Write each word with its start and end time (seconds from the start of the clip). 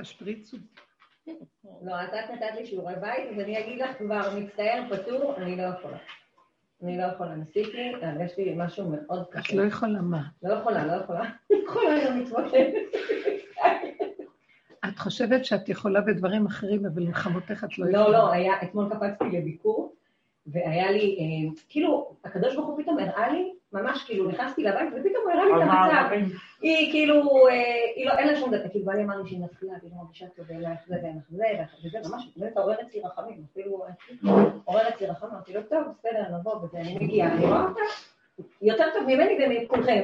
תשפריצו. 0.00 0.56
לא, 1.82 1.94
את 2.04 2.30
נתת 2.32 2.54
לי 2.54 2.66
שיעורי 2.66 2.94
בית, 3.00 3.30
אז 3.32 3.40
אני 3.40 3.60
אגיד 3.60 3.80
לך 3.80 3.98
כבר, 3.98 4.38
מצטער, 4.38 4.82
פטור, 4.90 5.36
אני 5.36 5.56
לא 5.56 5.62
יכולה. 5.62 5.98
אני 6.82 6.98
לא 6.98 7.02
יכולה, 7.02 7.34
ניסיתי, 7.34 7.92
יש 8.24 8.38
לי 8.38 8.54
משהו 8.56 8.90
מאוד 8.90 9.26
קשה. 9.30 9.40
את 9.40 9.52
לא 9.52 9.62
יכולה 9.62 10.00
מה? 10.00 10.22
לא 10.42 10.54
יכולה, 10.54 10.86
לא 10.86 10.92
יכולה. 10.92 11.30
יכולה 11.64 12.06
גם 12.06 12.20
לצמוח. 12.20 12.52
את 14.88 14.98
חושבת 14.98 15.44
שאת 15.44 15.68
יכולה 15.68 16.00
בדברים 16.00 16.46
אחרים, 16.46 16.86
אבל 16.86 17.02
מלחמותיך 17.02 17.64
את 17.64 17.78
לא, 17.78 17.86
לא 17.86 17.98
יכולה. 17.98 18.18
לא, 18.18 18.18
לא, 18.18 18.32
היה, 18.32 18.62
אתמול 18.62 18.90
קפצתי 18.94 19.24
לביקור, 19.24 19.94
והיה 20.46 20.90
לי, 20.90 21.18
אה, 21.18 21.52
כאילו, 21.68 22.16
הקדוש 22.24 22.54
ברוך 22.54 22.68
הוא 22.68 22.82
פתאום 22.82 22.98
הראה 22.98 23.32
לי, 23.32 23.52
ממש 23.72 24.04
כאילו, 24.04 24.28
נכנסתי 24.28 24.62
לבית, 24.62 24.88
ופתאום 24.92 25.24
הוא 25.24 25.32
הראה 25.32 25.44
לי 25.44 25.52
את 25.52 25.68
המצב. 25.68 26.26
היא 26.60 26.92
כאילו, 26.92 27.48
אה, 27.48 27.52
היא 27.96 28.06
לא, 28.06 28.12
אין 28.12 28.28
לה 28.28 28.36
שום 28.36 28.50
דבר, 28.50 28.68
כאילו, 28.68 28.84
בעלי 28.84 29.02
אמר 29.02 29.16
לי 29.22 29.28
שהיא 29.28 29.40
נפלה, 29.40 29.72
והיא 29.82 29.90
לא 29.92 30.02
מרגישה 30.02 30.26
טוב, 30.36 30.46
ואין 30.48 30.60
לך 30.60 30.78
זה 30.86 30.94
ואין 31.02 31.16
לך 31.16 31.26
זה, 31.30 31.88
וזה 31.88 32.08
ממש, 32.08 32.28
באמת 32.36 32.56
עוררת 32.56 32.94
לי 32.94 33.00
רחמים, 33.00 33.44
אפילו 33.52 33.84
עוררת 34.64 35.00
לי 35.00 35.06
רחמים, 35.06 35.32
אמרתי 35.32 35.52
לו, 35.52 35.62
טוב, 35.62 35.82
בסדר, 35.98 36.36
נבוא, 36.38 36.54
וזה, 36.54 36.78
אני 36.78 36.98
מגיעה, 37.00 37.32
אני 37.32 37.46
רואה 37.46 37.62
אותה, 37.62 37.80
יותר 38.62 38.84
טוב 38.94 39.02
ממני 39.02 39.38
ומכולכם. 39.46 40.00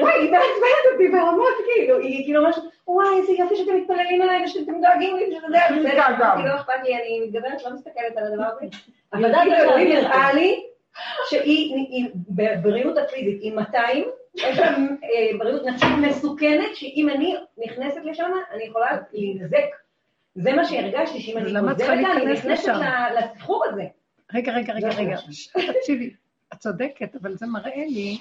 וואי, 0.00 0.12
היא 0.12 0.30
מעצבנת 0.30 0.84
אותי 0.92 1.08
ברמות, 1.08 1.54
כאילו, 1.64 1.98
היא 1.98 2.24
כאילו 2.24 2.42
ממש, 2.42 2.58
וואי, 2.86 3.20
איזה 3.20 3.32
יופי 3.32 3.56
שאתם 3.56 3.76
מתפללים 3.76 4.22
עליי 4.22 4.44
ושאתם 4.44 4.80
דואגים 4.80 5.16
לי, 5.16 5.26
שזה 5.26 5.46
בסדר, 5.78 6.44
לא 6.44 6.54
אכפת 6.56 6.72
לי, 6.84 6.96
אני 6.96 7.20
מתגברת, 7.26 7.64
לא 7.64 7.70
מסתכלת 7.74 8.16
על 8.16 8.32
הדבר 8.32 8.44
הזה. 8.44 8.66
אבל 9.12 9.34
כאילו 9.34 9.54
אלוהים 9.54 9.96
הראה 9.96 10.32
לי 10.32 10.71
שהיא 11.30 12.08
בבריאות 12.28 12.98
הפיזית 12.98 13.42
היא 13.42 13.52
200, 13.52 14.04
יש 14.34 14.58
לה 14.58 14.68
אה, 14.68 15.38
בריאות 15.38 15.62
נפשית 15.66 15.88
מסוכנת, 16.08 16.76
שאם 16.76 17.08
אני 17.14 17.34
נכנסת 17.58 18.00
לשם, 18.04 18.30
אני 18.54 18.64
יכולה 18.64 18.98
להינזק. 19.12 19.64
זה 20.34 20.52
מה 20.52 20.64
שהרגשתי, 20.64 21.20
שאם 21.20 21.38
אני 21.38 21.60
חוזרת 21.60 21.90
אני 21.90 22.32
נכנסת 22.32 22.72
לסחור 23.18 23.64
הזה. 23.70 23.84
רגע, 24.34 24.52
רגע, 24.52 24.72
רגע, 24.72 24.88
רגע, 24.88 25.16
תקשיבי, 25.78 26.14
את 26.52 26.58
צודקת, 26.58 27.16
אבל 27.22 27.36
זה 27.36 27.46
מראה 27.46 27.84
לי 27.86 28.18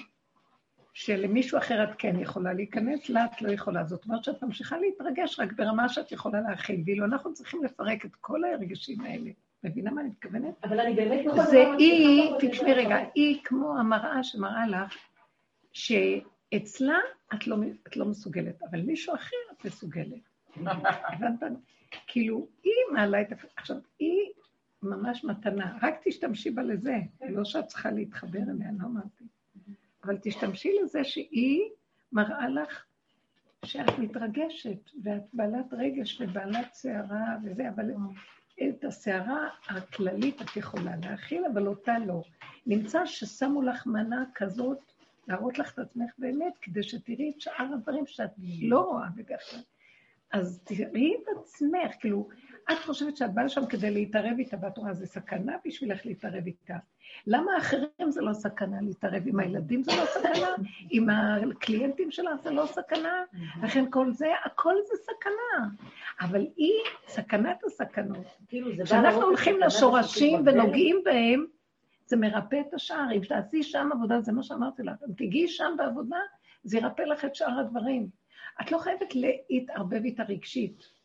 שלמישהו 0.94 1.58
אחר 1.58 1.84
את 1.84 1.90
כן 1.98 2.20
יכולה 2.20 2.54
להיכנס, 2.54 3.10
לה 3.10 3.26
את 3.26 3.42
לא 3.42 3.52
יכולה. 3.52 3.84
זאת 3.84 4.06
אומרת 4.06 4.24
שאת 4.24 4.44
ממשיכה 4.44 4.78
להתרגש 4.78 5.40
רק 5.40 5.54
ברמה 5.54 5.90
שאת 5.90 6.12
יכולה 6.12 6.42
להכיל, 6.50 6.84
ואילו 6.86 7.06
אנחנו 7.06 7.34
צריכים 7.34 7.64
לפרק 7.64 8.06
את 8.06 8.16
כל 8.22 8.44
הרגשים 8.44 9.02
האלה. 9.02 9.32
מבינה 9.64 9.92
מה 9.92 10.02
אני 10.02 10.10
מתכוונת? 10.10 10.56
אבל 10.64 10.80
אני 10.80 10.94
באמת 10.94 11.26
לא 11.26 11.44
זה 11.44 11.64
היא, 11.78 12.32
תשמעי 12.40 12.74
רגע, 12.74 12.98
היא 13.16 13.40
כמו 13.44 13.78
המראה 13.78 14.24
שמראה 14.24 14.68
לך 14.68 14.98
שאצלה 15.74 17.00
את 17.34 17.48
לא, 17.48 17.56
את 17.88 17.98
לא 17.98 18.06
מסוגלת, 18.06 18.64
אבל 18.72 18.82
מישהו 18.82 19.16
אחר 19.16 19.36
את 19.52 19.66
מסוגלת. 19.66 20.22
הבנת? 21.08 21.44
כאילו, 22.08 22.48
היא 22.64 22.74
מעלה 22.94 23.22
את... 23.22 23.28
עכשיו, 23.56 23.78
היא 24.00 24.32
ממש 24.84 25.24
מתנה, 25.24 25.78
רק 25.82 25.96
תשתמשי 26.04 26.52
בה 26.52 26.64
לזה, 26.64 26.96
לא 27.30 27.46
שאת 27.46 27.68
צריכה 27.68 27.92
להתחבר 27.92 28.40
אליה, 28.40 28.70
לא 28.80 28.86
אמרתי. 28.86 29.24
אבל 30.04 30.18
תשתמשי 30.22 30.70
לזה 30.84 31.04
שהיא 31.04 31.62
מראה 32.12 32.50
לך 32.50 32.86
שאת 33.66 34.00
מתרגשת, 34.00 34.90
ואת 35.04 35.24
בעלת 35.34 35.74
רגש 35.74 36.22
ובעלת 36.22 36.76
שערה 36.76 37.38
וזה, 37.44 37.70
אבל 37.70 37.92
את 38.70 38.84
הסערה 38.84 39.48
הכללית 39.68 40.42
את 40.42 40.56
יכולה 40.56 40.92
להכיל, 41.04 41.46
אבל 41.54 41.68
אותה 41.68 42.00
לא. 42.00 42.22
נמצא 42.66 43.06
ששמו 43.06 43.62
לך 43.62 43.88
מנה 43.88 44.24
כזאת, 44.36 44.78
להראות 45.28 45.60
לך 45.60 45.74
את 45.74 45.80
עצמך 45.80 46.12
באמת, 46.18 46.54
כדי 46.62 46.84
שתראי 46.84 47.32
את 47.36 47.42
שאר 47.42 47.74
הדברים 47.74 48.08
שאת 48.08 48.32
לא 48.62 48.80
רואה 48.80 49.08
בדרך 49.16 49.42
כלל. 49.52 49.60
אז 50.32 50.62
תראי 50.64 51.16
את 51.16 51.38
עצמך, 51.38 51.92
כאילו, 52.00 52.30
את 52.74 52.86
חושבת 52.86 53.18
שאת 53.18 53.34
באה 53.34 53.46
לשם 53.46 53.66
כדי 53.66 53.92
להתערב 53.92 54.38
איתה, 54.40 54.58
ואת 54.62 54.78
רואה, 54.78 54.94
זה 54.94 55.06
סכנה 55.06 55.56
בשבילך 55.66 56.06
להתערב 56.06 56.46
איתה. 56.46 56.78
למה 57.28 57.52
האחרים 57.54 58.10
זה 58.12 58.22
לא 58.22 58.34
סכנה 58.34 58.78
להתערב? 58.82 59.24
עם 59.26 59.40
הילדים 59.40 59.84
זה 59.84 59.92
לא 59.92 60.06
סכנה? 60.06 60.48
עם 60.92 61.08
הקליינטים 61.10 62.12
שלה 62.12 62.38
זה 62.44 62.52
לא 62.52 62.66
סכנה? 62.66 63.24
לכן 63.64 63.86
כל 63.90 64.12
זה, 64.12 64.28
הכל 64.46 64.76
זה 64.88 64.98
סכנה. 65.04 65.68
אבל 66.22 66.48
היא 66.56 66.74
סכנת 67.08 67.64
הסכנות. 67.64 68.26
כאילו, 68.48 68.72
כשאנחנו 68.84 69.22
הולכים 69.22 69.60
לשורשים 69.60 70.44
ונוגעים 70.46 71.02
בהם, 71.06 71.46
זה 72.06 72.18
מרפא 72.18 72.62
את 72.68 72.74
השאר. 72.74 73.12
אם 73.16 73.22
תעשי 73.28 73.64
שם 73.64 73.90
עבודה, 73.94 74.22
זה 74.22 74.32
מה 74.32 74.44
שאמרתי 74.44 74.84
לך, 74.84 74.96
אם 75.08 75.14
תגיעי 75.14 75.48
שם 75.48 75.74
בעבודה, 75.78 76.18
זה 76.64 76.78
ירפא 76.78 77.02
לך 77.02 77.26
את 77.26 77.36
שאר 77.36 77.60
הדברים. 77.60 78.08
את 78.62 78.72
לא 78.72 78.78
חייבת 78.78 79.14
להתערבב 79.50 80.04
איתה 80.04 80.24
רגשית. 80.24 81.01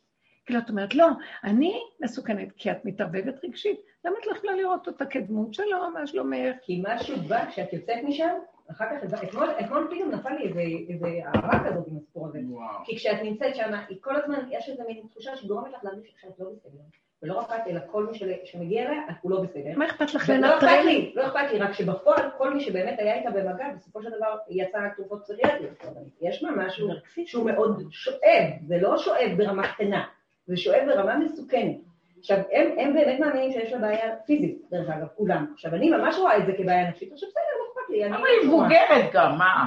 כאילו, 0.46 0.60
את 0.60 0.70
אומרת, 0.70 0.94
לא, 0.94 1.06
אני 1.44 1.80
מסוכנת, 2.00 2.48
כי 2.56 2.70
את 2.70 2.84
מתערבבת 2.84 3.44
רגשית. 3.44 3.80
למה 4.04 4.16
את 4.20 4.26
לא 4.26 4.32
יכולה 4.36 4.54
לראות 4.54 4.86
אותה 4.86 5.06
כדמות 5.06 5.54
שלו, 5.54 5.90
מה 5.94 6.06
שלומך? 6.06 6.54
כי 6.62 6.82
משהו 6.84 7.16
בא, 7.28 7.50
כשאת 7.50 7.72
יוצאת 7.72 7.98
משם, 8.04 8.34
אחר 8.70 8.84
כך, 8.90 9.22
אתמול, 9.22 9.50
אתמול 9.60 9.88
פתאום 9.90 10.10
נפל 10.10 10.30
לי 10.30 10.48
איזה, 10.48 10.60
איזה 10.88 11.06
אהבה 11.26 11.70
כזאת 11.70 11.88
עם 11.88 11.96
הסיפור 11.96 12.26
הזה. 12.26 12.38
וואו. 12.48 12.84
כי 12.84 12.96
כשאת 12.96 13.22
נמצאת 13.22 13.56
שם, 13.56 13.72
היא 13.88 13.98
כל 14.00 14.16
הזמן, 14.16 14.38
יש 14.50 14.68
איזו 14.68 14.82
מין 14.86 15.06
תחושה 15.10 15.36
שגורמת 15.36 15.72
לך 15.72 15.84
להרגיש 15.84 16.14
שאת 16.20 16.38
לא 16.38 16.46
בסדר. 16.56 16.82
ולא 17.22 17.38
רק 17.38 17.50
את, 17.50 17.66
אלא 17.66 17.80
כל 17.90 18.06
מי 18.06 18.18
שמגיע 18.44 18.86
אליה, 18.86 19.02
הוא 19.20 19.30
לא 19.30 19.40
בסדר. 19.40 19.70
מה 19.76 19.86
אכפת 19.86 20.14
לך 20.14 20.28
לנטרל? 20.28 20.76
לא 20.76 20.82
לי, 20.82 21.12
לא 21.14 21.26
אכפת 21.26 21.52
לי, 21.52 21.58
רק 21.58 21.72
שבפועל, 21.72 22.30
כל 22.38 22.54
מי 22.54 22.60
שבאמת 22.60 22.98
היה 22.98 23.14
איתה 23.14 23.30
במגע, 23.30 23.64
בסופו 23.76 24.02
של 24.02 24.08
דבר 24.08 24.36
יצא 24.50 24.78
תרופות 24.96 25.22
פסיכיאטריות. 25.22 25.82
יש 26.20 26.42
בה 26.42 26.50
משהו 26.56 26.88
שהוא 27.26 27.50
מאוד 27.50 27.82
שואב, 27.90 28.44
זה 28.66 28.78
לא 28.80 28.98
שואב 28.98 29.30
ברמה 29.36 29.68
קטנה, 29.72 30.04
זה 30.46 30.56
שואב 30.56 30.82
ברמה 30.86 31.16
מסוכנת. 31.18 31.76
עכשיו, 32.18 32.38
הם, 32.52 32.66
הם 32.78 32.94
באמת 32.94 33.20
מאמינים 33.20 33.52
שיש 33.52 33.72
לה 33.72 33.78
בעיה 33.78 34.16
פיזית, 34.26 34.58
דרך 34.70 34.88
אגב, 34.88 35.06
כולם. 35.16 35.46
עכשיו, 35.54 35.74
אני 35.74 35.90
ממש 35.90 36.16
רואה 36.18 36.36
את 36.36 36.46
זה 36.46 36.52
כבעיה 36.52 36.88
נפשית, 36.88 37.12
עכשיו 37.12 37.28
בסדר, 37.28 37.42
לא 37.58 37.64
אכפת 37.72 37.90
לי. 37.90 38.06
אבל 38.06 38.26
היא 38.26 38.48
מבוגרת 38.48 39.12
גם, 39.12 39.38
מה? 39.38 39.64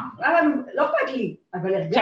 לא 0.73 0.85
אכפת 0.85 1.16
לי, 1.16 1.35
אבל 1.53 1.73
הרגשתי... 1.75 2.01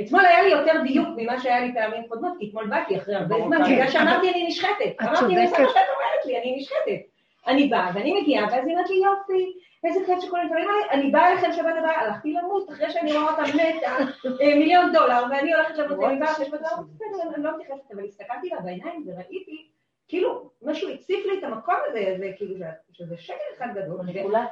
אתמול 0.00 0.24
היה 0.24 0.42
לי 0.42 0.50
יותר 0.50 0.72
דיוק 0.82 1.08
ממה 1.16 1.40
שהיה 1.40 1.60
לי 1.60 1.74
פעמים 1.74 2.02
קודמות, 2.08 2.32
כי 2.38 2.48
אתמול 2.48 2.66
באתי 2.66 2.96
אחרי 2.96 3.14
הרבה 3.14 3.36
זמן, 3.46 3.62
בגלל 3.62 3.88
שאמרתי 3.90 4.30
אני 4.30 4.46
נשחטת. 4.46 5.02
אמרתי, 5.02 5.34
מה 5.34 5.46
שאת 5.46 5.58
אומרת 5.66 6.26
לי, 6.26 6.38
אני 6.40 6.56
נשחטת. 6.56 7.00
אני 7.46 7.68
באה, 7.68 7.90
ואני 7.94 8.20
מגיעה, 8.20 8.44
ואז 8.44 8.66
היא 8.66 8.74
אומרת 8.74 8.90
לי, 8.90 8.96
יופי, 8.96 9.52
איזה 9.86 10.00
כיף 10.06 10.20
שכל 10.20 10.40
הדברים 10.40 10.68
האלה, 10.68 10.92
אני 10.92 11.10
באה 11.10 11.32
אליכם 11.32 11.52
שבת 11.52 11.74
הבאה, 11.78 12.00
הלכתי 12.00 12.32
למות, 12.32 12.70
אחרי 12.70 12.90
שאני 12.90 13.12
רואה 13.12 13.30
אותה 13.30 13.42
מתה, 13.42 13.96
מיליון 14.40 14.92
דולר, 14.92 15.24
ואני 15.30 15.54
הולכת 15.54 15.76
שם, 15.76 16.04
אני 16.04 16.18
באה 16.18 16.34
שבת 16.34 16.60
הבאה, 16.60 16.82
בסדר, 16.82 17.34
אני 17.34 17.44
לא 17.44 17.50
מתייחסת, 17.58 17.92
אבל 17.94 18.04
הסתכלתי 18.04 18.48
לה 18.48 18.60
בעיניים 18.60 19.04
וראיתי 19.06 19.68
כאילו, 20.08 20.50
משהו 20.62 20.88
הציף 20.90 21.26
לי 21.26 21.38
את 21.38 21.44
המקום 21.44 21.74
הזה, 21.88 22.16
זה 22.18 22.32
כאילו, 22.36 22.66
שזה 22.92 23.16
שקר 23.18 23.34
אחד 23.58 23.66
גדול, 23.74 24.00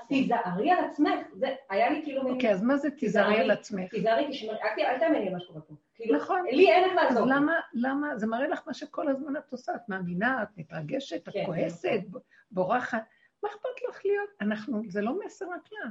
תיזהרי 0.09 0.71
על 0.71 0.84
עצמך, 0.84 1.21
זה 1.34 1.47
היה 1.71 1.91
לי 1.91 2.03
כאילו... 2.05 2.31
אוקיי, 2.31 2.50
אז 2.50 2.62
מה 2.62 2.77
זה 2.77 2.91
תיזהרי 2.91 3.41
על 3.41 3.50
עצמך? 3.50 3.91
תיזהרי, 3.91 4.28
תשמרי, 4.31 4.56
אל 4.78 4.99
תאמיני 4.99 5.31
מה 5.31 5.41
שקורה 5.41 5.61
פה. 5.61 5.75
כאילו, 5.94 6.17
נכון. 6.17 6.44
לי 6.50 6.73
אין 6.73 6.84
איך 6.84 6.93
לעזור. 6.94 7.23
אז 7.25 7.31
למה, 7.31 7.53
למה, 7.75 8.17
זה 8.17 8.27
מראה 8.27 8.49
לך 8.49 8.62
מה 8.67 8.75
שכל 8.75 9.09
הזמן 9.09 9.37
את 9.37 9.53
עושה, 9.53 9.75
את 9.75 9.89
מאמינה, 9.89 10.43
את 10.43 10.49
מתרגשת, 10.56 11.28
את 11.28 11.33
כן, 11.33 11.47
כועסת, 11.47 12.00
בורחת. 12.50 13.05
מה 13.44 13.50
אכפת 13.50 13.88
לך 13.88 14.05
להיות? 14.05 14.31
אנחנו, 14.41 14.82
זה 14.88 15.00
לא 15.00 15.19
מסר 15.27 15.44
רק 15.50 15.69
לה. 15.72 15.91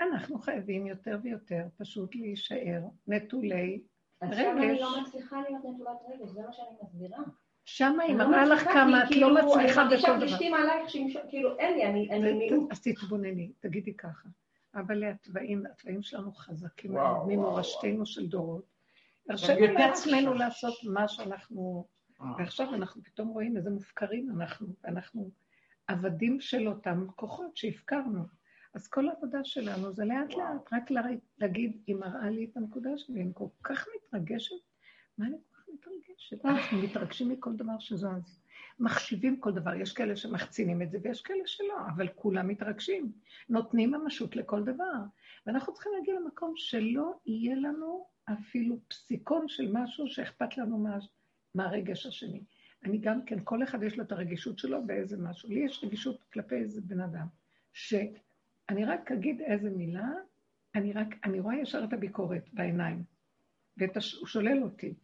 אנחנו 0.00 0.38
חייבים 0.38 0.86
יותר 0.86 1.18
ויותר 1.22 1.66
פשוט 1.78 2.14
להישאר 2.14 2.80
נטולי 3.06 3.80
רגש. 4.22 4.38
עכשיו 4.38 4.52
אני 4.58 4.80
לא 4.80 5.00
מצליחה 5.00 5.40
להיות 5.40 5.64
נטולת 5.64 5.96
רגש, 6.08 6.30
זה 6.30 6.40
מה 6.40 6.52
שאני 6.52 6.68
מסבירה. 6.82 7.18
שם 7.64 8.00
היא 8.00 8.16
לא 8.16 8.30
מראה 8.30 8.44
לך 8.44 8.62
כמה 8.62 9.04
את 9.04 9.16
לא 9.16 9.34
מצליחה 9.34 9.84
בכל 9.84 9.96
דבר. 9.96 10.14
אני 10.14 10.16
מרגישה 10.16 10.18
פלישתים 10.18 10.54
עלייך, 10.54 10.92
כאילו 11.28 11.58
אין 11.58 11.74
לי, 11.94 12.10
אני 12.10 12.32
מיעוט. 12.32 12.72
אז 12.72 12.80
תתבונני, 12.82 13.52
תגידי 13.60 13.96
ככה. 13.96 14.28
אבל 14.74 15.04
התוואים, 15.04 15.66
התוואים 15.66 16.02
שלנו 16.02 16.32
חזקים 16.32 16.92
מאוד, 16.92 17.26
ממורשתנו 17.28 18.06
של 18.06 18.26
דורות. 18.26 18.64
הרשינו 19.28 19.66
לעצמנו 19.66 20.34
לעשות 20.34 20.74
מה 20.84 21.08
שאנחנו... 21.08 21.86
אה. 22.20 22.26
ועכשיו 22.38 22.74
אנחנו 22.74 23.02
פתאום 23.02 23.28
רואים 23.28 23.56
איזה 23.56 23.70
מופקרים 23.70 24.30
אנחנו, 24.30 24.66
ואנחנו 24.84 25.30
עבדים 25.86 26.40
של 26.40 26.68
אותם 26.68 27.06
כוחות 27.16 27.56
שהפקרנו. 27.56 28.22
אז 28.74 28.88
כל 28.88 29.08
העבודה 29.08 29.44
שלנו 29.44 29.92
זה 29.92 30.04
לאט 30.04 30.34
לאט, 30.34 30.72
רק 30.72 30.90
להגיד, 31.38 31.82
היא 31.86 31.96
מראה 31.96 32.30
לי 32.30 32.44
את 32.44 32.56
הנקודה 32.56 32.90
שלי, 32.96 33.22
אני 33.22 33.30
כל 33.34 33.46
כך 33.62 33.86
מתרגשת, 33.96 34.56
מה 35.18 35.26
אני 35.26 35.36
מתרגשת. 35.74 36.44
אנחנו 36.44 36.78
מתרגשים 36.82 37.28
מכל 37.28 37.56
דבר 37.56 37.78
שזז. 37.78 38.40
מחשיבים 38.78 39.40
כל 39.40 39.52
דבר. 39.52 39.74
יש 39.74 39.92
כאלה 39.92 40.16
שמחצינים 40.16 40.82
את 40.82 40.90
זה 40.90 40.98
ויש 41.02 41.22
כאלה 41.22 41.46
שלא, 41.46 41.76
אבל 41.96 42.08
כולם 42.08 42.48
מתרגשים. 42.48 43.12
נותנים 43.48 43.90
ממשות 43.90 44.36
לכל 44.36 44.64
דבר. 44.64 45.00
ואנחנו 45.46 45.72
צריכים 45.72 45.92
להגיע 45.98 46.14
למקום 46.20 46.52
שלא 46.56 47.18
יהיה 47.26 47.56
לנו 47.56 48.06
אפילו 48.32 48.76
פסיקון 48.88 49.48
של 49.48 49.72
משהו 49.72 50.08
שאכפת 50.08 50.58
לנו 50.58 50.78
מה, 50.78 50.98
מהרגש 51.54 52.06
השני. 52.06 52.44
אני 52.86 52.98
גם 52.98 53.24
כן, 53.24 53.38
כל 53.44 53.62
אחד 53.62 53.82
יש 53.82 53.98
לו 53.98 54.04
את 54.04 54.12
הרגישות 54.12 54.58
שלו 54.58 54.86
באיזה 54.86 55.16
משהו. 55.16 55.48
לי 55.48 55.60
יש 55.60 55.84
רגישות 55.84 56.24
כלפי 56.32 56.54
איזה 56.54 56.80
בן 56.80 57.00
אדם, 57.00 57.26
שאני 57.72 58.84
רק 58.86 59.12
אגיד 59.12 59.40
איזה 59.40 59.70
מילה, 59.70 60.08
אני 60.74 60.92
רק, 60.92 61.08
אני 61.24 61.40
רואה 61.40 61.56
ישר 61.56 61.84
את 61.84 61.92
הביקורת 61.92 62.48
בעיניים, 62.52 63.02
והוא 63.76 64.26
שולל 64.26 64.62
אותי. 64.62 64.94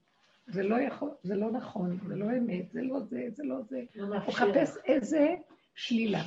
זה 0.46 0.62
לא 0.62 0.81
יכול, 0.81 1.11
זה 1.23 1.37
לא 1.37 1.50
נכון, 1.50 1.99
זה 2.06 2.17
לא 2.17 2.26
אמת, 2.38 2.73
זה 2.73 2.82
לא 2.82 3.00
זה, 3.00 3.26
זה 3.31 3.44
לא 3.44 3.62
זה. 3.62 3.84
הוא 3.94 4.17
מחפש 4.17 4.76
איזה 4.84 5.34
שלילה. 5.75 6.23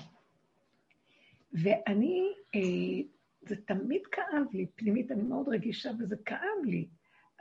ואני, 1.53 2.33
אה, 2.55 2.59
זה 3.41 3.55
תמיד 3.55 4.01
כאב 4.11 4.43
לי, 4.53 4.65
פנימית, 4.75 5.11
אני 5.11 5.21
מאוד 5.21 5.49
רגישה, 5.49 5.91
וזה 5.99 6.15
כאב 6.25 6.65
לי. 6.65 6.87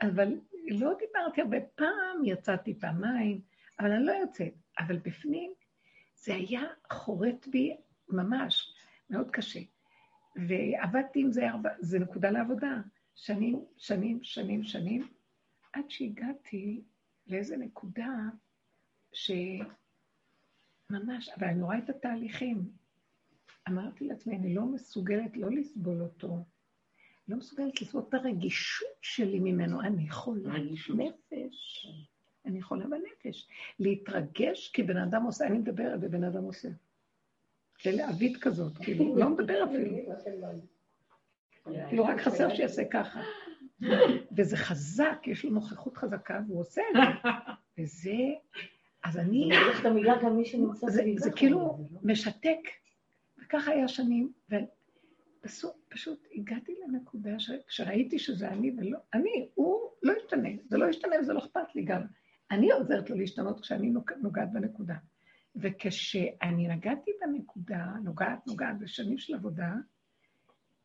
אבל 0.01 0.39
לא 0.67 0.93
דיברתי 0.99 1.41
הרבה 1.41 1.57
פעם, 1.75 2.25
יצאתי 2.25 2.79
פעמיים, 2.79 3.41
אבל 3.79 3.91
אני 3.91 4.05
לא 4.05 4.11
יוצאת. 4.11 4.53
אבל 4.79 4.97
בפנים 4.97 5.53
זה 6.15 6.35
היה 6.35 6.61
חורט 6.93 7.47
בי 7.47 7.77
ממש, 8.09 8.73
מאוד 9.09 9.31
קשה. 9.31 9.59
ועבדתי 10.35 11.21
עם 11.21 11.31
זה 11.31 11.49
ארבע, 11.49 11.69
זה 11.79 11.99
נקודה 11.99 12.29
לעבודה. 12.29 12.81
שנים, 13.15 13.65
שנים, 13.77 14.23
שנים, 14.23 14.63
שנים, 14.63 15.07
עד 15.73 15.89
שהגעתי 15.89 16.83
לאיזה 17.27 17.57
נקודה 17.57 18.09
שממש, 19.13 19.69
אבל 21.37 21.47
אני 21.47 21.61
רואה 21.61 21.77
את 21.77 21.89
התהליכים. 21.89 22.71
אמרתי 23.69 24.07
לעצמי, 24.07 24.35
אני 24.35 24.55
לא 24.55 24.65
מסוגלת 24.65 25.37
לא 25.37 25.51
לסבול 25.51 26.01
אותו, 26.01 26.45
לא 27.27 27.37
מסוגלת 27.37 27.81
לסבול 27.81 28.03
את 28.09 28.13
הרגישות 28.13 28.97
שלי 29.01 29.39
ממנו. 29.39 29.81
אני 29.81 30.09
חולה 30.09 30.53
נפש. 30.95 31.87
אני 32.45 32.61
חולה 32.61 32.85
בנפש. 32.87 33.47
להתרגש 33.79 34.71
כי 34.73 34.83
בן 34.83 34.97
אדם 34.97 35.23
עושה, 35.23 35.47
אני 35.47 35.57
מדברת 35.57 35.99
ובן 36.01 36.23
אדם 36.23 36.43
עושה. 36.43 36.69
של 37.77 37.99
עבית 37.99 38.37
כזאת, 38.37 38.77
כאילו, 38.77 39.05
הוא 39.05 39.17
לא 39.19 39.29
מדבר 39.29 39.63
אפילו. 39.63 39.95
כאילו, 41.89 42.05
רק 42.05 42.21
חסר 42.21 42.55
שיעשה 42.55 42.83
ככה. 42.85 43.21
וזה 44.37 44.57
חזק, 44.57 45.19
יש 45.25 45.45
לו 45.45 45.51
נוכחות 45.51 45.97
חזקה, 45.97 46.39
והוא 46.47 46.59
עושה 46.59 46.81
את 46.81 46.95
זה. 46.95 47.29
וזה, 47.77 48.11
אז 49.03 49.17
אני... 49.17 49.49
זה 51.19 51.31
כאילו? 51.31 51.87
משתק. 52.03 52.59
וככה 53.37 53.71
היה 53.71 53.87
שנים, 53.87 54.31
ופשוט 54.49 56.27
הגעתי 56.35 56.75
לנקודה 56.87 57.35
שראיתי 57.67 58.19
שזה 58.19 58.47
אני 58.47 58.71
ולא, 58.77 58.97
אני, 59.13 59.49
הוא 59.55 59.89
לא 60.03 60.13
ישתנה, 60.13 60.49
זה 60.65 60.77
לא 60.77 60.85
ישתנה 60.89 61.15
וזה 61.21 61.33
לא 61.33 61.39
אכפת 61.39 61.75
לי 61.75 61.83
גם. 61.83 62.01
אני 62.51 62.71
עוזרת 62.71 63.09
לו 63.09 63.17
להשתנות 63.17 63.59
כשאני 63.59 63.93
נוגעת 64.21 64.51
בנקודה. 64.53 64.95
וכשאני 65.55 66.67
נגעתי 66.67 67.11
בנקודה, 67.21 67.85
נוגעת, 68.03 68.47
נוגעת, 68.47 68.79
בשנים 68.79 69.17
של 69.17 69.35
עבודה, 69.35 69.73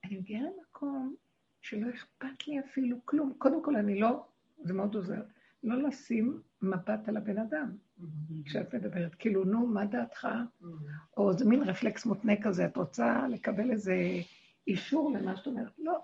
אני 0.05 0.17
מגיעה 0.17 0.43
למקום 0.43 1.15
שלא 1.61 1.91
אכפת 1.91 2.49
לי 2.49 2.61
אפילו 2.61 2.97
כלום. 3.05 3.35
קודם 3.39 3.65
כל, 3.65 3.77
אני 3.77 4.01
לא, 4.01 4.27
זה 4.63 4.75
מאוד 4.75 4.95
עוזר, 4.95 5.23
לא 5.63 5.83
לשים 5.89 6.41
מבט 6.63 7.09
על 7.09 7.17
הבן 7.17 7.39
אדם 7.39 7.77
כשאת 8.45 8.75
מדברת. 8.75 9.15
כאילו, 9.15 9.45
נו, 9.45 9.67
מה 9.67 9.87
דעתך? 9.87 10.29
או 11.17 11.33
זה 11.33 11.45
מין 11.45 11.63
רפלקס 11.63 12.07
מותנה 12.07 12.43
כזה, 12.43 12.65
את 12.65 12.77
רוצה 12.77 13.29
לקבל 13.29 13.71
איזה 13.71 13.95
אישור 14.67 15.13
למה 15.13 15.37
שאת 15.37 15.47
אומרת? 15.47 15.73
לא, 15.79 15.99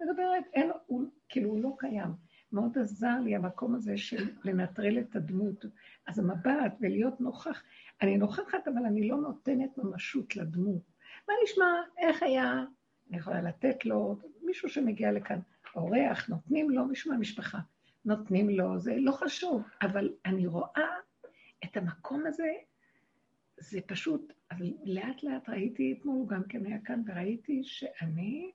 מדברת, 0.00 0.44
אין, 0.54 0.70
הוא, 0.86 1.04
כאילו, 1.28 1.50
הוא 1.50 1.62
לא 1.62 1.74
קיים. 1.78 2.10
מאוד 2.52 2.78
עזר 2.78 3.20
לי 3.24 3.36
המקום 3.36 3.74
הזה 3.74 3.96
של 3.96 4.28
לנטרל 4.44 4.98
את 4.98 5.16
הדמות. 5.16 5.64
אז 6.06 6.18
המבט 6.18 6.72
ולהיות 6.80 7.20
נוכח, 7.20 7.62
אני 8.02 8.16
נוכחת, 8.16 8.68
אבל 8.68 8.84
אני 8.86 9.08
לא 9.08 9.16
נותנת 9.16 9.78
ממשות 9.78 10.36
לדמות. 10.36 10.82
מה 11.28 11.34
נשמע, 11.44 11.82
איך 11.98 12.22
היה, 12.22 12.64
אני 13.10 13.18
יכולה 13.18 13.42
לתת 13.42 13.84
לו, 13.84 14.18
מישהו 14.42 14.68
שמגיע 14.68 15.12
לכאן, 15.12 15.38
אורח, 15.76 16.28
נותנים 16.28 16.70
לו, 16.70 16.84
מישהו 16.84 17.12
מהמשפחה, 17.12 17.58
נותנים 18.04 18.50
לו, 18.50 18.78
זה 18.78 18.96
לא 18.98 19.12
חשוב, 19.12 19.62
אבל 19.82 20.12
אני 20.24 20.46
רואה 20.46 20.88
את 21.64 21.76
המקום 21.76 22.26
הזה, 22.26 22.52
זה 23.58 23.80
פשוט, 23.86 24.32
אבל 24.50 24.72
לאט 24.84 25.22
לאט 25.22 25.48
ראיתי, 25.48 25.96
אתמול 25.98 26.16
הוא 26.16 26.28
גם 26.28 26.42
כן 26.48 26.66
היה 26.66 26.78
כאן, 26.84 27.02
וראיתי 27.06 27.64
שאני 27.64 28.52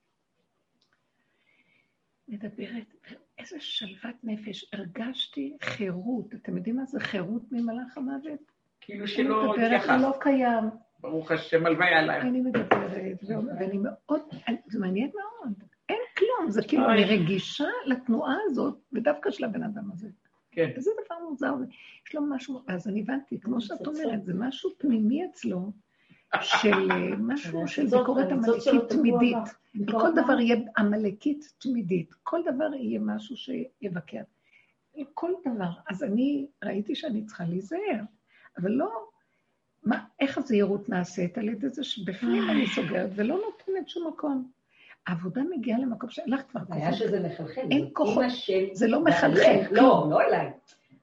מדברת, 2.28 2.96
איזה 3.42 3.56
שלוות 3.60 4.16
נפש, 4.24 4.66
הרגשתי 4.74 5.58
חירות, 5.62 6.34
אתם 6.34 6.58
יודעים 6.58 6.76
מה 6.76 6.86
זה 6.86 7.00
חירות 7.00 7.52
ממלאך 7.52 7.98
המוות? 7.98 8.52
כאילו 8.82 9.08
שלא 9.08 9.54
התייחסת. 9.54 9.90
הוא 9.90 9.98
לא 9.98 10.14
קיים. 10.20 10.64
ברוך 11.00 11.32
השם, 11.32 11.66
הלוואי 11.66 11.94
עליי. 11.94 12.22
אני 12.22 12.42
מדברת, 12.42 13.24
ואני 13.60 13.78
מאוד, 13.78 14.22
זה 14.68 14.80
מעניין 14.80 15.12
מאוד. 15.16 15.64
אין 15.90 16.00
כלום, 16.18 16.52
זה 16.52 16.62
כאילו, 16.68 16.90
אני 16.90 17.04
רגישה 17.04 17.70
לתנועה 17.86 18.36
הזאת, 18.46 18.78
ודווקא 18.94 19.32
של 19.32 19.44
הבן 19.44 19.64
אדם 19.64 19.92
הזה. 19.92 20.08
כן. 20.52 20.72
וזה 20.78 20.92
דבר 21.06 21.16
מוזר, 21.30 21.54
יש 22.08 22.16
לו 22.16 22.22
משהו, 22.22 22.62
אז 22.68 22.88
אני 22.88 23.02
הבנתי, 23.02 23.40
כמו 23.40 23.62
שאת 23.62 23.88
אומרת, 23.88 24.26
זה 24.26 24.34
משהו 24.36 24.70
פנימי 24.78 25.26
אצלו, 25.26 25.72
של 26.42 26.92
אה, 26.92 27.16
משהו 27.20 27.68
של 27.68 27.86
ביקורת 27.86 28.32
עמלקית 28.32 28.90
תמידית. 28.90 29.38
כל 29.92 30.12
דבר 30.16 30.40
יהיה 30.40 30.56
עמלקית 30.78 31.54
תמידית, 31.58 32.14
כל 32.24 32.40
דבר 32.46 32.74
יהיה 32.74 33.00
משהו 33.00 33.36
שיבקר. 33.38 34.22
כל 35.14 35.32
דבר. 35.46 35.70
אז 35.90 36.04
אני 36.04 36.48
ראיתי 36.64 36.96
שאני 36.96 37.26
צריכה 37.26 37.44
להיזהר, 37.44 38.02
אבל 38.58 38.72
לא, 38.72 38.90
מה, 39.84 40.04
איך 40.20 40.38
הזהירות 40.38 40.90
נעשית? 40.90 41.38
על 41.38 41.50
ידי 41.50 41.70
זה 41.70 41.84
שבפנים 41.84 42.50
אני 42.50 42.68
סוגרת 42.68 43.10
ולא 43.16 43.36
נותנת 43.46 43.90
שום 43.90 44.08
מקום. 44.08 44.52
העבודה 45.08 45.42
מגיעה 45.58 45.80
למקום 45.80 46.10
שאין 46.10 46.30
לך 46.30 46.42
כבר 46.52 46.62
כוחות. 46.62 46.82
היה 46.82 46.94
שזה 46.94 47.20
מחלחל. 47.20 47.62
אין 47.72 47.90
כוחות. 47.94 48.24
זה 48.74 48.88
לא 48.88 49.04
מחלחל. 49.04 49.60
לא, 49.72 50.08
לא 50.10 50.22
אליי. 50.22 50.52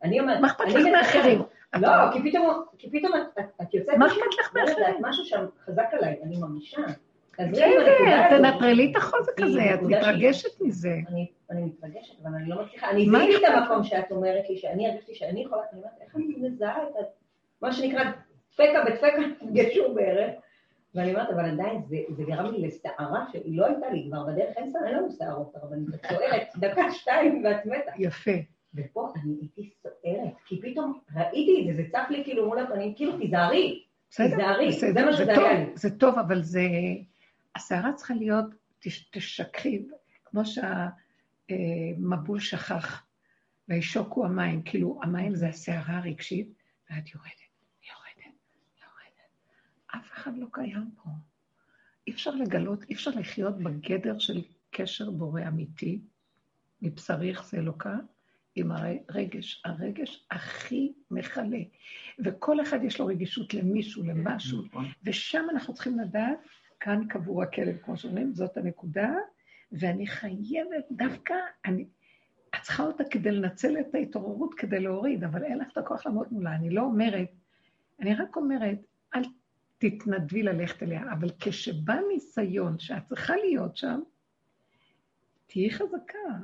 אני 0.03 0.21
אומרת... 0.21 0.41
מה 0.41 0.49
אכפת 0.49 0.69
לך 0.69 0.87
מאחרים? 0.93 1.43
לא, 1.75 1.89
כי 2.79 2.91
פתאום 2.91 3.15
את 3.63 3.75
יוצאת... 3.75 3.97
מה 3.97 4.07
אכפת 4.07 4.19
לך 4.41 4.55
מאחרים? 4.55 4.97
משהו 5.01 5.25
שם 5.25 5.47
חזק 5.65 5.87
עליי, 5.93 6.17
אני 6.23 6.37
מרגישה. 6.37 6.81
בסדר, 7.39 8.29
תנטרלי 8.31 8.91
את 8.91 8.97
החוזק 8.97 9.41
הזה, 9.41 9.75
את 9.75 9.83
מתרגשת 9.83 10.61
מזה. 10.61 10.97
אני 11.51 11.63
מתרגשת, 11.63 12.15
אבל 12.23 12.35
אני 12.35 12.49
לא 12.49 12.63
מצליחה. 12.63 12.91
אני 12.91 13.11
זיהיתי 13.11 13.47
את 13.47 13.53
המקום 13.55 13.85
שאת 13.85 14.11
אומרת 14.11 14.51
לי, 14.51 14.57
שאני 14.57 14.89
הרגשתי 14.89 15.15
שאני 15.15 15.43
יכולה, 15.43 15.63
אני 15.73 15.81
אומרת, 15.81 15.93
איך 16.01 16.17
אני 16.17 16.25
מזהה 16.39 16.83
את 16.83 17.07
מה 17.63 17.73
שנקרא 17.73 18.05
דפקה 18.53 18.85
בדפקה 18.87 19.19
נפגשו 19.19 19.95
בערך. 19.95 20.31
ואני 20.95 21.11
אומרת, 21.11 21.31
אבל 21.31 21.51
עדיין 21.51 21.83
זה 22.09 22.25
גרם 22.25 22.55
לי 22.55 22.67
לסערה 22.67 23.25
שהיא 23.33 23.59
לא 23.59 23.67
הייתה 23.67 23.91
לי, 23.91 24.09
כבר 24.11 24.25
בדרך 24.25 24.57
אין 24.57 24.71
סערה, 24.71 24.87
אין 24.87 24.97
לנו 24.97 25.11
סערות, 25.11 25.53
אבל 25.57 25.77
אני 25.77 25.85
צוערת 26.09 26.49
דקה, 26.57 26.93
שתיים, 26.93 27.45
ואת 27.45 27.67
מתה. 27.67 27.91
יפה. 27.99 28.31
ופה 28.79 29.13
אני 29.17 29.35
הייתי 29.41 29.71
סוערת, 29.83 30.35
כי 30.47 30.61
פתאום 30.63 31.01
ראיתי 31.15 31.61
את 31.61 31.77
זה, 31.77 31.83
זה 31.83 31.89
צף 31.93 32.07
לי 32.11 32.25
כאילו 32.25 32.47
מול 32.47 32.59
הפנים, 32.59 32.95
כאילו 32.95 33.19
תיזהרי, 33.19 33.85
תיזהרי, 34.17 34.73
זה 34.73 35.05
מה 35.05 35.13
שזה 35.13 35.33
היה 35.33 35.65
לי. 35.65 35.71
זה 35.75 35.99
טוב, 35.99 36.19
אבל 36.19 36.43
זה... 36.43 36.63
הסערה 37.57 37.93
צריכה 37.93 38.15
להיות, 38.15 38.47
תשכחי, 39.11 39.87
כמו 40.25 40.43
שהמבול 41.49 42.41
שכח, 42.41 43.07
וישוקו 43.69 44.25
המים, 44.25 44.63
כאילו 44.63 45.01
המים 45.03 45.35
זה 45.35 45.49
הסערה 45.49 45.99
הרגשית, 45.99 46.49
ואת 46.91 47.15
יורדת, 47.15 47.33
יורדת, 47.89 48.37
יורדת. 48.81 49.31
אף 49.97 50.13
אחד 50.13 50.37
לא 50.37 50.47
קיים 50.53 50.91
פה. 51.03 51.11
אי 52.07 52.13
אפשר 52.13 52.31
לגלות, 52.31 52.85
אי 52.89 52.95
אפשר 52.95 53.11
לחיות 53.11 53.59
בגדר 53.59 54.19
של 54.19 54.43
קשר 54.71 55.11
בורא 55.11 55.43
אמיתי, 55.49 56.01
מבשריך 56.83 57.45
זה 57.45 57.59
אלוקה, 57.59 57.97
עם 58.59 58.71
הרגש, 58.73 59.63
הרגש 59.65 60.27
הכי 60.31 60.93
מכלה. 61.11 61.59
וכל 62.25 62.61
אחד 62.61 62.85
יש 62.85 63.01
לו 63.01 63.07
רגישות 63.07 63.55
למישהו, 63.55 64.03
למשהו, 64.03 64.63
נכון. 64.63 64.85
ושם 65.05 65.47
אנחנו 65.51 65.75
צריכים 65.75 65.99
לדעת 65.99 66.39
כאן 66.81 67.07
קבור 67.09 67.43
הכלב, 67.43 67.77
כמו 67.77 67.97
שאומרים, 67.97 68.35
זאת 68.35 68.57
הנקודה, 68.57 69.15
ואני 69.73 70.07
חייבת 70.07 70.85
דווקא, 70.91 71.35
אני, 71.65 71.85
את 72.55 72.63
צריכה 72.63 72.83
אותה 72.83 73.05
כדי 73.11 73.31
לנצל 73.31 73.81
את 73.81 73.95
ההתעוררות 73.95 74.55
כדי 74.55 74.81
להוריד, 74.81 75.25
אבל 75.25 75.45
אין 75.45 75.59
לך 75.59 75.73
את 75.73 75.79
הכוח 75.79 76.07
לעמוד 76.07 76.27
מולה. 76.31 76.55
אני 76.55 76.71
לא 76.71 76.83
אומרת, 76.83 77.29
אני 78.01 78.15
רק 78.15 78.37
אומרת, 78.37 78.79
אל 79.15 79.23
תתנדבי 79.79 80.43
ללכת 80.43 80.83
אליה, 80.83 81.03
אבל 81.13 81.31
כשבא 81.41 81.97
ניסיון 82.13 82.79
שאת 82.79 83.03
צריכה 83.09 83.37
להיות 83.37 83.77
שם, 83.77 84.01
תהיי 85.47 85.71
חזקה. 85.71 86.39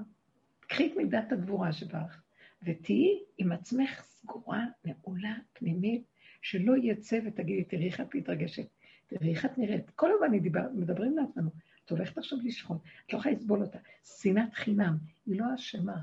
קחי 0.74 0.86
את 0.86 0.96
מידת 0.96 1.32
הגבורה 1.32 1.72
שבך, 1.72 2.22
ותהיי 2.62 3.18
עם 3.38 3.52
עצמך 3.52 4.02
סגורה, 4.02 4.64
נעולה, 4.84 5.34
פנימית, 5.52 6.04
שלא 6.42 6.74
יצא 6.82 7.18
ותגידי, 7.26 7.64
תראי 7.64 7.86
איך 7.86 8.00
את 8.00 8.14
מתרגשת. 8.14 8.66
תראי 9.06 9.30
איך 9.30 9.44
את 9.44 9.58
נראית. 9.58 9.90
כל 9.90 10.10
הזמן 10.14 10.36
מדברים 10.74 11.18
לעצמנו, 11.18 11.50
את 11.84 11.90
הולכת 11.90 12.18
עכשיו 12.18 12.38
לשכון, 12.44 12.78
את 13.06 13.12
לא 13.12 13.18
יכולה 13.18 13.34
לסבול 13.34 13.62
אותה. 13.62 13.78
שנאת 14.04 14.54
חינם, 14.54 14.96
היא 15.26 15.40
לא 15.40 15.44
אשמה. 15.54 15.96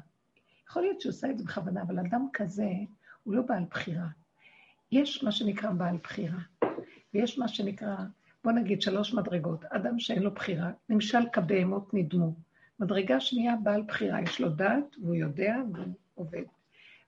יכול 0.69 0.81
להיות 0.81 1.01
שהוא 1.01 1.09
עושה 1.09 1.29
את 1.29 1.37
זה 1.37 1.43
בכוונה, 1.43 1.81
אבל 1.81 1.99
אדם 1.99 2.27
כזה, 2.33 2.69
הוא 3.23 3.33
לא 3.33 3.41
בעל 3.41 3.63
בחירה. 3.69 4.07
יש 4.91 5.23
מה 5.23 5.31
שנקרא 5.31 5.71
בעל 5.71 5.97
בחירה, 6.03 6.39
ויש 7.13 7.39
מה 7.39 7.47
שנקרא, 7.47 7.95
בוא 8.43 8.51
נגיד 8.51 8.81
שלוש 8.81 9.13
מדרגות. 9.13 9.65
אדם 9.65 9.99
שאין 9.99 10.23
לו 10.23 10.31
בחירה, 10.31 10.71
נמשל 10.89 11.29
כבהמות 11.33 11.93
נדמו. 11.93 12.33
מדרגה 12.81 13.19
שנייה, 13.19 13.55
בעל 13.63 13.81
בחירה, 13.81 14.21
יש 14.21 14.41
לו 14.41 14.49
דעת, 14.49 14.95
והוא 15.01 15.15
יודע, 15.15 15.55
והוא 15.73 15.93
עובד. 16.15 16.43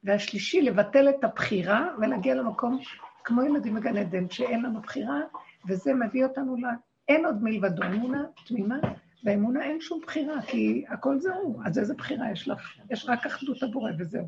והשלישי, 0.03 0.62
לבטל 0.62 1.10
את 1.10 1.24
הבחירה 1.24 1.88
ולהגיע 2.01 2.36
למקום 2.36 2.80
כמו 3.24 3.44
ילדים 3.44 3.75
בגן 3.75 3.98
עדן, 3.98 4.30
שאין 4.30 4.62
לנו 4.62 4.82
בחירה, 4.82 5.22
וזה 5.68 5.94
מביא 5.94 6.25
אותנו 6.25 6.56
ל... 6.56 6.65
אין 7.08 7.25
עוד 7.25 7.44
מלבדו, 7.44 7.84
אמונה 7.84 8.24
תמימה, 8.46 8.77
באמונה 9.24 9.63
אין 9.63 9.82
שום 9.82 10.01
בחירה, 10.03 10.42
כי 10.42 10.86
הכל 10.88 11.20
זה 11.20 11.36
הוא. 11.36 11.62
אז 11.65 11.80
איזה 11.80 11.94
בחירה 11.94 12.32
יש 12.32 12.48
לך? 12.48 12.77
יש 12.89 13.06
רק 13.10 13.25
אחדות 13.25 13.63
הבורא 13.63 13.92
וזהו. 14.00 14.27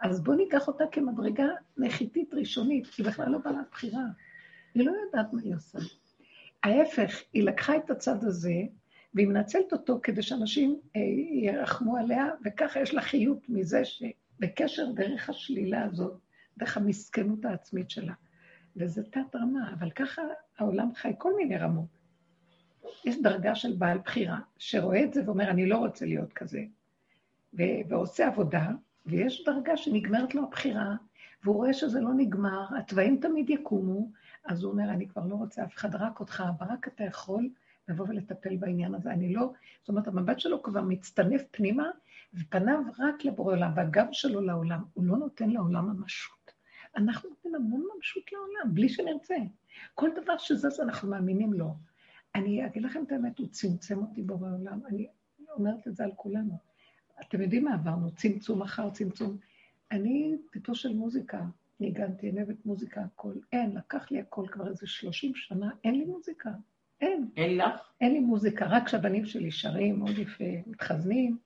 אז 0.00 0.22
בואו 0.22 0.36
ניקח 0.36 0.68
אותה 0.68 0.84
כמדרגה 0.92 1.46
נחיתית 1.76 2.34
ראשונית, 2.34 2.88
היא 2.98 3.06
בכלל 3.06 3.28
לא 3.28 3.38
בעלת 3.38 3.70
בחירה. 3.72 4.02
היא 4.74 4.86
לא 4.86 4.92
יודעת 5.06 5.32
מה 5.32 5.40
היא 5.42 5.54
עושה. 5.54 5.78
ההפך, 6.62 7.22
היא 7.32 7.42
לקחה 7.42 7.76
את 7.76 7.90
הצד 7.90 8.24
הזה, 8.24 8.54
והיא 9.14 9.26
מנצלת 9.26 9.72
אותו 9.72 10.00
כדי 10.02 10.22
שאנשים 10.22 10.80
אה, 10.96 11.00
ירחמו 11.30 11.96
עליה, 11.96 12.26
וככה 12.44 12.80
יש 12.80 12.94
לה 12.94 13.02
חיות 13.02 13.48
מזה 13.48 13.82
שבקשר 13.84 14.92
דרך 14.92 15.30
השלילה 15.30 15.84
הזאת, 15.84 16.18
דרך 16.58 16.76
המסכנות 16.76 17.44
העצמית 17.44 17.90
שלה. 17.90 18.12
וזה 18.76 19.02
תת 19.02 19.36
רמה, 19.36 19.72
אבל 19.78 19.90
ככה 19.90 20.22
העולם 20.58 20.94
חי 20.94 21.12
כל 21.18 21.36
מיני 21.36 21.56
רמות. 21.56 21.98
יש 23.04 23.22
דרגה 23.22 23.54
של 23.54 23.76
בעל 23.76 23.98
בחירה, 23.98 24.38
שרואה 24.58 25.04
את 25.04 25.14
זה 25.14 25.22
ואומר, 25.26 25.50
אני 25.50 25.66
לא 25.66 25.76
רוצה 25.76 26.06
להיות 26.06 26.32
כזה, 26.32 26.64
ו- 27.54 27.88
ועושה 27.88 28.26
עבודה, 28.26 28.70
ויש 29.06 29.44
דרגה 29.44 29.76
שנגמרת 29.76 30.34
לו 30.34 30.42
הבחירה, 30.42 30.94
והוא 31.44 31.56
רואה 31.56 31.72
שזה 31.72 32.00
לא 32.00 32.14
נגמר, 32.16 32.66
התוואים 32.78 33.20
תמיד 33.20 33.50
יקומו, 33.50 34.10
אז 34.46 34.62
הוא 34.62 34.72
אומר, 34.72 34.90
אני 34.90 35.08
כבר 35.08 35.26
לא 35.26 35.34
רוצה 35.34 35.64
אף 35.64 35.74
אחד, 35.74 35.94
רק 35.94 36.20
אותך, 36.20 36.42
אבל 36.58 36.66
רק 36.72 36.88
אתה 36.88 37.04
יכול 37.04 37.48
לבוא 37.88 38.06
ולטפל 38.08 38.56
בעניין 38.56 38.94
הזה. 38.94 39.10
אני 39.10 39.34
לא, 39.34 39.52
זאת 39.80 39.88
אומרת, 39.88 40.08
המבט 40.08 40.40
שלו 40.40 40.62
כבר 40.62 40.82
מצטנף 40.82 41.42
פנימה, 41.50 41.90
ופניו 42.34 42.78
רק 42.98 43.24
לבורא 43.24 43.52
עולם, 43.52 43.72
והגב 43.76 44.06
שלו 44.12 44.40
לעולם. 44.40 44.82
הוא 44.94 45.04
לא 45.04 45.16
נותן 45.16 45.50
לעולם 45.50 45.86
ממשות. 45.86 46.52
אנחנו 46.96 47.28
נותנים 47.28 47.54
המון 47.54 47.86
ממשות 47.94 48.32
לעולם, 48.32 48.74
בלי 48.74 48.88
שנרצה. 48.88 49.36
כל 49.94 50.10
דבר 50.22 50.38
שזז, 50.38 50.80
אנחנו 50.80 51.10
מאמינים 51.10 51.52
לו. 51.52 51.74
אני 52.34 52.66
אגיד 52.66 52.82
לכם 52.82 53.04
את 53.04 53.12
האמת, 53.12 53.38
הוא 53.38 53.48
צמצם 53.50 53.98
אותי 53.98 54.22
בורא 54.22 54.48
עולם. 54.50 54.80
אני 54.88 55.08
אומרת 55.50 55.88
את 55.88 55.96
זה 55.96 56.04
על 56.04 56.10
כולנו. 56.16 56.58
אתם 57.20 57.42
יודעים 57.42 57.64
מה 57.64 57.74
עברנו? 57.74 58.14
צמצום 58.14 58.62
אחר 58.62 58.90
צמצום. 58.90 59.38
אני, 59.90 60.36
ביתו 60.52 60.74
של 60.74 60.94
מוזיקה, 60.94 61.44
ניגנתי, 61.80 62.30
אני 62.30 62.42
אוהבת 62.42 62.66
מוזיקה, 62.66 63.00
הכל. 63.00 63.34
אין, 63.52 63.76
לקח 63.76 64.10
לי 64.10 64.20
הכל 64.20 64.46
כבר 64.52 64.68
איזה 64.68 64.86
30 64.86 65.34
שנה, 65.34 65.70
אין 65.84 65.94
לי 65.94 66.04
מוזיקה. 66.04 66.50
אין. 67.02 67.28
אין 67.36 67.56
לך? 67.56 67.80
אין 68.00 68.12
לי 68.12 68.20
מוזיקה, 68.20 68.66
רק 68.66 68.86
כשהבנים 68.86 69.26
שלי 69.26 69.50
שרים 69.50 69.98
מאוד 69.98 70.18
יפה, 70.18 70.44
מתחזנים, 70.66 71.36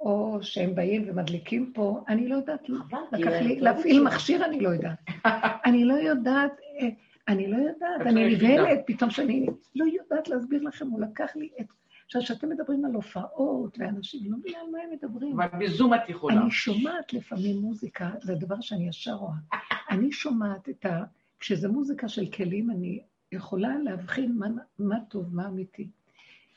או 0.00 0.38
שהם 0.42 0.74
באים 0.74 1.04
ומדליקים 1.08 1.72
פה, 1.74 2.04
אני 2.08 2.28
לא 2.28 2.36
יודעת, 2.36 2.68
לקח 3.12 3.32
לי, 3.42 3.60
להפעיל 3.60 4.02
מכשיר 4.02 4.44
אני 4.44 4.60
לא 4.60 4.68
יודעת. 4.68 4.98
אני 5.66 5.84
לא 5.84 5.94
יודעת, 5.94 6.52
אה, 6.80 6.88
אני 7.28 7.46
לא 7.46 7.56
יודעת, 7.56 8.00
אני 8.00 8.34
נבהלת 8.34 8.80
פתאום 8.86 9.10
שאני 9.10 9.46
לא 9.74 9.84
יודעת 9.84 10.28
להסביר 10.28 10.62
לכם, 10.62 10.86
הוא 10.86 11.00
לקח 11.00 11.36
לי 11.36 11.48
את... 11.60 11.66
עכשיו, 12.06 12.22
כשאתם 12.22 12.48
מדברים 12.48 12.84
על 12.84 12.94
הופעות 12.94 13.78
ואנשים, 13.78 14.32
לא 14.32 14.38
מבינה 14.38 14.58
על 14.58 14.66
מה 14.72 14.78
הם 14.78 14.90
מדברים. 14.90 15.40
אבל 15.40 15.58
בזום 15.58 15.94
את 15.94 16.08
יכולה. 16.08 16.42
אני 16.42 16.50
שומעת 16.50 17.12
לפעמים 17.12 17.56
מוזיקה, 17.56 18.10
זה 18.22 18.34
דבר 18.34 18.60
שאני 18.60 18.88
ישר 18.88 19.14
רואה. 19.14 19.34
אני 19.90 20.12
שומעת 20.12 20.68
את 20.68 20.86
ה... 20.86 21.04
כשזה 21.40 21.68
מוזיקה 21.68 22.08
של 22.08 22.26
כלים, 22.26 22.70
אני 22.70 23.02
יכולה 23.34 23.78
להבחין 23.78 24.38
מה, 24.38 24.46
מה 24.78 24.96
טוב, 25.08 25.34
מה 25.36 25.46
אמיתי. 25.46 25.88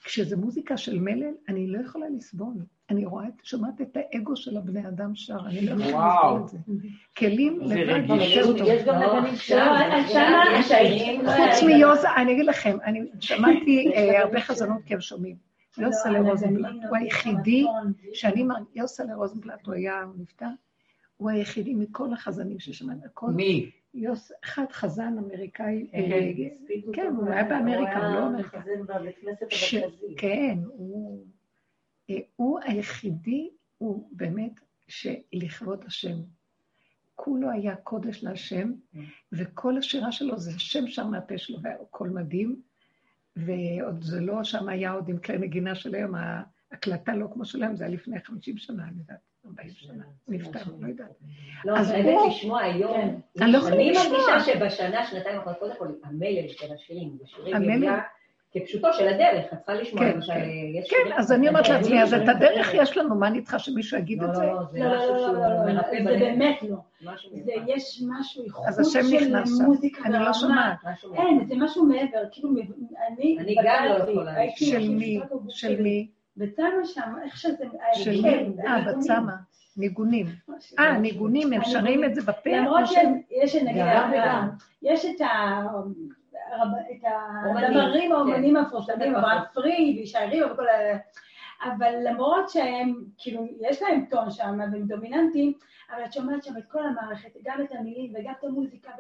כשזה 0.03 0.37
מוזיקה 0.37 0.77
של 0.77 0.99
מלל, 0.99 1.33
אני 1.49 1.67
לא 1.67 1.79
יכולה 1.79 2.05
לסבול. 2.09 2.53
אני 2.89 3.05
רואה, 3.05 3.25
שומעת 3.43 3.81
את 3.81 3.97
האגו 3.97 4.35
של 4.35 4.57
הבני 4.57 4.87
אדם 4.87 5.15
שר, 5.15 5.39
אני 5.45 5.61
לא 5.61 5.83
יכולה 5.83 6.15
לסבול 6.15 6.41
את 6.43 6.47
זה. 6.47 6.57
כלים 7.17 7.59
לבד 7.61 8.03
יותר 8.09 8.57
טוב. 8.57 8.67
יש 8.67 8.83
גם 8.83 9.01
נגנים 10.59 11.21
חוץ 11.25 11.63
מיוזה, 11.65 12.07
אני 12.15 12.31
אגיד 12.33 12.45
לכם, 12.45 12.77
אני 12.85 12.99
שמעתי 13.19 13.91
אה, 13.95 14.21
הרבה 14.21 14.41
חזנות 14.41 14.83
כי 14.85 14.93
הם 14.93 15.01
שומעים. 15.01 15.35
יוסלה 15.77 16.19
רוזנבלט 16.19 16.75
הוא 16.89 16.97
היחידי 16.97 17.65
שאני, 18.13 18.45
יוסלה 18.75 19.15
רוזנבלט 19.15 19.65
הוא 19.65 19.73
היה, 19.73 20.03
הוא 20.03 20.13
נפטר, 20.17 20.45
הוא 21.17 21.29
היחידי 21.29 21.73
מכל 21.73 22.13
החזנים 22.13 22.59
ששמענו. 22.59 23.01
מי? 23.35 23.69
יוס, 23.93 24.31
אחד 24.43 24.65
חזן 24.71 25.15
אמריקאי, 25.17 25.87
כן, 26.93 27.13
הוא 27.15 27.29
היה 27.29 27.43
באמריקה, 27.43 28.07
הוא 28.07 28.15
לא 28.15 28.27
אמריקה. 28.27 28.61
כן, 30.17 30.57
הוא 32.35 32.59
היחידי, 32.63 33.49
הוא 33.77 34.09
באמת 34.11 34.59
שלכבוד 34.87 35.83
השם. 35.87 36.17
כולו 37.15 37.51
היה 37.51 37.75
קודש 37.75 38.23
להשם, 38.23 38.73
וכל 39.31 39.77
השירה 39.77 40.11
שלו 40.11 40.39
זה 40.39 40.51
השם 40.55 40.87
שר 40.87 41.07
מהפה 41.07 41.37
שלו, 41.37 41.61
והיה 41.61 41.77
קול 41.89 42.09
מדהים, 42.09 42.61
ועוד 43.35 44.03
זה 44.03 44.19
לא, 44.19 44.43
שם 44.43 44.69
היה 44.69 44.91
עוד 44.91 45.09
עם 45.09 45.17
כלי 45.17 45.37
נגינה 45.37 45.75
של 45.75 45.95
היום, 45.95 46.15
ההקלטה 46.15 47.15
לא 47.15 47.27
כמו 47.33 47.45
שלהם, 47.45 47.75
זה 47.75 47.85
היה 47.85 47.93
לפני 47.93 48.19
50 48.19 48.57
שנה, 48.57 48.83
אני 48.83 48.97
יודעת. 48.99 49.19
40 49.47 49.69
שנה, 49.69 50.03
נפטר, 50.27 50.59
לא 50.79 50.87
יודעת. 50.87 51.07
לא, 51.65 51.77
אז 51.77 51.91
האמת 51.91 52.15
לשמוע 52.27 52.61
היום, 52.61 53.21
אני 53.41 53.51
לא 53.51 53.57
יכולה 53.57 53.75
לשמוע. 53.75 54.05
אני 54.05 54.11
מרגישה 54.11 54.39
שבשנה, 54.39 55.05
שנתיים 55.05 55.39
אחרות, 55.39 55.57
קודם 55.59 55.73
כל, 55.77 55.87
המלל 56.03 56.47
של 56.47 56.73
השירים, 56.73 57.17
ושירים 57.23 57.55
מגיע 57.61 57.99
כפשוטו 58.51 58.93
של 58.93 59.07
הדרך, 59.07 59.53
את 59.53 59.57
צריכה 59.57 59.73
לשמוע, 59.73 60.03
כן, 60.03 60.15
למשל, 60.15 60.33
כן. 60.33 60.49
יש... 60.73 60.89
כן, 60.89 61.13
אז 61.17 61.31
אני 61.31 61.47
אומרת 61.47 61.69
לעצמי, 61.69 62.03
אז 62.03 62.13
את 62.13 62.29
הדרך 62.29 62.73
יש 62.73 62.97
לנו, 62.97 63.15
מה 63.15 63.27
אני 63.27 63.41
צריכה 63.41 63.59
שמישהו 63.59 63.97
יגיד 63.97 64.23
את 64.23 64.35
זה? 64.35 64.45
לא, 64.45 64.63
זה 64.71 64.79
לא, 64.79 64.85
לא, 64.85 65.17
לא, 65.17 65.33
לא, 65.33 65.73
לא, 65.73 65.81
זה. 65.81 65.97
באמת 66.03 66.63
לא. 66.63 66.75
זה. 67.45 67.51
יש 67.67 68.03
משהו, 68.09 68.43
השם 68.67 69.03
של 69.03 69.15
נכנס 69.15 69.57
שם. 69.57 69.63
מוזיקה 69.63 70.01
אני 70.05 70.19
לא. 70.19 70.33
שומעת. 70.33 70.77
אין, 71.13 71.47
זה 71.47 71.55
משהו 71.57 71.85
מעבר, 71.85 72.23
כאילו, 72.31 72.49
אני... 73.07 73.37
אני 73.39 73.55
גם 73.63 73.85
לא 73.89 74.11
יכולה. 74.11 74.33
של 74.55 74.89
מי? 74.89 75.19
של. 75.49 75.81
מי? 75.81 76.07
בצמא 76.37 76.83
שם, 76.83 77.15
איך 77.23 77.37
שזה... 77.37 77.65
של 77.93 78.21
כן, 78.23 78.51
מי? 78.55 78.67
אה. 78.67 78.81
בצמא. 78.81 79.33
ניגונים. 79.77 80.25
אה, 80.79 80.97
ניגונים, 80.97 81.53
הם 81.53 81.63
שרים 81.63 82.03
את 82.03 82.15
זה 82.15 82.21
בפה? 82.21 82.49
למרות 82.49 82.87
שיש, 82.87 83.55
נגיד, 83.55 83.83
גם 83.95 84.11
וגם. 84.13 84.49
יש 84.81 85.05
את 85.05 85.21
ה... 85.21 85.63
את 86.91 87.03
אומנים, 87.45 87.65
הזמרים 87.65 88.11
האומנים 88.11 88.55
כן. 88.55 88.57
המפורסמים. 88.57 89.15
אברהם 89.15 89.41
פריד, 89.53 89.97
וישי 89.97 90.17
ריבה 90.17 90.53
וכל 90.53 90.67
ה... 90.67 90.97
אבל 91.63 91.95
למרות 92.03 92.49
שהם, 92.49 93.03
כאילו, 93.17 93.45
יש 93.59 93.81
להם 93.81 94.05
טון 94.09 94.31
שם 94.31 94.59
והם 94.59 94.87
דומיננטיים, 94.87 95.53
אבל 95.91 96.05
את 96.05 96.13
שומעת 96.13 96.43
שם 96.43 96.57
את 96.57 96.65
כל 96.71 96.83
המערכת, 96.85 97.29
גם 97.43 97.61
את 97.61 97.71
המילים 97.71 98.13
וגם 98.15 98.33
את 98.39 98.43
המוזיקה 98.43 98.91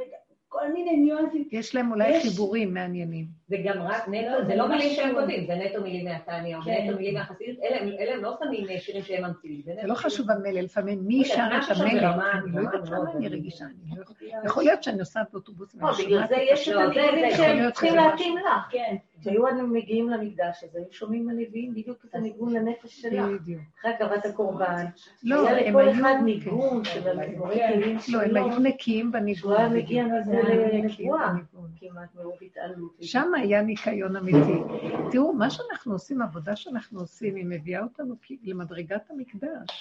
וכל 0.47 0.71
מיני 0.73 0.97
ניואנסים. 0.97 1.47
יש 1.51 1.75
להם 1.75 1.91
אולי 1.91 2.09
יש- 2.09 2.23
חיבורים 2.23 2.73
מעניינים. 2.73 3.25
זה 3.47 3.55
גם 3.65 3.81
רק 3.81 4.07
לא, 4.07 4.13
נטו, 4.13 4.37
זה 4.41 4.47
זה 4.47 4.55
לא 4.55 4.67
מילים 4.69 4.93
שהם. 4.95 5.15
כותבים, 5.15 5.45
זה 5.47 5.55
נטו 5.55 5.81
מילים 5.81 6.05
מהתניא, 6.05 6.55
או 6.57 6.61
כן. 6.61 6.71
נטו 6.87 6.97
מילים 6.97 7.13
מהחסידות, 7.13 7.63
אלה 7.63 7.81
הם- 7.81 7.89
אלה 7.99 8.13
הם 8.15 8.23
לא 8.23 8.37
שמים 8.43 8.65
שירים 8.79 9.03
שהם 9.03 9.23
ממציאים. 9.25 9.61
זה 9.65 9.73
לא. 9.83 9.95
חשוב 9.95 10.31
המלל, 10.31 10.61
לפעמים 10.63 10.99
מי 11.07 11.17
לא 11.17 11.23
שר 11.23 11.33
את 11.33 11.77
המלל? 11.77 11.87
אני 11.89 12.01
לא 12.01 12.07
ברמה 12.11 12.25
יודעת 12.61 12.89
למה 12.89 12.97
אני 12.97 13.11
גבוהה. 13.11 13.29
רגישה. 13.29 13.65
אני 13.65 13.97
לא 13.97 14.01
יכולה- 14.03 14.45
יכול 14.45 14.63
להיות 14.63 14.83
שאני 14.83 14.97
נוסעת 14.97 15.27
באוטובוס 15.31 15.75
לא, 15.75 15.83
ואני 15.85 15.97
בגלל 16.05 16.09
שומעת 16.09 16.29
זה 16.29 16.35
את 16.35 16.41
יש 16.51 16.69
את 16.69 16.73
לא, 16.73 16.81
יכול 16.81 16.93
שהם 17.35 17.71
צריכים 17.71 17.95
להתאים 17.95 18.37
לך. 18.37 18.75
כשהיו 19.19 19.47
אנו 19.47 19.67
מגיעים 19.67 20.09
למקדש 20.09 20.63
הזה, 20.63 20.79
היו 20.79 20.91
שומעים 20.91 21.29
הנביאים 21.29 21.73
בדיוק 21.73 22.05
את 22.05 22.15
הניגון 22.15 22.53
לנפש 22.53 23.01
שלך. 23.01 23.25
בדיוק. 23.41 23.61
אחרי 23.79 23.91
הקרבת 23.91 24.25
הקורבן. 24.25 24.85
לא, 25.23 25.47
היה 25.47 25.59
הם 25.59 25.69
לכל 25.69 25.87
היו... 25.87 25.91
אחד 25.91 26.15
ניגון 26.25 26.83
של 26.83 27.07
המזמורי 27.07 27.55
כן. 27.55 27.73
כלים 27.73 27.97
לא, 28.09 28.21
הם 28.21 28.29
שלו. 28.29 28.45
היו 28.45 28.59
נקיים 28.59 29.11
בניגון. 29.11 29.39
שהוא 29.39 29.53
היה 29.53 29.69
מגיע. 29.69 30.05
מזה 30.05 30.31
לנבואה. 30.33 31.33
כמעט 31.79 32.15
מרוב 32.15 32.37
התעלות. 32.41 32.95
שם 33.01 33.31
היה 33.35 33.61
ניקיון 33.61 34.15
אמיתי. 34.15 34.59
תראו, 35.11 35.33
מה 35.33 35.49
שאנחנו 35.49 35.93
עושים, 35.93 36.21
העבודה 36.21 36.55
שאנחנו 36.55 36.99
עושים, 36.99 37.35
היא 37.35 37.45
מביאה 37.45 37.83
אותנו 37.83 38.15
למדרגת 38.43 39.09
המקדש. 39.09 39.79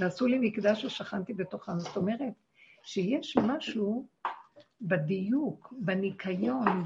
ועשו 0.00 0.26
לי 0.26 0.38
מקדש 0.40 0.86
ששכנתי 0.86 1.34
בתוכם. 1.34 1.78
זאת 1.78 1.96
אומרת, 1.96 2.32
שיש 2.82 3.36
משהו 3.36 4.06
בדיוק, 4.80 5.74
בניקיון, 5.78 6.82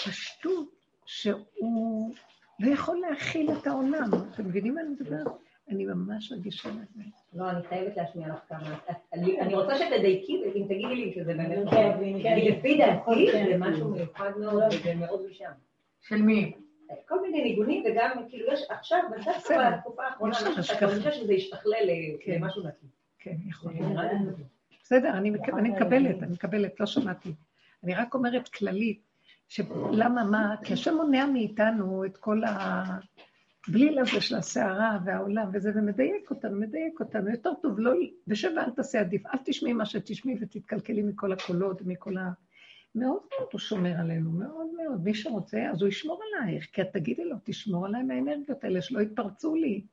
בפשטות, 0.00 0.68
שהוא 1.06 2.14
לא 2.60 2.70
יכול 2.72 3.02
להכיל 3.10 3.50
את 3.52 3.66
העולם. 3.66 4.10
אתם 4.34 4.44
מבינים 4.48 4.74
מה 4.74 4.80
אני 4.80 4.88
מדברת? 4.90 5.26
אני 5.68 5.84
ממש 5.84 6.32
רגישה 6.32 6.68
לזה. 6.68 7.02
לא, 7.34 7.50
אני 7.50 7.62
חייבת 7.68 7.96
להשמיע 7.96 8.28
לך 8.28 8.38
כמה. 8.48 8.78
אני 9.12 9.40
אני 9.40 9.54
רוצה 9.54 9.74
שתדייקי, 9.78 10.42
אם 10.54 10.64
תגידי 10.64 10.94
לי 10.94 11.12
שזה 11.14 11.34
באמת 11.34 11.58
נכון. 11.64 11.78
כן, 11.78 11.98
כי 12.16 12.22
כן. 12.22 12.36
לפי 12.38 12.78
דעתי 12.78 13.28
כן. 13.32 13.46
זה 13.50 13.56
משהו 13.58 13.88
מיוחד 13.90 14.30
מאוד, 14.40 14.62
וזה 14.72 14.94
מאוד 14.94 15.26
משם. 15.30 15.50
של 16.02 16.22
מי? 16.22 16.52
כל 17.08 17.22
מיני 17.22 17.42
ניגונים, 17.42 17.84
וגם 17.86 18.10
כאילו 18.28 18.52
יש 18.52 18.60
עכשיו, 18.68 18.98
בסדר. 19.36 19.70
בתקופה 19.76 20.04
האחרונה. 20.06 20.34
שאתה 20.62 20.86
מרגישה 20.86 21.12
שזה 21.12 21.32
השתכלל 21.32 21.72
ל- 21.84 22.16
כן. 22.24 22.32
למשהו 22.32 22.62
נקי. 22.66 22.86
כן, 23.18 23.36
יכול 23.48 23.72
זה 23.72 23.78
להיות. 23.78 24.36
בסדר, 24.82 25.10
אני, 25.10 25.30
מק... 25.30 25.48
אני 25.48 25.68
מקבלת, 25.68 26.22
אני 26.22 26.32
מקבלת, 26.32 26.80
לא 26.80 26.86
שמעתי. 26.86 27.32
אני 27.84 27.94
רק 27.94 28.14
אומרת 28.14 28.48
כללית, 28.48 29.00
שלמה 29.48 30.24
מה? 30.24 30.54
כי 30.64 30.72
השם 30.72 30.94
מונע 30.94 31.26
מאיתנו 31.26 32.04
את 32.04 32.16
כל 32.16 32.42
הבליל 33.68 33.98
הזה 33.98 34.20
של 34.20 34.36
הסערה 34.36 34.98
והעולם 35.04 35.50
וזה, 35.52 35.72
ומדייק 35.74 36.30
אותנו, 36.30 36.60
מדייק 36.60 37.00
אותנו, 37.00 37.30
יותר 37.30 37.54
טוב 37.62 37.78
לא, 37.78 37.92
ושב 38.28 38.50
ואל 38.56 38.70
תעשה 38.70 39.00
עדיף, 39.00 39.26
אל 39.26 39.38
תשמעי 39.44 39.72
מה 39.72 39.86
שתשמעי 39.86 40.36
ותתקלקלי 40.40 41.02
מכל 41.02 41.32
הקולות 41.32 41.82
ומכל 41.82 42.16
ה... 42.16 42.30
מאוד 42.96 43.20
מאוד 43.38 43.48
הוא 43.52 43.58
שומר 43.58 43.94
עלינו, 44.00 44.30
מאוד 44.30 44.66
מאוד. 44.76 45.04
מי 45.04 45.14
שרוצה, 45.14 45.66
אז 45.72 45.82
הוא 45.82 45.88
ישמור 45.88 46.20
עלייך, 46.22 46.66
כי 46.72 46.82
את 46.82 46.88
תגידי 46.92 47.24
לו, 47.24 47.36
תשמור 47.44 47.86
עליי 47.86 48.02
מהאנרגיות 48.02 48.64
האלה, 48.64 48.82
שלא 48.82 49.00
יתפרצו 49.00 49.54
לי. 49.54 49.84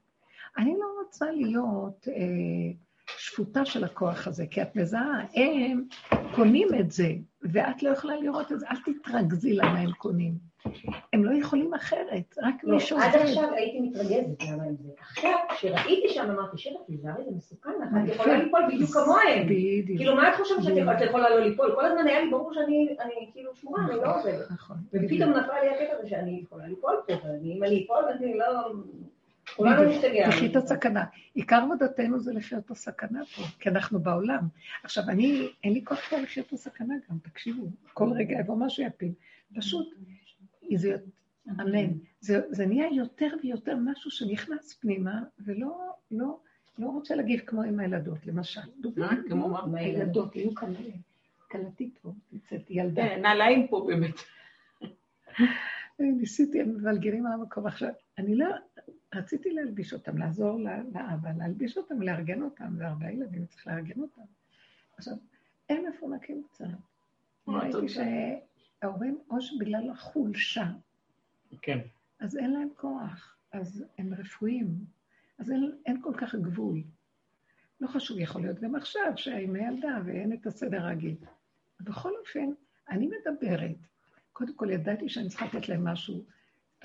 אני 0.58 0.76
לא 0.80 0.86
רוצה 1.04 1.32
להיות 1.32 2.08
אה, 2.08 2.14
שפוטה 3.18 3.66
של 3.66 3.84
הכוח 3.84 4.28
הזה, 4.28 4.46
כי 4.48 4.62
את 4.62 4.76
מזהה, 4.76 5.26
הם 5.36 5.84
קונים 6.36 6.68
את 6.80 6.92
זה, 6.92 7.10
ואת 7.42 7.84
לא 7.84 7.90
יכולה 7.90 8.16
לראות 8.16 8.52
את 8.52 8.60
זה, 8.60 8.66
אל 8.68 8.94
תתרכזי 8.94 9.54
למה 9.54 9.80
הם 9.80 9.92
קונים. 9.92 10.54
הם 11.14 11.26
לא 11.26 11.38
יכולים 11.38 11.74
אחרת, 11.74 12.36
רק 12.44 12.56
לא, 12.64 12.76
מי 12.76 12.80
שעובד. 12.80 13.04
עד 13.04 13.16
עכשיו 13.16 13.54
הייתי 13.54 13.80
מתרגזת 13.80 14.44
למה 14.44 14.64
עם 14.64 14.76
זה. 14.76 14.90
עכשיו, 15.00 15.32
כשראיתי 15.50 16.10
שם, 16.10 16.32
אמרתי, 16.32 16.58
שירה, 16.58 16.80
תיזהרי, 16.88 17.24
זה 17.26 17.32
מסוכן 17.32 17.70
לך, 17.70 17.90
את 18.04 18.16
יכולה 18.16 18.38
ליפול 18.38 18.62
בדיוק 18.68 18.92
כמוהם. 18.92 19.46
בדיוק. 19.46 19.98
כאילו, 19.98 20.16
מה 20.16 20.30
את 20.30 20.36
חושבת 20.36 20.64
שאת 20.64 21.02
יכולה 21.08 21.30
לא 21.30 21.40
ליפול? 21.40 21.72
כל 21.76 21.86
הזמן 21.86 22.08
היה 22.08 22.22
לי 22.22 22.30
ברור 22.30 22.54
שאני 22.54 22.96
אני 23.00 23.30
כאילו 23.34 23.56
שמורה, 23.56 23.86
אני 23.86 23.96
לא 23.96 24.20
עובדת. 24.20 24.52
נכון. 24.52 24.78
ופתאום 24.88 25.30
נפל 25.30 25.54
לי 25.64 25.70
הקטע 25.70 25.98
הזה 26.00 26.10
שאני 26.10 26.42
יכולה 26.44 26.68
ליפול 26.68 26.96
פה, 27.08 27.14
ואם 27.24 27.64
אני 27.64 27.86
אפול, 27.86 28.04
אני 28.20 28.38
לא... 28.38 28.46
כולנו 29.56 29.82
בדיוק. 29.82 29.96
נשתגע. 29.96 30.30
תחי 30.30 30.48
את 30.48 30.56
הסכנה. 30.56 31.04
עיקר 31.34 31.56
עבודתנו 31.64 32.20
זה 32.20 32.34
לחיות 32.34 32.66
את 32.66 32.72
הסכנה 32.72 33.26
פה, 33.26 33.42
כי 33.60 33.70
אנחנו 33.70 34.00
בעולם. 34.00 34.48
עכשיו, 34.84 35.04
אני, 35.10 35.48
אין 35.64 35.74
לי 35.74 35.82
כוח 35.86 36.00
כבר 36.00 36.22
לחיות 36.22 36.48
את 36.48 36.54
הסכנה 36.54 36.94
גם, 37.10 37.18
תקשיבו, 37.18 37.68
כל 37.94 38.10
רגע 38.12 38.40
יבוא 38.40 38.56
משהו 38.56 38.84
יפיל. 38.84 39.12
פשוט, 39.56 39.96
זה, 40.76 40.96
אמן. 41.50 41.92
זה, 42.20 42.42
זה 42.50 42.66
נהיה 42.66 42.88
יותר 42.94 43.36
ויותר 43.44 43.76
משהו 43.76 44.12
שנכנס 44.12 44.74
פנימה, 44.74 45.22
ולא 45.40 45.94
לא, 46.12 46.38
לא 46.80 46.88
רוצה 46.88 47.16
להגיב 47.16 47.40
כמו 47.40 47.64
עם 47.64 47.80
הילדות, 47.80 48.26
למשל. 48.26 48.62
אה, 49.02 49.10
כמו 49.30 49.50
מה? 49.50 49.60
עם 49.60 49.76
הילדות, 49.76 50.34
היו 50.34 50.56
כאן, 50.56 50.74
כלתי 51.52 51.90
פה, 52.02 52.12
נמצאת 52.32 52.70
ילדה. 52.70 53.04
כן, 53.04 53.22
נעליים 53.22 53.68
פה 53.68 53.86
באמת. 53.88 54.16
ניסיתי, 56.00 56.62
הם 56.62 56.70
מבלגרים 56.70 57.26
על 57.26 57.34
המקום. 57.34 57.68
עכשיו, 57.68 57.90
אני 58.18 58.36
לא, 58.36 58.48
רציתי 59.16 59.50
להלביש 59.50 59.94
אותם, 59.94 60.18
לעזור 60.18 60.60
לאבא, 60.94 61.32
להלביש 61.38 61.78
אותם, 61.78 62.02
לארגן 62.02 62.42
אותם, 62.42 62.76
זה 62.78 62.88
ארבעה 62.88 63.12
ילדים, 63.12 63.46
צריך 63.46 63.68
לארגן 63.68 64.02
אותם. 64.02 64.22
עכשיו, 64.98 65.14
הם 65.70 65.84
מפונקים 65.90 66.44
קצת. 66.52 66.66
ראיתי. 67.48 67.90
שההורים, 67.90 69.20
או 69.30 69.42
שבגלל 69.42 69.90
החולשה, 69.90 70.72
כן. 71.62 71.80
אז 72.20 72.38
אין 72.38 72.54
להם 72.54 72.70
כוח, 72.76 73.38
אז 73.52 73.86
הם 73.98 74.14
רפואיים, 74.14 74.86
אז 75.40 75.52
אין, 75.52 75.72
אין 75.86 76.02
כל 76.02 76.14
כך 76.18 76.36
גבול. 76.36 76.84
לא 77.82 77.88
חשוב, 77.88 78.20
יכול 78.20 78.42
להיות 78.42 78.60
גם 78.60 78.76
עכשיו, 78.76 79.14
שהאימא 79.16 79.58
ילדה 79.58 80.00
ואין 80.06 80.34
את 80.34 80.46
הסדר 80.46 80.82
הרגיל. 80.82 81.16
בכל 81.82 82.12
אופן, 82.20 82.50
אני 82.90 83.08
מדברת. 83.08 83.76
קודם 84.34 84.54
כל, 84.56 84.70
ידעתי 84.70 85.10
שאני 85.10 85.30
צריכה 85.30 85.46
לתת 85.46 85.70
להם 85.70 85.84
משהו, 85.84 86.24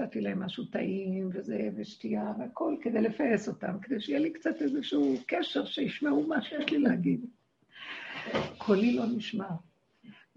נתתי 0.00 0.21
להם 0.21 0.43
משהו 0.43 0.64
טעים 0.64 1.31
וזה, 1.33 1.71
ושתייה 1.76 2.33
והכול, 2.38 2.78
כדי 2.83 3.00
לפייס 3.00 3.49
אותם, 3.49 3.78
כדי 3.83 4.00
שיהיה 4.00 4.19
לי 4.19 4.33
קצת 4.33 4.62
איזשהו 4.62 5.17
קשר, 5.26 5.64
שישמעו 5.64 6.26
מה 6.26 6.43
שיש 6.43 6.71
לי 6.71 6.78
להגיד. 6.78 7.26
קולי 8.59 8.95
לא 8.95 9.07
נשמע. 9.17 9.49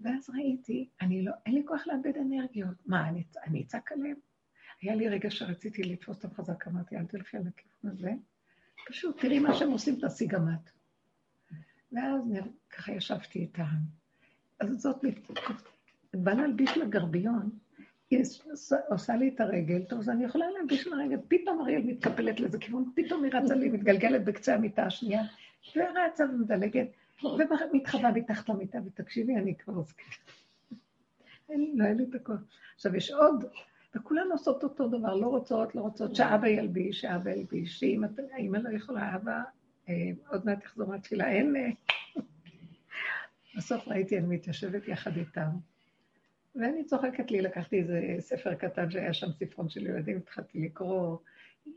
ואז 0.00 0.30
ראיתי, 0.30 0.88
אני 1.00 1.24
לא, 1.24 1.32
אין 1.46 1.54
לי 1.54 1.62
כוח 1.66 1.86
לאבד 1.86 2.16
אנרגיות. 2.16 2.86
מה, 2.86 3.08
אני, 3.08 3.24
אני 3.46 3.62
אצעק 3.62 3.92
עליהם? 3.92 4.16
היה 4.82 4.94
לי 4.94 5.08
רגע 5.08 5.30
שרציתי 5.30 5.82
לתפוס 5.82 6.24
אותם 6.24 6.34
חזק, 6.34 6.68
אמרתי, 6.68 6.96
אל 6.96 7.06
תלכי 7.06 7.36
על 7.36 7.42
הכיוון 7.46 7.96
הזה. 7.96 8.12
פשוט 8.88 9.20
תראי 9.20 9.38
מה 9.38 9.54
שהם 9.54 9.70
עושים, 9.70 9.96
תעשי 10.00 10.26
גם 10.26 10.48
את. 10.48 10.70
ואז 11.92 12.22
ככה 12.70 12.92
ישבתי 12.92 13.38
איתם. 13.38 13.64
אז 14.60 14.80
זאת, 14.80 15.04
בא 16.14 16.32
להלביש 16.32 16.76
לה 16.76 16.84
גרביון, 16.84 17.50
היא 18.12 18.24
עושה- 18.90 19.16
לי 19.16 19.28
את 19.28 19.40
הרגל, 19.40 19.82
טוב, 19.82 19.98
אז 19.98 20.08
אני 20.08 20.24
יכולה 20.24 20.46
להלביש 20.50 20.86
לה 20.86 20.96
רגל, 20.96 21.16
פתאום 21.28 21.60
אריאל 21.60 21.82
מתקפלת 21.82 22.40
לאיזה 22.40 22.58
כיוון, 22.58 22.92
פתאום 22.96 23.24
היא 23.24 23.32
רצה 23.34 23.54
לי, 23.54 23.68
מתגלגלת 23.68 24.24
בקצה 24.24 24.54
המיטה 24.54 24.86
השנייה, 24.86 25.22
ורצה 25.76 26.24
ומדלגת, 26.24 26.86
ומתחבאה 27.24 28.12
מתחת 28.12 28.48
למיטה, 28.48 28.78
ותקשיבי, 28.86 29.36
אני 29.36 29.54
כבר. 29.54 29.82
אין 31.50 31.60
לי, 31.60 31.72
לא 31.74 31.84
היה 31.84 31.94
לי 31.94 32.04
את 32.10 32.14
הכוח. 32.14 32.40
עכשיו, 32.74 32.96
יש 32.96 33.10
עוד, 33.10 33.44
וכולן 33.96 34.32
עושות 34.32 34.62
אותו 34.64 34.88
דבר, 34.88 35.14
לא 35.14 35.26
רוצות, 35.26 35.74
לא 35.74 35.80
רוצות, 35.80 36.16
שאבא 36.16 36.48
ילביש, 36.48 37.00
שאבא 37.00 37.30
ילביש, 37.30 37.80
שאמא 37.80 38.58
לא 38.58 38.76
יכולה, 38.76 39.16
אבא, 39.16 39.42
אה, 39.88 40.10
עוד 40.28 40.46
מעט 40.46 40.60
תחזור 40.60 40.88
מהתפילה, 40.88 41.28
אין... 41.28 41.56
אה. 41.56 41.70
בסוף 43.56 43.88
ראיתי, 43.88 44.18
אני 44.18 44.26
מתיישבת 44.26 44.88
יחד 44.88 45.16
איתם, 45.16 45.48
ואני 46.54 46.84
צוחקת 46.84 47.30
לי, 47.30 47.40
לקחתי 47.42 47.78
איזה 47.80 48.16
ספר 48.18 48.54
קטן 48.54 48.90
שהיה 48.90 49.14
שם 49.14 49.32
ספרון 49.32 49.68
של 49.68 49.86
ילדים, 49.86 50.16
התחלתי 50.16 50.60
לקרוא, 50.60 51.18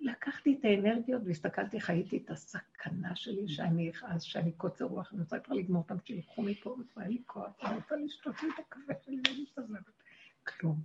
לקחתי 0.01 0.57
את 0.59 0.65
האנרגיות 0.65 1.21
והסתכלתי, 1.25 1.81
חייתי 1.81 2.17
את 2.17 2.29
הסכנה 2.29 3.15
שלי, 3.15 3.47
שאני 3.47 3.91
אז, 4.03 4.23
שאני 4.23 4.51
קוצר 4.51 4.85
רוח, 4.85 5.13
אני 5.13 5.21
רוצה 5.21 5.39
כבר 5.39 5.55
לגמור 5.55 5.81
אותם, 5.81 5.95
שילכו 6.03 6.41
מפה, 6.41 6.69
וכבר 6.69 7.03
אין 7.03 7.11
לי 7.11 7.21
כוח, 7.25 7.53
אני 7.63 7.75
רוצה 7.75 7.95
לשתות 7.95 8.43
לי 8.43 8.49
את 8.49 8.59
הקפה 8.59 8.93
שלי 9.05 9.17
ואני 9.27 9.41
מתעזבת. 9.41 9.91
כלום. 10.43 10.81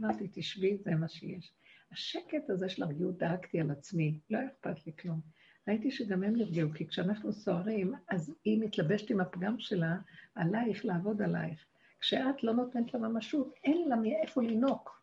אמרתי, 0.00 0.28
תשבי, 0.32 0.76
זה 0.76 0.94
מה 0.94 1.08
שיש. 1.08 1.52
השקט 1.92 2.50
הזה 2.50 2.68
של 2.68 2.82
הרגיעות, 2.82 3.18
דאגתי 3.18 3.60
על 3.60 3.70
עצמי, 3.70 4.18
לא 4.30 4.38
היה 4.38 4.48
אכפת 4.48 4.86
לי 4.86 4.92
כלום. 5.00 5.20
ראיתי 5.68 5.90
שגם 5.90 6.22
הם 6.22 6.36
נרגעו, 6.36 6.70
כי 6.74 6.86
כשאנחנו 6.86 7.32
סוערים, 7.32 7.94
אז 8.08 8.34
היא 8.44 8.60
מתלבשת 8.60 9.10
עם 9.10 9.20
הפגם 9.20 9.58
שלה 9.58 9.96
עלייך, 10.34 10.84
לעבוד 10.84 11.22
עלייך. 11.22 11.66
כשאת 12.02 12.42
לא 12.42 12.52
נותנת 12.52 12.94
לה 12.94 13.00
ממשות, 13.00 13.54
אין 13.64 13.88
לה 13.88 13.96
מאיפה 13.96 14.42
לינוק. 14.42 15.02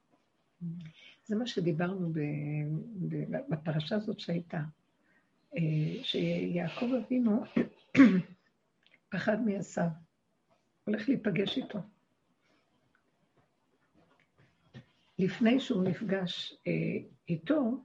זה 1.25 1.35
מה 1.35 1.47
שדיברנו 1.47 2.13
ב, 2.13 2.19
ב, 3.09 3.37
בפרשה 3.49 3.95
הזאת 3.95 4.19
שהייתה, 4.19 4.61
אה, 5.57 6.03
שיעקב 6.03 6.93
אבינו 6.93 7.43
פחד 9.11 9.41
מעשיו, 9.45 9.87
הולך 10.83 11.09
להיפגש 11.09 11.57
איתו. 11.57 11.79
לפני 15.19 15.59
שהוא 15.59 15.83
נפגש 15.83 16.57
אה, 16.67 16.71
איתו, 17.29 17.83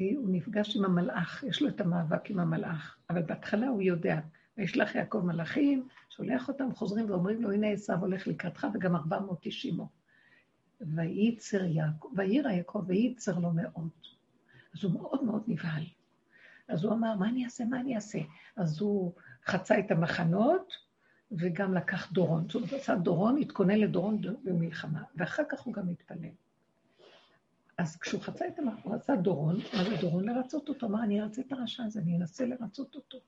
אה, 0.00 0.06
הוא 0.16 0.28
נפגש 0.30 0.76
עם 0.76 0.84
המלאך, 0.84 1.44
יש 1.48 1.62
לו 1.62 1.68
את 1.68 1.80
המאבק 1.80 2.30
עם 2.30 2.38
המלאך, 2.38 2.98
אבל 3.10 3.22
בהתחלה 3.22 3.68
הוא 3.68 3.82
יודע, 3.82 4.20
וישלח 4.58 4.94
יעקב 4.94 5.22
מלאכים, 5.24 5.88
שולח 6.16 6.48
אותם, 6.48 6.74
חוזרים 6.74 7.10
ואומרים 7.10 7.42
לו, 7.42 7.52
הנה 7.52 7.68
עשיו 7.68 8.00
הולך 8.00 8.26
לקראתך 8.26 8.66
וגם 8.74 8.96
490 8.96 9.74
עמו. 9.74 9.88
וייצר 10.80 11.64
יעקב, 11.64 12.08
ויירא 12.16 12.50
יעקב 12.50 12.84
וייצר 12.86 13.38
לו 13.38 13.50
מאוד. 13.50 13.90
אז 14.74 14.84
הוא 14.84 14.92
מאוד 14.92 15.24
מאוד 15.24 15.42
נבהל. 15.46 15.84
אז 16.68 16.84
הוא 16.84 16.92
אמר, 16.92 17.16
מה 17.16 17.28
אני 17.28 17.44
אעשה, 17.44 17.64
מה 17.64 17.80
אני 17.80 17.94
אעשה? 17.94 18.18
אז 18.56 18.80
הוא 18.80 19.12
חצה 19.46 19.78
את 19.78 19.90
המחנות, 19.90 20.72
וגם 21.32 21.74
לקח 21.74 22.12
דורון. 22.12 22.44
זאת 22.48 22.54
אומרת, 22.54 22.72
עשה 22.72 22.94
דורון, 22.94 23.38
התכונן 23.38 23.78
לדורון 23.78 24.20
במלחמה, 24.44 25.02
ואחר 25.16 25.42
כך 25.48 25.60
הוא 25.60 25.74
גם 25.74 25.88
התפלל. 25.88 26.30
אז 27.78 27.96
כשהוא 27.96 28.22
חצה 28.22 28.48
את 28.48 28.58
המחנות, 28.58 28.84
הוא 28.84 28.94
עשה 28.94 29.16
דורון, 29.16 29.56
מה 29.56 29.84
זה 29.84 29.96
דורון? 30.00 30.24
לרצות 30.24 30.68
אותו. 30.68 30.86
אמר, 30.86 31.02
אני 31.02 31.22
ארצה 31.22 31.42
את 31.42 31.52
הרשע 31.52 31.84
הזה, 31.84 32.00
אני 32.00 32.16
אנסה 32.16 32.46
לרצות 32.46 32.94
אותו. 32.94 33.18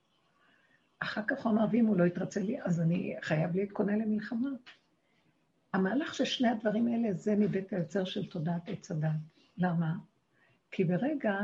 אחר 1.01 1.23
כך 1.27 1.45
הוא 1.45 1.53
אמר, 1.53 1.65
ואם 1.73 1.87
הוא 1.87 1.97
לא 1.97 2.05
יתרצה 2.05 2.41
לי, 2.41 2.63
אז 2.63 2.81
אני 2.81 3.17
חייב 3.23 3.57
להתכונן 3.57 3.99
למלחמה. 3.99 4.51
המהלך 5.73 6.15
של 6.15 6.25
שני 6.25 6.49
הדברים 6.49 6.87
האלה 6.87 7.13
זה 7.13 7.37
מבית 7.37 7.73
היוצר 7.73 8.05
של 8.05 8.27
תודעת 8.27 8.69
עץ 8.69 8.91
הדת. 8.91 9.11
למה? 9.59 9.95
כי 10.71 10.85
ברגע 10.85 11.35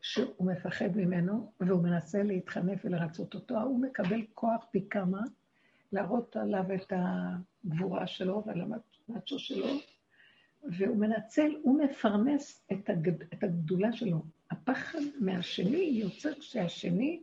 שהוא 0.00 0.46
מפחד 0.46 0.96
ממנו 0.96 1.52
והוא 1.60 1.82
מנסה 1.82 2.22
להתחנף 2.22 2.80
ולרצות 2.84 3.34
אותו, 3.34 3.60
הוא 3.60 3.80
מקבל 3.80 4.22
כוח 4.34 4.66
פי 4.70 4.88
כמה 4.90 5.20
להראות 5.92 6.36
עליו 6.36 6.64
את 6.74 6.92
הגבורה 6.96 8.06
שלו 8.06 8.42
ועל 8.46 8.60
המצ'ו 9.08 9.38
שלו, 9.38 9.66
והוא 10.64 10.96
מנצל, 10.96 11.50
הוא 11.62 11.80
מפרנס 11.84 12.66
את, 12.72 12.90
הגד, 12.90 13.22
את 13.22 13.42
הגדולה 13.42 13.92
שלו. 13.92 14.22
הפחד 14.50 14.98
מהשני 15.20 15.90
יוצר 15.92 16.40
שהשני 16.40 17.22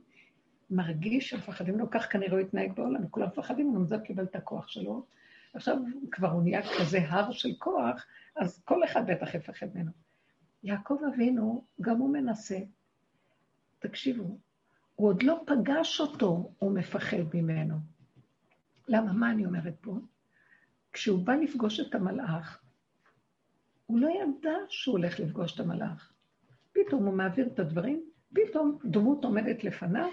מרגיש 0.76 1.30
שמפחדים 1.30 1.80
לו, 1.80 1.90
כך 1.92 2.12
כנראה 2.12 2.32
הוא 2.32 2.40
יתנהג 2.40 2.76
בעולם, 2.76 3.08
כולם 3.08 3.28
מפחדים 3.28 3.70
ממנו, 3.70 3.86
זה 3.86 3.98
קיבל 3.98 4.24
את 4.24 4.36
הכוח 4.36 4.68
שלו. 4.68 5.06
עכשיו 5.54 5.78
כבר 6.12 6.32
הוא 6.32 6.44
נהיה 6.44 6.62
כזה 6.80 7.00
הר 7.08 7.32
של 7.32 7.50
כוח, 7.60 8.06
אז 8.36 8.62
כל 8.66 8.84
אחד 8.84 9.12
בטח 9.12 9.36
יפחד 9.36 9.68
ממנו. 9.76 9.92
יעקב 10.64 10.98
אבינו, 11.14 11.66
גם 11.82 11.98
הוא 11.98 12.14
מנסה. 12.14 12.58
תקשיבו, 13.80 14.38
הוא 14.96 15.08
עוד 15.08 15.24
לא 15.24 15.44
פגש 15.46 16.02
אותו, 16.02 16.52
הוא 16.60 16.72
מפחד 16.72 17.18
ממנו. 17.34 17.76
למה? 18.88 19.14
מה 19.14 19.32
אני 19.32 19.46
אומרת 19.46 19.76
פה? 19.82 19.98
כשהוא 20.94 21.26
בא 21.26 21.34
לפגוש 21.34 21.80
את 21.80 21.96
המלאך, 21.96 22.62
הוא 23.86 24.00
לא 24.00 24.08
ידע 24.08 24.56
שהוא 24.70 24.98
הולך 24.98 25.20
לפגוש 25.20 25.56
את 25.56 25.60
המלאך. 25.60 26.14
פתאום 26.74 27.06
הוא 27.06 27.14
מעביר 27.14 27.48
את 27.48 27.60
הדברים, 27.60 28.04
פתאום 28.34 28.80
דמות 28.86 29.26
עומדת 29.26 29.64
לפניו, 29.64 30.10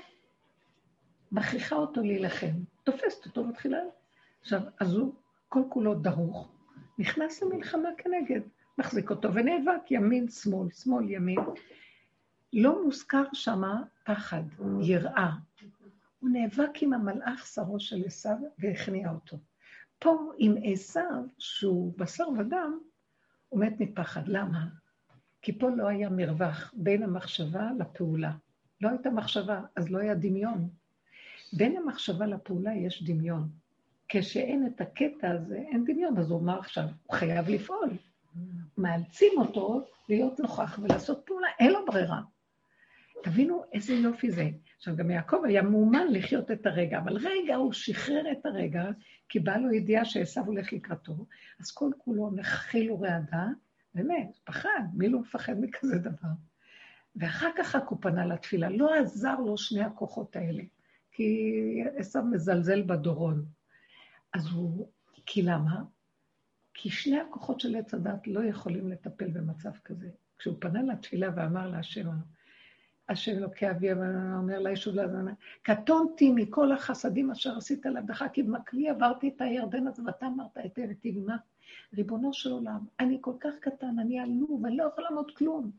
מכריחה 1.32 1.76
אותו 1.76 2.02
להילחם, 2.02 2.52
תופסת 2.84 3.26
אותו, 3.26 3.44
מתחילה. 3.44 3.78
עכשיו, 4.40 4.60
אז 4.80 4.94
הוא 4.94 5.14
כל 5.48 5.62
כולו 5.68 5.94
דרוך, 5.94 6.48
נכנס 6.98 7.42
למלחמה 7.42 7.88
כנגד, 7.98 8.40
מחזיק 8.78 9.10
אותו 9.10 9.34
ונאבק 9.34 9.90
ימין, 9.90 10.28
שמאל, 10.28 10.70
שמאל, 10.70 11.10
ימין. 11.10 11.40
לא 12.52 12.84
מוזכר 12.84 13.24
שמה 13.32 13.82
פחד, 14.04 14.42
יראה. 14.82 15.30
הוא 16.20 16.30
נאבק 16.30 16.82
עם 16.82 16.92
המלאך 16.92 17.46
שרו 17.46 17.80
של 17.80 18.02
עשיו 18.06 18.36
והכניע 18.58 19.10
אותו. 19.10 19.38
פה 19.98 20.32
עם 20.38 20.54
עשיו, 20.64 21.24
שהוא 21.38 21.92
בשר 21.96 22.28
ודם, 22.38 22.78
הוא 23.48 23.60
מת 23.60 23.80
מפחד. 23.80 24.28
למה? 24.28 24.66
כי 25.42 25.58
פה 25.58 25.70
לא 25.70 25.88
היה 25.88 26.10
מרווח 26.10 26.74
בין 26.76 27.02
המחשבה 27.02 27.70
לפעולה. 27.78 28.32
לא 28.80 28.88
הייתה 28.88 29.10
מחשבה, 29.10 29.60
אז 29.76 29.90
לא 29.90 29.98
היה 29.98 30.14
דמיון. 30.14 30.68
בין 31.52 31.76
המחשבה 31.76 32.26
לפעולה 32.26 32.74
יש 32.74 33.02
דמיון. 33.02 33.48
כשאין 34.08 34.66
את 34.66 34.80
הקטע 34.80 35.30
הזה, 35.30 35.56
אין 35.56 35.84
דמיון, 35.84 36.18
אז 36.18 36.30
הוא 36.30 36.40
אמר 36.40 36.58
עכשיו, 36.58 36.84
הוא 37.06 37.16
חייב 37.16 37.48
לפעול. 37.48 37.90
מאלצים 38.78 39.32
אותו 39.36 39.84
להיות 40.08 40.40
נוכח 40.40 40.78
ולעשות 40.82 41.22
פעולה, 41.26 41.48
אין 41.58 41.72
לו 41.72 41.86
ברירה. 41.86 42.20
תבינו 43.22 43.62
איזה 43.72 43.94
יופי 43.94 44.30
זה. 44.30 44.48
עכשיו, 44.76 44.96
גם 44.96 45.10
יעקב 45.10 45.36
היה 45.44 45.62
מאומן 45.62 46.06
לחיות 46.10 46.50
את 46.50 46.66
הרגע, 46.66 46.98
אבל 46.98 47.16
רגע, 47.16 47.54
הוא 47.54 47.72
שחרר 47.72 48.32
את 48.32 48.46
הרגע, 48.46 48.84
כי 49.28 49.40
באה 49.40 49.58
לו 49.58 49.72
ידיעה 49.72 50.04
שעשו 50.04 50.40
הולך 50.40 50.72
לקראתו, 50.72 51.26
אז 51.60 51.70
כל 51.70 51.90
כולו 51.98 52.30
נחיל 52.30 52.92
ורעדה, 52.92 53.46
באמת, 53.94 54.38
פחד, 54.44 54.82
מי 54.94 55.08
לא 55.08 55.18
מפחד 55.20 55.54
מכזה 55.60 55.98
דבר? 55.98 56.28
ואחר 57.16 57.50
כך 57.58 57.76
הוא 57.88 57.98
פנה 58.00 58.26
לתפילה, 58.26 58.68
לא 58.68 58.94
עזר 58.94 59.36
לו 59.40 59.58
שני 59.58 59.82
הכוחות 59.82 60.36
האלה, 60.36 60.62
כי 61.12 61.84
עשו 61.96 62.22
מזלזל 62.22 62.82
בדורון. 62.82 63.44
אז 64.32 64.46
הוא, 64.46 64.88
כי 65.26 65.42
למה? 65.42 65.82
כי 66.74 66.90
שני 66.90 67.20
הכוחות 67.20 67.60
של 67.60 67.76
עץ 67.76 67.94
הדת 67.94 68.26
לא 68.26 68.44
יכולים 68.44 68.88
לטפל 68.88 69.30
במצב 69.30 69.70
כזה. 69.84 70.08
כשהוא 70.38 70.56
פנה 70.60 70.82
לתפילה 70.82 71.28
ואמר 71.36 71.68
להשם, 71.68 72.08
השם 73.08 73.32
אלוקי 73.32 73.70
אבי 73.70 73.92
אומר 73.92 74.58
לה 74.58 74.70
ישוב 74.70 74.94
להזנה, 74.94 75.32
קטונתי 75.62 76.32
מכל 76.32 76.72
החסדים 76.72 77.30
אשר 77.30 77.56
עשית 77.56 77.86
לעבדך, 77.86 78.24
כי 78.32 78.42
במקבי 78.42 78.88
עברתי 78.88 79.28
את 79.28 79.40
הירדן 79.40 79.86
הזה 79.86 80.02
ואתה 80.06 80.26
אמרת 80.26 80.56
היטב 80.56 80.88
עמה. 81.04 81.36
ריבונו 81.94 82.32
של 82.32 82.50
עולם, 82.50 82.80
אני 83.00 83.18
כל 83.20 83.34
כך 83.40 83.54
קטן, 83.60 83.98
אני 83.98 84.20
עלוב, 84.20 84.66
אני 84.66 84.76
לא 84.76 84.84
יכול 84.84 85.04
לעמוד 85.04 85.30
כלום. 85.36 85.70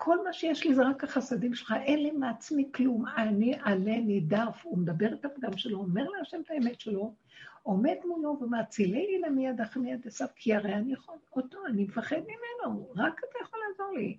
כל 0.00 0.24
מה 0.24 0.32
שיש 0.32 0.66
לי 0.66 0.74
זה 0.74 0.82
רק 0.88 1.04
החסדים 1.04 1.54
שלך, 1.54 1.74
אין 1.82 2.02
לי 2.02 2.10
מעצמי 2.10 2.70
כלום, 2.74 3.04
אני 3.16 3.54
עלה 3.62 4.00
נידף. 4.00 4.60
הוא 4.64 4.78
מדבר 4.78 5.14
את 5.14 5.24
הפגם 5.24 5.56
שלו, 5.56 5.78
אומר 5.78 6.08
להשם 6.08 6.40
את 6.40 6.50
האמת 6.50 6.80
שלו, 6.80 7.14
עומד 7.62 7.96
מולו 8.04 8.38
ומאצילי 8.40 9.06
לי 9.06 9.18
למידך 9.18 9.76
מיד 9.76 10.06
עשיו, 10.06 10.26
כי 10.36 10.54
הרי 10.54 10.74
אני 10.74 10.92
יכול 10.92 11.14
אותו, 11.36 11.58
אני 11.66 11.84
מפחד 11.84 12.16
ממנו, 12.16 12.92
רק 12.96 13.18
אתה 13.18 13.38
יכול 13.42 13.60
לעזור 13.68 13.92
לי. 13.96 14.18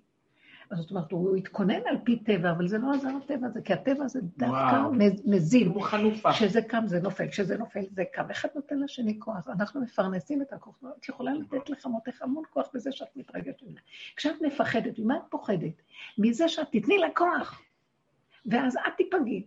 זאת 0.74 0.90
אומרת, 0.90 1.12
הוא 1.12 1.36
התכונן 1.36 1.80
על 1.86 1.96
פי 2.04 2.18
טבע, 2.18 2.50
אבל 2.50 2.68
זה 2.68 2.78
לא 2.78 2.92
עזר 2.94 3.08
הטבע 3.24 3.46
הזה, 3.46 3.60
כי 3.62 3.72
הטבע 3.72 4.04
הזה 4.04 4.20
דווקא 4.22 4.82
מזין. 5.24 5.68
הוא 5.68 5.82
חנופה. 5.82 6.32
כשזה 6.32 6.62
קם 6.62 6.84
זה 6.86 7.00
נופל, 7.00 7.28
כשזה 7.28 7.58
נופל 7.58 7.80
זה 7.90 8.04
קם. 8.12 8.30
אחד 8.30 8.48
נותן 8.54 8.78
לשני 8.78 9.18
כוח, 9.18 9.48
אנחנו 9.48 9.80
מפרנסים 9.80 10.42
את 10.42 10.52
הכוח. 10.52 10.82
את 10.98 11.08
יכולה 11.08 11.32
לתת 11.34 11.70
לחמותך 11.70 12.22
המון 12.22 12.44
כוח 12.50 12.68
בזה 12.74 12.92
שאת 12.92 13.16
מתרגשת 13.16 13.62
ממנה. 13.62 13.80
כשאת 14.16 14.42
מפחדת, 14.42 14.98
ממה 14.98 15.16
את 15.16 15.22
פוחדת? 15.30 15.82
מזה 16.18 16.48
שאת 16.48 16.66
תתני 16.72 16.98
לה 16.98 17.08
כוח, 17.14 17.62
ואז 18.46 18.76
את 18.76 18.92
תיפגעי. 18.96 19.46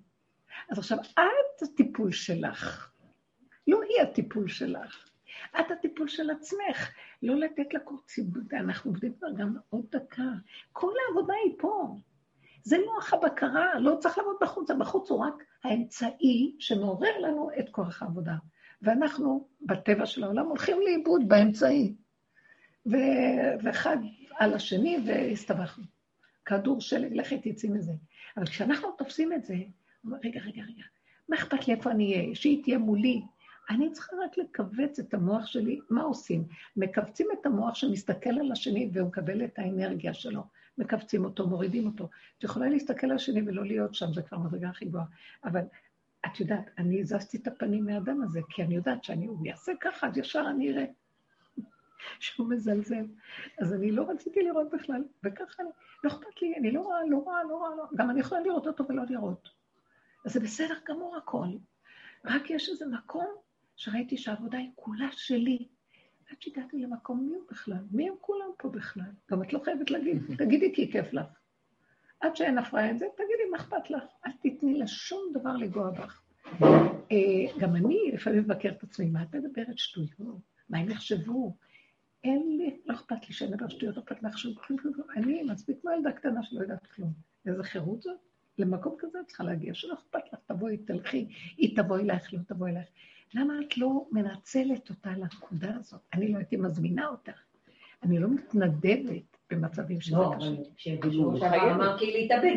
אז 0.70 0.80
עכשיו, 0.80 0.98
את 1.14 1.62
הטיפול 1.64 2.12
שלך, 2.12 2.92
לא 3.68 3.82
היא 3.82 4.02
הטיפול 4.02 4.48
שלך. 4.48 5.10
את 5.60 5.72
הטיפול 5.72 6.08
של 6.08 6.30
עצמך, 6.30 6.90
לא 7.24 7.36
לתת 7.36 7.74
לקורציבות, 7.74 8.54
אנחנו 8.54 8.92
עובדים 8.92 9.14
כבר 9.14 9.28
גם 9.38 9.56
עוד 9.70 9.86
דקה. 9.92 10.32
כל 10.72 10.92
העבודה 11.08 11.34
היא 11.46 11.54
פה. 11.58 11.96
זה 12.64 12.78
לוח 12.78 13.14
הבקרה, 13.14 13.80
לא 13.80 13.98
צריך 14.00 14.18
לעבוד 14.18 14.36
בחוץ, 14.42 14.72
הבחוץ 14.72 15.10
הוא 15.10 15.20
רק 15.20 15.34
האמצעי 15.64 16.56
שמעורר 16.60 17.20
לנו 17.20 17.50
את 17.60 17.70
כוח 17.70 18.04
העבודה. 18.04 18.36
ואנחנו, 18.82 19.48
בטבע 19.62 20.06
של 20.06 20.24
העולם, 20.24 20.46
הולכים 20.46 20.78
לאיבוד 20.82 21.28
באמצעי. 21.28 21.94
ו... 22.86 22.96
ואחד 23.64 23.98
על 24.40 24.54
השני, 24.54 24.98
והסתבכנו. 25.06 25.84
כדור 26.46 26.82
שלג, 26.82 27.14
לכי 27.14 27.38
תצאי 27.38 27.70
מזה. 27.70 27.94
אבל 28.38 28.46
כשאנחנו 28.46 28.92
תופסים 28.98 29.34
את 29.34 29.46
זה, 29.46 29.56
רגע, 30.06 30.40
רגע, 30.42 30.62
רגע, 30.62 30.84
מה 31.30 31.36
אכפת 31.36 31.68
לי 31.68 31.74
איפה 31.74 31.92
אני 31.92 32.14
אהיה? 32.14 32.36
שהיא 32.36 32.64
תהיה 32.64 32.78
מולי, 32.78 33.22
אני 33.70 33.92
צריכה 33.92 34.16
רק 34.26 34.38
לכווץ 34.38 35.00
את 35.00 35.14
המוח 35.14 35.46
שלי, 35.46 35.80
מה 35.90 36.02
עושים? 36.02 36.48
מכווצים 36.78 37.28
את 37.40 37.46
המוח 37.46 37.76
שמסתכל 37.76 38.30
על 38.30 38.52
השני 38.52 38.90
והוא 38.94 39.08
מקבל 39.08 39.46
את 39.46 39.60
האנרגיה 39.60 40.14
שלו. 40.14 40.44
מכווצים 40.78 41.26
אותו, 41.26 41.48
מורידים 41.48 41.88
אותו. 41.88 42.10
את 42.38 42.44
יכולה 42.44 42.70
להסתכל 42.70 43.08
על 43.08 43.16
השני 43.16 43.42
ולא 43.42 43.66
להיות 43.66 43.96
שם, 43.96 44.14
זה 44.14 44.22
כבר 44.22 44.38
מדרגה 44.38 44.70
הכי 44.70 44.86
גבוהה. 44.86 45.06
אבל 45.44 45.62
את 46.26 46.40
יודעת, 46.40 46.70
אני 46.78 47.02
הזזתי 47.02 47.38
את 47.38 47.48
הפנים 47.48 47.86
מהאדם 47.86 48.22
הזה, 48.22 48.42
כי 48.50 48.64
אני 48.64 48.76
יודעת 48.76 49.04
שאני, 49.04 49.26
הוא 49.26 49.46
יעשה 49.46 49.72
ככה, 49.82 50.08
אז 50.08 50.18
ישר 50.18 50.46
אני 50.50 50.72
אראה 50.72 50.86
שהוא 52.20 52.50
מזלזל. 52.50 53.06
אז 53.62 53.74
אני 53.74 53.92
לא 53.92 54.10
רציתי 54.10 54.44
לראות 54.44 54.68
בכלל, 54.74 55.04
וככה 55.24 55.64
אני, 55.64 55.70
לא 56.04 56.10
אכפת 56.10 56.42
לי, 56.42 56.56
אני 56.58 56.72
לא 56.72 56.82
רואה, 56.82 56.98
לא 57.10 57.18
רואה, 57.18 57.44
לא 57.44 57.58
רואה, 57.58 57.76
לא. 57.76 57.84
גם 57.96 58.10
אני 58.10 58.20
יכולה 58.20 58.42
לראות 58.42 58.68
אותו 58.68 58.88
ולא 58.90 59.04
לראות. 59.10 59.50
אז 60.26 60.34
זה 60.34 60.40
בסדר 60.40 60.76
גמור 60.90 61.18
הכל. 61.18 61.48
רק 62.26 62.50
יש 62.50 62.70
איזה 62.70 62.86
מקום 62.86 63.28
שראיתי 63.84 64.18
שהעבודה 64.18 64.58
היא 64.58 64.70
כולה 64.76 65.08
שלי. 65.12 65.68
עד 66.32 66.42
שהגעתי 66.42 66.78
למקום 66.78 67.28
מי 67.30 67.36
הוא 67.36 67.44
בכלל? 67.52 67.84
מי 67.92 68.10
הם 68.10 68.16
כולם 68.22 68.50
פה 68.58 68.70
בכלל? 68.70 69.12
גם 69.32 69.44
את 69.44 69.54
לא 69.54 69.60
חייבת 69.64 69.92
להגיד, 69.92 70.18
תגידי 70.40 70.74
כי 70.76 70.92
כיף 70.92 71.14
לך. 71.14 71.26
עד 72.20 72.36
שאין 72.36 72.58
הפרעה 72.58 72.92
את 72.92 73.00
זה, 73.00 73.06
תגידי 73.16 73.50
מה 73.52 73.58
אכפת 73.58 73.90
לך. 73.90 74.04
אל 74.26 74.32
תתני 74.42 74.80
לשום 74.80 75.22
דבר 75.34 75.56
לגוע 75.56 75.92
בך. 75.92 76.22
אה, 77.12 77.60
גם 77.60 77.76
אני 77.76 78.12
לפעמים 78.14 78.40
מבקר 78.40 78.70
את 78.70 78.84
עצמי, 78.84 79.06
מה 79.06 79.24
את 79.24 79.36
מדברת 79.36 79.78
שטויות? 79.78 80.10
מה 80.70 80.78
הם 80.78 80.90
יחשבו? 80.90 81.56
אין 82.24 82.58
לי, 82.58 82.78
לא 82.86 82.94
אכפת 82.94 83.28
לי 83.28 83.34
שאני 83.34 83.52
מדבר 83.52 83.68
שטויות, 83.68 83.98
לא 83.98 84.02
אכפת 84.02 84.24
לך 84.24 84.38
שום 84.38 84.54
כלום, 84.54 84.80
כלום, 84.80 84.94
כלום. 84.94 85.08
אני 85.16 85.44
מספיק 85.44 85.78
כמו 85.82 85.92
ילדה 85.92 86.12
קטנה 86.12 86.44
שלא 86.44 86.62
יודעת 86.62 86.88
כלום. 86.88 87.14
איזה 87.46 87.64
חירות 87.64 88.02
זאת? 88.02 88.18
למקום 88.58 88.96
כזה 89.00 89.20
את 89.20 89.28
צריכה 89.28 89.44
להגיע, 89.44 89.74
שלא 89.74 89.94
אכפת 89.94 90.34
לך, 90.34 90.40
תבואי, 90.46 90.78
תלכי, 90.78 91.28
היא 91.58 91.76
תבוא 91.76 92.00
אלייך, 92.00 92.34
לא 92.34 92.40
תבוא 92.48 92.68
אלייך. 92.68 92.88
למה 93.36 93.54
את 93.68 93.78
לא 93.78 94.06
מנצלת 94.12 94.90
אותה 94.90 95.10
לנקודה 95.10 95.72
הזאת? 95.80 96.02
אני 96.14 96.32
לא 96.32 96.38
הייתי 96.38 96.58
מזמינה 96.58 97.08
אותך. 97.08 97.42
אני 98.04 98.20
לא 98.20 98.28
מתנדבת 98.28 99.38
במצבים 99.52 100.02
שזה 100.02 100.16
לא, 100.16 100.32
קשה. 100.38 100.48
אבל 100.48 100.56
כשבשיעור 100.76 101.40
שעבר 101.40 101.72
אמרתי 101.72 102.12
להתאבד. 102.12 102.56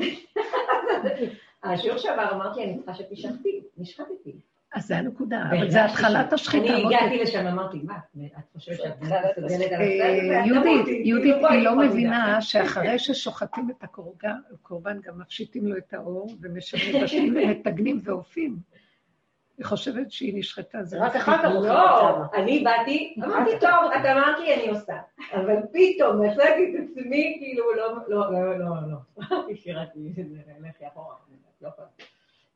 השיעור 1.63 1.99
שעבר 1.99 2.33
אמרתי, 2.33 2.65
אני 2.65 2.77
צריכה 2.77 2.95
שתשחטי, 2.95 3.63
נשחטתי. 3.77 4.41
אז 4.75 4.87
זה 4.87 4.99
הנקודה, 4.99 5.43
אבל 5.51 5.71
זה 5.71 5.85
התחלת 5.85 6.33
השחיטה. 6.33 6.67
אני. 6.67 6.85
הגעתי 6.87 7.19
לשם, 7.19 7.47
אמרתי, 7.47 7.79
מה, 7.85 7.99
את 8.39 8.45
חושבת 8.53 8.77
שאת 8.77 9.01
מסוגלת 9.01 9.37
על 9.37 9.45
אה, 9.45 9.55
הסרט? 9.55 10.47
יהודית, 10.47 11.07
יהודית, 11.07 11.35
כאילו, 11.35 11.49
היא 11.49 11.63
לא 11.63 11.79
מבינה 11.79 12.41
שאחרי 12.41 12.99
ששוחטים 12.99 13.71
את 13.71 13.85
הקורבן, 13.85 15.01
גם 15.05 15.19
מפשיטים 15.19 15.67
לו 15.67 15.77
את 15.77 15.95
האור 15.95 16.31
ומשנים 16.41 17.37
ומטגנים 17.37 18.01
ואופים. 18.05 18.57
היא 19.59 19.67
חושבת 19.67 20.11
שהיא 20.11 20.39
נשחטה, 20.39 20.83
זה 20.83 20.99
רק 21.01 21.17
אחר 21.17 21.39
כך. 21.39 21.51
לא, 21.63 22.25
אני 22.35 22.65
באתי, 22.65 23.15
אמרתי, 23.25 23.51
טוב, 23.61 23.93
את 24.01 24.05
אמרת 24.05 24.39
לי, 24.39 24.55
אני 24.55 24.69
עושה. 24.69 24.95
אבל 25.33 25.57
פתאום 25.73 26.23
מצאתי 26.23 26.75
את 26.75 26.85
עצמי, 26.85 27.37
כאילו, 27.41 27.75
לא, 27.75 27.95
לא, 28.09 28.33
לא, 28.33 28.59
לא, 28.59 28.67
לא. 28.91 29.55
שירתי, 29.55 30.13
זה 30.15 30.23
לכי 30.61 30.87
אחורה. 30.89 31.15
לא 31.63 31.69
יכולה. 31.69 31.89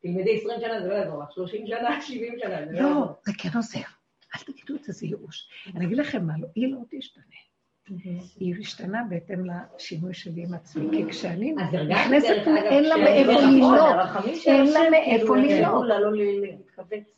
תלמדי 0.03 0.37
20 0.37 0.61
שנה, 0.61 0.81
זה 0.81 0.89
לא 0.89 0.95
יעזור 0.95 1.23
לך, 1.23 1.33
30 1.33 1.67
שנה, 1.67 2.01
70 2.03 2.35
שנה, 2.39 2.67
זה 2.67 2.73
לא 2.73 2.79
יעזור. 2.79 3.01
לא, 3.01 3.07
זה 3.25 3.33
כן 3.39 3.49
עוזר. 3.57 3.79
אל 4.37 4.53
תגידו 4.53 4.75
את 4.75 4.85
זה, 4.85 5.07
ייאוש. 5.07 5.49
אני 5.77 5.87
אגיד 5.87 5.99
לכם 5.99 6.27
מה, 6.27 6.33
לא, 6.39 6.47
היא 6.55 6.75
לא 6.75 6.79
תשתנה. 6.91 7.25
היא 8.41 8.55
השתנה 8.61 9.03
בהתאם 9.09 9.45
לשינוי 9.45 10.15
שלי 10.15 10.43
עם 10.43 10.55
עצמי, 10.55 10.89
כי 10.91 11.11
כשאני 11.11 11.53
נכנסת, 11.89 12.35
אין 12.47 12.85
לה 12.85 12.97
מאיפה 12.97 13.33
של 14.35 14.51
אין 14.51 14.73
לה 14.73 14.91
מאיפה 14.91 15.27
כאילו. 15.27 15.47
יעזרו 15.47 15.85
לה 15.85 15.99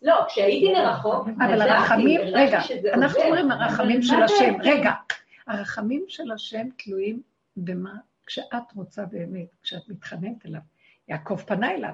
לא 0.02 0.24
כשהייתי 0.28 0.72
מרחוק, 0.72 1.28
אבל 1.38 1.60
הרחמים, 1.62 2.20
רגע, 2.20 2.60
אנחנו. 2.94 3.20
אומרים 3.22 3.50
הרחמים 3.50 4.02
של 4.02 4.22
השם, 4.22 4.54
רגע, 4.62 4.92
הרחמים 5.46 6.04
של 6.08 6.32
השם 6.32 6.66
תלויים 6.78 7.22
במה, 7.56 7.94
כשאת 8.26 8.72
רוצה 8.76 9.04
באמת, 9.06 9.48
כשאת 9.62 9.88
מתחננת 9.88 10.46
אליו. 10.46 10.60
יעקב 11.08 11.36
פנה 11.36 11.70
אליו. 11.70 11.92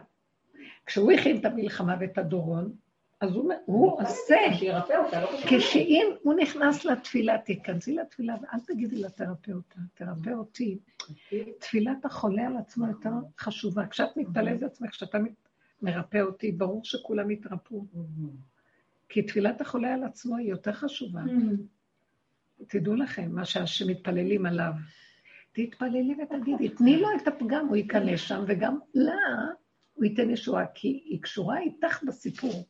כשהוא 0.86 1.12
הכין 1.12 1.36
את 1.40 1.44
המלחמה 1.44 1.96
ואת 2.00 2.18
הדורון, 2.18 2.72
אז 3.20 3.34
הוא, 3.34 3.52
הוא 3.64 4.00
עושה. 4.02 4.36
שירפא 4.58 4.92
אותה, 5.04 5.20
לא. 5.20 5.28
כשאם 5.46 6.06
הוא 6.22 6.34
נכנס 6.34 6.84
לתפילה, 6.84 7.38
תיכנסי 7.38 7.94
לתפילה 7.94 8.34
ואל 8.42 8.60
תגידי 8.66 8.96
לה 8.96 9.10
תרפא 9.10 9.50
אותה, 9.50 9.78
תרפא 9.94 10.30
אותי. 10.30 10.78
תפילת 11.58 12.04
החולה 12.04 12.46
על 12.46 12.56
עצמו 12.56 12.86
יותר 12.86 13.10
חשובה. 13.38 13.86
כשאת 13.86 14.16
מתפללת 14.16 14.62
לעצמך, 14.62 14.90
כשאתה 14.90 15.18
מת- 15.18 15.47
מרפא 15.82 16.20
אותי, 16.20 16.52
ברור 16.52 16.84
שכולם 16.84 17.30
יתרפאו. 17.30 17.84
כי 19.08 19.22
תפילת 19.22 19.60
החולה 19.60 19.94
על 19.94 20.04
עצמו 20.04 20.36
היא 20.36 20.50
יותר 20.50 20.72
חשובה. 20.72 21.20
תדעו 22.68 22.94
לכם, 22.94 23.28
מה 23.32 23.44
שמתפללים 23.44 24.46
עליו. 24.46 24.72
תתפללי 25.52 26.16
ותגידי, 26.22 26.68
תני 26.68 26.96
לו 27.00 27.08
את 27.22 27.28
הפגם, 27.28 27.66
הוא 27.68 27.76
ייכנס 27.76 28.20
שם, 28.20 28.44
וגם 28.48 28.78
לה 28.94 29.12
הוא 29.94 30.04
ייתן 30.04 30.30
ישועה, 30.30 30.64
כי 30.74 30.88
היא 31.04 31.22
קשורה 31.22 31.58
איתך 31.58 32.02
בסיפור. 32.06 32.64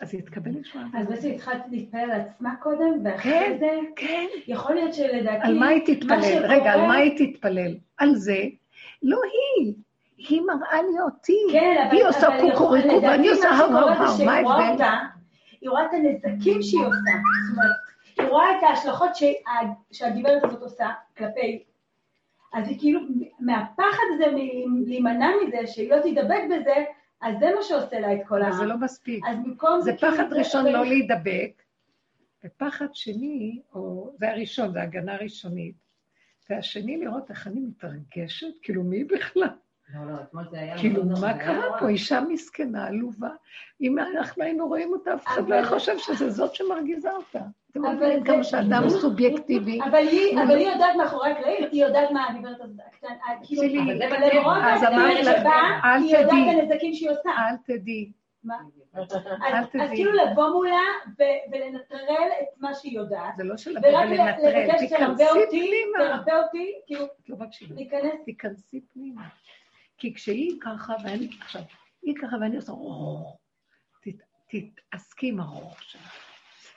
אז 0.00 0.14
היא 0.14 0.22
תקבל 0.22 0.56
ישועה. 0.56 0.86
אז 0.94 1.06
בעצם 1.08 1.28
התחלת 1.28 1.62
להתפלל 1.70 2.10
על 2.10 2.20
עצמה 2.20 2.54
קודם, 2.62 3.04
ואחרי 3.04 3.32
כן. 3.32 3.56
זה, 3.60 3.70
כן. 3.96 4.26
יכול 4.46 4.74
להיות 4.74 4.94
שלדעתי... 4.94 5.46
על 5.46 5.58
מה 5.58 5.66
היא 5.68 5.80
מה 5.80 5.94
תתפלל? 5.94 6.22
שקורה- 6.22 6.48
רגע, 6.48 6.72
על 6.72 6.80
מה 6.80 6.94
היא 6.94 7.32
תתפלל? 7.32 7.76
על 7.96 8.14
זה. 8.14 8.38
לא 9.02 9.18
היא. 9.24 9.74
היא 10.28 10.42
מראה 10.42 10.82
לי 10.82 11.00
אותי. 11.00 11.36
כן, 11.52 11.84
אבל... 11.86 11.96
היא 11.96 12.04
עושה 12.06 12.28
קוקוריקו, 12.40 13.02
ואני 13.02 13.28
עושה 13.28 13.48
מה 13.50 13.56
הר 13.58 13.66
שקורה 13.66 13.92
הר 13.92 13.96
זה 13.96 14.02
הר. 14.02 14.16
שהיא 14.16 14.26
מה 14.26 14.54
ההבדל? 14.66 14.84
היא 15.60 15.70
רואה 15.70 15.84
את 15.86 15.90
הנזקים 15.92 16.62
שהיא 16.62 16.80
עושה. 16.80 16.96
זאת 17.48 17.56
אומרת, 17.56 17.76
היא 18.18 18.26
רואה 18.26 18.58
את 18.58 18.62
ההשלכות 18.62 19.16
שה- 19.16 19.26
שהגברת 19.92 20.44
הזאת 20.44 20.62
עושה 20.62 20.88
כלפי... 21.16 21.64
אז 22.52 22.68
היא 22.68 22.78
כאילו, 22.78 23.00
מהפחד 23.40 24.02
הזה 24.14 24.24
להימנע 24.86 25.28
מזה, 25.46 25.66
שהיא 25.66 25.90
לא 25.90 26.00
תידבק 26.02 26.40
בזה, 26.50 26.74
אז 27.20 27.34
זה 27.40 27.50
מה 27.56 27.62
שעושה 27.62 28.00
לה 28.00 28.14
את 28.14 28.20
כל 28.28 28.42
ה... 28.42 28.52
זה 28.52 28.64
לא 28.64 28.76
מספיק. 28.76 29.24
אז 29.28 29.36
במקום 29.44 29.80
זה 29.80 29.92
כאילו, 29.96 30.12
פחד 30.12 30.32
ראשון 30.32 30.66
לא 30.66 30.84
להידבק, 30.84 31.62
ופחד 32.44 32.86
שני, 32.92 33.60
או 33.74 34.12
זה 34.18 34.30
הראשון, 34.30 34.72
זה 34.72 34.82
הגנה 34.82 35.16
ראשונית, 35.16 35.74
והשני 36.50 36.96
לראות 36.96 37.30
איך 37.30 37.46
אני 37.46 37.60
מתרגשת, 37.60 38.46
כאילו 38.62 38.84
מי 38.84 39.04
בכלל? 39.04 39.48
לא, 39.94 40.12
לא. 40.12 40.42
כאילו, 40.78 41.04
מה 41.04 41.38
קרה. 41.38 41.78
פה? 41.78 41.88
אישה 41.88 42.20
מסכנה, 42.20 42.86
עלובה. 42.86 43.30
אם 43.80 43.98
אנחנו 43.98 44.42
היינו 44.42 44.68
רואים 44.68 44.92
אותה, 44.92 45.14
אף 45.14 45.26
אחד 45.26 45.48
לא 45.48 45.54
היה 45.54 45.66
חושב 45.66 45.98
שזה 45.98 46.30
זאת 46.30 46.54
שמרגיזה 46.54 47.12
אותה. 47.12 47.40
אתם 47.70 47.82
מבינים 47.82 48.24
כמה 48.24 48.44
שאדם 48.44 48.88
סובייקטיבי. 48.88 49.78
אבל 49.90 50.08
היא, 50.08 50.38
יודעת 50.72 50.96
מאחורי 50.96 51.30
הקלעים, 51.30 51.64
היא 51.72 51.84
יודעת 51.84 52.10
מה 52.10 52.26
הגברת 52.28 52.60
הזאת 52.60 52.76
הקטנה, 52.86 53.10
כאילו, 53.42 53.62
למרות 53.62 54.56
לך, 54.62 54.80
שבה, 54.80 55.94
היא 55.96 56.16
יודעת. 56.16 56.32
את 56.32 56.70
הנזקים 56.70 56.94
שהיא 56.94 57.10
עושה. 57.10 57.30
אל 57.30 57.56
תדעי. 57.66 58.12
מה? 58.44 58.56
אז, 58.94 59.66
כאילו 59.90 60.12
לבוא 60.12 60.48
מולה 60.52 60.80
ולנטרל 61.52 62.28
את 62.40 62.58
מה 62.58 62.74
שהיא 62.74 62.96
יודעת, 62.96 63.36
זה 63.36 63.44
לא 63.44 63.56
של 63.56 63.70
לבוא 63.70 63.88
ורק 63.88 64.06
ולנטרל, 64.06 64.48
לבקש 64.48 64.70
תרפא 64.70 64.78
תיכנסי 64.78 65.24
אותי, 65.28 65.46
פנימה. 65.50 66.18
תרפא 66.24 66.30
אותי, 66.44 66.72
כאילו, 66.86 67.06
לא. 67.28 67.36
להיכנס, 67.70 68.12
תיכנסי 68.24 68.80
פנימה. 68.92 69.22
כי 70.00 70.14
כשהיא 70.14 70.60
ככה, 70.60 70.94
ואני, 71.04 71.30
עכשיו, 71.40 71.62
היא 72.02 72.14
ככה 72.22 72.36
ואני 72.40 72.56
עושה 72.56 72.72
תתעסקי 74.48 75.28
עם 75.28 75.40
הרוח 75.40 75.82
שלך. 75.82 76.16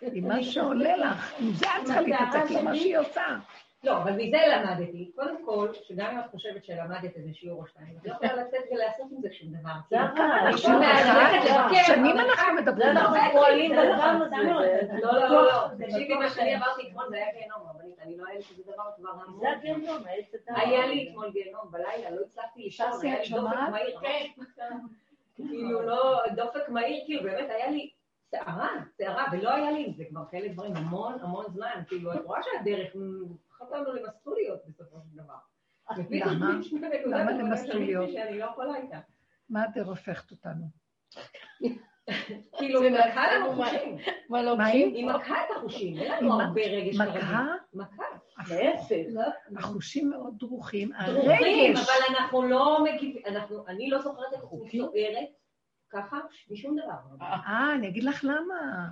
עם 0.02 0.28
מה 0.28 0.44
שעולה 0.44 0.98
לך, 0.98 1.34
עם 1.40 1.54
זה 1.54 1.66
את 1.66 1.86
צריכה 1.86 2.02
להתעסק, 2.02 2.56
עם 2.60 2.66
מה 2.66 2.76
שהיא 2.76 2.98
עושה. 2.98 3.40
לא, 3.84 3.98
אבל 3.98 4.12
מזה 4.12 4.38
למדתי, 4.52 5.12
קודם 5.16 5.46
כל, 5.46 5.70
שגם 5.84 6.12
אם 6.12 6.20
את 6.20 6.26
חושבת 6.32 6.66
שלמדת 6.66 7.16
איזה 7.16 7.34
שיעור 7.34 7.62
או 7.62 7.68
שתיים, 7.68 7.98
את 8.02 8.06
לא 8.06 8.14
יכולה 8.14 8.34
לצאת 8.36 8.62
ולעשות 8.72 9.08
עם 9.12 9.22
זה 9.22 9.28
שום 9.32 9.50
דבר. 9.54 9.72
אנחנו 9.92 10.80
לבקר, 11.46 11.84
שנים 11.88 12.18
אבל 12.18 12.30
אנחנו 12.30 12.54
מדברים 12.62 12.90
על 12.90 12.98
אנחנו 12.98 13.14
זה. 13.14 13.20
פועלים 13.32 13.76
זה 13.76 13.84
לא 13.84 13.94
בדבר 13.94 14.04
הזה. 14.04 15.00
לא, 15.02 15.14
לא, 15.14 15.46
לא, 15.46 15.68
תקשיבי, 15.80 16.14
מה 16.14 16.30
שאני 16.30 16.54
עברתי 16.54 16.88
אתמול 16.88 17.06
זה 17.10 17.16
היה 17.16 17.26
גיהנום, 17.34 17.68
רבנית, 17.70 18.00
אני 18.00 18.18
לא 18.18 18.26
לי 18.26 18.44
כזה 18.44 18.64
דבר 18.74 18.84
כבר 18.98 19.10
המון. 19.10 19.40
זה 19.40 19.52
הגיהנום. 19.52 20.04
היה 20.48 20.88
לי 20.88 21.10
אתמול 21.10 21.32
גיהנום 21.32 21.72
בלילה, 21.72 22.10
לא 22.12 22.22
הצלחתי 22.26 22.62
לישון, 22.62 22.88
היה 23.02 23.20
לי 23.20 23.30
דופק? 23.30 23.56
מהיר. 23.72 24.28
כאילו 25.38 25.82
לא, 25.82 26.22
דופק 26.36 26.70
מהיר, 26.70 27.04
כאילו 27.06 27.24
באמת 27.24 27.50
היה 27.50 27.70
לי 27.70 27.90
סערה, 28.32 28.70
סערה, 28.98 29.26
ולא 29.32 29.54
היה 29.54 29.72
לי 29.72 29.86
עם 29.86 29.94
זה 29.94 30.04
כבר 30.10 30.22
כאלה 30.32 30.48
דברים 30.48 30.76
המון 30.76 31.14
המון 31.22 31.46
זמן, 31.50 31.82
כאילו 31.88 32.14
את 32.14 32.26
רואה 32.26 32.40
שהדרך 32.44 32.96
חתמנו 33.74 33.94
למסלוליות 33.94 34.60
בסופו 34.68 34.98
של 35.02 35.18
דבר. 35.24 35.34
ופתאום 35.98 36.34
למה? 36.34 36.60
למה? 37.06 37.58
שלי 37.58 38.14
שאני 38.14 38.40
לא 38.40 38.46
יכולה 38.46 38.78
איתה. 38.78 39.00
מה 39.50 39.64
הדרך 39.64 39.88
הופכת 39.88 40.32
אותנו? 40.32 40.66
כאילו, 42.58 42.82
היא 42.82 42.92
נתנו 42.92 43.22
לנו 43.36 43.54
מה- 43.54 43.66
חושים. 43.66 43.98
מה 44.30 44.42
לא 44.44 44.58
היא? 44.58 44.96
היא 44.96 45.06
מקחה 45.06 45.36
את 45.36 45.58
החושים, 45.58 45.98
אין 45.98 46.12
היא 46.12 46.22
לנו 46.22 46.42
הרבה 46.42 46.62
רגש. 46.62 46.96
מכה? 46.96 47.46
מכה. 47.74 48.04
להפך. 48.50 48.96
לא, 49.10 49.22
החושים 49.60 50.10
מאוד 50.10 50.34
דרוכים. 50.40 50.92
דרוכים, 51.06 51.74
אבל 51.78 52.16
אנחנו 52.16 52.44
לא 52.44 52.84
מגיבים, 52.84 53.22
אני 53.68 53.90
לא 53.90 54.02
זוכרת 54.02 54.34
את 54.34 54.40
עצמי 54.44 54.70
סוערת 54.72 55.28
ככה 55.90 56.18
משום 56.52 56.76
דבר. 56.80 57.26
אה, 57.26 57.74
אני 57.76 57.88
אגיד 57.88 58.04
לך 58.04 58.24
למה. 58.24 58.88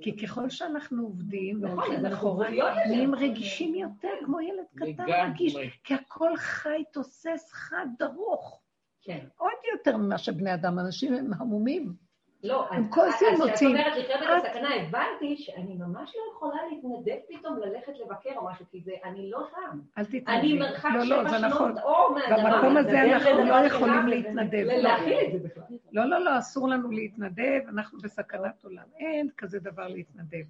כי 0.00 0.16
ככל 0.16 0.50
שאנחנו 0.50 1.02
עובדים 1.02 1.62
והולכים 1.62 2.06
אחורה. 2.06 2.50
נהיים 2.86 3.14
רגישים 3.14 3.74
יותר, 3.74 4.08
כמו 4.24 4.40
ילד 4.40 4.64
קטן 4.74 5.04
רגיש. 5.30 5.56
כי 5.84 5.94
הכל 5.94 6.36
חי, 6.36 6.84
תוסס, 6.92 7.50
חד, 7.52 7.86
דרוך. 7.98 8.60
כן. 9.02 9.26
עוד 9.36 9.52
יותר 9.72 9.96
ממה 9.96 10.18
שבני 10.18 10.54
אדם, 10.54 10.78
אנשים 10.78 11.14
הם 11.14 11.30
המומים. 11.38 11.94
לא, 12.44 12.66
הם 12.70 12.82
אז- 12.82 13.14
כשאת. 13.16 13.62
אומרת 13.62 13.96
לחיות 13.96 14.22
את 14.22 14.44
הסכנה, 14.44 14.68
הבנתי 14.74 15.36
שאני 15.36 15.74
ממש 15.74 16.12
לא 16.16 16.32
יכולה 16.36 16.56
להתנדב 16.70 17.16
פתאום 17.28 17.58
ללכת 17.58 17.92
לבקר 17.98 18.30
או 18.36 18.46
משהו, 18.50 18.64
כי 18.70 18.80
זה, 18.84 18.92
אני 19.04 19.30
לא 19.30 19.46
שם. 19.50 19.78
אל 19.98 20.04
תתנדבי. 20.04 20.32
אני 20.32 20.58
מרחק 20.58 20.88
לא, 20.94 21.04
לא, 21.04 21.28
שבע 21.28 21.38
נכון. 21.48 21.72
שנות 21.72 21.84
אור 21.84 22.14
מהדבר 22.14 22.56
במקום 22.56 22.76
הזה 22.76 23.02
אנחנו 23.02 23.44
לא 23.44 23.54
יכולים 23.54 24.06
להתנדב. 24.06 24.64
להכיל 24.68 25.18
את 25.26 25.42
זה 25.42 25.48
בכלל. 25.48 25.64
לא, 25.92 26.04
לא, 26.04 26.24
לא, 26.24 26.38
אסור 26.38 26.68
לנו 26.68 26.90
להתנדב, 26.90 27.60
אנחנו 27.68 27.98
בסכנת 27.98 28.64
עולם. 28.64 28.84
אין 28.98 29.28
כזה 29.36 29.58
דבר 29.60 29.88
להתנדב. 29.88 30.44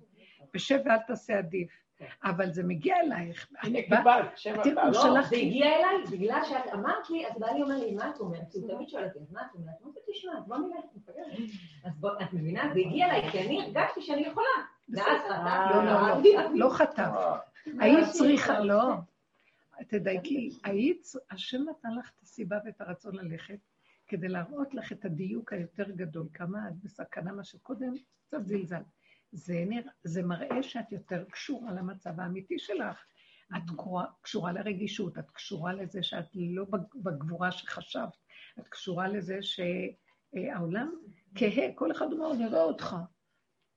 ושב 0.54 0.78
ואל 0.84 0.98
תעשה 1.06 1.38
עדיף. 1.38 1.83
אבל 2.24 2.52
זה 2.52 2.62
מגיע 2.62 2.96
אלייך. 3.00 3.48
הנה, 3.62 3.82
קיבלת, 3.82 4.38
שבע 4.38 4.62
פעמים. 4.62 4.92
לא, 4.92 5.22
זה 5.22 5.36
הגיע 5.36 5.66
אליי 5.66 6.04
בגלל 6.10 6.40
שאת 6.44 6.72
אמרת 6.74 7.10
לי, 7.10 7.26
אז 7.26 7.38
בעלי 7.38 7.62
אומר 7.62 7.76
לי, 7.76 7.94
מה 7.94 8.10
את 8.10 8.20
אומרת? 8.20 8.54
הוא 8.54 8.68
תמיד 8.68 8.88
שואל 8.88 9.04
אותי, 9.04 9.18
מה 9.30 9.40
את 9.50 9.54
אומרת? 9.54 9.74
אמרתי, 9.82 10.00
תשמע, 10.12 10.32
אז 10.38 10.46
בוא 10.46 10.56
נלך, 10.56 10.84
ניפגש. 10.94 11.58
אז 11.84 11.92
את 12.22 12.32
מבינה? 12.32 12.70
זה 12.74 12.80
הגיע 12.80 13.06
אליי, 13.06 13.30
כי 13.30 13.40
אני 13.40 13.62
הרגשתי 13.62 14.02
שאני 14.02 14.26
יכולה. 14.26 14.46
ואז 14.88 15.20
חטפתי, 15.20 15.74
לא, 15.74 15.84
לא, 15.84 16.22
לא, 16.22 16.54
לא 16.54 16.68
חטף. 16.70 17.10
היית 17.80 18.08
צריכה, 18.12 18.60
לא. 18.60 18.94
תדייקי, 19.88 20.50
היית, 20.64 21.06
השם 21.30 21.62
נתן 21.62 21.94
לך 21.98 22.10
את 22.16 22.22
הסיבה 22.22 22.58
ואת 22.64 22.80
הרצון 22.80 23.14
ללכת, 23.14 23.58
כדי 24.06 24.28
להראות 24.28 24.74
לך 24.74 24.92
את 24.92 25.04
הדיוק 25.04 25.52
היותר 25.52 25.90
גדול, 25.90 26.26
כמה 26.34 26.68
את 26.68 26.74
בסכנה, 26.82 27.32
מה 27.32 27.44
שקודם 27.44 27.92
קצת 28.26 28.46
זלזל. 28.46 28.82
זה, 29.34 29.64
נרא, 29.68 29.90
זה 30.04 30.22
מראה 30.22 30.62
שאת 30.62 30.92
יותר 30.92 31.24
קשורה 31.30 31.72
למצב 31.72 32.20
האמיתי 32.20 32.58
שלך. 32.58 33.04
את 33.56 33.62
קשורה, 34.22 34.52
לרגישות, 34.52 35.18
את 35.18 35.30
קשורה 35.30 35.72
לזה 35.72 36.02
שאת 36.02 36.26
לא 36.34 36.64
בג- 36.64 36.94
בגבורה 37.02 37.52
שחשבת, 37.52 38.16
את 38.58 38.68
קשורה 38.68 39.08
לזה 39.08 39.38
שהעולם 39.42 40.92
כהה, 41.34 41.72
כל 41.74 41.92
אחד 41.92 42.12
אומר, 42.12 42.32
אני 42.32 42.46
רואה 42.46 42.62
אותך. 42.62 42.96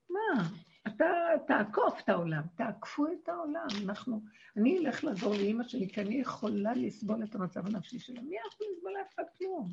מה? 0.09 0.43
אתה 0.87 1.05
תעקוף 1.47 1.99
את 2.03 2.09
העולם, 2.09 2.41
תעקפו 2.55 3.05
את 3.07 3.29
העולם. 3.29 3.67
אנחנו, 3.85 4.21
אני 4.57 4.77
אלך 4.79 5.03
לעזור 5.03 5.33
לאימא 5.33 5.63
שלי, 5.63 5.89
כי 5.89 6.01
אני 6.01 6.15
יכולה 6.15 6.73
לסבול 6.73 7.23
את 7.23 7.35
המצב 7.35 7.67
הנפשי 7.67 7.99
שלה. 7.99 8.21
מי 8.21 8.35
אנחנו 8.45 8.65
לסבול 8.71 8.91
לאף 8.99 9.13
אחד 9.15 9.23
כלום? 9.37 9.69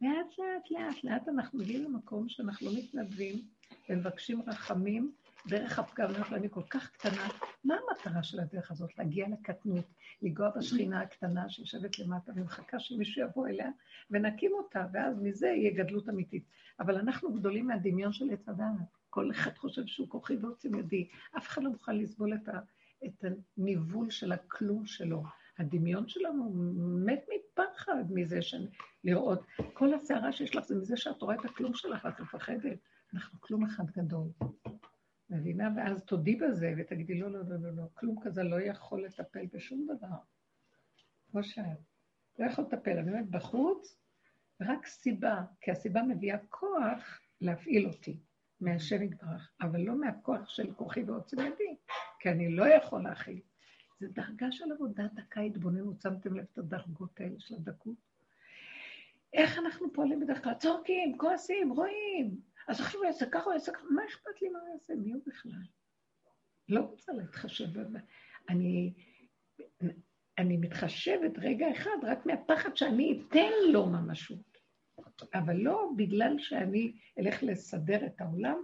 לאט 0.00 0.38
לאט 0.38 0.70
לאט 0.70 1.04
לאט 1.04 1.28
אנחנו 1.28 1.58
מגיעים 1.58 1.84
למקום 1.84 2.28
שאנחנו 2.28 2.66
לא 2.66 2.72
מתנדבים 2.78 3.42
ומבקשים 3.88 4.42
רחמים 4.46 5.12
דרך 5.46 5.78
הפגם 5.78 6.10
אני 6.32 6.48
כל 6.50 6.62
כך 6.70 6.90
קטנה. 6.90 7.28
מה 7.64 7.74
המטרה 7.74 8.22
של 8.22 8.40
הדרך 8.40 8.70
הזאת? 8.70 8.98
להגיע 8.98 9.28
לקטנות, 9.28 9.84
לנגוע 10.22 10.50
בשכינה 10.56 11.00
הקטנה 11.00 11.48
שיושבת 11.48 11.98
למטה 11.98 12.32
ומחכה 12.36 12.80
שמישהו 12.80 13.22
יבוא 13.22 13.48
אליה 13.48 13.70
ונקים 14.10 14.50
אותה, 14.54 14.86
ואז 14.92 15.20
מזה 15.22 15.46
יהיה 15.46 15.84
גדלות 15.84 16.08
אמיתית. 16.08 16.44
אבל 16.80 16.98
אנחנו 16.98 17.32
גדולים 17.32 17.66
מהדמיון 17.66 18.12
של 18.12 18.30
עץ 18.30 18.48
הדעת. 18.48 18.98
כל 19.10 19.30
אחד 19.30 19.56
חושב 19.56 19.86
שהוא 19.86 20.08
כוחי 20.08 20.36
ועוצם 20.36 20.74
ידי. 20.74 21.08
אף 21.38 21.48
אחד 21.48 21.62
לא 21.62 21.70
מוכן 21.70 21.96
לסבול 21.96 22.34
את, 22.34 22.48
ה, 22.48 22.58
את 23.06 23.24
הניבול 23.24 24.10
של 24.10 24.32
הכלום 24.32 24.86
שלו. 24.86 25.22
הדמיון 25.58 26.08
שלנו 26.08 26.52
מת 27.06 27.24
מפחד 27.34 28.04
מזה 28.10 28.42
שאני... 28.42 28.66
לראות. 29.04 29.46
כל 29.72 29.94
הסערה 29.94 30.32
שיש 30.32 30.56
לך 30.56 30.64
זה 30.64 30.74
מזה 30.74 30.96
שאת 30.96 31.22
רואה 31.22 31.34
את 31.34 31.44
הכלום 31.44 31.74
שלך 31.74 32.04
ואת 32.04 32.20
מפחדת. 32.20 32.78
אנחנו 33.14 33.40
כלום 33.40 33.64
אחד 33.64 33.90
גדול. 33.90 34.28
מבינה? 35.30 35.70
ואז 35.76 36.02
תודי 36.02 36.36
בזה 36.36 36.74
ותגידי, 36.78 37.18
לא, 37.18 37.30
לא, 37.30 37.40
לא, 37.48 37.56
לא, 37.56 37.70
לא, 37.76 37.82
כלום 37.94 38.16
כזה 38.22 38.42
לא 38.42 38.60
יכול 38.60 39.04
לטפל 39.04 39.46
בשום 39.52 39.86
דבר. 39.86 40.16
כמו 41.30 41.42
שאת. 41.42 41.78
לא 42.38 42.46
יכול 42.46 42.64
לטפל. 42.64 42.98
אני 42.98 43.10
אומרת, 43.10 43.30
בחוץ, 43.30 43.96
רק 44.60 44.86
סיבה, 44.86 45.44
כי 45.60 45.70
הסיבה 45.70 46.02
מביאה 46.02 46.38
כוח 46.48 47.20
להפעיל 47.40 47.86
אותי. 47.86 48.18
מהשם 48.62 49.02
יתברך, 49.02 49.50
אבל 49.60 49.80
לא 49.80 50.00
מהכוח 50.00 50.48
של 50.48 50.72
כוחי 50.72 51.02
ועוצם 51.02 51.40
ידי, 51.40 51.76
כי 52.18 52.30
אני 52.30 52.56
לא 52.56 52.64
יכול 52.64 53.02
להכיל. 53.02 53.40
זו 54.00 54.06
דרגה 54.12 54.52
של 54.52 54.72
עבודה 54.72 55.06
דקה 55.14 55.40
התבוננות, 55.40 56.00
שמתם 56.00 56.34
לב 56.34 56.46
את 56.52 56.58
הדרגות 56.58 57.20
האלה 57.20 57.34
של 57.38 57.54
הדקות? 57.54 57.96
איך 59.32 59.58
אנחנו 59.58 59.92
פועלים 59.92 60.20
בדרך 60.20 60.44
כלל? 60.44 60.54
צורקים, 60.54 61.18
כועסים, 61.18 61.72
רואים. 61.72 62.40
אז 62.68 62.80
עכשיו 62.80 63.00
הוא 63.00 63.06
יעשה 63.06 63.26
ככה, 63.30 63.44
הוא 63.44 63.52
יעשה 63.52 63.72
ככה, 63.72 63.84
מה 63.90 64.02
אכפת 64.04 64.42
לי 64.42 64.48
מה 64.48 64.58
הוא 64.58 64.68
יעשה? 64.68 64.94
מי 64.94 65.12
הוא 65.12 65.22
בכלל? 65.26 65.62
לא 66.68 66.80
רוצה 66.80 67.12
להתחשב. 67.12 67.66
אני, 68.48 68.94
אני 70.38 70.56
מתחשבת 70.56 71.38
רגע 71.38 71.66
אחד 71.72 71.96
רק 72.02 72.26
מהפחד 72.26 72.76
שאני 72.76 73.22
אתן 73.28 73.50
לו 73.72 73.86
ממשות. 73.86 74.52
אבל 75.34 75.56
לא 75.56 75.90
בגלל 75.96 76.38
שאני 76.38 76.92
אלך 77.18 77.42
לסדר 77.42 78.06
את 78.06 78.20
העולם, 78.20 78.56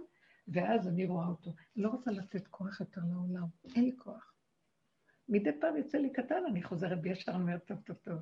ואז 0.47 0.87
אני 0.87 1.05
רואה 1.05 1.27
אותו. 1.27 1.49
אני 1.75 1.83
לא 1.83 1.89
רוצה 1.89 2.11
לתת 2.11 2.47
כוח 2.47 2.79
יותר 2.79 3.01
לעולם, 3.11 3.47
אין 3.75 3.83
לי 3.85 3.95
כוח. 3.97 4.33
מדי 5.29 5.49
פעם 5.61 5.77
יוצא 5.77 5.97
לי 5.97 6.13
קטן, 6.13 6.45
אני 6.49 6.63
חוזרת 6.63 7.01
בישר, 7.01 7.31
אני 7.31 7.41
אומרת, 7.41 7.65
טוב, 7.65 7.77
טוב, 7.85 7.97
טוב. 7.97 8.17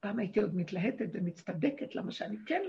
פעם 0.00 0.18
הייתי 0.18 0.40
עוד 0.40 0.56
מתלהטת 0.56 1.08
ומצטדקת, 1.12 1.94
למה 1.94 2.12
שאני 2.12 2.36
כן 2.46 2.62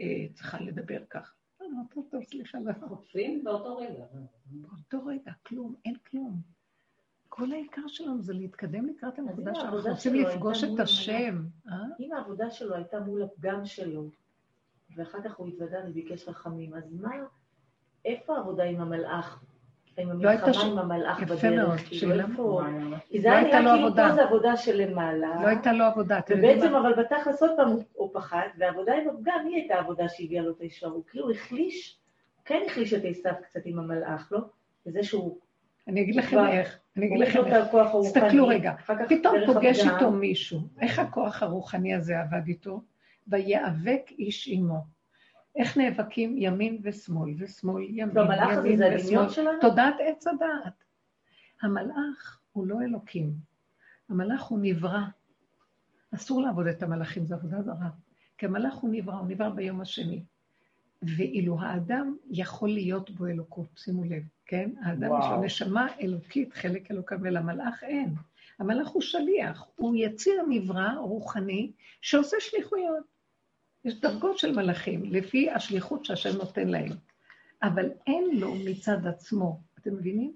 אה, 0.00 0.32
צריכה 0.34 0.60
לדבר 0.60 1.04
כך. 1.10 1.34
לא, 1.72 1.78
טוב, 1.94 2.06
טוב, 2.10 2.22
סליחה, 2.24 2.58
לא. 2.58 2.72
חוטפים 2.88 3.44
באותו 3.44 3.76
רגע. 3.76 4.04
באותו 4.46 5.06
רגע, 5.06 5.32
כלום, 5.46 5.74
אין 5.84 5.96
כלום. 6.10 6.40
כל 7.28 7.52
העיקר 7.52 7.88
שלנו 7.88 8.22
זה 8.22 8.32
להתקדם 8.32 8.86
לקראת 8.86 9.18
הנקודה 9.18 9.54
שאנחנו 9.54 9.90
רוצים 9.90 10.14
לפגוש 10.14 10.64
את 10.64 10.80
השם. 10.80 11.46
אה? 11.68 11.74
אם 12.00 12.12
העבודה 12.12 12.50
שלו 12.50 12.74
הייתה 12.74 13.00
מול 13.00 13.22
הפגם 13.22 13.64
שלו, 13.64 14.10
ואחר 14.96 15.22
כך 15.24 15.36
הוא 15.36 15.48
התוודע 15.48 15.78
וביקש 15.88 16.28
רחמים, 16.28 16.74
אז 16.74 16.92
מה, 16.92 17.10
איפה 18.04 18.36
העבודה 18.36 18.64
עם 18.64 18.80
המלאך? 18.80 19.44
לא 19.98 20.28
הייתה 20.28 20.52
ש- 20.54 20.56
יפה? 21.22 21.50
מאוד, 21.50 21.78
כאילו, 21.78 22.00
שאלה- 22.00 22.24
איפה... 22.30 22.62
כי 23.08 23.16
לא 23.16 23.22
זה 23.22 23.32
היה 23.32 23.40
נראה 23.40 23.58
כאילו 23.58 23.70
עבודה. 23.70 24.08
פה 24.08 24.14
זה 24.14 24.22
עבודה 24.22 24.56
של 24.56 24.76
למעלה, 24.82 25.42
לא 25.42 25.46
הייתה 25.46 25.72
לו 25.72 25.84
עבודה, 25.84 26.18
אתם 26.18 26.34
יודעים 26.34 26.58
ובעצם 26.58 26.72
מה? 26.72 26.80
אבל 26.80 26.94
בתכלס 27.02 27.42
עוד 27.42 27.50
פעם 27.56 27.68
הוא 27.92 28.10
פחד, 28.14 28.46
והעבודה 28.58 28.92
עם 28.94 29.08
הפגם 29.08 29.44
היא 29.46 29.54
הייתה 29.56 29.74
העבודה 29.74 30.08
שהביאה 30.08 30.42
לו 30.42 30.50
את 30.50 30.60
הישר, 30.60 30.86
הוא 30.86 31.02
כאילו 31.10 31.30
החליש, 31.30 31.98
כן 32.44 32.62
החליש 32.66 32.94
את 32.94 33.02
עשיו 33.04 33.32
קצת 33.42 33.60
עם 33.64 33.78
המלאך, 33.78 34.28
לא? 34.32 34.38
בזה 34.86 35.02
שהוא 35.02 35.38
אני 35.88 36.02
אגיד 36.02 36.16
לכם 36.16 36.36
איך, 36.46 36.78
אני 36.96 37.06
אגיד 37.06 37.18
לכם 37.18 37.44
איך. 37.44 37.66
תסתכלו 38.02 38.46
רגע, 38.48 38.72
פתאום 39.08 39.34
פוגש 39.46 39.80
איתו 39.94 40.10
מישהו, 40.10 40.60
איך 40.80 40.98
הכוח 40.98 41.42
הרוחני 41.42 41.94
הזה 41.94 42.20
עבד 42.20 42.46
איתו? 42.48 42.80
ויאבק 43.28 44.10
איש 44.18 44.48
עמו. 44.52 44.93
איך 45.56 45.76
נאבקים 45.76 46.34
ימין 46.38 46.78
ושמאל, 46.82 47.34
ושמאל 47.38 47.82
ימין, 47.88 48.18
הזה 48.18 48.68
ימין 48.68 48.76
זה 48.76 48.84
ושמאל. 48.86 49.00
הדמיון 49.00 49.28
שלנו? 49.30 49.60
תודעת 49.60 49.94
עץ 50.00 50.26
הדעת. 50.26 50.84
המלאך 51.62 52.40
הוא 52.52 52.66
לא 52.66 52.80
אלוקים, 52.82 53.32
המלאך 54.08 54.42
הוא 54.42 54.58
נברא. 54.62 55.02
אסור 56.14 56.42
לעבוד 56.42 56.66
את 56.66 56.82
המלאכים, 56.82 57.26
זו 57.26 57.34
עבודה 57.34 57.62
זרה. 57.62 57.88
כי 58.38 58.46
המלאך 58.46 58.74
הוא 58.74 58.90
נברא, 58.92 59.14
הוא 59.14 59.28
נברא 59.28 59.48
ביום 59.48 59.80
השני. 59.80 60.24
ואילו 61.02 61.60
האדם 61.60 62.16
יכול 62.30 62.68
להיות 62.68 63.10
בו 63.10 63.26
אלוקות, 63.26 63.68
שימו 63.76 64.04
לב, 64.04 64.22
כן? 64.46 64.70
האדם 64.82 65.10
יש 65.18 65.26
לו. 65.30 65.42
נשמה 65.42 65.86
אלוקית, 66.00 66.52
חלק 66.52 66.90
אלוקה, 66.90 67.16
ולמלאך 67.22 67.84
אין. 67.84 68.14
המלאך 68.58 68.88
הוא 68.88 69.02
שליח, 69.02 69.66
הוא 69.76 69.96
יציר 69.96 70.42
נברא 70.48 70.94
רוחני 70.94 71.72
שעושה 72.00 72.36
שליחויות. 72.40 73.13
יש 73.84 74.00
דרגות 74.00 74.38
של 74.38 74.56
מלאכים, 74.56 75.04
לפי 75.04 75.50
השליחות 75.50 76.04
שהשם 76.04 76.36
נותן 76.36 76.68
להם. 76.68 76.92
אבל 77.62 77.90
אין 78.06 78.40
לו 78.40 78.54
מצד 78.64 79.06
עצמו, 79.06 79.60
אתם 79.78 79.94
מבינים? 79.94 80.34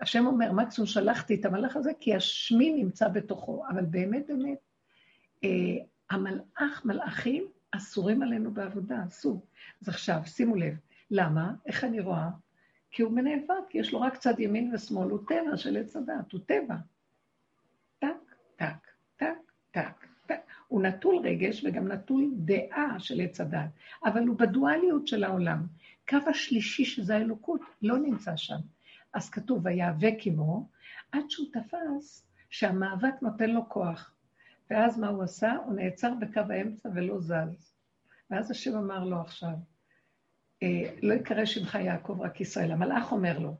השם 0.00 0.26
אומר, 0.26 0.52
מקסימום 0.52 0.86
שלחתי 0.86 1.34
את 1.34 1.44
המלאך 1.44 1.76
הזה 1.76 1.90
כי 2.00 2.14
השמי 2.14 2.72
נמצא 2.72 3.08
בתוכו, 3.08 3.64
אבל 3.68 3.84
באמת 3.84 4.26
באמת, 4.26 4.58
אה, 5.44 5.48
המלאך, 6.10 6.84
מלאכים, 6.84 7.44
אסורים 7.70 8.22
עלינו 8.22 8.50
בעבודה, 8.50 9.04
אסור. 9.08 9.46
אז 9.82 9.88
עכשיו, 9.88 10.20
שימו 10.24 10.56
לב, 10.56 10.74
למה? 11.10 11.52
איך 11.66 11.84
אני 11.84 12.00
רואה? 12.00 12.28
כי 12.90 13.02
הוא 13.02 13.20
נאבק, 13.20 13.74
יש 13.74 13.92
לו 13.92 14.00
רק 14.00 14.16
צד 14.16 14.40
ימין 14.40 14.74
ושמאל, 14.74 15.10
הוא 15.10 15.18
טבע 15.28 15.56
של 15.56 15.76
עץ 15.76 15.96
הדת, 15.96 16.32
הוא 16.32 16.40
טבע. 16.46 16.76
טק, 17.98 18.34
טק, 18.56 18.86
טק, 19.16 19.52
טק. 19.70 20.09
הוא 20.70 20.82
נטול 20.82 21.16
רגש 21.24 21.64
וגם 21.64 21.92
נטול 21.92 22.30
דעה 22.36 22.94
של 22.98 23.20
עץ 23.20 23.40
הדת, 23.40 23.70
אבל 24.04 24.26
הוא 24.26 24.38
בדואליות 24.38 25.06
של 25.06 25.24
העולם. 25.24 25.66
קו 26.08 26.18
השלישי, 26.26 26.84
שזה 26.84 27.16
האלוקות, 27.16 27.60
לא 27.82 27.98
נמצא 27.98 28.36
שם. 28.36 28.58
אז 29.12 29.30
כתוב, 29.30 29.66
ויאבק 29.66 30.14
עמו, 30.24 30.68
עד 31.12 31.24
שהוא 31.28 31.46
תפס 31.52 32.26
שהמאבק 32.50 33.22
נותן 33.22 33.50
לו 33.50 33.68
כוח. 33.68 34.12
ואז 34.70 34.98
מה 34.98 35.08
הוא 35.08 35.22
עשה? 35.22 35.56
הוא 35.64 35.74
נעצר 35.74 36.14
בקו 36.14 36.40
האמצע 36.50 36.88
ולא 36.94 37.20
זז. 37.20 37.74
ואז 38.30 38.50
השם 38.50 38.76
אמר 38.76 39.04
לו 39.04 39.20
עכשיו, 39.20 39.54
אה, 40.62 40.96
לא 41.02 41.14
יקרא 41.14 41.44
שמך 41.44 41.74
יעקב 41.74 42.20
רק 42.20 42.40
ישראל. 42.40 42.72
המלאך 42.72 43.12
אומר 43.12 43.38
לו, 43.38 43.54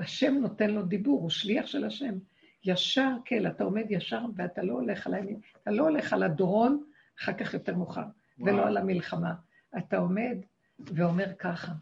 השם 0.00 0.34
נותן 0.34 0.70
לו 0.70 0.82
דיבור, 0.82 1.20
הוא 1.20 1.30
שליח 1.30 1.66
של 1.66 1.84
השם. 1.84 2.14
ישר 2.64 3.10
כן, 3.24 3.46
אתה 3.46 3.64
עומד 3.64 3.86
ישר 3.90 4.20
ואתה 4.36 4.62
לא 4.62 4.72
הולך 4.72 5.06
על 5.06 5.14
הימין, 5.14 5.40
אתה 5.62 5.70
לא 5.70 5.82
הולך 5.82 6.12
על 6.12 6.22
הדורון, 6.22 6.84
אחר 7.20 7.32
כך 7.32 7.54
יותר 7.54 7.76
מאוחר, 7.76 8.04
ולא 8.38 8.66
על 8.66 8.76
המלחמה. 8.76 9.34
אתה 9.78 9.96
עומד 9.96 10.36
ואומר 10.78 11.34
ככה, 11.38 11.72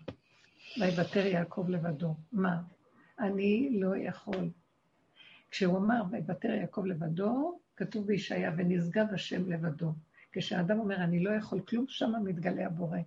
ויוותר 0.80 1.26
יעקב 1.26 1.66
לבדו. 1.68 2.14
מה? 2.32 2.62
אני 3.18 3.78
לא 3.80 3.96
יכול. 3.96 4.50
כשהוא 5.50 5.78
אמר, 5.78 6.02
ויוותר 6.10 6.50
יעקב 6.50 6.84
לבדו, 6.84 7.58
כתוב 7.76 8.06
בישעיה, 8.06 8.52
ונשגב 8.56 9.06
השם 9.12 9.52
לבדו. 9.52 9.92
כשאדם 10.32 10.78
אומר, 10.78 10.96
אני 10.96 11.24
לא 11.24 11.30
יכול 11.30 11.60
כלום, 11.60 11.84
שמה 11.88 12.18
מתגלה 12.20 12.66
הבורא, 12.66 12.98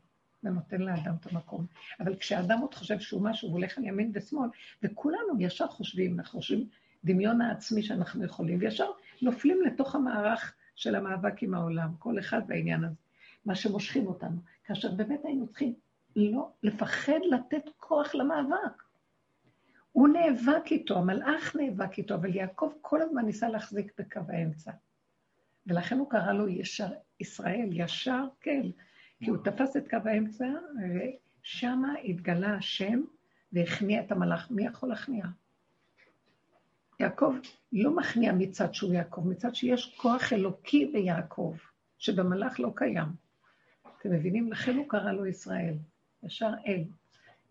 ונותן 0.44 0.82
לאדם 0.82 1.16
את 1.22 1.32
המקום. 1.32 1.66
אבל 2.00 2.16
כשאדם 2.16 2.60
עוד 2.60 2.74
חושב 2.74 3.00
שהוא 3.00 3.22
משהו, 3.22 3.48
הוא 3.48 3.58
הולך 3.58 3.78
על 3.78 3.84
ימין 3.84 4.12
ושמאל, 4.14 4.50
וכולנו 4.84 5.34
ישר 5.40 5.68
חושבים, 5.68 6.20
אנחנו 6.20 6.40
חושבים 6.40 6.68
דמיון 7.06 7.42
העצמי 7.42 7.84
שאנחנו 7.84 8.26
יכולים, 8.26 8.60
וישר 8.60 8.92
נופלים 9.22 9.62
לתוך 9.62 9.96
המערך 9.96 10.54
של 10.76 10.96
המאבק 10.96 11.44
עם 11.44 11.54
העולם, 11.54 11.90
כל 12.00 12.20
אחד 12.20 12.42
בעניין 12.48 12.84
הזה, 12.84 12.96
מה 13.46 13.56
שמושכים 13.56 14.08
אותנו. 14.08 14.38
כאשר 14.64 14.92
באמת 14.92 15.26
היינו 15.26 15.48
צריכים 15.48 15.74
לא 16.16 16.50
לפחד 16.64 17.20
לתת 17.32 17.70
כוח 17.78 18.16
למאבק. 18.16 18.84
הוא 19.92 20.08
נאבק 20.08 20.72
איתו, 20.72 20.98
המלאך 20.98 21.56
נאבק 21.56 21.98
איתו, 21.98 22.16
אבל 22.16 22.36
יעקב 22.36 22.74
כל 22.82 23.02
הזמן 23.02 23.26
ניסה 23.26 23.50
להחזיק 23.50 23.94
בקו 23.98 24.20
האמצע. 24.28 24.72
ולכן 25.68 25.98
הוא 25.98 26.10
קרא 26.10 26.34
לו 26.34 26.48
ישר, 26.48 26.88
ישראל, 27.20 27.70
ישר 27.72 28.26
כן, 28.42 28.62
כי 29.20 29.30
הוא 29.30 29.38
תפס 29.44 29.78
את 29.78 29.90
קו 29.90 29.98
האמצע, 30.06 30.46
ושם 31.42 31.84
התגלה 32.04 32.56
השם 32.56 33.02
והכניע 33.54 34.02
את 34.02 34.12
המלאך. 34.12 34.52
מי 34.52 34.66
יכול 34.66 34.90
להכניע? 34.90 35.26
יעקב 37.00 37.36
לא 37.72 37.96
מכניע 37.96 38.34
מצד 38.34 38.74
שהוא 38.74 38.94
יעקב, 38.94 39.22
מצד 39.28 39.56
שיש 39.56 39.96
כוח 39.98 40.34
אלוקי 40.34 40.86
ביעקב, 40.86 41.56
שבמלאך 41.98 42.60
לא 42.60 42.72
קיים. 42.76 43.08
אתם 44.00 44.12
מבינים? 44.12 44.52
לכן 44.52 44.76
הוא 44.76 44.90
קרא 44.90 45.12
לו 45.12 45.26
ישראל, 45.26 45.74
ישר 46.24 46.52
אל. 46.68 46.84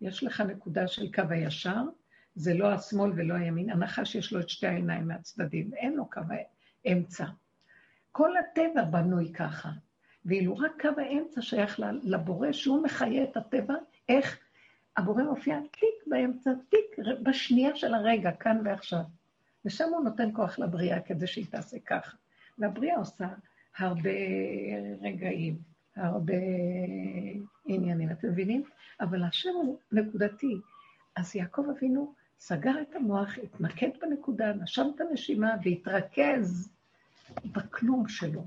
יש 0.01 0.23
לך 0.23 0.41
נקודה 0.41 0.87
של 0.87 1.11
קו 1.11 1.21
הישר, 1.29 1.81
זה 2.35 2.53
לא 2.53 2.71
השמאל 2.71 3.11
ולא 3.15 3.33
הימין, 3.33 3.69
הנחש 3.69 4.15
יש 4.15 4.33
לו 4.33 4.39
את 4.39 4.49
שתי 4.49 4.67
העיניים 4.67 5.07
מהצדדים, 5.07 5.73
אין 5.73 5.93
לו 5.93 6.09
קו 6.09 6.21
האמצע. 6.85 7.25
כל 8.11 8.37
הטבע 8.37 8.83
בנוי 8.83 9.33
ככה, 9.33 9.69
ואילו 10.25 10.57
רק 10.57 10.81
קו 10.81 11.01
האמצע 11.01 11.41
שייך 11.41 11.79
לבורא, 12.03 12.51
שהוא 12.51 12.83
מחיה 12.83 13.23
את 13.23 13.37
הטבע, 13.37 13.73
איך 14.09 14.39
הבורא 14.97 15.23
מופיע 15.23 15.59
טיק 15.71 16.07
באמצע, 16.07 16.51
טיק 16.69 17.05
בשנייה 17.23 17.75
של 17.75 17.93
הרגע, 17.93 18.31
כאן 18.31 18.61
ועכשיו. 18.65 19.01
ושם 19.65 19.89
הוא 19.93 20.03
נותן 20.03 20.29
כוח 20.33 20.59
לבריאה 20.59 21.01
כדי 21.01 21.27
שהיא 21.27 21.45
תעשה 21.49 21.77
ככה. 21.85 22.17
והבריאה 22.57 22.97
עושה 22.97 23.27
הרבה 23.77 24.09
רגעים, 25.01 25.57
הרבה 25.95 26.33
עניינים, 27.65 28.11
אתם 28.11 28.27
מבינים? 28.27 28.63
אבל 29.01 29.23
השם 29.23 29.49
הוא 29.49 29.79
נקודתי. 29.91 30.55
אז 31.15 31.35
יעקב 31.35 31.65
אבינו 31.77 32.13
סגר 32.39 32.81
את 32.81 32.95
המוח, 32.95 33.37
התמקד 33.43 33.89
בנקודה, 34.01 34.53
נשם 34.53 34.87
את 34.95 35.01
הנשימה 35.01 35.55
והתרכז 35.63 36.69
בכלום 37.45 38.07
שלו. 38.07 38.45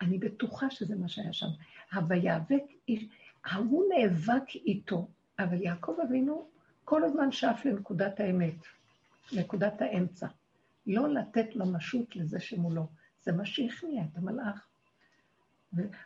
אני 0.00 0.18
בטוחה 0.18 0.70
שזה 0.70 0.96
מה 0.96 1.08
שהיה 1.08 1.32
שם. 1.32 1.46
ה"ויאבק", 1.92 2.62
ההוא 3.44 3.84
נאבק 3.94 4.54
איתו, 4.54 5.08
אבל 5.38 5.62
יעקב 5.62 5.96
אבינו 6.08 6.48
כל 6.84 7.04
הזמן 7.04 7.32
שאף 7.32 7.64
לנקודת 7.64 8.20
האמת, 8.20 8.54
נקודת 9.32 9.82
האמצע. 9.82 10.26
לא 10.86 11.08
לתת 11.08 11.56
ממשות 11.56 12.16
לזה 12.16 12.40
שמולו. 12.40 12.86
זה 13.22 13.32
מה 13.32 13.46
שהכניע 13.46 14.02
את 14.02 14.18
המלאך. 14.18 14.66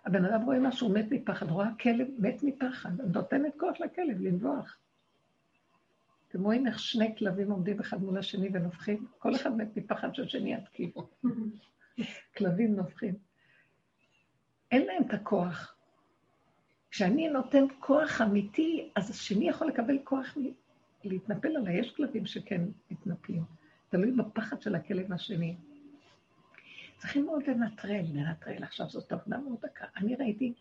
הבן 0.05 0.25
אדם 0.25 0.43
רואה 0.43 0.59
משהו, 0.59 0.89
מת 0.89 1.07
מפחד, 1.11 1.51
רואה 1.51 1.69
כלב 1.81 2.07
מת 2.19 2.43
מפחד, 2.43 2.91
נותנת 3.01 3.53
כוח 3.57 3.81
לכלב 3.81 4.21
לנבוח. 4.21 4.77
אתם 6.29 6.43
רואים 6.43 6.67
איך 6.67 6.79
שני 6.79 7.17
כלבים 7.17 7.51
עומדים 7.51 7.81
אחד 7.81 8.03
מול 8.03 8.19
השני 8.19 8.49
ונובחים? 8.53 9.07
כל 9.19 9.35
אחד 9.35 9.57
מת 9.57 9.77
מפחד 9.77 10.15
שהשני 10.15 10.55
יתקיף. 10.55 10.95
כלבים 12.37 12.77
נובחים. 12.77 13.15
אין 14.71 14.87
להם 14.87 15.03
את 15.03 15.15
הכוח. 15.15 15.75
כשאני 16.91 17.29
נותן 17.29 17.65
כוח 17.81 18.21
אמיתי, 18.21 18.91
אז 18.97 19.11
השני 19.11 19.49
יכול 19.49 19.69
לקבל 19.69 19.99
כוח 20.05 20.37
להתנפל 21.05 21.57
עליי. 21.57 21.81
יש 21.81 21.91
כלבים 21.97 22.27
שכן 22.27 22.63
מתנפלים. 22.91 23.43
תלוי 23.89 24.13
בפחד 24.13 24.63
של 24.63 24.75
הכלב 24.75 25.13
השני. 25.13 25.57
צריכים 26.99 27.27
מאוד 27.27 27.43
לנטרל, 27.47 28.05
לנטרל. 28.15 28.63
עכשיו, 28.63 28.91
זאת 28.91 29.13
עבודה 29.13 29.39
מאוד 29.39 29.59
דקה. 29.63 29.87
אני 29.97 30.15
ראיתי 30.15 30.55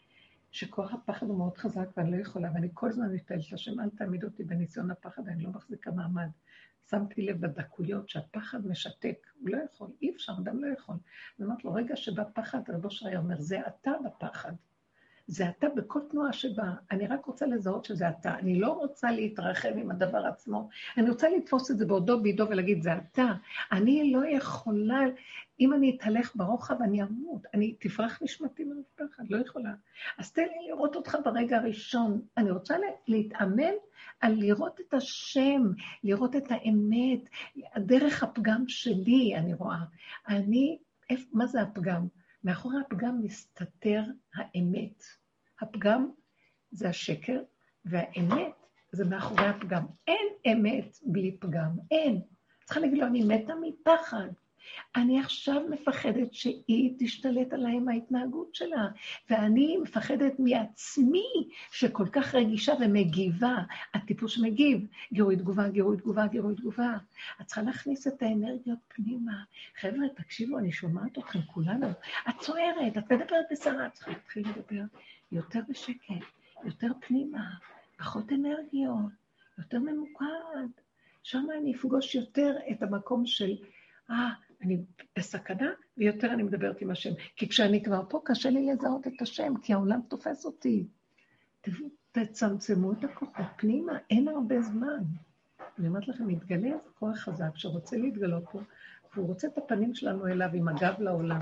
שכוח 0.52 0.94
הפחד 0.94 1.28
הוא 1.28 1.38
מאוד 1.38 1.58
חזק 1.58 1.90
ואני 1.98 2.12
לא 2.12 2.22
יכולה, 2.22 2.50
ואני 2.54 2.68
כל 2.74 2.90
הזמן 2.90 3.14
מתפעלת 3.14 3.52
לשם, 3.52 3.80
אל 3.80 3.90
תעמיד 3.90 4.24
אותי 4.24 4.44
בניסיון 4.44 4.92
הפחד, 4.92 5.28
אני 5.28 5.44
לא 5.44 5.50
מחזיקה 5.50 5.92
מעמד. 5.92 6.30
שמתי 6.90 7.22
לב 7.22 7.42
בדקויות 7.42 8.10
שהפחד 8.10 8.68
משתק, 8.68 9.28
הוא 9.40 9.50
לא 9.50 9.58
יכול, 9.58 9.90
אי 10.02 10.12
אפשר, 10.16 10.34
אדם 10.44 10.64
לא 10.64 10.74
יכול. 10.74 10.96
אני 11.40 11.46
אומרת 11.46 11.66
לו, 11.66 11.74
רגע 11.74 11.96
שבא 11.96 12.24
פחד, 12.34 12.60
רבו 12.70 12.92
שרייר 12.92 13.20
אומר, 13.20 13.42
זה 13.42 13.68
אתה 13.68 13.92
בפחד. 14.06 14.54
זה 15.28 15.50
אתה 15.50 15.68
בכל 15.76 16.00
תנועה 16.10 16.34
שבאה. 16.34 16.74
אני 16.92 17.08
רק 17.08 17.26
רוצה 17.26 17.46
לזהות 17.46 17.86
שזה 17.86 18.10
אתה. 18.10 18.36
אני 18.36 18.60
לא 18.60 18.72
רוצה 18.72 19.12
להתרחב 19.12 19.70
עם 19.78 19.92
הדבר 19.92 20.26
עצמו. 20.26 20.70
אני 20.98 21.10
רוצה 21.10 21.30
לתפוס 21.30 21.72
את 21.72 21.78
זה 21.78 21.86
בעודו 21.86 22.22
בידו 22.22 22.46
ולהגיד, 22.50 22.82
זה 22.82 22.90
אתה. 22.94 23.34
אני 23.72 24.12
לא 24.12 24.28
יכולה, 24.28 25.00
אם 25.60 25.74
אני 25.74 25.96
אתהלך 25.98 26.36
ברוחב, 26.36 26.82
אני 26.82 27.04
אמות. 27.04 27.42
אני 27.54 27.76
תפרח 27.80 28.20
נשמתי 28.22 28.64
מרפחד, 28.64 29.24
לא 29.30 29.38
יכולה. 29.38 29.74
אז 30.18 30.32
תן 30.32 30.42
לי 30.42 30.68
לראות 30.68 30.96
אותך 30.96 31.18
ברגע 31.26 31.58
הראשון. 31.58 32.22
אני 32.38 32.52
רוצה 32.52 32.76
להתאמן 33.08 33.74
על 34.22 34.34
לראות 34.34 34.80
את 34.80 34.94
השם, 34.94 35.62
לראות 36.04 36.36
את 36.36 36.46
האמת, 36.50 37.30
דרך 37.78 38.24
הפגם 38.24 38.64
שלי, 38.68 39.36
אני 39.36 39.54
רואה. 39.54 39.80
אני, 40.28 40.78
מה 41.32 41.46
זה 41.46 41.62
הפגם? 41.62 42.08
מאחורי 42.44 42.76
הפגם 42.86 43.22
מסתתר 43.24 44.04
האמת. 44.36 45.04
הפגם 45.62 46.12
זה 46.72 46.90
השקר, 46.90 47.42
והאמת 47.86 48.54
זה 48.92 49.06
מאחורי 49.06 49.48
הפגם. 49.48 49.86
אין 50.08 50.28
אמת 50.52 50.98
בלי 51.06 51.38
פגם, 51.40 51.78
אין. 51.92 52.22
צריכה 52.66 52.80
להגיד 52.80 52.98
לו, 52.98 53.06
אני 53.06 53.24
מתה 53.24 53.54
מפחד. 53.62 54.28
אני 54.96 55.20
עכשיו 55.20 55.62
מפחדת 55.70 56.34
שהיא 56.34 56.96
תשתלט 57.00 57.54
עליי 57.54 57.76
עם 57.76 57.90
ההתנהגות 57.90 58.56
שלה, 58.56 58.88
ואני 59.30 59.78
מפחדת 59.78 60.34
מעצמי, 60.40 61.50
שכל 61.72 62.06
כך 62.12 62.36
רגישה 62.36 62.74
ומגיבה. 62.80 63.56
הטיפוס 63.94 64.38
מגיב, 64.38 64.88
גירוי 65.14 65.36
תגובה, 65.36 65.70
גירוי 65.70 65.98
תגובה, 65.98 66.28
גירוי 66.28 66.56
תגובה. 66.56 66.98
את 67.42 67.46
צריכה 67.46 67.62
להכניס 67.62 68.08
את 68.08 68.22
האנרגיות 68.22 68.80
פנימה. 68.88 69.44
חבר'ה, 69.82 70.10
תקשיבו, 70.16 70.58
אני 70.58 70.72
שומעת 70.72 71.18
אתכם 71.18 71.42
כולנו. 71.42 71.88
את 72.30 72.36
צוערת, 72.40 72.98
את 72.98 73.12
מדברת 73.12 73.46
בסערה, 73.52 73.88
את 73.88 73.94
צריכה 73.94 74.12
להתחיל 74.12 74.48
לדבר 74.50 74.84
יותר 75.32 75.60
בשקט, 75.70 76.26
יותר 76.66 76.88
פנימה, 77.08 77.50
פחות 77.98 78.32
אנרגיות, 78.32 79.12
יותר 79.58 79.80
ממוקד. 79.80 80.70
שם 81.24 81.46
אני 81.58 81.76
אפגוש 81.76 82.16
יותר 82.16 82.56
את 82.72 82.84
המקום 82.84 83.26
של, 83.26 83.56
אה, 84.10 84.30
אני 84.62 84.78
בסכנה, 85.18 85.72
ויותר 85.98 86.34
אני 86.34 86.44
מדברת 86.44 86.82
עם 86.82 86.92
השם. 86.92 87.10
כי 87.36 87.50
כשאני 87.50 87.84
כבר 87.84 88.04
פה, 88.10 88.22
קשה 88.26 88.50
לי 88.50 88.66
לזהות 88.66 89.08
את 89.08 89.22
השם, 89.22 89.54
כי 89.64 89.74
העולם 89.74 90.00
תופס 90.08 90.46
אותי. 90.46 90.88
תצמצמו 92.12 92.94
את 92.94 93.04
הכוחות 93.04 93.46
פנימה, 93.56 93.98
אין 94.10 94.28
הרבה 94.28 94.62
זמן. 94.62 95.04
אני 95.80 95.88
אומרת 95.88 96.08
לכם, 96.08 96.28
מתגלה 96.28 96.68
איזה 96.68 96.90
כוח 97.00 97.18
חזק 97.18 97.50
שרוצה 97.56 97.98
להתגלות 97.98 98.44
פה, 98.52 98.60
והוא 99.16 99.28
רוצה 99.28 99.48
את 99.48 99.58
הפנים 99.58 99.96
שלנו 99.96 100.28
אליו 100.28 100.50
עם 100.54 100.68
הגב 100.68 100.94
לעולם. 101.00 101.40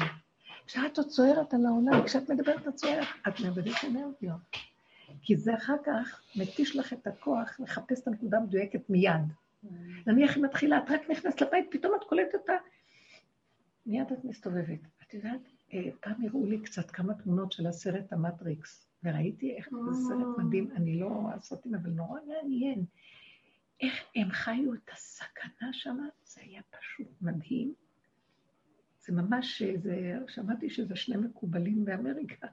כשאת 0.66 0.98
עוד 0.98 1.08
צוערת 1.08 1.54
על 1.54 1.66
העולם, 1.66 2.04
כשאת 2.06 2.30
מדברת 2.30 2.68
את 2.68 2.76
צוערת, 2.76 3.08
את 3.28 3.40
מאבדת 3.40 3.76
אנרגיות. 3.84 4.42
כי 5.22 5.36
זה 5.36 5.56
אחר 5.56 5.76
כך 5.86 6.22
מתיש 6.36 6.76
לך 6.76 6.94
את 6.94 7.08
הכוח 7.08 7.60
לחפש 7.60 8.02
את 8.02 8.08
הנקודה 8.08 8.38
המדויקת 8.38 8.90
מיד. 8.90 9.34
נניח 10.08 10.36
היא 10.36 10.44
מתחילה, 10.44 10.78
את 10.78 10.92
רק 10.92 11.10
נכנסת 11.10 11.42
לבית, 11.42 11.66
פתאום 11.72 11.96
את 11.96 12.04
קולטת 12.04 12.36
אותה, 12.36 12.54
מיד 13.86 14.12
את 14.12 14.26
מסתובבת. 14.26 14.80
את 15.04 15.14
יודעת, 15.14 15.42
אה, 15.74 15.90
פעם 16.02 16.26
הראו 16.26 16.46
לי 16.46 16.62
קצת 16.62 16.92
כמה 16.92 17.14
תמונות 17.14 17.52
של 17.52 17.68
הסרט 17.68 18.14
המטריקס, 18.14 18.88
וראיתי 19.04 19.56
איך 19.56 19.70
זה 19.70 19.94
סרט 20.08 20.38
מדהים, 20.38 20.72
אני 20.76 21.00
לא 21.00 21.08
רואה 21.08 21.40
סרטים, 21.40 21.76
אבל 21.76 21.90
נורא 21.90 22.20
מעניין. 22.28 22.86
איך 23.82 23.94
הם 24.16 24.32
חיו 24.32 24.74
את 24.74 24.90
הסכנה 24.94 25.74
שם, 25.74 25.98
זה 26.24 26.42
היה 26.42 26.62
פשוט 26.80 27.08
מדהים. 27.22 27.74
זה 29.06 29.14
ממש, 29.14 29.62
זה, 29.62 30.18
שמעתי 30.28 30.70
שזה 30.70 30.96
שני 30.96 31.18
מקובלים 31.18 31.86
באמריקה. 31.86 32.48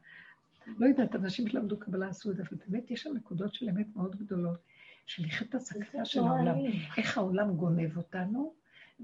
לא 0.66 0.86
יודעת, 0.86 1.14
אנשים 1.14 1.48
שלמדו 1.48 1.78
קבלה 1.78 2.08
עשו 2.08 2.30
את 2.30 2.36
זה, 2.36 2.42
אבל 2.42 2.58
באמת 2.66 2.90
יש 2.90 3.02
שם 3.02 3.10
נקודות 3.14 3.54
של 3.54 3.68
אמת 3.68 3.86
מאוד 3.96 4.16
גדולות, 4.16 4.58
של 5.06 5.22
לחיות 5.26 5.48
את 5.48 5.54
הסכנה 5.54 6.04
של 6.04 6.20
העולם. 6.20 6.56
איך 6.96 7.18
העולם 7.18 7.56
גונב 7.56 7.96
אותנו, 7.96 8.54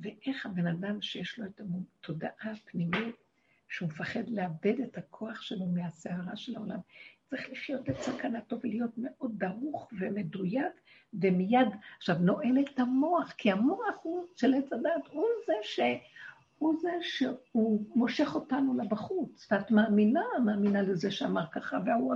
ואיך 0.02 0.46
הבן 0.46 0.66
אדם 0.66 1.02
שיש 1.02 1.38
לו 1.38 1.46
את 1.46 1.60
התודעה 2.00 2.52
הפנימית, 2.52 3.16
שהוא 3.68 3.88
מפחד 3.88 4.28
לאבד 4.28 4.80
את 4.80 4.98
הכוח 4.98 5.42
שלו 5.42 5.66
מהסערה 5.66 6.36
של 6.36 6.56
העולם, 6.56 6.78
צריך 7.30 7.50
לחיות 7.50 7.90
את 7.90 7.96
סכנתו 8.00 8.56
ולהיות 8.62 8.90
מאוד 8.96 9.38
דרוך 9.38 9.88
ומדויק, 9.98 10.72
ומיד, 11.14 11.68
עכשיו, 11.98 12.16
נועל 12.18 12.58
את 12.60 12.78
המוח, 12.78 13.32
כי 13.32 13.52
המוח 13.52 13.96
הוא 14.02 14.26
של 14.36 14.54
עץ 14.54 14.72
הדת, 14.72 15.06
הוא 15.12 15.26
זה 15.46 15.52
ש... 15.62 15.80
הוא 16.58 16.74
זה 16.80 16.90
שהוא 17.00 17.86
מושך 17.94 18.34
אותנו 18.34 18.74
לבחוץ, 18.78 19.48
ואת 19.50 19.70
מאמינה, 19.70 20.24
מאמינה 20.44 20.82
לזה 20.82 21.10
שאמר 21.10 21.46
ככה, 21.52 21.78
והוא 21.86 22.14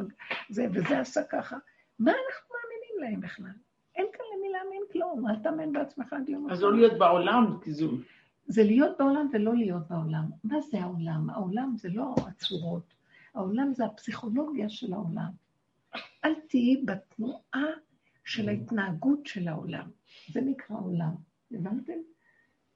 זה 0.51 0.66
וזה 0.74 1.01
עשה 1.01 1.24
ככה. 1.24 1.57
מה 1.99 2.12
אנחנו 2.12 2.55
מאמינים 2.55 3.03
להם 3.03 3.20
בכלל? 3.20 3.72
להאמין 4.63 4.83
כלום, 4.93 5.29
אל 5.29 5.37
תאמן 5.37 5.73
בעצמך 5.73 6.13
עד 6.13 6.29
יום 6.29 6.51
אז 6.51 6.63
לא 6.63 6.77
להיות 6.77 6.99
בעולם, 6.99 7.59
זו... 7.67 7.91
זה 8.47 8.65
להיות 8.65 8.99
בעולם 8.99 9.29
ולא 9.33 9.57
להיות 9.57 9.89
בעולם. 9.89 10.31
מה 10.45 10.61
זה 10.61 10.81
העולם? 10.81 11.31
העולם 11.31 11.75
זה 11.77 11.89
לא 11.89 12.15
הצורות, 12.27 12.95
העולם 13.35 13.75
זה 13.75 13.85
הפסיכולוגיה 13.85 14.69
של 14.69 14.93
העולם. 14.93 15.31
אל 16.25 16.35
תהיי 16.49 16.83
בתנועה 16.85 17.67
של 18.25 18.49
ההתנהגות 18.49 19.27
של 19.27 19.49
העולם. 19.49 19.91
זה 20.29 20.41
נקרא 20.41 20.77
עולם. 20.77 21.15
הבנתם? 21.53 21.93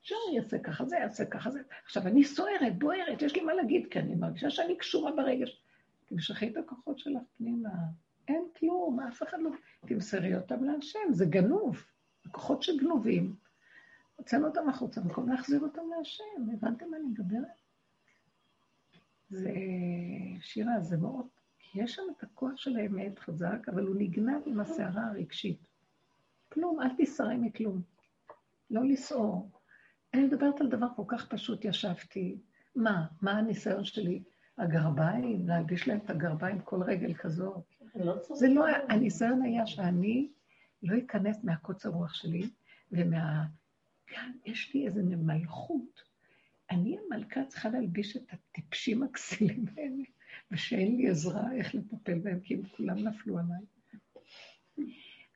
שאני 0.03 0.39
אעשה 0.39 0.59
ככה, 0.59 0.85
זה 0.85 0.97
יעשה 0.97 1.25
ככה, 1.25 1.51
זה... 1.51 1.61
עכשיו, 1.85 2.07
אני 2.07 2.25
סוערת, 2.25 2.79
בוערת, 2.79 3.23
יש 3.23 3.35
לי 3.35 3.41
מה 3.41 3.55
להגיד, 3.55 3.87
כי 3.91 3.99
אני 3.99 4.15
מרגישה 4.15 4.51
שאני 4.51 4.77
קשורה 4.77 5.13
ברגש. 5.13 5.63
תמשכי 6.07 6.49
את 6.49 6.57
הכוחות 6.57 6.99
שלך 6.99 7.23
פנימה. 7.39 7.69
אין 8.29 8.49
כלום, 8.59 9.01
אף 9.01 9.23
אחד 9.23 9.39
לא... 9.41 9.51
תמסרי 9.87 10.37
אותם 10.37 10.65
להשם, 10.65 11.13
זה 11.13 11.25
גנוב. 11.27 11.85
הכוחות 12.27 12.63
שגנובים, 12.63 13.37
הוצאנו 14.17 14.47
אותם 14.47 14.69
החוצה, 14.69 15.01
במקום 15.01 15.29
להחזיר 15.29 15.61
אותם 15.61 15.83
להשם. 15.99 16.51
הבנתם 16.53 16.91
מה 16.91 16.97
אני 16.97 17.07
מדברת? 17.07 17.61
זה... 19.29 19.53
שירה, 20.41 20.81
זה 20.81 20.97
מאוד... 20.97 21.27
יש 21.75 21.95
שם 21.95 22.03
את 22.17 22.23
הכוח 22.23 22.57
של 22.57 22.77
האמת 22.77 23.19
חזק, 23.19 23.69
אבל 23.69 23.87
הוא 23.87 23.97
נגנב 23.99 24.43
עם 24.47 24.61
הסערה 24.61 25.07
הרגשית. 25.07 25.69
כלום, 26.53 26.81
אל 26.81 26.89
תסערי 26.99 27.37
מכלום. 27.37 27.83
לא 28.71 28.85
לסעור. 28.85 29.51
אני 30.15 30.25
מדברת 30.25 30.61
על 30.61 30.69
דבר 30.69 30.87
כל 30.97 31.03
כך 31.09 31.29
פשוט, 31.29 31.65
ישבתי. 31.65 32.39
מה? 32.77 33.07
מה 33.23 33.33
הניסיון 33.33 33.85
שלי? 33.85 34.23
הגרביים? 34.59 35.49
להלביש 35.49 35.89
להם 35.89 35.99
את 35.99 36.11
הגרביים 36.11 36.61
כל 36.61 36.83
רגל 36.83 37.15
כזאת? 37.15 37.76
לא 38.05 38.15
זה 38.35 38.49
לא, 38.49 38.67
הניסיון 38.89 39.43
היה 39.43 39.67
שאני 39.67 40.29
לא 40.83 40.99
אכנס 40.99 41.45
מהקוצר 41.45 41.89
רוח 41.89 42.15
שלי 42.15 42.51
ומה... 42.93 43.45
כאן 44.07 44.33
יש 44.45 44.75
לי 44.75 44.87
איזו 44.87 45.01
מלכות. 45.05 46.03
אני 46.71 46.99
המלכה 46.99 47.45
צריכה 47.45 47.69
להלביש 47.69 48.17
את 48.17 48.33
הטיפשים 48.33 49.03
הכסילים 49.03 49.65
האלה, 49.77 50.03
ושאין 50.51 50.97
לי 50.97 51.09
עזרה 51.09 51.53
איך 51.53 51.75
לטפל 51.75 52.19
בהם, 52.19 52.41
כי 52.41 52.55
הם 52.55 52.63
כולם 52.77 52.99
נפלו 52.99 53.39
עליי. 53.39 53.65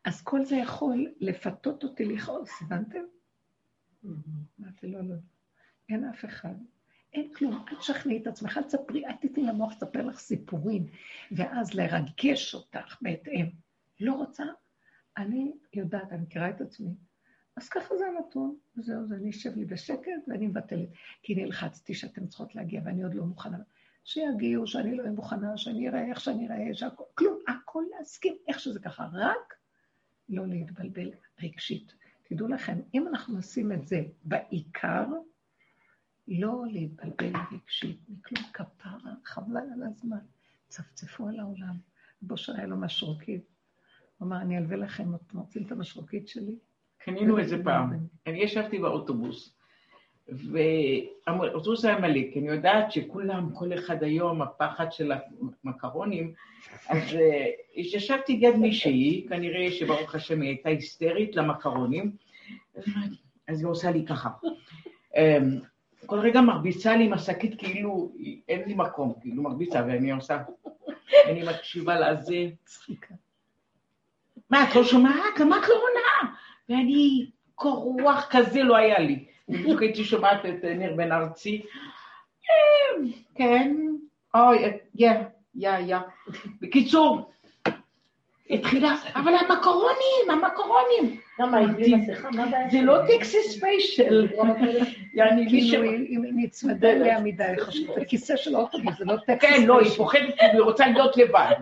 אז 0.05 0.23
כל 0.23 0.45
זה 0.45 0.57
יכול 0.57 1.13
לפתות 1.21 1.85
אותי 1.85 2.05
לכעוס, 2.05 2.51
הבנתם? 2.63 3.03
אמרתי, 4.05 4.87
לא, 4.87 5.01
לא, 5.01 5.15
אין 5.89 6.05
אף 6.05 6.25
אחד. 6.25 6.55
אין 7.13 7.35
כלום, 7.35 7.65
אל 7.69 7.77
תשכנעי 7.77 8.23
את 8.23 8.27
עצמך, 8.27 8.59
אל 8.59 8.63
תספרי, 8.63 9.07
אל 9.07 9.13
תתני 9.21 9.45
למוח 9.45 9.73
לספר 9.73 10.03
לך 10.03 10.19
סיפורים, 10.19 10.87
ואז 11.33 11.75
לרגש 11.75 12.55
אותך 12.55 12.97
בהתאם. 13.03 13.47
לא 14.01 14.13
רוצה? 14.13 14.45
אני 15.17 15.53
יודעת, 15.75 16.13
אני 16.13 16.23
מכירה 16.23 16.51
את 16.51 16.61
עצמי. 16.61 16.95
אז 17.57 17.69
ככה 17.69 17.97
זה 17.97 18.05
הנתון, 18.07 18.57
וזהו, 18.77 19.07
זה 19.07 19.15
אני 19.15 19.31
אשב 19.31 19.57
לי 19.57 19.65
בשקט 19.65 20.29
ואני 20.29 20.47
מבטלת. 20.47 20.89
כי 21.23 21.35
נלחצתי 21.35 21.95
שאתן 21.95 22.27
צריכות 22.27 22.55
להגיע 22.55 22.81
ואני 22.85 23.03
עוד 23.03 23.15
לא 23.15 23.25
מוכנה. 23.25 23.59
שיגיעו, 24.05 24.67
שאני 24.67 24.97
לא 24.97 25.03
אהיה 25.03 25.13
מוכנה, 25.13 25.57
שאני 25.57 25.89
אראה 25.89 26.05
איך 26.07 26.21
שאני 26.21 26.47
אראה, 26.49 26.75
שהכל, 26.75 27.05
כלום, 27.15 27.39
הכל 27.49 27.85
להסכים 27.91 28.37
איך 28.49 28.61
שזה 28.61 28.81
ככה, 28.81 29.09
רק 29.13 29.55
לא 30.29 30.47
להתבלבל 30.47 31.11
רגשית. 31.43 31.95
תדעו 32.23 32.49
לכם, 32.49 32.81
אם 32.95 33.09
אנחנו 33.09 33.39
נשים 33.39 33.73
את 33.73 33.89
זה 33.89 34.03
בעיקר, 34.25 35.05
לא 36.31 36.63
להתבלבל 36.71 37.41
רגשית, 37.53 37.99
מכלום 38.09 38.45
כפרה, 38.53 39.13
חבל 39.25 39.57
על 39.75 39.83
הזמן. 39.83 40.19
צפצפו 40.69 41.29
על 41.29 41.41
העולם. 41.41 41.75
בושר 42.23 42.53
היה 42.57 42.67
לו 42.67 42.77
משרוקית. 42.77 43.43
הוא 44.19 44.27
אמר, 44.27 44.37
אני 44.37 44.59
אלווה 44.59 44.77
לכם, 44.77 45.15
אתם 45.15 45.39
רוצים 45.39 45.63
את 45.67 45.73
המשרוקית 45.73 46.29
שלי? 46.29 46.55
קנינו 46.99 47.39
איזה 47.39 47.65
פעם. 47.65 48.07
אני 48.27 48.43
ישבתי 48.43 48.79
באוטובוס, 48.79 49.57
והאוטובוס 50.29 51.85
היה 51.85 51.99
מלא, 51.99 52.21
כי 52.33 52.39
אני 52.39 52.49
יודעת 52.49 52.93
שכולם, 52.93 53.51
כל 53.55 53.75
אחד 53.75 54.03
היום, 54.03 54.43
הפחד 54.43 54.93
של 54.93 55.13
המקרונים, 55.65 56.35
אז 56.89 57.15
אה, 57.15 57.47
ישבתי 57.75 58.37
ליד 58.37 58.57
מישהי, 58.57 59.27
כנראה 59.29 59.71
שברוך 59.71 60.15
השם 60.15 60.41
היא 60.41 60.49
הייתה 60.49 60.69
היסטרית 60.69 61.37
למקרונים, 61.37 62.17
אז 63.49 63.61
היא 63.61 63.67
עושה 63.67 63.91
לי 63.91 64.07
ככה. 64.07 64.29
כל 66.07 66.19
רגע 66.19 66.41
מרביצה 66.41 66.97
לי 66.97 67.05
עם 67.05 67.13
השקית 67.13 67.59
כאילו 67.59 68.13
אין 68.49 68.63
לי 68.67 68.75
מקום, 68.75 69.13
כאילו 69.21 69.43
מרביצה, 69.43 69.83
ואני 69.89 70.11
עושה, 70.11 70.39
אני 71.27 71.43
מקשיבה 71.43 72.01
לזה. 72.01 72.47
מה, 74.51 74.71
את 74.71 74.75
לא 74.75 74.85
שומעת? 74.85 75.41
למה 75.41 75.59
את 75.59 75.69
לא 75.69 75.75
עונה? 75.75 76.35
ואני, 76.69 77.31
קור 77.55 77.97
רוח 78.03 78.27
כזה 78.31 78.63
לא 78.63 78.77
היה 78.77 78.99
לי. 78.99 79.25
בדיוק 79.49 79.83
הייתי 79.83 80.05
שומעת 80.05 80.47
את 80.47 80.65
ניר 80.65 80.95
בן 80.97 81.13
ארצי. 81.13 81.63
אמ, 82.43 83.11
כן, 83.35 83.77
אוי, 84.35 84.59
יא, 84.95 85.11
יא, 85.55 85.71
יא. 85.79 85.99
בקיצור, 86.61 87.31
התחילה, 88.51 88.95
אבל 89.15 89.33
המקרונים, 89.35 90.31
המקרונים. 90.31 91.21
למה, 91.39 91.59
היא 91.59 91.69
בלי 91.69 91.95
מסכה? 91.95 92.31
מה 92.31 92.45
הבעיה? 92.45 92.69
זה 92.71 92.81
לא 92.83 92.97
טקסס 93.07 93.57
ספיישל. 93.57 94.29
יעני. 95.15 95.49
כאילו, 95.49 95.85
אם 95.85 96.23
היא 96.23 96.33
נצמדה 96.37 96.91
אליה 96.91 97.21
מדי, 97.21 97.45
חושבת, 97.61 97.97
הכיסא 97.97 98.37
של 98.37 98.55
האוטובוס, 98.55 98.99
זה 98.99 99.05
לא 99.05 99.17
טקסט. 99.27 99.51
כן, 99.51 99.67
לא, 99.67 99.81
היא 99.81 99.91
פוחדת, 99.91 100.35
כאילו, 100.39 100.53
היא 100.53 100.61
רוצה 100.61 100.87
להיות 100.87 101.17
לבד. 101.17 101.55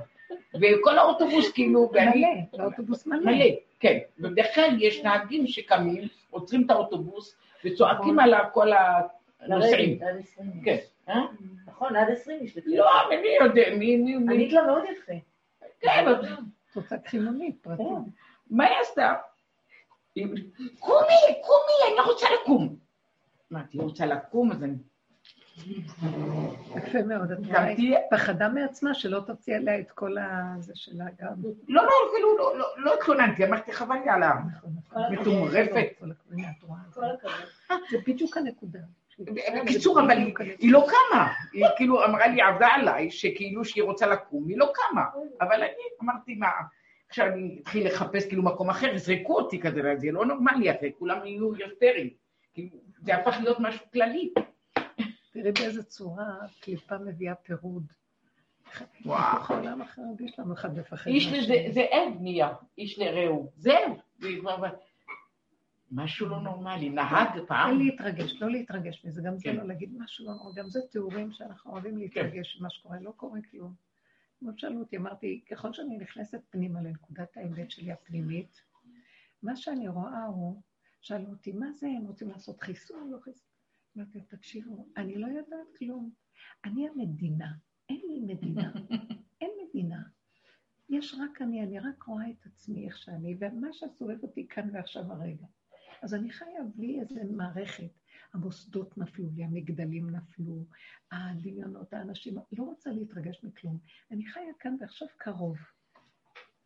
וכל 0.54 0.98
האוטובוס 0.98 1.52
כאילו, 1.52 1.90
ואני... 1.92 2.24
מלא, 2.52 2.62
האוטובוס 2.64 3.06
מלא. 3.06 3.20
מלא, 3.32 3.44
כן. 3.80 3.98
ובדרך 4.18 4.46
כלל 4.54 4.82
יש 4.82 5.02
נהגים 5.02 5.46
שקמים, 5.46 6.08
עוצרים 6.30 6.62
את 6.66 6.70
האוטובוס, 6.70 7.36
וצועקים 7.64 8.18
על 8.20 8.34
כל 8.52 8.68
הנוסעים. 9.40 9.98
עד 10.02 10.16
20. 10.20 10.50
כן. 10.64 10.76
אה? 11.08 11.20
נכון, 11.66 11.96
עד 11.96 12.10
20 12.10 12.38
יש 12.44 12.56
לפי. 12.56 12.76
לא, 12.76 12.86
מי 13.10 13.46
יודע, 13.46 13.62
מי... 13.76 13.96
מי- 13.96 14.16
מי- 14.16 14.34
ענית 14.34 14.52
לה 14.52 14.62
מאוד 14.62 14.82
יפה. 14.92 15.12
כן, 15.80 16.04
אבל- 16.78 16.86
את 16.86 16.92
רוצה 16.92 16.98
קחי 16.98 17.18
מונית 17.18 17.56
פרטית. 17.62 17.86
מה 18.50 18.64
היא 18.64 18.76
עשתה? 18.82 19.14
קומי, 20.78 21.14
קומי, 21.42 21.74
אני 21.88 21.96
לא 21.96 22.02
רוצה 22.12 22.26
לקום. 22.42 22.76
אמרתי, 23.52 23.78
היא 23.78 23.82
רוצה 23.82 24.06
לקום, 24.06 24.52
אז 24.52 24.62
אני... 24.64 24.74
יפה 26.76 27.02
מאוד. 27.02 27.32
את. 27.32 27.94
פחדה 28.10 28.48
מעצמה 28.48 28.94
שלא 28.94 29.20
תוציא 29.20 29.56
עליה 29.56 29.80
את 29.80 29.90
כל 29.90 30.16
הזה 30.18 30.72
שלה 30.74 31.04
גם. 31.20 31.34
לא, 31.68 31.82
לא, 31.82 31.90
אפילו 32.10 32.38
לא- 32.38 32.58
לא- 32.58 32.74
לא 32.78 32.94
התלוננתי, 32.94 33.44
אמרתי, 33.44 33.72
חבל 33.72 33.94
לי 34.04 34.10
על 34.10 34.22
ה... 34.22 34.32
נכון, 34.56 34.70
נכון. 34.88 35.02
את. 35.32 35.96
זה 37.90 37.98
בדיוק 38.06 38.36
הנקודה. 38.36 38.78
בקיצור, 39.18 40.00
אבל 40.00 40.10
היא- 40.58 40.72
לא 40.72 40.86
קמה. 40.88 41.32
היא 41.52 41.64
כאילו 41.76 42.04
אמרה 42.04 42.26
לי, 42.26 42.42
עבדה 42.42 42.66
עליי, 42.68 43.10
שכאילו 43.10 43.64
שהיא 43.64 43.82
רוצה 43.84 44.06
לקום, 44.06 44.48
היא 44.48 44.58
לא 44.58 44.72
קמה. 44.74 45.02
אבל 45.40 45.54
אני 45.62 45.70
אמרתי, 46.02 46.34
מה, 46.34 46.48
עכשיו 47.08 47.26
אני 47.26 47.58
אתחיל 47.62 47.86
לחפש 47.86 48.26
כאילו 48.26 48.42
מקום 48.42 48.70
אחר, 48.70 48.94
יזרקו 48.94 49.36
אותי 49.38 49.60
כזה, 49.60 49.80
זה 49.96 50.06
לא 50.12 50.26
נורמלי, 50.26 50.70
אחרי 50.70 50.92
כולם 50.98 51.26
יהיו 51.26 51.54
היסטריים. 51.54 52.10
כאילו, 52.54 52.76
זה 53.02 53.14
הפך 53.16 53.36
להיות 53.42 53.56
משהו 53.60 53.86
כללי. 53.92 54.32
תראי 55.32 55.52
באיזה 55.52 55.82
צורה 55.82 56.24
קליפה 56.60 56.98
מביאה 56.98 57.34
פירוד. 57.34 57.84
וואו. 59.06 59.38
העולם 59.48 59.82
החרדי 59.82 60.28
שלנו 60.28 60.54
אחד 60.54 60.78
מפחד 60.78 61.10
איש. 61.10 61.26
לזה, 61.32 61.54
זה 61.70 61.80
עד 61.90 62.12
נהיה, 62.20 62.48
איש 62.78 62.98
לרעהו. 62.98 63.50
זהו. 63.56 63.96
משהו 65.90 66.28
לא 66.28 66.40
נורמלי. 66.40 66.90
נהג 66.90 67.28
פעם, 67.46 67.70
אין 67.70 67.78
להתרגש, 67.78 68.32
לא 68.40 68.50
להתרגש 68.50 69.04
מזה, 69.04 69.22
גם 69.22 69.36
זה 69.36 69.44
כן. 69.44 69.56
לא 69.56 69.68
להגיד 69.68 69.96
משהו 69.98 70.26
לא 70.26 70.34
נורא, 70.34 70.52
גם 70.54 70.70
זה 70.70 70.80
תיאורים 70.90 71.32
שאנחנו 71.32 71.72
אוהבים 71.72 71.98
להתרגש 71.98 72.56
ממה 72.60 72.70
שקורה, 72.70 73.00
לא 73.00 73.10
קורה 73.16 73.38
כלום. 73.50 73.74
כמו 74.38 74.50
שאלו 74.56 74.80
אותי, 74.80 74.96
אמרתי, 74.96 75.44
ככל 75.50 75.72
שאני 75.72 75.98
נכנסת 75.98 76.40
פנימה 76.50 76.82
לנקודת 76.82 77.36
האמת 77.36 77.70
שלי 77.70 77.92
הפנימית, 77.92 78.60
מה 79.42 79.56
שאני 79.56 79.88
רואה 79.88 80.24
הוא, 80.24 80.62
שאלו 81.00 81.30
אותי, 81.30 81.52
מה 81.52 81.72
זה, 81.72 81.86
הם 81.86 82.04
רוצים 82.04 82.28
לעשות 82.28 82.60
חיסון, 82.60 83.10
לא 83.10 83.18
חיסון? 83.18 83.48
אמרתי, 83.96 84.20
תקשיבו, 84.20 84.86
אני 84.96 85.18
לא 85.18 85.26
יודעת 85.26 85.76
כלום. 85.78 86.10
אני 86.64 86.88
המדינה, 86.88 87.52
אין 87.88 88.00
לי 88.08 88.34
מדינה, 88.34 88.72
אין 89.40 89.50
מדינה. 89.68 90.02
יש 90.88 91.14
רק 91.20 91.42
אני, 91.42 91.62
אני 91.62 91.78
רק 91.78 92.02
רואה 92.02 92.30
את 92.30 92.46
עצמי 92.46 92.86
איך 92.86 92.98
שאני, 92.98 93.36
ומה 93.40 93.72
שסובב 93.72 94.22
אותי 94.22 94.48
כאן 94.48 94.70
ועכשיו 94.72 95.12
הרגע. 95.12 95.46
אז 96.02 96.14
אני 96.14 96.30
חיה 96.30 96.62
בלי 96.74 97.00
איזה 97.00 97.20
מערכת. 97.30 97.90
המוסדות 98.34 98.98
נפלו 98.98 99.28
לי, 99.34 99.44
המגדלים 99.44 100.10
נפלו, 100.10 100.64
הדמיונות, 101.12 101.92
האנשים, 101.92 102.34
לא 102.52 102.62
רוצה 102.62 102.90
להתרגש 102.90 103.44
מכלום. 103.44 103.78
אני 104.10 104.26
חיה 104.26 104.52
כאן 104.60 104.76
ועכשיו 104.80 105.08
קרוב. 105.16 105.56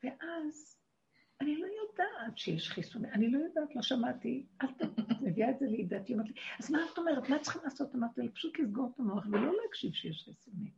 ואז 0.04 0.76
אני 1.40 1.56
לא 1.56 1.66
יודעת 1.66 2.38
שיש 2.38 2.70
חיסונים, 2.70 3.10
אני 3.12 3.30
לא 3.30 3.38
יודעת, 3.38 3.76
לא 3.76 3.82
שמעתי, 3.82 4.46
אל. 4.62 4.68
את 5.12 5.22
מביאה 5.22 5.50
את 5.50 5.58
זה 5.58 5.66
לידיעתי, 5.66 6.14
אמרתי 6.14 6.28
לי, 6.28 6.40
אז 6.58 6.70
מה 6.70 6.78
את 6.92 6.98
אומרת, 6.98 7.28
מה 7.28 7.38
צריכים 7.38 7.62
לעשות? 7.64 7.94
אמרתי 7.94 8.20
לה, 8.20 8.32
פשוט 8.32 8.58
לסגור 8.58 8.90
את 8.94 9.00
המוח 9.00 9.26
ולא 9.26 9.52
להקשיב 9.62 9.92
שיש 9.92 10.24
חיסונים. 10.24 10.72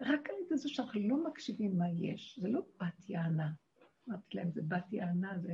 רק 0.00 0.30
על 0.30 0.34
ידי 0.46 0.56
זה 0.56 0.68
שאנחנו 0.68 1.08
לא 1.08 1.24
מקשיבים 1.24 1.78
מה 1.78 1.84
יש, 1.90 2.38
זה 2.42 2.48
לא 2.48 2.60
בת 2.80 3.10
יענה. 3.10 3.50
אמרתי 4.08 4.36
להם, 4.36 4.50
זה 4.50 4.62
בת 4.68 4.92
יענה, 4.92 5.38
זה 5.38 5.52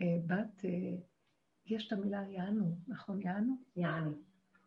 אה, 0.00 0.18
בת, 0.26 0.64
אה, 0.64 0.70
יש 1.70 1.86
את 1.86 1.92
המילה 1.92 2.22
יענו, 2.28 2.76
נכון, 2.88 3.20
יענו? 3.22 3.56
יעני. 3.76 4.14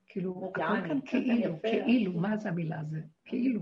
כאילו, 0.08 0.51
הכל 0.51 0.62
כאן 0.62 0.97
יפה, 0.97 1.10
כאילו, 1.10 1.54
יפה. 1.56 1.68
כאילו, 1.86 2.14
מה 2.14 2.38
זה 2.38 2.49
המילה 2.49 2.80
הזו? 2.80 2.97
כאילו. 3.26 3.62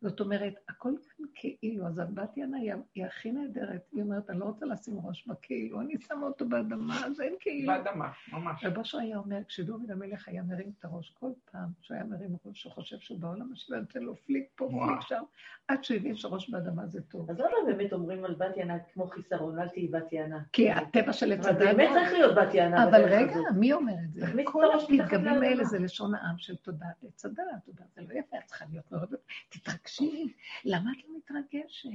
זאת 0.00 0.20
אומרת, 0.20 0.54
הכל 0.68 0.92
כאילו, 1.34 1.86
אז 1.86 1.98
הבת 1.98 2.36
יענה 2.36 2.56
היא, 2.56 2.72
היא 2.94 3.04
הכי 3.04 3.32
נהדרת, 3.32 3.88
היא 3.92 4.02
אומרת, 4.02 4.30
אני 4.30 4.38
לא 4.38 4.44
רוצה 4.44 4.66
לשים 4.66 4.98
ראש 5.04 5.26
בכאילו, 5.26 5.80
אני 5.80 5.94
שמה 6.08 6.26
אותו 6.26 6.48
באדמה, 6.48 7.06
אז 7.06 7.20
אין 7.20 7.34
כאילו. 7.40 7.72
באדמה, 7.72 8.08
ממש. 8.32 8.64
רב 8.64 8.78
אושר 8.78 8.98
היה 8.98 9.18
אומר, 9.18 9.44
כשדוד 9.48 9.90
המלך 9.90 10.28
היה 10.28 10.42
מרים 10.42 10.72
את 10.78 10.84
הראש, 10.84 11.14
כל 11.20 11.30
פעם 11.52 11.68
שהוא 11.80 11.94
היה 11.94 12.04
מרים 12.04 12.36
ראש, 12.44 12.64
הוא 12.64 12.72
חושב 12.72 12.98
שהוא 12.98 13.18
בעולם 13.18 13.52
השני, 13.52 13.76
נותן 13.76 14.02
לו 14.02 14.16
פליק 14.16 14.44
פה. 14.54 14.68
פליק 14.68 15.00
שם, 15.00 15.22
עד 15.68 15.84
שהוא 15.84 15.96
הבין 15.96 16.16
שראש 16.16 16.50
באדמה 16.50 16.86
זה 16.86 17.02
טוב. 17.02 17.30
אז 17.30 17.38
למה 17.38 17.48
באמת 17.66 17.92
אומרים 17.92 18.24
על 18.24 18.34
בת 18.34 18.56
יענה 18.56 18.78
כמו 18.78 19.06
חיסרון, 19.06 19.58
אל 19.58 19.68
תהיי 19.68 19.88
בת 19.88 20.12
יענה? 20.12 20.38
כי 20.52 20.70
הטבע 20.70 21.12
של 21.12 21.32
עץ 21.32 21.46
הדת... 21.46 21.58
באמת 21.58 21.90
צריך 21.94 22.12
להיות 22.12 22.34
בת 22.36 22.54
יענה 22.54 22.84
אבל 22.88 23.04
רגע. 23.04 23.34
מי 23.56 23.72
אומר 23.72 23.94
את 24.04 24.12
זה? 24.12 24.26
כל 24.44 24.64
הפתגמים. 24.74 25.42
האלה 25.42 25.64
זה 25.64 25.78
לשון 25.78 26.14
העם 26.14 26.38
של 26.38 26.56
תודעת 26.56 27.04
עץ 27.04 27.24
הדת, 27.24 27.44
תודעת, 27.64 27.86
זה 27.94 28.02
לא 28.02 28.18
יפה, 28.18 28.36
את 28.38 28.44
צריכה 28.44 28.64
להיות 28.70 28.92
מאוד... 28.92 29.14
תתרגשי, 29.48 30.34
למה 30.64 30.90
את 30.90 31.04
לא 31.08 31.14
מתרגשת? 31.30 31.88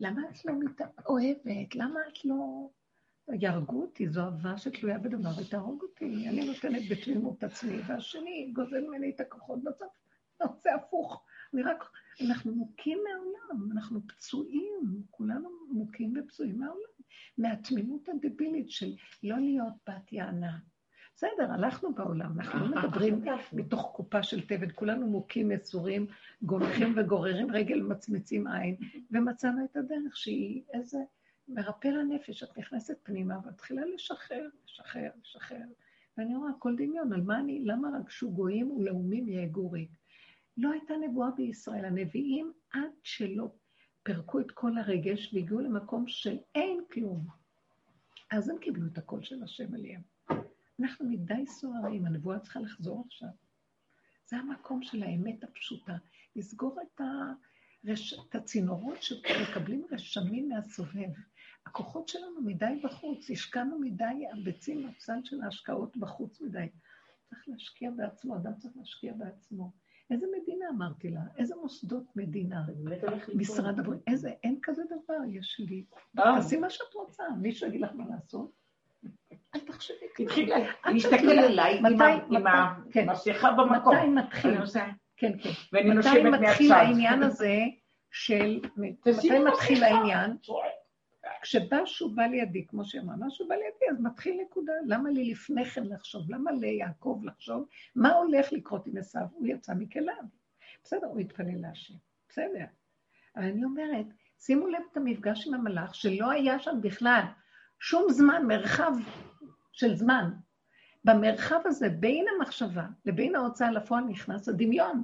למה 0.00 0.22
את 0.30 0.44
לא 0.44 0.54
מת... 0.54 0.80
אוהבת? 1.06 1.74
למה 1.74 2.00
את 2.08 2.24
לא... 2.24 2.68
יהרגו 3.32 3.82
אותי, 3.82 4.08
זו 4.08 4.20
אהבה 4.20 4.58
שתלויה 4.58 4.98
בדבר, 4.98 5.30
ותהרוג 5.40 5.82
אותי. 5.82 6.28
אני 6.28 6.46
נותנת 6.46 6.82
בתמימות 6.90 7.44
עצמי, 7.44 7.80
והשני 7.86 8.50
גוזל 8.52 8.80
ממני 8.80 9.10
את 9.10 9.20
הכוחות 9.20 9.64
בצד. 9.64 9.86
זה 10.62 10.74
הפוך. 10.74 11.24
אני 11.54 11.62
רק... 11.62 11.84
אנחנו 12.26 12.54
מוכים 12.54 12.98
מהעולם, 13.04 13.72
אנחנו 13.72 14.00
פצועים, 14.06 15.02
כולנו 15.10 15.48
מוכים 15.70 16.14
ופצועים 16.16 16.58
מהעולם. 16.58 16.88
מהתמימות 17.38 18.08
הדבילית 18.08 18.70
של 18.70 18.94
לא 19.22 19.36
להיות 19.38 19.74
בת 19.88 20.12
יענה. 20.12 20.58
בסדר, 21.18 21.52
הלכנו 21.52 21.94
בעולם, 21.94 22.40
אנחנו 22.40 22.58
לא 22.58 22.82
מדברים 22.82 23.24
מתוך 23.52 23.92
קופה 23.96 24.22
של 24.22 24.46
תבן, 24.46 24.68
כולנו 24.74 25.06
מוכים, 25.06 25.48
מסורים, 25.48 26.06
גומחים 26.42 26.94
וגוררים 26.96 27.50
רגל, 27.50 27.82
מצמצים 27.82 28.46
עין, 28.46 28.76
ומצאנו 29.10 29.64
את 29.64 29.76
הדרך 29.76 30.16
שהיא 30.16 30.62
איזה 30.74 30.98
מרפא 31.48 31.88
לנפש. 31.88 32.42
את 32.42 32.58
נכנסת 32.58 32.98
פנימה 33.02 33.38
ומתחילה 33.38 33.82
לשחרר, 33.94 34.48
לשחרר, 34.64 35.10
לשחרר. 35.22 35.66
ואני 36.18 36.36
רואה, 36.36 36.50
כל 36.58 36.76
דמיון, 36.76 37.12
על 37.12 37.20
מה 37.20 37.38
אני, 37.38 37.60
למה 37.64 37.88
רגשו 37.98 38.30
גויים 38.30 38.70
ולאומים 38.70 39.28
יהגו? 39.28 39.72
לא 40.56 40.72
הייתה 40.72 40.94
נבואה 40.96 41.30
בישראל. 41.30 41.84
הנביאים, 41.84 42.52
עד 42.72 42.90
שלא 43.02 43.48
פירקו 44.02 44.40
את 44.40 44.50
כל 44.50 44.78
הרגש 44.78 45.34
והגיעו 45.34 45.60
למקום 45.60 46.04
של 46.08 46.36
אין 46.54 46.80
כלום, 46.92 47.26
אז 48.30 48.48
הם 48.48 48.58
קיבלו 48.58 48.86
את 48.92 48.98
הקול 48.98 49.22
של 49.22 49.42
השם 49.42 49.74
עליהם. 49.74 50.17
אנחנו 50.80 51.08
מדי 51.08 51.46
סוערים, 51.46 52.06
הנבואה 52.06 52.38
צריכה 52.38 52.60
לחזור 52.60 53.04
עכשיו. 53.06 53.28
זה 54.26 54.36
המקום 54.36 54.82
של 54.82 55.02
האמת 55.02 55.44
הפשוטה. 55.44 55.96
לסגור 56.36 56.78
את, 56.82 57.00
הרש... 57.84 58.14
את 58.28 58.34
הצינורות 58.34 59.02
שמקבלים 59.02 59.86
רשמים 59.90 60.48
מהסובב. 60.48 61.10
הכוחות 61.66 62.08
שלנו 62.08 62.40
מדי 62.40 62.80
בחוץ, 62.84 63.30
השקענו 63.30 63.78
מדי 63.78 64.24
הביצים 64.32 64.86
בצד 64.88 65.18
של 65.24 65.42
ההשקעות 65.42 65.96
בחוץ 65.96 66.40
מדי. 66.40 66.68
צריך 67.28 67.48
להשקיע 67.48 67.90
בעצמו, 67.90 68.36
אדם 68.36 68.52
צריך 68.58 68.76
להשקיע 68.76 69.12
בעצמו. 69.12 69.72
איזה 70.10 70.26
מדינה 70.40 70.68
אמרתי 70.68 71.10
לה? 71.10 71.20
איזה 71.36 71.54
מוסדות 71.56 72.16
מדינה? 72.16 72.66
משרד 73.34 73.78
הבריאות, 73.78 74.02
איזה, 74.06 74.28
אין 74.28 74.58
כזה 74.62 74.82
דבר, 74.84 75.18
יש 75.28 75.60
לי. 75.68 75.84
אה. 76.18 76.24
תעשי 76.36 76.56
מה 76.56 76.70
שאת 76.70 76.94
רוצה, 76.94 77.24
מישהו 77.40 77.68
יגיד 77.68 77.80
לך 77.80 77.90
מה 77.94 78.04
לעשות. 78.08 78.57
אל 79.54 79.60
תחשבי 79.60 80.06
כלום. 80.16 80.48
להסתכל 80.86 81.30
עליי 81.30 81.78
עם 81.78 82.44
כן. 82.92 83.08
המסכה 83.08 83.52
במקום. 83.52 83.96
מתי 83.96 84.06
מתחיל? 84.08 84.58
כן, 85.16 85.32
כן. 85.42 85.50
ואני 85.72 85.94
נושמת 85.94 86.14
מהצד. 86.14 86.28
מתי 86.28 86.50
מתחיל 86.50 86.72
העניין 86.72 87.22
הזה 87.22 87.58
של... 88.10 88.60
מתי 88.76 89.38
מתחיל 89.38 89.84
העניין? 89.84 90.36
כשמשהו 91.42 92.10
בא 92.10 92.22
לידי, 92.22 92.66
כמו 92.66 92.84
שאמרה, 92.84 93.16
משהו 93.18 93.48
בא 93.48 93.54
לידי, 93.54 93.90
אז 93.90 94.00
מתחיל 94.00 94.40
נקודה. 94.42 94.72
למה 94.86 95.10
לי 95.10 95.30
לפני 95.30 95.64
כן 95.64 95.84
לחשוב? 95.84 96.30
למה 96.30 96.52
ליעקב 96.52 97.20
לחשוב? 97.24 97.68
מה 97.96 98.12
הולך 98.12 98.52
לקרות 98.52 98.86
עם 98.86 98.96
עשיו? 98.96 99.22
הוא 99.32 99.46
יצא 99.46 99.72
מכליו. 99.78 100.22
בסדר, 100.84 101.06
הוא 101.06 101.20
התפלל 101.20 101.60
להשם. 101.60 101.94
בסדר. 102.28 102.64
אבל 103.36 103.44
אני 103.44 103.64
אומרת, 103.64 104.06
שימו 104.38 104.66
לב 104.66 104.80
את 104.92 104.96
המפגש 104.96 105.46
עם 105.46 105.54
המלאך, 105.54 105.94
שלא 105.94 106.30
היה 106.30 106.58
שם 106.58 106.80
בכלל 106.80 107.22
שום 107.80 108.06
זמן, 108.10 108.42
מרחב 108.46 108.92
של 109.78 109.94
זמן. 109.94 110.30
במרחב 111.04 111.60
הזה, 111.64 111.88
בין 111.88 112.24
המחשבה 112.36 112.86
לבין 113.04 113.36
ההוצאה 113.36 113.70
לפועל 113.70 114.04
נכנס 114.04 114.48
הדמיון. 114.48 115.02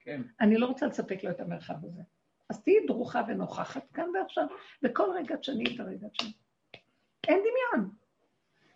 כן. 0.00 0.22
אני 0.40 0.56
לא 0.56 0.66
רוצה 0.66 0.86
לספק 0.86 1.24
לו 1.24 1.30
את 1.30 1.40
המרחב 1.40 1.84
הזה. 1.84 2.02
אז 2.50 2.62
תהיי 2.62 2.86
דרוכה 2.86 3.22
ונוכחת 3.28 3.90
כאן 3.92 4.08
ועכשיו, 4.14 4.46
וכל 4.82 5.08
רגע 5.14 5.36
תשני 5.36 5.74
את 5.74 5.80
הרגע 5.80 6.08
תשני. 6.08 6.32
אין 7.28 7.38
דמיון. 7.38 7.90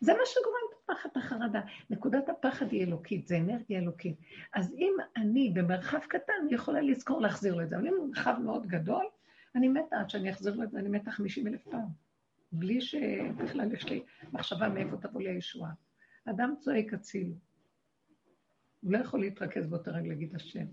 זה 0.00 0.12
מה 0.12 0.20
שגורם 0.24 0.60
את 0.68 0.90
הפחד, 0.90 1.08
החרדה. 1.14 1.60
נקודת 1.90 2.28
הפחד 2.28 2.72
היא 2.72 2.84
אלוקית, 2.84 3.26
זה 3.26 3.38
אנרגיה 3.38 3.78
אלוקית. 3.78 4.16
אז 4.54 4.74
אם 4.74 4.92
אני 5.16 5.52
במרחב 5.54 5.98
קטן, 5.98 6.46
יכולה 6.50 6.80
לזכור 6.80 7.20
להחזיר 7.20 7.54
לו 7.54 7.62
את 7.62 7.70
זה. 7.70 7.76
אבל 7.76 7.88
אם 7.88 7.94
מרחב 8.08 8.36
מאוד 8.44 8.66
גדול, 8.66 9.06
אני 9.54 9.68
מתה 9.68 10.00
עד 10.00 10.10
שאני 10.10 10.30
אחזיר 10.30 10.54
לו 10.54 10.62
את 10.62 10.70
זה, 10.70 10.78
אני 10.78 10.88
מתה 10.88 11.10
50 11.10 11.46
אלף 11.46 11.62
פעם. 11.62 12.09
בלי 12.52 12.80
שבכלל 12.80 13.72
יש 13.72 13.84
לי 13.84 14.02
מחשבה 14.32 14.68
מאיפה 14.68 14.96
תבוא 14.96 15.22
לי 15.22 15.28
הישועה. 15.28 15.72
אדם 16.24 16.54
צועק 16.58 16.94
הצילו. 16.94 17.34
הוא 18.80 18.92
לא 18.92 18.98
יכול 18.98 19.20
להתרכז 19.20 19.66
באותו 19.66 19.90
רגע 19.94 20.08
להגיד 20.08 20.34
השם. 20.36 20.66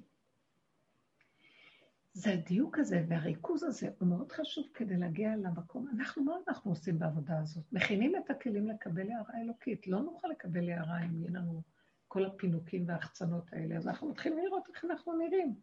זה 2.14 2.34
הדיוק 2.34 2.80
הזה 2.80 3.06
והריכוז 3.08 3.64
הזה 3.64 3.90
הוא 4.00 4.08
מאוד 4.08 4.32
חשוב 4.32 4.68
כדי 4.74 4.98
להגיע 4.98 5.36
למקום. 5.36 5.88
אנחנו, 5.96 6.24
מה 6.24 6.34
אנחנו 6.48 6.72
עושים 6.72 7.00
בעבודה 7.00 7.40
הזאת? 7.40 7.64
מכינים 7.72 8.16
את 8.16 8.30
הכלים 8.30 8.68
לקבל 8.68 9.12
הערה 9.12 9.42
אלוקית. 9.42 9.88
לא 9.88 10.02
נוכל 10.02 10.28
לקבל 10.28 10.70
הערה 10.70 11.06
אם 11.06 11.16
יהיה 11.16 11.32
לנו 11.32 11.62
כל 12.08 12.26
הפינוקים 12.26 12.88
וההחצנות 12.88 13.54
האלה. 13.54 13.78
אז 13.78 13.88
אנחנו 13.88 14.10
מתחילים 14.10 14.40
לראות 14.46 14.70
איך 14.74 14.86
אנחנו 14.86 15.18
נראים. 15.18 15.56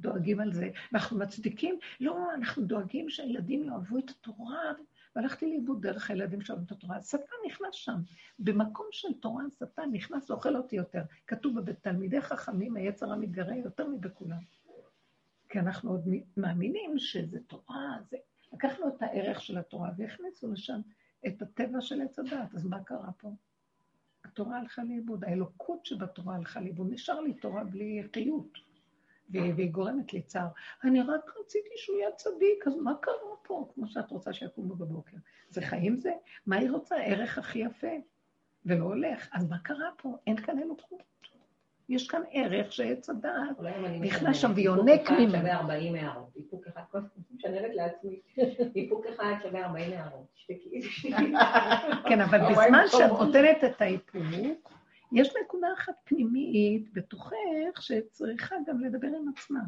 דואגים 0.00 0.40
על 0.40 0.52
זה, 0.52 0.70
ואנחנו 0.92 1.18
מצדיקים, 1.18 1.78
לא, 2.00 2.34
אנחנו 2.34 2.62
דואגים 2.62 3.10
שהילדים 3.10 3.64
יאהבו 3.64 3.98
את 3.98 4.10
התורה, 4.10 4.72
והלכתי 5.16 5.46
לאיבוד 5.46 5.82
דרך 5.82 6.10
הילדים 6.10 6.40
שלנו 6.40 6.62
את 6.66 6.72
התורה. 6.72 6.96
השטן 6.96 7.36
נכנס 7.46 7.74
שם. 7.74 8.00
במקום 8.38 8.86
של 8.90 9.08
תורה, 9.20 9.44
השטן 9.46 9.88
נכנס, 9.92 10.30
ואוכל 10.30 10.56
אותי 10.56 10.76
יותר. 10.76 11.02
כתוב 11.26 11.60
בתלמידי 11.60 12.20
חכמים, 12.20 12.76
היצר 12.76 13.12
המתגרה 13.12 13.56
יותר 13.56 13.88
מבכולם. 13.88 14.40
כי 15.48 15.58
אנחנו 15.58 15.90
עוד 15.90 16.08
מאמינים 16.36 16.98
שזה 16.98 17.38
תורה, 17.46 17.98
זה... 18.10 18.16
לקחנו 18.52 18.88
את 18.88 19.02
הערך 19.02 19.40
של 19.40 19.58
התורה 19.58 19.90
והכניסו 19.96 20.52
לשם 20.52 20.80
את 21.26 21.42
הטבע 21.42 21.80
של 21.80 22.02
עץ 22.02 22.18
הדת. 22.18 22.54
אז 22.54 22.66
מה 22.66 22.84
קרה 22.84 23.12
פה? 23.18 23.32
התורה 24.24 24.58
הלכה 24.58 24.84
לאיבוד, 24.84 25.24
האלוקות 25.24 25.86
שבתורה 25.86 26.36
הלכה 26.36 26.60
לאיבוד. 26.60 26.86
נשאר 26.90 27.20
לי 27.20 27.34
תורה 27.34 27.64
בלי 27.64 28.02
חיות, 28.14 28.58
והיא 29.30 29.70
גורמת 29.70 30.12
לי 30.12 30.22
צער. 30.22 30.48
אני 30.84 31.00
רק 31.00 31.32
רציתי 31.40 31.70
שהוא 31.76 31.98
יהיה 31.98 32.12
צדיק, 32.12 32.66
אז 32.66 32.76
מה 32.76 32.94
קרה 33.00 33.32
פה? 33.48 33.68
כמו 33.74 33.88
שאת 33.88 34.10
רוצה 34.10 34.32
שיקומו 34.32 34.74
בבוקר. 34.74 35.16
זה 35.48 35.62
חיים 35.62 35.96
זה? 35.96 36.12
מה 36.46 36.56
היא 36.56 36.70
רוצה? 36.70 36.96
הערך 36.96 37.38
הכי 37.38 37.58
יפה. 37.58 37.96
ולא 38.66 38.84
הולך. 38.84 39.28
אז 39.32 39.48
מה 39.50 39.58
קרה 39.58 39.90
פה? 39.96 40.16
אין 40.26 40.36
כאן 40.36 40.58
אלוקות. 40.58 41.02
יש 41.88 42.08
כאן 42.08 42.22
ערך 42.32 42.72
שעץ 42.72 43.10
הדעת 43.10 43.60
נכנס 44.00 44.36
שם 44.36 44.52
ויונק 44.54 45.10
ממנו. 45.10 45.24
איפוק 45.24 45.34
אחד 45.34 45.40
שווה 45.40 45.56
40 45.56 45.94
הערות. 45.94 46.36
איפוק 46.36 46.66
אחד, 46.66 46.80
כל 46.90 46.98
הזמן 46.98 47.22
משננת 47.34 47.74
לעצמי. 47.74 48.20
איפוק 48.76 49.06
אחד 49.06 49.34
שווה 49.42 49.64
40 49.66 49.92
הערות. 49.92 50.26
כן, 52.08 52.20
אבל 52.20 52.38
בזמן 52.50 52.84
שאת 52.86 53.10
נותנת 53.10 53.64
את 53.64 53.80
האיפוק, 53.80 54.72
יש 55.12 55.32
נקודה 55.44 55.68
אחת 55.78 55.94
פנימית 56.04 56.92
בתוכך 56.92 57.80
שצריכה 57.80 58.56
גם 58.66 58.80
לדבר 58.80 59.08
עם 59.08 59.28
עצמה. 59.36 59.60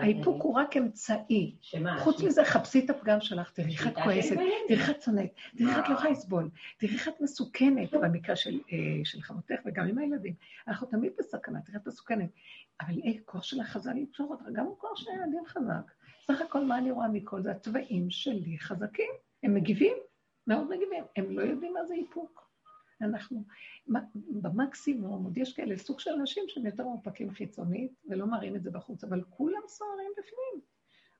האיפוק 0.00 0.42
הוא 0.42 0.54
רק 0.54 0.76
אמצעי. 0.76 1.56
חוץ 1.98 2.22
מזה, 2.22 2.44
חפשי 2.44 2.84
את 2.84 2.90
הפגם 2.90 3.20
שלך, 3.20 3.50
תראי 3.50 3.72
איך 3.72 3.86
את 3.86 3.94
כועסת, 4.04 4.34
תראי 4.34 4.52
איך 4.70 4.90
את 4.90 5.02
שונאת, 5.02 5.30
תראי 5.56 5.70
איך 5.70 5.78
את 5.78 5.88
לא 5.88 5.94
יכולה 5.94 6.10
לסבול, 6.10 6.50
תראי 6.78 6.94
איך 6.94 7.08
את 7.08 7.20
מסוכנת, 7.20 7.94
במקרה 7.94 8.34
אה, 8.72 9.04
של 9.04 9.20
חמותך 9.20 9.54
וגם 9.66 9.88
עם 9.88 9.98
הילדים. 9.98 10.34
אנחנו 10.68 10.86
תמיד 10.86 11.12
בסכנה, 11.18 11.60
תראי 11.60 11.76
את 11.76 11.86
מסוכנת. 11.86 12.30
אבל 12.80 12.94
אה, 13.04 13.12
כוח 13.24 13.42
שלך 13.42 13.66
חזק 13.66 13.92
למשוך 13.94 14.30
אותך, 14.30 14.44
גם 14.52 14.66
הכוח 14.76 14.96
של 14.96 15.10
הילדים 15.10 15.46
חזק. 15.46 15.92
סך 16.26 16.40
הכל, 16.40 16.64
מה 16.64 16.78
אני 16.78 16.90
רואה 16.90 17.08
מכל 17.08 17.42
זה? 17.42 17.50
הצבעים 17.50 18.10
שלי 18.10 18.58
חזקים, 18.58 19.10
הם 19.42 19.54
מגיבים, 19.54 19.96
מאוד 20.46 20.68
מגיבים, 20.70 21.04
הם 21.16 21.30
לא 21.30 21.42
יודעים 21.42 21.72
מה 21.72 21.84
זה 21.84 21.94
איפוק. 21.94 22.51
אנחנו 23.02 23.44
במקסימום, 24.42 25.24
עוד 25.24 25.38
יש 25.38 25.52
כאלה 25.52 25.76
סוג 25.76 26.00
של 26.00 26.10
אנשים 26.10 26.44
שהם 26.48 26.66
יותר 26.66 26.84
מאופקים 26.84 27.30
חיצונית 27.30 27.92
ולא 28.08 28.26
מראים 28.26 28.56
את 28.56 28.62
זה 28.62 28.70
בחוץ, 28.70 29.04
אבל 29.04 29.22
כולם 29.30 29.60
סוערים 29.66 30.12
בפנים. 30.18 30.72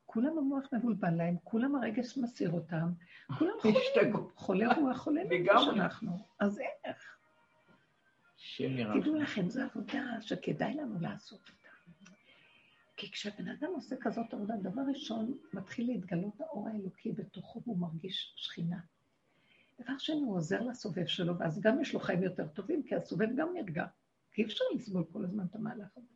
כולם 0.07 0.39
המוח 0.39 0.69
מבולבל 0.73 1.15
להם, 1.15 1.37
כולם 1.45 1.75
הרגש 1.75 2.19
מסיר 2.19 2.51
אותם, 2.51 2.93
כולם 3.39 3.53
חולים, 3.61 3.77
חולה 4.37 4.75
רוח, 4.75 4.97
חולה 4.97 5.23
נפש 5.25 5.69
אנחנו. 5.69 6.19
אז 6.41 6.61
איך? 6.85 7.17
תדעו 9.01 9.15
לכם, 9.15 9.49
זו 9.49 9.63
עבודה 9.63 10.03
שכדאי 10.21 10.75
לנו 10.75 11.01
לעשות 11.01 11.41
אותה. 11.41 11.69
כי 12.97 13.11
כשהבן 13.11 13.49
אדם 13.49 13.69
עושה 13.75 13.97
כזאת 14.01 14.35
עבודה, 14.35 14.55
דבר 14.57 14.83
ראשון, 14.89 15.39
מתחיל 15.53 15.87
להתגלות 15.87 16.41
האור 16.41 16.69
האלוקי 16.69 17.13
בתוכו 17.13 17.63
והוא 17.65 17.79
מרגיש 17.79 18.33
שכינה. 18.37 18.79
דבר 19.83 19.99
שני, 19.99 20.21
הוא 20.21 20.37
עוזר 20.37 20.63
לסובב 20.63 21.07
שלו, 21.07 21.39
ואז 21.39 21.61
גם 21.61 21.81
יש 21.81 21.95
לו 21.95 22.01
חיים 22.01 22.23
יותר 22.23 22.49
טובים, 22.49 22.83
כי 22.83 22.95
הסובב 22.95 23.29
גם 23.37 23.49
נרגע. 23.55 23.87
כי 24.33 24.43
אי 24.43 24.47
אפשר 24.47 24.65
לסבול 24.75 25.05
כל 25.13 25.25
הזמן 25.25 25.45
את 25.51 25.55
המהלך 25.55 25.97
הזה. 25.97 26.15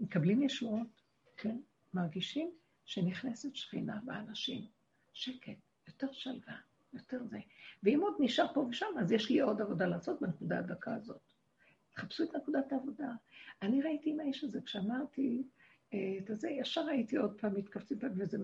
מקבלים 0.00 0.42
ישועות, 0.42 1.02
כן? 1.36 1.58
מרגישים 1.94 2.50
שנכנסת 2.84 3.56
שכינה 3.56 4.00
באנשים. 4.04 4.66
שקט, 5.12 5.52
יותר 5.86 6.12
שלווה, 6.12 6.56
יותר 6.92 7.24
זה. 7.24 7.38
ואם 7.82 8.00
עוד 8.00 8.14
נשאר 8.20 8.54
פה 8.54 8.60
ושם, 8.60 8.86
אז 9.00 9.12
יש 9.12 9.30
לי 9.30 9.40
עוד 9.40 9.60
עבודה 9.60 9.86
לעשות 9.86 10.20
בנקודה 10.20 10.58
הדקה 10.58 10.94
הזאת. 10.94 11.20
תחפשו 11.90 12.24
את 12.24 12.36
נקודת 12.36 12.72
העבודה. 12.72 13.12
אני 13.62 13.82
ראיתי 13.82 14.10
עם 14.10 14.20
האיש 14.20 14.44
הזה, 14.44 14.60
כשאמרתי 14.60 15.42
אה, 15.94 15.98
את 16.18 16.40
זה, 16.40 16.50
ישר 16.50 16.86
ראיתי 16.86 17.16
עוד 17.16 17.40
פעם 17.40 17.54
מתכווצים 17.54 17.98
פעם, 17.98 18.12
וזה... 18.16 18.38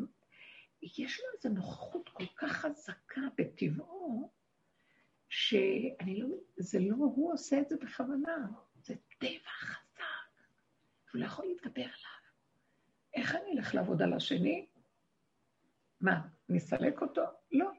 יש 0.82 1.20
לו 1.20 1.26
איזו 1.34 1.48
נוכחות 1.48 2.08
כל 2.08 2.26
כך 2.36 2.52
חזקה 2.52 3.20
בטבעו, 3.38 4.30
שאני 5.30 6.20
לא, 6.20 6.28
זה 6.56 6.78
לא 6.80 6.96
הוא 6.96 7.32
עושה 7.32 7.60
את 7.60 7.68
זה 7.68 7.76
בכוונה, 7.76 8.46
זה 8.82 8.94
טבע 9.18 9.50
חזק, 9.60 10.42
הוא 11.12 11.20
לא 11.20 11.26
יכול 11.26 11.46
להתגבר 11.46 11.82
עליו. 11.82 12.20
איך 13.14 13.34
אני 13.34 13.52
אלך 13.52 13.74
לעבוד 13.74 14.02
על 14.02 14.12
השני? 14.12 14.66
מה, 16.00 16.28
נסלק 16.48 17.02
אותו? 17.02 17.22
לא, 17.52 17.70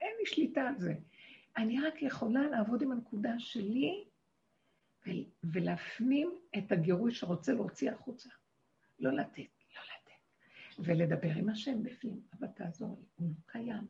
אין 0.00 0.10
לי 0.18 0.26
שליטה 0.26 0.60
על 0.60 0.78
זה. 0.78 0.94
אני 1.56 1.80
רק 1.80 2.02
יכולה 2.02 2.46
לעבוד 2.50 2.82
עם 2.82 2.92
הנקודה 2.92 3.38
שלי 3.38 4.04
ולהפנים 5.44 6.38
את 6.58 6.72
הגירוי 6.72 7.14
שרוצה 7.14 7.52
להוציא 7.52 7.90
החוצה. 7.90 8.30
לא 8.98 9.12
לתת. 9.12 9.61
ולדבר 10.84 11.30
עם 11.36 11.48
השם 11.48 11.82
בפנים, 11.82 12.20
אבל 12.38 12.48
תעזור 12.48 12.96
לי, 13.00 13.06
הוא 13.16 13.28
לא 13.28 13.34
קיים. 13.46 13.86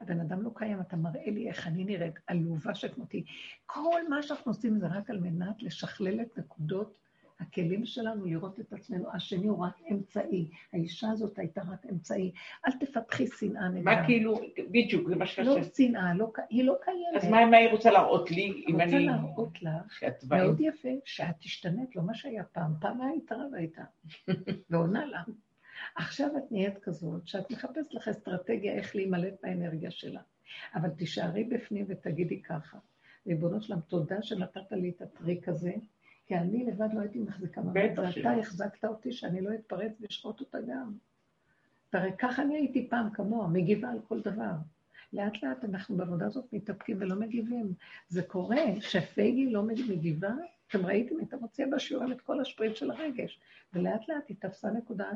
הבן 0.00 0.20
אדם 0.20 0.42
לא 0.42 0.50
קיים, 0.54 0.80
אתה 0.80 0.96
מראה 0.96 1.30
לי 1.30 1.48
איך 1.48 1.66
אני 1.66 1.84
נראית, 1.84 2.14
עלובה 2.26 2.74
שכמותי. 2.74 3.24
כל 3.66 4.08
מה 4.08 4.22
שאנחנו 4.22 4.50
עושים 4.50 4.78
זה 4.78 4.86
רק 4.86 5.10
על 5.10 5.20
מנת 5.20 5.62
לשכלל 5.62 6.20
את 6.20 6.38
נקודות 6.38 6.98
הכלים 7.40 7.86
שלנו 7.86 8.24
לראות 8.24 8.60
את 8.60 8.72
עצמנו, 8.72 9.12
השני 9.12 9.46
הוא 9.46 9.64
רק 9.64 9.80
אמצעי. 9.90 10.50
האישה 10.72 11.10
הזאת 11.10 11.38
הייתה 11.38 11.60
רק 11.72 11.86
אמצעי. 11.90 12.32
אל 12.66 12.72
תפתחי 12.72 13.26
שנאה 13.26 13.68
נגדה. 13.68 13.82
מה 13.82 14.06
כאילו, 14.06 14.40
בדיוק, 14.70 15.08
זה 15.08 15.14
מה 15.16 15.20
לא 15.20 15.26
שחשבתי. 15.26 15.86
שנאה, 15.86 16.14
לא, 16.14 16.32
היא 16.50 16.64
לא 16.64 16.76
קיימת. 16.84 17.24
אז 17.24 17.30
מה 17.30 17.46
מה 17.46 17.56
היא 17.56 17.70
רוצה 17.70 17.90
להראות 17.90 18.30
לי, 18.30 18.64
אם 18.68 18.74
רוצה 18.74 18.96
אני... 18.96 19.06
להראות 19.06 19.62
לך, 19.62 20.02
מאוד 20.30 20.60
יפה, 20.60 20.88
שאת 21.04 21.34
תשתנית, 21.40 21.96
לא 21.96 22.02
מה 22.02 22.14
שהיה 22.14 22.44
פעם. 22.44 22.72
פעם 22.80 23.00
היית 23.00 23.32
רבה 23.32 23.58
איתה, 23.58 23.84
ועונה 24.70 25.06
לה. 25.06 25.22
עכשיו 25.94 26.36
את 26.36 26.52
נהיית 26.52 26.78
כזאת, 26.78 27.26
שאת 27.26 27.50
מחפשת 27.50 27.94
לך 27.94 28.08
אסטרטגיה 28.08 28.72
איך 28.72 28.96
להימלט 28.96 29.44
מהאנרגיה 29.44 29.90
שלה. 29.90 30.20
אבל 30.74 30.90
תישארי 30.90 31.44
בפנים 31.44 31.84
ותגידי 31.88 32.42
ככה, 32.42 32.78
ריבונו 33.26 33.62
שלם, 33.62 33.80
תודה 33.80 34.22
שנתת 34.22 34.72
לי 34.72 34.90
את 34.96 35.02
הטריק 35.02 35.48
הזה, 35.48 35.72
כי 36.26 36.36
אני 36.36 36.64
לבד 36.64 36.88
לא 36.94 37.00
הייתי 37.00 37.18
מחזיקה 37.18 37.60
מעמד, 37.60 37.90
ואתה. 37.96 38.32
החזקת 38.32 38.84
אותי 38.84 39.12
שאני 39.12 39.40
לא 39.40 39.54
אתפרץ 39.54 39.92
ואשחוט 40.00 40.40
אותה 40.40 40.58
גם. 40.68 40.92
תראה, 41.90 42.12
ככה 42.18 42.42
אני 42.42 42.56
הייתי 42.56 42.88
פעם 42.90 43.10
כמוה, 43.10 43.48
מגיבה 43.48 43.90
על 43.90 43.98
כל 44.08 44.20
דבר. 44.20 44.52
לאט 45.12 45.42
לאט 45.42 45.64
אנחנו 45.64 45.96
בעבודה 45.96 46.26
הזאת 46.26 46.52
מתאפקים 46.52 46.96
ולא 47.00 47.16
מגיבים. 47.16 47.74
זה 48.08 48.22
קורה 48.22 48.62
שפייגי 48.80 49.50
לא 49.50 49.62
מגיבה, 49.62 50.32
אתם 50.68 50.86
ראיתם, 50.86 51.18
הייתה 51.18 51.36
מוציאה 51.36 51.68
בשיעורים 51.68 52.12
את 52.12 52.20
כל 52.20 52.40
השפריט 52.40 52.76
של 52.76 52.90
הרגש, 52.90 53.40
ולאט 53.72 54.08
לאט 54.08 54.28
היא 54.28 54.36
תפסה 54.40 54.70
נקודה 54.70 55.10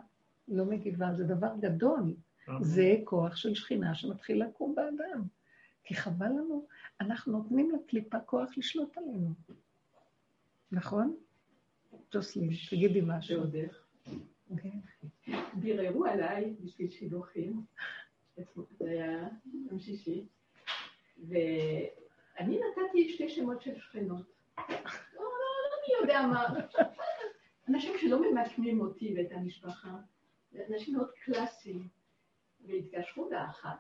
לא 0.51 0.65
מגיבה, 0.65 1.15
זה 1.15 1.25
דבר 1.25 1.53
גדול. 1.61 2.15
זה 2.61 2.97
כוח 3.05 3.37
של 3.37 3.55
שכינה 3.55 3.95
שמתחיל 3.95 4.45
לקום 4.45 4.75
באדם. 4.75 5.23
כי 5.85 5.95
חבל 5.95 6.27
לנו, 6.27 6.67
אנחנו 7.01 7.33
נותנים 7.33 7.71
לקליפה 7.71 8.21
כוח 8.21 8.51
לשלוט 8.57 8.99
עלינו. 8.99 9.35
נכון? 10.73 11.17
ג'וסלין, 12.13 12.51
תגידי 12.71 13.01
משהו. 13.05 13.37
ועוד 13.41 13.55
איך. 13.55 13.87
אוקיי. 14.51 14.71
ביררו 15.55 16.05
עליי 16.05 16.55
בשביל 16.61 16.91
שידוכים, 16.91 17.65
זה 18.79 18.91
היה 18.91 19.29
יום 19.71 19.79
שישי, 19.79 20.27
ואני 21.29 22.59
נתתי 22.59 23.13
שתי 23.13 23.29
שמות 23.29 23.63
של 23.63 23.79
שכנות. 23.79 24.27
לא, 24.59 24.65
לא, 25.15 25.25
לא 25.71 25.77
מי 25.83 26.01
יודע 26.01 26.27
מה. 26.27 26.55
אנשים 27.69 27.93
שלא 28.01 28.31
ממקמים 28.31 28.81
אותי 28.81 29.15
ואת 29.17 29.33
המשפחה, 29.33 29.99
אנשים 30.71 30.95
מאוד 30.95 31.11
קלאסיים, 31.25 31.89
והתקשרו 32.67 33.31
לאחת, 33.31 33.79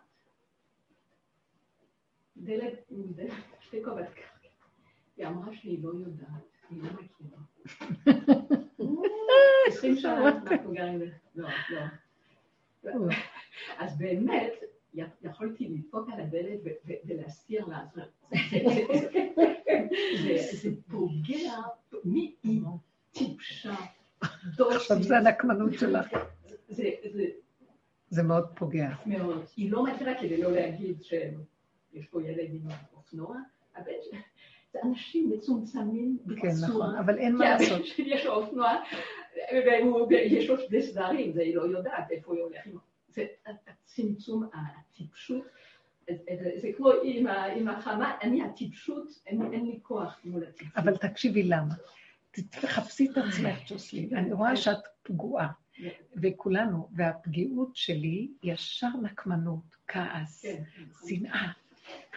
דלת 2.36 2.78
עם 2.90 3.12
דלת, 3.12 3.32
שתי 3.60 3.82
קובת 3.84 4.08
קרקע. 4.08 4.26
היא 5.16 5.26
אמרה 5.26 5.54
שהיא 5.54 5.84
לא 5.84 5.88
יודעת, 5.94 6.28
היא 6.70 6.82
לא 6.82 6.90
מכירה. 6.92 7.40
עשרים 9.68 9.96
שנה 9.96 10.28
אנחנו 10.28 10.72
גרים. 10.72 11.00
לא, 11.34 11.48
לא. 12.84 12.92
אז 13.78 13.98
באמת, 13.98 14.52
יכולתי 15.22 15.68
לדפוק 15.68 16.08
על 16.12 16.20
הדלת 16.20 16.60
ו- 16.64 16.68
ו- 16.88 16.92
ולהזכיר 17.04 17.66
לה. 17.66 17.84
זה- 20.52 20.70
פוגע, 20.90 21.52
מי 22.04 22.34
היא 22.42 22.62
טיפשה, 23.12 23.74
עכשיו. 24.58 25.02
זה 25.02 25.16
הנקמנות 25.18 25.72
שלך. 25.78 26.06
זה 26.70 26.82
זה 27.12 27.24
זה 28.08 28.22
מאוד 28.22 28.48
פוגע. 28.56 28.88
מאוד. 29.06 29.44
היא 29.56 29.72
לא 29.72 29.84
מכירה 29.84 30.14
כדי 30.20 30.42
לא 30.42 30.52
להגיד 30.52 31.02
שיש 31.02 32.06
פה 32.10 32.22
ילד 32.22 32.48
עם 32.54 32.62
אופנוע. 32.96 33.36
הבן 33.76 33.92
שלי, 34.10 34.18
זה 34.72 34.78
אנשים 34.84 35.30
מצומצמים 35.30 36.18
כן, 36.40 36.48
נכון, 36.48 36.68
בצורה. 36.68 37.00
אבל 37.00 37.18
אין 37.18 37.36
מה 37.36 37.44
כי 37.44 37.50
לעשות. 37.64 37.76
הבן 37.78 37.86
שלי 37.86 38.14
יש 38.14 38.26
לו 38.26 38.32
אופנוע, 38.32 38.68
ויש 40.08 40.48
לו 40.50 40.56
שני 40.60 40.82
סדרים, 40.82 41.32
זה 41.32 41.42
היא 41.42 41.56
לא 41.56 41.62
יודעת 41.62 42.10
איפה 42.10 42.34
היא 42.34 42.42
הולכת. 42.42 42.70
זה 43.08 43.26
הצמצום, 43.56 44.48
הטיפשות, 44.54 45.44
זה- 46.60 46.68
כמו 46.76 46.90
עם 47.56 47.68
החמה, 47.68 48.16
אני 48.22 48.42
הטיפשות, 48.42 49.06
אין 49.26 49.66
לי 49.66 49.78
כוח 49.82 50.20
מול 50.24 50.44
הטיפשות. 50.44 50.76
אבל 50.76 50.96
תקשיבי 50.96 51.42
למה. 51.42 51.74
תחפשי 52.50 53.08
את 53.12 53.16
עצמך, 53.16 53.58
ג'וסלין. 53.70 54.16
אני 54.16 54.32
רואה 54.32 54.56
שאת 54.56 54.76
פגועה, 55.02 55.48
וכולנו, 56.22 56.88
והפגיעות 56.92 57.76
שלי 57.76 58.28
ישר 58.42 58.88
נקמנות, 59.02 59.76
כעס, 59.88 60.42
כן, 60.42 60.62
שנאה, 61.08 61.52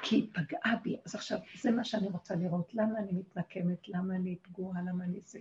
כי 0.04 0.16
היא 0.16 0.28
פגעה 0.34 0.76
בי. 0.84 0.98
אז 1.06 1.16
עכשיו, 1.16 1.40
זה 1.62 1.72
מה 1.72 1.84
שאני 1.84 2.08
רוצה 2.08 2.36
לראות. 2.36 2.74
למה 2.74 3.00
אני 3.00 3.12
מתנקמת? 3.14 3.90
למה 3.90 4.16
אני 4.16 4.36
פגועה? 4.42 4.82
למה 4.82 5.04
אני 5.04 5.20
זה? 5.26 5.40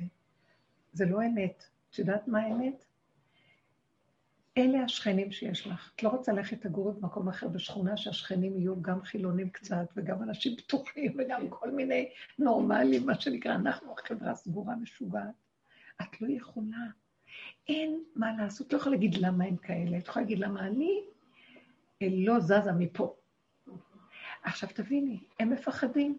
זה 0.92 1.06
לא 1.06 1.22
אמת. 1.22 1.64
את 1.90 1.98
יודעת 1.98 2.28
מה 2.28 2.40
האמת? 2.40 2.84
אלה 4.58 4.84
השכנים 4.84 5.32
שיש 5.32 5.66
לך. 5.66 5.92
את 5.96 6.02
לא 6.02 6.08
רוצה 6.08 6.32
ללכת 6.32 6.64
לגור 6.64 6.92
במקום 6.92 7.28
אחר 7.28 7.48
בשכונה 7.48 7.96
שהשכנים 7.96 8.58
יהיו 8.58 8.82
גם 8.82 9.02
חילונים 9.02 9.50
קצת, 9.50 9.86
וגם 9.96 10.22
אנשים 10.22 10.56
פתוחים, 10.56 11.12
וגם 11.18 11.48
כל 11.50 11.70
מיני 11.70 12.10
נורמלים, 12.38 13.06
מה 13.06 13.20
שנקרא, 13.20 13.54
אנחנו 13.54 13.92
החברה 13.92 14.34
סגורה 14.34 14.76
משוגעת. 14.76 15.34
את 16.02 16.20
לא 16.20 16.28
יכולה. 16.30 16.86
אין 17.68 18.02
מה 18.16 18.32
לעשות. 18.38 18.72
לא 18.72 18.78
יכולה 18.78 18.96
להגיד 18.96 19.14
למה 19.14 19.44
הם 19.44 19.56
כאלה. 19.56 19.98
את 19.98 20.08
יכולה 20.08 20.22
להגיד 20.24 20.38
למה 20.38 20.66
אני 20.66 21.00
אה, 22.02 22.08
לא 22.10 22.40
זזה 22.40 22.72
מפה. 22.78 23.14
עכשיו 24.42 24.68
תביני, 24.74 25.18
הם 25.40 25.50
מפחדים. 25.50 26.18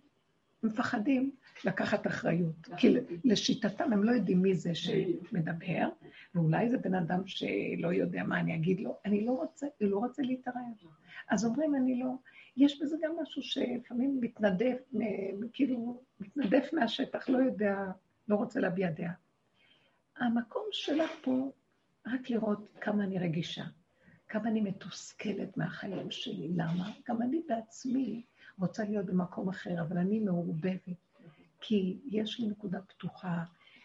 מפחדים 0.64 1.32
לקחת 1.66 2.08
אחריות. 2.08 2.68
כי 2.78 2.94
לשיטתם 3.26 3.94
הם 3.94 4.04
לא 4.04 4.12
יודעים 4.12 4.42
מי 4.42 4.56
זה 4.56 4.76
שמדבר, 4.76 5.90
ואולי 6.36 6.70
זה 6.70 6.78
בן 6.78 6.94
אדם 6.96 7.28
שלא 7.28 7.94
יודע 7.94 8.24
מה 8.24 8.40
אני 8.40 8.56
אגיד 8.56 8.80
לו. 8.80 8.98
אני 9.06 9.26
לא 9.26 9.32
רוצה, 9.32 9.68
הוא 9.82 9.90
לא 9.90 9.98
רוצה 9.98 10.22
להתערב. 10.22 10.56
אז 11.30 11.46
אומרים, 11.46 11.76
אני 11.76 12.00
לא... 12.00 12.08
יש 12.58 12.82
בזה 12.82 12.98
גם 13.04 13.12
משהו 13.22 13.42
שלפעמים 13.42 14.18
מתנדף, 14.22 14.78
מ- 14.94 15.48
כאילו, 15.54 16.02
מתנדף 16.20 16.70
מהשטח, 16.74 17.30
לא 17.30 17.38
יודע, 17.38 17.76
לא 18.28 18.36
רוצה 18.36 18.60
להביע 18.60 18.90
דעה. 18.92 19.14
המקום 20.24 20.64
שלך 20.72 21.12
פה, 21.22 21.52
רק 22.08 22.30
לראות 22.30 22.78
כמה 22.82 23.04
אני 23.04 23.20
רגישה, 23.20 23.64
כמה 24.28 24.50
אני 24.50 24.62
מתוסכלת 24.62 25.58
מהחיים 25.58 26.12
שלי. 26.12 26.50
למה? 26.56 26.92
גם 27.10 27.22
אני 27.22 27.42
בעצמי 27.48 28.24
רוצה 28.60 28.84
להיות 28.84 29.06
במקום 29.06 29.50
אחר, 29.50 29.82
אבל 29.82 29.98
אני 29.98 30.20
מעורבבת, 30.20 30.98
כי 31.62 32.00
יש 32.06 32.40
לי 32.40 32.48
נקודה 32.48 32.82
פתוחה, 32.82 33.44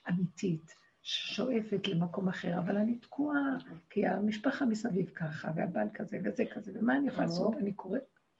אמיתית, 0.09 0.75
ששואפת 1.03 1.89
למקום 1.89 2.29
אחר, 2.29 2.59
אבל 2.59 2.77
אני 2.77 2.99
תקועה, 2.99 3.57
כי 3.91 4.07
המשפחה 4.07 4.65
מסביב 4.65 5.11
ככה, 5.11 5.51
והבעל 5.55 5.89
כזה, 5.95 6.19
וזה 6.25 6.45
כזה, 6.55 6.73
ומה 6.75 6.97
אני 6.97 7.09
יכולה 7.09 7.27
לעשות? 7.27 7.55
אני 7.57 7.73
קורא, 7.73 7.99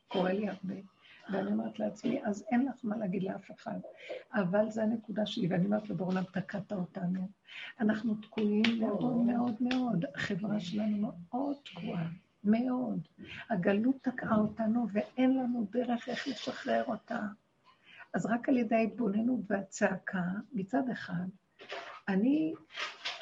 קורא 0.09 0.31
לי 0.31 0.49
הרבה. 0.49 0.75
ואני 1.33 1.53
אומרת 1.53 1.79
לעצמי, 1.79 2.25
אז 2.25 2.45
אין 2.51 2.67
לך 2.67 2.81
מה 2.83 2.97
להגיד 2.97 3.23
לאף 3.23 3.51
אחד. 3.51 3.79
אבל 4.33 4.71
זו 4.71 4.81
הנקודה 4.83 5.27
שלי, 5.27 5.47
ואני 5.47 5.67
אומרת 5.67 5.89
לו, 5.89 5.97
בעולם 5.97 6.23
תקעת 6.33 6.73
אותנו. 6.73 7.29
אנחנו 7.81 8.15
תקועים 8.15 8.81
מאוד 8.81 9.17
מאוד 9.17 9.55
מאוד. 9.61 10.05
החברה 10.15 10.61
שלנו 10.61 11.13
מאוד 11.31 11.57
תקועה, 11.65 12.09
מאוד. 12.45 13.09
הגלות 13.51 13.97
תקעה 14.03 14.37
אותנו 14.37 14.87
ואין 14.93 15.37
לנו 15.39 15.67
דרך 15.71 16.09
איך 16.09 16.29
לשחרר 16.29 16.85
אותה. 16.87 17.21
אז 18.15 18.27
רק 18.27 18.49
על 18.49 18.57
ידי 18.57 18.75
ההתבוננות 18.75 19.41
והצעקה, 19.49 20.23
מצד 20.53 20.91
אחד, 20.93 21.27
אני, 22.09 22.55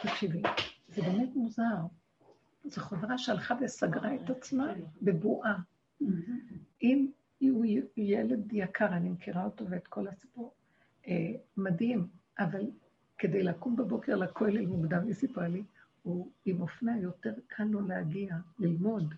תקשיבי, 0.02 0.42
זה 0.88 1.02
באמת 1.02 1.28
מוזר. 1.34 1.76
זו 2.64 2.80
חברה 2.80 3.18
שהלכה 3.18 3.54
וסגרה 3.60 4.14
את 4.14 4.30
עצמה 4.30 4.72
בבועה. 5.02 5.56
אם 6.82 7.06
הוא 7.40 7.64
ילד 7.96 8.52
יקר, 8.52 8.88
אני 8.88 9.08
מכירה 9.08 9.44
אותו 9.44 9.64
ואת 9.70 9.86
כל 9.86 10.08
הסיפור, 10.08 10.54
אה, 11.08 11.32
מדהים, 11.56 12.06
אבל 12.38 12.60
כדי 13.18 13.42
לקום 13.42 13.76
בבוקר 13.76 14.16
לכולל 14.16 14.66
מוקדם, 14.66 15.06
היא 15.06 15.14
סיפרה 15.14 15.48
לי, 15.48 15.62
הוא 16.02 16.30
עם 16.44 16.60
אופנה 16.60 16.98
יותר 16.98 17.32
קל 17.46 17.64
לו 17.64 17.80
להגיע, 17.80 18.36
ללמוד. 18.58 19.14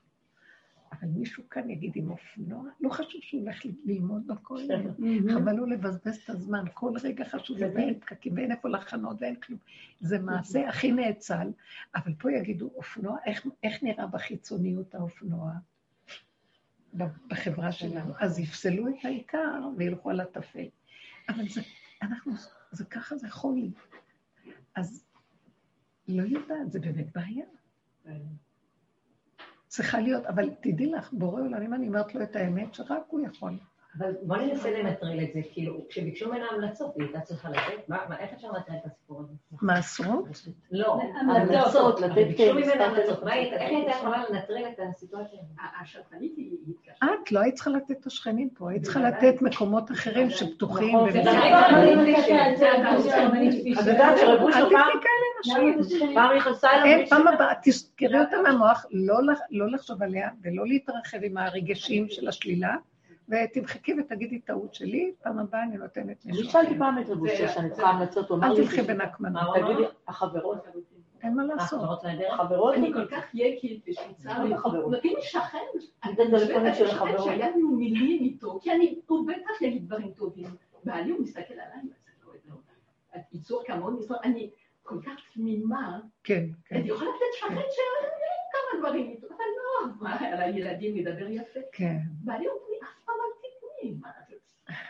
אבל 0.92 1.08
מישהו 1.08 1.48
כאן 1.50 1.70
יגיד 1.70 1.92
עם 1.94 2.10
אופנוע, 2.10 2.64
לא 2.80 2.88
חשוב 2.88 3.20
שהוא 3.22 3.40
הולך 3.40 3.62
ללמוד 3.84 4.26
בכולל, 4.26 4.90
חבל 5.34 5.52
לו 5.52 5.66
לבזבז 5.66 6.16
את 6.24 6.30
הזמן, 6.30 6.64
כל 6.74 6.92
רגע 7.02 7.24
חשוב, 7.24 7.56
ואין 7.60 8.00
פקקים, 8.00 8.36
ואין 8.36 8.52
איפה 8.52 8.68
לחנות, 8.68 9.16
ואין 9.20 9.34
כלום. 9.34 9.58
זה 10.00 10.18
מעשה 10.18 10.68
הכי 10.68 10.92
נאצל, 10.92 11.50
אבל 11.94 12.12
פה 12.18 12.32
יגידו, 12.32 12.70
אופנוע, 12.74 13.16
איך, 13.26 13.46
איך 13.62 13.82
נראה 13.82 14.06
בחיצוניות 14.06 14.94
האופנוע? 14.94 15.52
בחברה 17.28 17.72
שלנו. 17.72 18.14
אז 18.18 18.38
יפסלו 18.38 18.88
את 18.88 19.04
העיקר 19.04 19.68
וילכו 19.76 20.10
על 20.10 20.20
הטפל. 20.20 20.68
אבל 21.28 21.48
זה, 21.48 21.60
אנחנו, 22.02 22.32
זה 22.70 22.84
ככה, 22.84 23.16
זה 23.16 23.30
חולי. 23.30 23.70
אז 24.74 25.04
לא 26.08 26.22
יודעת, 26.22 26.72
זה 26.72 26.80
באמת 26.80 27.06
בעיה. 27.14 27.44
צריכה 29.66 30.00
להיות, 30.00 30.26
אבל 30.26 30.50
תדעי 30.60 30.86
לך, 30.86 31.12
בורא 31.12 31.40
עולם, 31.40 31.62
אם 31.62 31.74
אני 31.74 31.88
אומרת 31.88 32.14
לו 32.14 32.22
את 32.22 32.36
האמת, 32.36 32.74
שרק 32.74 33.02
הוא 33.08 33.20
יכול. 33.20 33.58
אבל 33.98 34.12
בוא 34.22 34.36
ננסה 34.36 34.70
לנטרל 34.70 35.20
את 35.22 35.32
זה, 35.34 35.40
כאילו, 35.52 35.84
כשביקשו 35.88 36.28
ממנה 36.28 36.44
המלצות, 36.50 36.92
היא 36.96 37.04
הייתה 37.04 37.20
צריכה 37.20 37.48
לתת, 37.50 37.88
מה, 37.88 37.98
מה- 38.08 38.18
איך 38.18 38.32
אפשר 38.32 38.48
לנטרל 38.48 38.74
את 38.80 38.86
הסיפור 38.86 39.20
הזה? 39.20 39.32
מעשרות? 39.62 40.24
לא, 40.72 40.98
המלצות, 41.20 41.54
המלצות, 41.64 42.00
לתת, 42.00 42.14
ביקשו 42.14 42.54
ממנה 42.54 42.66
מספר 42.66 42.82
המלצות, 42.84 43.22
מה 43.24 43.32
המלצות. 43.32 43.52
איך 43.52 43.70
הייתה 43.70 43.90
יכולה 43.90 44.22
לנטרל 44.30 44.64
את 44.68 44.80
הסיטואציה 44.90 45.38
הזאת? 45.40 45.56
השטנית 45.82 46.32
היא 46.36 46.56
התקשרה. 46.68 47.08
את 47.24 47.32
לא 47.32 47.40
היית 47.40 47.54
צריכה 47.54 47.70
לתת 47.70 47.90
את 47.90 48.06
השכנים 48.06 48.50
פה, 48.50 48.70
היית 48.70 48.82
צריכה. 48.82 49.00
לתת 49.00 49.42
מקומות 49.42 49.90
אחרים 49.90 50.30
שפתוחים. 50.30 50.96
נכון, 50.96 51.08
וזה- 51.08 51.22
זה 51.22 51.30
גם- 51.30 51.38
את 53.80 53.86
יודעת 53.86 54.18
שרבו 54.18 54.52
שלך. 54.52 54.72
פעם 56.14 56.36
נכנסה 56.36 56.68
אליו, 56.72 57.08
פעם 57.08 57.28
הבאה, 57.28 57.52
תזכרי 57.62 58.20
אותה 58.20 58.36
מהמוח, 58.42 58.86
לא 58.90 59.14
לא 59.50 59.70
לחשוב 59.70 60.02
עליה 60.02 60.28
ולא 60.42 60.66
להתרחב 60.66 61.18
עם 61.22 61.36
הרגשים 61.36 62.06
של 62.08 62.28
השלילה, 62.28 62.76
ותמחקי 63.28 63.94
ותגידי 64.00 64.38
טעות 64.38 64.74
שלי, 64.74 65.12
פעם 65.22 65.38
הבאה 65.38 65.62
אני 65.62 65.76
נותנת 65.76 66.26
אני 66.26 66.32
מישהו 66.32 66.50
שאלתי 66.50 66.70
אחר. 66.70 66.78
פעם 66.78 66.98
את 66.98 67.08
רבושי 67.08 67.48
שאני 67.48 67.70
צריכה 67.70 67.88
המלצות, 67.88 68.28
הוא 68.28 68.38
אמר 68.38 68.50
אל 68.50 68.56
תלכי 68.56 68.82
בנקמנות? 68.82 69.56
תגידי, 69.56 69.82
החברות, 70.08 70.58
אין 71.22 71.34
מה 71.34 71.44
לעשות. 71.44 72.00
החברות 72.30 72.74
אני 72.74 72.92
כל 72.92 73.06
כך 73.06 73.24
יקית 73.34 73.84
חברות? 74.56 74.92
נותנים 74.92 75.16
לי 75.16 75.22
שכן, 75.22 75.58
אני 76.04 76.14
אני 76.56 76.72
חושבת 76.72 76.90
החברות. 76.90 77.24
שהיה 77.24 77.50
לנו 77.50 77.68
מילים 77.68 78.22
איתו, 78.22 78.58
כי 78.62 78.72
אני, 78.72 79.00
הוא 79.06 79.26
בטח 79.28 79.62
יגיד 79.62 79.86
דברים 79.86 80.10
טובים, 80.10 80.46
בעלי 80.84 81.10
הוא 81.10 81.20
מסתכל 81.20 81.54
עליי, 81.54 81.82
לו, 82.48 82.54
את 83.16 83.34
יצור 83.34 83.62
כמוני, 83.66 84.00
אני 84.24 84.50
כל 84.82 84.98
כך 85.06 85.12
תמימה, 85.34 86.00
כן, 86.24 86.46
כן. 86.64 86.76
אני 86.76 86.88
יכולה 86.88 87.10
לתת 87.10 87.34
שכן 87.38 87.54
שאין 87.54 88.08
כמה 88.52 88.80
דברים 88.80 89.08
איתו, 89.10 89.26
אבל 89.26 89.36
לא, 89.58 89.92
מה, 90.00 90.16
על 90.20 90.40
הילדים 90.40 90.96
לדבר 90.96 91.28
יפה, 91.28 91.60
כן, 91.72 91.96
בעלי 92.24 92.46
אומר 92.48 92.60
לי, 92.70 92.78
אף 92.82 93.04
פעם 93.04 93.14
אל 93.14 93.30
תתני, 93.40 93.94
מה 94.00 94.08
את 94.08 94.32
רוצה? 94.32 94.80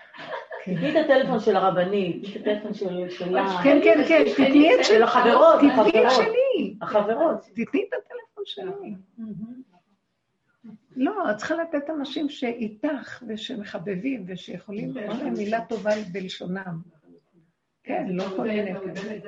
כן. 0.64 0.74
תתני 0.74 0.90
את 1.00 1.04
הטלפון 1.04 1.40
של 1.40 1.56
הרבנית, 1.56 2.24
תתני 2.24 2.36
את 2.36 2.58
הטלפון 2.58 2.74
של- 2.74 3.10
שלה, 3.10 3.60
כן, 3.64 3.78
כן, 3.84 4.04
כן, 4.08 4.24
תתני 4.34 4.74
את 4.74 4.84
של 4.84 4.94
של 4.94 5.02
החברות, 5.02 5.56
תתני 5.58 5.68
את 5.72 5.78
החברות, 5.78 6.10
שלי. 6.10 6.76
החברות. 6.82 7.40
תתני 7.54 7.84
את 7.88 7.94
הטלפון 7.94 8.44
שלי. 8.44 8.94
לא, 10.96 11.30
את 11.30 11.36
צריכה 11.36 11.54
לתת 11.54 11.90
אנשים 11.90 12.28
שאיתך 12.28 13.22
ושמחבבים 13.28 14.24
ושיכולים, 14.26 14.90
ויש 14.94 15.20
להם 15.22 15.32
מילה 15.32 15.64
טובה 15.64 15.90
בלשונם. 16.12 16.80
כן, 17.84 18.06
לא 18.10 18.24
כל 18.36 18.42
מיני 18.42 18.70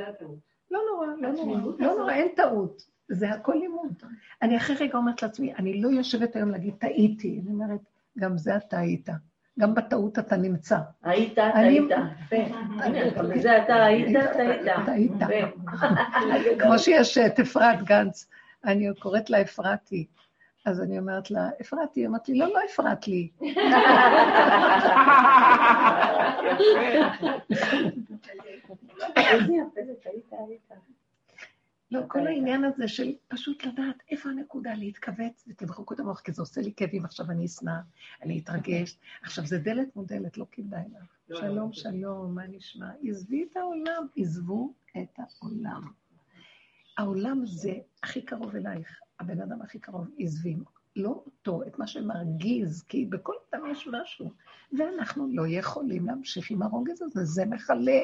הטעות. 0.08 0.38
לא 0.70 0.80
נורא, 0.92 1.06
לא 1.20 1.32
נורא, 1.32 1.58
לא. 1.78 1.96
נורא, 1.98 2.12
אין 2.12 2.28
טעות. 2.36 2.82
זה 3.10 3.30
הכל 3.30 3.54
לימוד. 3.60 4.02
אני 4.42 4.56
אחרי 4.56 4.76
רגע 4.80 4.98
אומרת 4.98 5.22
לעצמי, 5.22 5.54
אני 5.54 5.82
לא 5.82 5.88
יושבת 5.88 6.36
היום 6.36 6.50
להגיד, 6.50 6.74
טעיתי. 6.78 7.40
אני 7.42 7.52
אומרת, 7.52 7.80
גם 8.18 8.38
זה 8.38 8.56
אתה 8.56 8.78
היית. 8.78 9.08
גם 9.58 9.74
בטעות 9.74 10.18
אתה 10.18 10.36
נמצא. 10.36 10.78
היית, 11.02 11.34
טעית. 11.34 11.88
גם 13.16 13.28
בזה 13.30 13.62
אתה 13.62 13.84
היית, 13.84 14.16
טעית. 14.86 15.12
טעית. 15.18 15.52
כמו 16.62 16.78
שיש 16.78 17.18
את 17.18 17.40
אפרת 17.40 17.82
גנץ, 17.82 18.28
אני 18.64 18.88
קוראת 18.98 19.30
לה 19.30 19.42
אפרתי. 19.42 20.06
אז 20.66 20.80
אני 20.80 20.98
אומרת 20.98 21.30
לה, 21.30 21.48
אפרתי, 21.60 22.00
היא 22.00 22.06
אומרת 22.06 22.28
לי, 22.28 22.38
לא, 22.38 22.46
לא 22.46 22.60
הפרעת 22.70 23.08
לי. 23.08 23.28
איזה 29.16 29.52
יפה 29.52 29.80
זה, 29.86 29.92
טעית, 30.02 30.32
היית. 30.32 30.70
לא, 31.90 32.00
כל 32.08 32.26
העניין 32.26 32.64
הזה 32.64 32.88
של 32.88 33.12
פשוט 33.28 33.64
לדעת 33.64 33.96
איפה 34.10 34.28
הנקודה, 34.28 34.74
להתכווץ 34.74 35.44
ותמחקו 35.48 35.94
את 35.94 36.00
המוח, 36.00 36.20
כי 36.20 36.32
זה 36.32 36.42
עושה 36.42 36.60
לי 36.60 36.72
כאבים, 36.76 37.04
עכשיו 37.04 37.30
אני 37.30 37.46
אשנא, 37.46 37.72
אני 38.22 38.38
אתרגש. 38.38 38.98
עכשיו, 39.22 39.46
זה 39.46 39.58
דלת 39.58 39.96
מודלת, 39.96 40.38
לא 40.38 40.46
כדאי 40.52 40.82
לך. 40.96 41.38
שלום, 41.38 41.72
שלום, 41.72 42.34
מה 42.34 42.46
נשמע? 42.46 42.90
עזבי 43.02 43.46
את 43.50 43.56
העולם, 43.56 44.06
עזבו 44.16 44.74
את 45.02 45.18
העולם. 45.18 45.82
העולם 46.98 47.46
זה 47.46 47.72
הכי 48.02 48.22
קרוב 48.22 48.56
אלייך, 48.56 49.00
הבן 49.20 49.40
אדם 49.40 49.62
הכי 49.62 49.78
קרוב, 49.78 50.08
עזבי. 50.18 50.56
לא 50.96 51.22
אותו, 51.26 51.62
את 51.66 51.78
מה 51.78 51.86
שמרגיז, 51.86 52.82
כי 52.82 53.06
בכל 53.06 53.34
אדם 53.50 53.66
יש 53.70 53.88
משהו, 53.92 54.32
ואנחנו 54.78 55.28
לא 55.32 55.42
יכולים 55.48 56.06
להמשיך 56.06 56.50
עם 56.50 56.62
הרוגז 56.62 57.02
הזה, 57.02 57.24
זה 57.24 57.46
מכלה, 57.46 58.02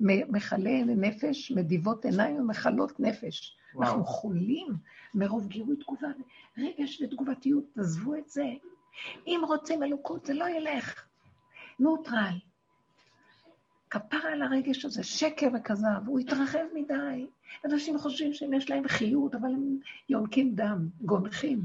מכלה 0.00 0.84
נפש, 0.84 1.50
מדיבות 1.50 2.04
עיניים 2.04 2.36
ומכלות 2.36 3.00
נפש. 3.00 3.56
וואו. 3.74 3.88
אנחנו 3.88 4.04
חולים 4.04 4.66
מרוב 5.14 5.48
גירוי 5.48 5.76
תגובה, 5.76 6.08
רגש 6.58 7.02
ותגובתיות, 7.02 7.64
תעזבו 7.74 8.14
את 8.14 8.28
זה. 8.28 8.46
אם 9.26 9.40
רוצים 9.46 9.82
אלוקות, 9.82 10.26
זה 10.26 10.34
לא 10.34 10.48
ילך. 10.48 11.06
נוטרל. 11.80 12.38
כפרה 13.90 14.32
על 14.32 14.42
הרגש 14.42 14.84
הזה, 14.84 15.02
שקר 15.02 15.48
וכזב, 15.54 16.06
הוא 16.06 16.20
התרחב 16.20 16.64
מדי. 16.74 17.26
אנשים 17.64 17.98
חושבים 17.98 18.32
שאם 18.32 18.54
יש 18.54 18.70
להם 18.70 18.88
חיות, 18.88 19.34
אבל 19.34 19.48
הם 19.48 19.78
יונקים 20.08 20.54
דם, 20.54 20.88
גונחים. 21.00 21.62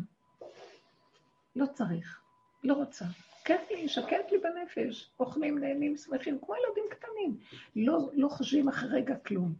לא 1.55 1.65
צריך, 1.65 2.21
לא 2.63 2.73
רוצה. 2.73 3.05
כיף 3.49 3.71
לי, 3.71 3.87
שקט 3.87 4.31
לי 4.31 4.37
בנפש, 4.37 5.11
אוכלים, 5.19 5.57
נהנים, 5.57 5.97
שמחים, 5.97 6.39
כמו 6.39 6.55
ילדים 6.55 6.83
קטנים. 6.89 7.37
לא, 7.75 8.09
לא 8.13 8.27
חושבים 8.27 8.69
אחרי 8.69 8.89
רגע 8.89 9.15
כלום. 9.15 9.53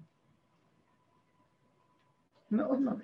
מאוד 2.52 2.80
מאוד. 2.80 3.02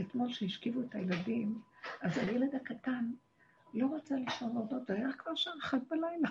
אתמול 0.00 0.32
שהשכיבו 0.32 0.82
את 0.82 0.94
הילדים, 0.94 1.60
אז 2.00 2.18
הילד 2.18 2.54
הקטן 2.54 3.12
לא 3.74 3.94
רצה 3.96 4.14
לישון 4.14 4.56
עוד 4.56 4.90
היה 4.90 5.12
כבר 5.12 5.34
שעה 5.34 5.52
אחת 5.62 5.80
בלילה. 5.88 6.28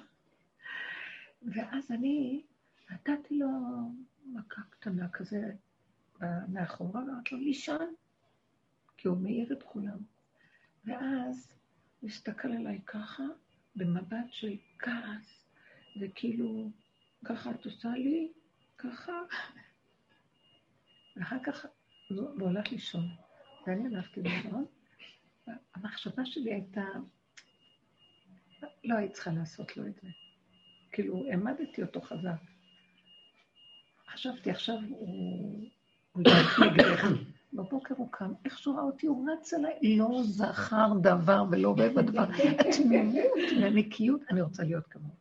ואז 1.41 1.91
אני 1.91 2.43
נתתי 2.91 3.39
לו 3.39 3.49
מכה 4.25 4.61
קטנה 4.69 5.09
כזה 5.09 5.51
מאחורה, 6.47 7.01
ואמרתי 7.01 7.35
לו, 7.35 7.41
לישון, 7.41 7.95
כי 8.97 9.07
הוא 9.07 9.17
מעיר 9.17 9.53
את 9.53 9.63
כולם. 9.63 9.97
ואז 10.85 11.53
הוא 11.99 12.09
הסתכל 12.09 12.47
עליי 12.47 12.81
ככה, 12.85 13.23
במבט 13.75 14.31
של 14.31 14.55
כעס, 14.79 15.45
וכאילו, 16.01 16.71
ככה 17.25 17.51
את 17.51 17.65
עושה 17.65 17.89
לי, 17.89 18.31
ככה, 18.77 19.11
ואחר 21.15 21.37
כך 21.43 21.65
הוא 22.09 22.29
הוא 22.39 22.49
הלך 22.49 22.71
לישון. 22.71 23.07
ואני 23.67 23.95
הלכתי 23.95 24.21
לישון, 24.21 24.65
המחשבה 25.75 26.25
שלי 26.25 26.53
הייתה, 26.53 26.85
לא 28.83 28.95
היית 28.95 29.13
צריכה 29.13 29.31
לעשות 29.31 29.77
לו 29.77 29.87
את 29.87 29.95
זה. 30.01 30.07
כאילו, 30.91 31.25
העמדתי 31.29 31.81
אותו 31.81 32.01
חזק. 32.01 32.41
חשבתי, 34.07 34.51
עכשיו 34.51 34.77
הוא 34.89 35.69
הוא 36.11 36.23
ילך 36.27 36.59
נגדך. 36.59 37.03
בבוקר 37.53 37.95
הוא 37.97 38.07
קם, 38.11 38.33
איך 38.45 38.59
שהוא 38.59 38.75
ראה 38.75 38.83
אותי, 38.83 39.07
הוא 39.07 39.29
רץ 39.31 39.53
אליי, 39.53 39.97
לא 39.97 40.21
זכר 40.23 40.87
דבר 41.01 41.43
ולא 41.51 41.69
אוהב 41.77 41.97
הדבר. 41.97 42.23
התמימות 42.59 43.23
והנקיות, 43.61 44.21
אני 44.29 44.41
רוצה 44.41 44.63
להיות 44.63 44.87
כמוהו. 44.87 45.15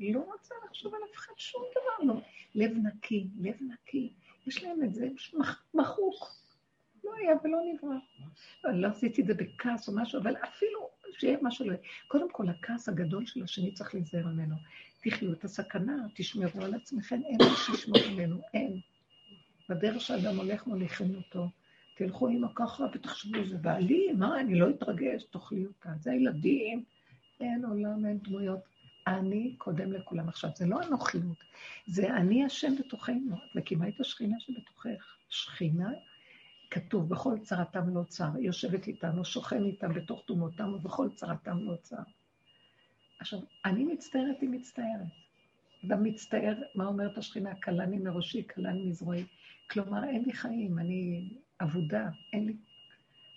לא 0.00 0.20
רוצה 0.32 0.54
לחשוב 0.66 0.94
על 0.94 1.00
אף 1.10 1.16
אחד 1.16 1.32
שום 1.36 1.62
דבר, 1.70 2.12
לא. 2.12 2.20
לב 2.54 2.70
נקי, 2.82 3.28
לב 3.40 3.54
נקי. 3.60 4.12
יש 4.46 4.64
להם 4.64 4.82
את 4.84 4.94
זה 4.94 5.08
מח- 5.38 5.64
מחוק. 5.74 6.30
לא 7.04 7.10
היה 7.14 7.34
ולא 7.44 7.58
נברא. 7.74 7.96
אני 8.66 8.80
לא 8.80 8.88
עשיתי 8.88 9.22
את 9.22 9.26
זה 9.26 9.34
בכעס 9.34 9.88
או 9.88 9.92
משהו, 9.96 10.20
אבל 10.20 10.34
אפילו 10.44 10.88
שיהיה 11.18 11.38
משהו, 11.42 11.66
לא- 11.70 11.74
קודם 12.08 12.30
כל, 12.30 12.48
הכעס 12.48 12.88
הגדול 12.88 13.26
של 13.26 13.42
השני 13.42 13.72
צריך 13.74 13.94
להיזהר 13.94 14.26
ממנו. 14.26 14.54
תחיו 15.02 15.32
את 15.32 15.44
הסכנה, 15.44 16.06
תשמרו 16.14 16.62
על 16.64 16.74
עצמכם, 16.74 17.20
אין 17.24 17.36
מי 17.40 17.56
שישמור 17.56 17.98
עלינו, 18.12 18.36
אין. 18.54 18.80
בדרך 19.68 20.00
שאדם 20.00 20.36
הולך 20.36 20.66
מוליכים 20.66 21.14
אותו. 21.14 21.48
תלכו 21.96 22.28
עם 22.28 22.42
ככה 22.54 22.84
ותחשבו, 22.94 23.44
זה 23.44 23.58
בעלי, 23.58 24.12
מה, 24.12 24.40
אני 24.40 24.58
לא 24.58 24.70
אתרגש, 24.70 25.24
תאכלי 25.24 25.66
אותה. 25.66 25.88
זה 26.00 26.12
הילדים, 26.12 26.84
אין 27.40 27.64
עולם, 27.64 28.06
אין 28.06 28.18
דמויות. 28.18 28.60
אני 29.06 29.54
קודם 29.58 29.92
לכולם. 29.92 30.28
עכשיו, 30.28 30.50
זה 30.56 30.66
לא 30.66 30.82
הנוחיות, 30.82 31.44
זה 31.86 32.16
אני 32.16 32.44
השם 32.44 32.74
בתוכנו. 32.78 33.36
את 33.36 33.54
מקימה 33.54 33.88
את 33.88 34.00
השכינה 34.00 34.40
שבתוכך. 34.40 35.16
שכינה, 35.28 35.90
כתוב, 36.70 37.08
בכל 37.08 37.38
צרתם 37.42 37.94
לא 37.96 38.02
צר. 38.08 38.30
יושבת 38.38 38.86
איתנו, 38.86 39.24
שוכן 39.24 39.64
איתם 39.64 39.94
בתוך 39.94 40.22
תומותם, 40.26 40.72
ובכל 40.74 41.08
צרתם 41.14 41.58
לא 41.58 41.76
צר. 41.76 42.02
עכשיו, 43.20 43.38
אני 43.64 43.84
מצטערת, 43.84 44.40
היא 44.40 44.50
מצטערת. 44.50 45.06
אדם 45.86 46.02
מצטער, 46.02 46.54
מה 46.74 46.86
אומרת 46.86 47.18
השכינה? 47.18 47.54
כלני 47.54 47.98
מראשי, 47.98 48.46
כלני 48.54 48.86
מזרועי. 48.86 49.24
כלומר, 49.74 50.04
אין 50.04 50.24
לי 50.24 50.32
חיים, 50.32 50.78
אני 50.78 51.28
אבודה, 51.62 52.08
אין 52.32 52.46
לי, 52.46 52.56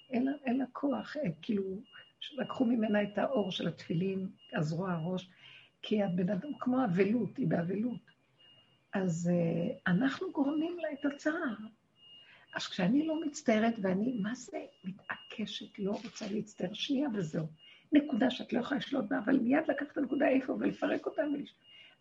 אין 0.09 0.27
אין 0.45 0.57
לה 0.57 0.65
כוח, 0.73 1.17
אה, 1.17 1.29
כאילו, 1.41 1.63
לקחו 2.37 2.65
ממנה 2.65 3.03
את 3.03 3.17
האור 3.17 3.51
של 3.51 3.67
התפילין, 3.67 4.29
הזרוע 4.53 4.91
הראש, 4.91 5.29
כי 5.81 6.03
הבן 6.03 6.29
אדם 6.29 6.49
כמו 6.59 6.85
אבלות, 6.85 7.37
היא 7.37 7.47
באבלות. 7.47 7.99
אז 8.93 9.29
uh, 9.33 9.73
אנחנו 9.87 10.31
גורמים 10.31 10.79
לה 10.79 10.87
את 10.93 11.05
הצער. 11.05 11.55
אז 12.55 12.67
כשאני 12.67 13.07
לא 13.07 13.21
מצטערת 13.21 13.73
ואני, 13.81 14.17
מה 14.21 14.35
זה, 14.35 14.57
מתעקשת, 14.83 15.79
לא 15.79 15.91
רוצה 15.91 16.25
להצטער 16.31 16.73
שנייה 16.73 17.09
וזהו. 17.13 17.47
נקודה 17.91 18.31
שאת 18.31 18.53
לא 18.53 18.59
יכולה 18.59 18.77
לשלוט 18.79 19.05
בה, 19.09 19.19
אבל 19.19 19.39
מיד 19.39 19.63
לקחת 19.67 19.91
את 19.91 19.97
הנקודה 19.97 20.27
איפה 20.27 20.53
ולפרק 20.53 21.05
אותה 21.05 21.21
ולש... 21.33 21.53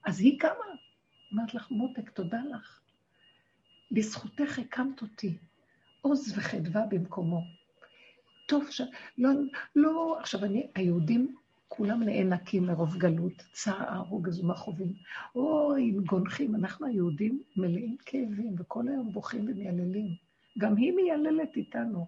אז 0.04 0.20
היא 0.20 0.40
קמה. 0.40 0.74
אמרת 1.34 1.54
לך, 1.54 1.70
מותק, 1.70 2.10
תודה 2.10 2.40
לך. 2.54 2.85
בזכותך 3.90 4.58
הקמת 4.58 5.02
אותי. 5.02 5.36
עוז 6.00 6.38
וחדווה 6.38 6.86
במקומו. 6.86 7.42
טוב 8.48 8.70
ש... 8.70 8.80
לא, 9.18 9.30
לא, 9.76 10.16
עכשיו 10.20 10.44
אני, 10.44 10.66
היהודים 10.74 11.36
כולם 11.68 12.02
נאנקים 12.02 12.66
מרוב 12.66 12.96
גלות, 12.96 13.42
צער, 13.52 14.00
רוגז 14.00 14.40
ומכאובים. 14.40 14.92
אוי, 15.34 15.90
גונחים, 15.90 16.54
אנחנו 16.54 16.86
היהודים 16.86 17.42
מלאים 17.56 17.96
כאבים, 18.06 18.54
וכל 18.58 18.88
היום 18.88 19.12
בוכים 19.12 19.48
ומייללים. 19.48 20.14
גם 20.58 20.76
היא 20.76 20.92
מייללת 20.92 21.56
איתנו. 21.56 22.06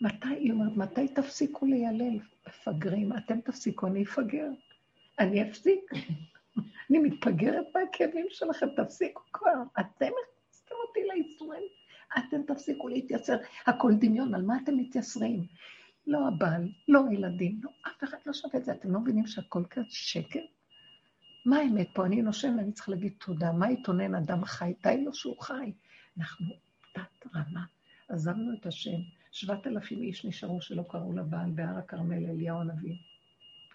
מתי, 0.00 0.28
היא 0.28 0.52
אומרת, 0.52 0.76
מתי 0.76 1.08
תפסיקו 1.08 1.66
לילל, 1.66 2.18
מפגרים? 2.48 3.16
אתם 3.16 3.40
תפסיקו, 3.40 3.86
אני 3.86 4.02
אפגר. 4.02 4.50
אני 5.18 5.50
אפסיק. 5.50 5.90
אני 6.90 6.98
מתפגרת 6.98 7.66
מהכאבים 7.74 8.26
שלכם, 8.30 8.66
תפסיקו 8.76 9.22
כבר. 9.32 9.62
אתם 9.80 10.06
הכנסתם 10.06 10.74
אותי 10.88 11.00
לייסורים. 11.12 11.62
אתם 12.18 12.42
תפסיקו 12.42 12.88
להתייסר. 12.88 13.36
הכל 13.66 13.92
דמיון, 14.00 14.34
על 14.34 14.42
מה 14.42 14.56
אתם 14.64 14.76
מתייסרים? 14.76 15.46
לא 16.06 16.28
הבעל, 16.28 16.72
לא 16.88 17.00
הילדים, 17.10 17.60
לא, 17.62 17.70
אף 17.86 18.04
אחד 18.04 18.16
לא 18.26 18.32
שווה 18.32 18.60
את 18.60 18.64
זה. 18.64 18.72
אתם 18.72 18.92
לא 18.92 19.00
מבינים 19.00 19.26
שהכל 19.26 19.64
כאן 19.70 19.82
שקר? 19.88 20.40
מה 21.46 21.56
האמת 21.56 21.88
פה? 21.94 22.06
אני 22.06 22.22
נושם 22.22 22.54
ואני 22.58 22.72
צריכה 22.72 22.90
להגיד 22.90 23.12
תודה. 23.18 23.52
מה 23.52 23.70
יתונן 23.70 24.14
אדם 24.14 24.44
חי? 24.44 24.72
די 24.82 25.04
לו 25.04 25.14
שהוא 25.14 25.40
חי. 25.40 25.72
אנחנו 26.18 26.46
תת 26.94 27.26
רמה. 27.34 27.64
עזבנו 28.08 28.54
את 28.60 28.66
השם. 28.66 28.98
שבעת 29.32 29.66
אלפים 29.66 30.02
איש 30.02 30.24
נשארו 30.24 30.60
שלא 30.60 30.82
קראו 30.88 31.12
לבעל 31.12 31.50
בהר 31.50 31.78
הכרמל, 31.78 32.26
אליהו 32.26 32.60
הנביא. 32.60 32.96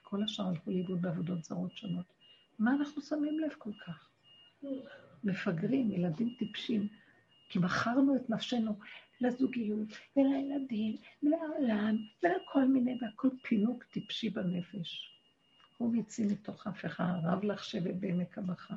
כל 0.02 0.24
השאר 0.24 0.48
הלכו 0.48 0.72
לאיבוד 0.72 1.02
בעבודות 1.02 1.44
זרות 1.44 1.78
שונות. 1.78 2.06
מה 2.64 2.74
אנחנו 2.74 3.02
שמים 3.02 3.40
לב 3.40 3.54
כל 3.58 3.72
כך? 3.86 4.10
מפגרים, 5.24 5.92
ילדים 5.92 6.36
טיפשים, 6.40 6.88
כי 7.50 7.60
מכרנו 7.60 8.16
את 8.16 8.30
נפשנו 8.30 8.80
לזוגיות 9.22 9.88
ולילדים 10.18 10.96
ולעולם 11.24 11.98
ולכל 12.24 12.66
מיני, 12.66 12.98
והכל 13.02 13.30
פינוק 13.42 13.84
טיפשי 13.84 14.30
בנפש. 14.30 15.18
הוא 15.78 15.96
יציא 15.96 16.26
מתוך 16.26 16.68
הפכה, 16.68 17.20
רב 17.24 17.44
לך 17.44 17.64
שבט 17.64 17.96
בעמק 18.00 18.38
הבכה, 18.38 18.76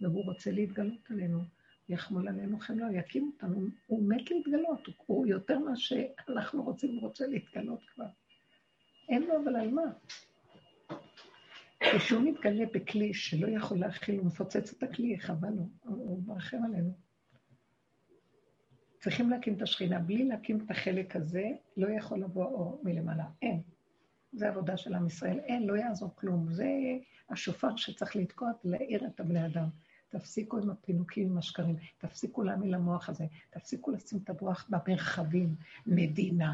והוא 0.00 0.24
רוצה 0.24 0.50
להתגלות 0.50 1.10
עלינו. 1.10 1.44
יחמול 1.88 2.28
עלינו 2.28 2.58
חמלו, 2.58 2.92
יקים 2.92 3.30
אותנו, 3.34 3.66
הוא 3.86 4.08
מת 4.08 4.30
להתגלות, 4.30 4.88
הוא 5.06 5.26
יותר 5.26 5.58
מה 5.58 5.76
שאנחנו 5.76 6.62
רוצים, 6.62 6.94
הוא 6.94 7.00
רוצה 7.00 7.26
להתגלות 7.26 7.80
כבר. 7.94 8.06
אין 9.08 9.22
לו 9.22 9.42
אבל 9.42 9.56
על 9.56 9.70
מה. 9.70 9.92
כשהוא 11.92 12.22
מתגלה 12.22 12.64
בכלי 12.74 13.14
שלא 13.14 13.46
יכול 13.48 13.78
להכיל, 13.78 14.18
הוא 14.18 14.26
מפוצץ 14.26 14.72
את 14.72 14.82
הכלי, 14.82 15.18
חבל 15.18 15.48
לו, 15.48 15.68
הוא 15.82 16.22
מרחם 16.26 16.58
עלינו. 16.64 16.92
צריכים 19.00 19.30
להקים 19.30 19.54
את 19.54 19.62
השכינה. 19.62 19.98
בלי 19.98 20.24
להקים 20.24 20.60
את 20.64 20.70
החלק 20.70 21.16
הזה, 21.16 21.44
לא 21.76 21.90
יכול 21.90 22.18
לבוא 22.18 22.44
אור 22.44 22.80
מלמעלה. 22.84 23.24
אין. 23.42 23.62
זה 24.32 24.48
עבודה 24.48 24.76
של 24.76 24.94
עם 24.94 25.06
ישראל. 25.06 25.38
אין, 25.38 25.66
לא 25.66 25.76
יעזור 25.76 26.10
כלום. 26.14 26.46
זה 26.52 26.68
השופר 27.30 27.76
שצריך 27.76 28.16
לתקוע 28.16 28.50
ולהעיר 28.64 29.06
את 29.06 29.20
הבני 29.20 29.46
אדם. 29.46 29.68
תפסיקו 30.08 30.58
עם 30.58 30.70
הפינוקים, 30.70 31.30
עם 31.30 31.38
השקרים. 31.38 31.76
תפסיקו 31.98 32.42
להאמין 32.42 32.70
למוח 32.70 33.08
הזה. 33.08 33.24
תפסיקו 33.50 33.90
לשים 33.90 34.18
את 34.24 34.30
המוח 34.30 34.68
במרחבים. 34.68 35.54
מדינה. 35.86 36.52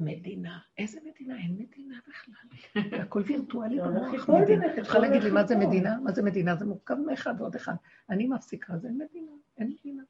מדינה. 0.00 0.58
איזה 0.78 1.00
מדינה? 1.04 1.36
אין 1.38 1.56
מדינה 1.58 1.98
בכלל. 2.08 2.72
הכל 3.02 3.22
וירטואלי 3.26 3.80
במוח. 3.80 4.28
לא, 4.28 4.40
מדינה. 4.40 4.66
לא, 4.66 4.72
את 4.72 4.78
יכולה 4.78 5.08
להגיד 5.08 5.22
לי 5.22 5.30
מה 5.30 5.46
זה. 5.46 5.56
מדינה? 5.56 5.98
מה 6.00 6.12
זה 6.12 6.22
מדינה? 6.22 6.56
זה 6.56 6.64
מורכב 6.64 6.94
מאחד 7.06 7.34
ועוד 7.38 7.54
אחד. 7.54 7.74
אני 8.10 8.26
מפסיקה, 8.26 8.78
זה 8.78 8.88
אין 8.88 8.98
מדינה. 8.98 9.32
אין 9.58 9.74
מדינה. 9.80 10.02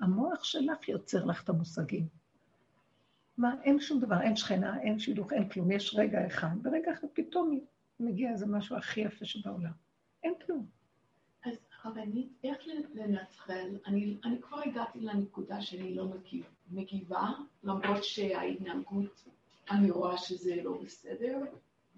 המוח 0.00 0.44
שלך 0.44 0.88
יוצר 0.88 1.24
לך 1.24 1.42
את 1.42 1.48
המושגים. 1.48 2.06
מה, 3.38 3.54
אין 3.62 3.80
שום 3.80 4.00
דבר, 4.00 4.20
אין 4.20 4.36
שכנה, 4.36 4.80
אין 4.80 4.98
שידוך, 4.98 5.32
אין 5.32 5.48
כלום, 5.48 5.70
יש 5.70 5.94
רגע 5.98 6.26
אחד, 6.26 6.56
ורגע 6.62 6.92
אחד 6.92 7.06
פתאום 7.12 7.60
מגיע 8.00 8.30
איזה 8.30 8.46
משהו 8.46 8.76
הכי 8.76 9.00
יפה 9.00 9.24
שבעולם. 9.24 9.72
אין 10.22 10.34
כלום. 10.46 10.66
אז 11.84 11.90
רבנית, 11.90 12.28
איך 12.44 12.58
לנצחל? 12.94 13.76
אני, 13.86 14.16
אני 14.24 14.40
כבר 14.42 14.60
הגעתי 14.66 15.00
לנקודה 15.00 15.60
שאני 15.60 15.94
לא 15.94 16.04
מגיב, 16.04 16.44
מגיבה, 16.70 17.28
למרות 17.64 18.04
שההתנהגות, 18.04 19.24
אני 19.70 19.90
רואה 19.90 20.18
שזה 20.18 20.62
לא 20.62 20.78
בסדר 20.84 21.38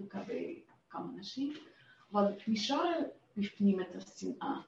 לגבי 0.01 0.61
כמה 0.91 1.13
נשים, 1.17 1.53
אבל 2.13 2.33
נשאר 2.49 3.01
בפנים 3.37 3.81
את 3.81 3.97
השנאה. 3.97 4.61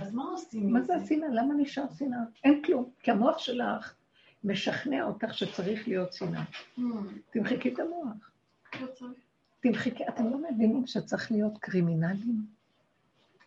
אז 0.00 0.14
מה 0.14 0.24
עושים 0.24 0.62
עם 0.62 0.72
מה 0.72 0.82
זה 0.82 0.96
השנאה? 0.96 1.28
למה 1.28 1.54
נשאר 1.54 1.84
שנאה? 1.98 2.18
אין 2.44 2.62
כלום. 2.62 2.90
כי 3.00 3.10
המוח 3.10 3.38
שלך 3.38 3.94
משכנע 4.44 5.04
אותך 5.04 5.34
שצריך 5.34 5.88
להיות 5.88 6.12
שנאה. 6.12 6.44
Hmm, 6.78 6.80
תמחקי 7.30 7.74
את 7.74 7.78
המוח. 7.78 8.30
לא 8.80 8.86
צריך. 8.86 9.18
תמחקי, 9.60 10.08
אתם 10.08 10.30
לא 10.30 10.38
מבינים 10.38 10.86
שצצריך 10.86 11.32
להיות 11.32 11.58
קרימינלים? 11.58 12.61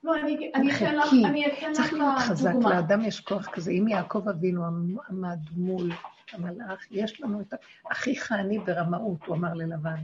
לא, 0.05 0.15
אני, 0.19 0.51
אני 0.55 0.75
אתן 0.75 0.95
לך. 0.95 1.13
אני 1.25 1.47
אתן 1.47 1.73
צריך 1.73 1.93
להיות 1.93 2.19
חזק. 2.19 2.53
לאדם 2.61 3.01
יש 3.01 3.19
כוח 3.19 3.47
כזה. 3.49 3.71
אם 3.71 3.87
יעקב 3.87 4.29
אבינו 4.29 4.65
עמד 5.09 5.39
מול 5.57 5.91
המלאך, 6.31 6.87
יש 6.91 7.21
לנו 7.21 7.41
את. 7.41 7.53
אחיך 7.91 8.31
אני 8.31 8.59
ברמאות, 8.59 9.25
הוא 9.25 9.35
אמר 9.35 9.53
ללבן. 9.53 9.99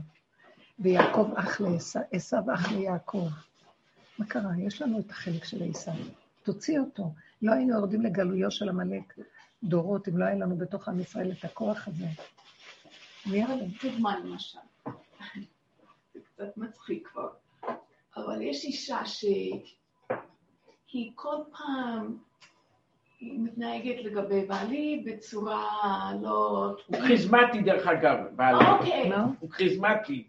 ויעקב 0.78 1.30
אח 1.36 1.60
לעשו, 1.60 1.98
עשו 2.12 2.36
אח 2.54 2.72
ליעקב. 2.72 3.28
מה 4.18 4.26
קרה? 4.26 4.50
יש 4.58 4.82
לנו 4.82 5.00
את 5.00 5.10
החלק 5.10 5.44
של 5.44 5.62
עשו. 5.70 5.90
תוציא 6.42 6.80
אותו. 6.80 7.12
לא 7.42 7.52
היינו 7.52 7.74
יורדים 7.74 8.02
לגלויו 8.02 8.50
של 8.50 8.68
עמלק 8.68 9.14
דורות, 9.64 10.08
אם 10.08 10.18
לא 10.18 10.24
היה 10.24 10.34
לנו 10.34 10.56
בתוך 10.56 10.88
עם 10.88 11.00
ישראל 11.00 11.32
את 11.32 11.44
הכוח 11.44 11.88
הזה. 11.88 12.06
מי 13.26 13.42
הרי? 13.42 13.68
דוגמה 13.82 14.18
למשל. 14.18 14.58
זה 16.14 16.20
קצת 16.24 16.56
מצחיק 16.56 17.08
כבר. 17.08 17.28
אבל 18.16 18.42
יש 18.42 18.64
אישה 18.64 19.04
שהיא 19.04 19.60
כל 21.14 21.36
פעם 21.58 22.16
היא 23.20 23.40
מתנהגת 23.40 24.04
לגבי 24.04 24.46
בעלי 24.46 25.04
בצורה 25.06 26.12
לא... 26.22 26.66
הוא 26.86 26.96
כריזמטי 26.98 27.62
דרך 27.62 27.86
אגב, 27.86 28.18
בעלי. 28.36 28.70
אוקיי, 28.70 29.08
מה? 29.08 29.26
הוא 29.40 29.50
כריזמטי. 29.50 30.28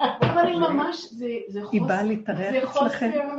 אבל 0.00 0.46
היא 0.46 0.58
ממש, 0.58 1.04
זה 1.04 1.26
זה 1.48 1.60
היא 1.72 1.82
באה 1.82 1.96
חוסר... 1.96 2.08
להתארח 2.08 2.38
זה 2.38 2.58
אצלכם? 2.58 3.10
חוסר... 3.10 3.30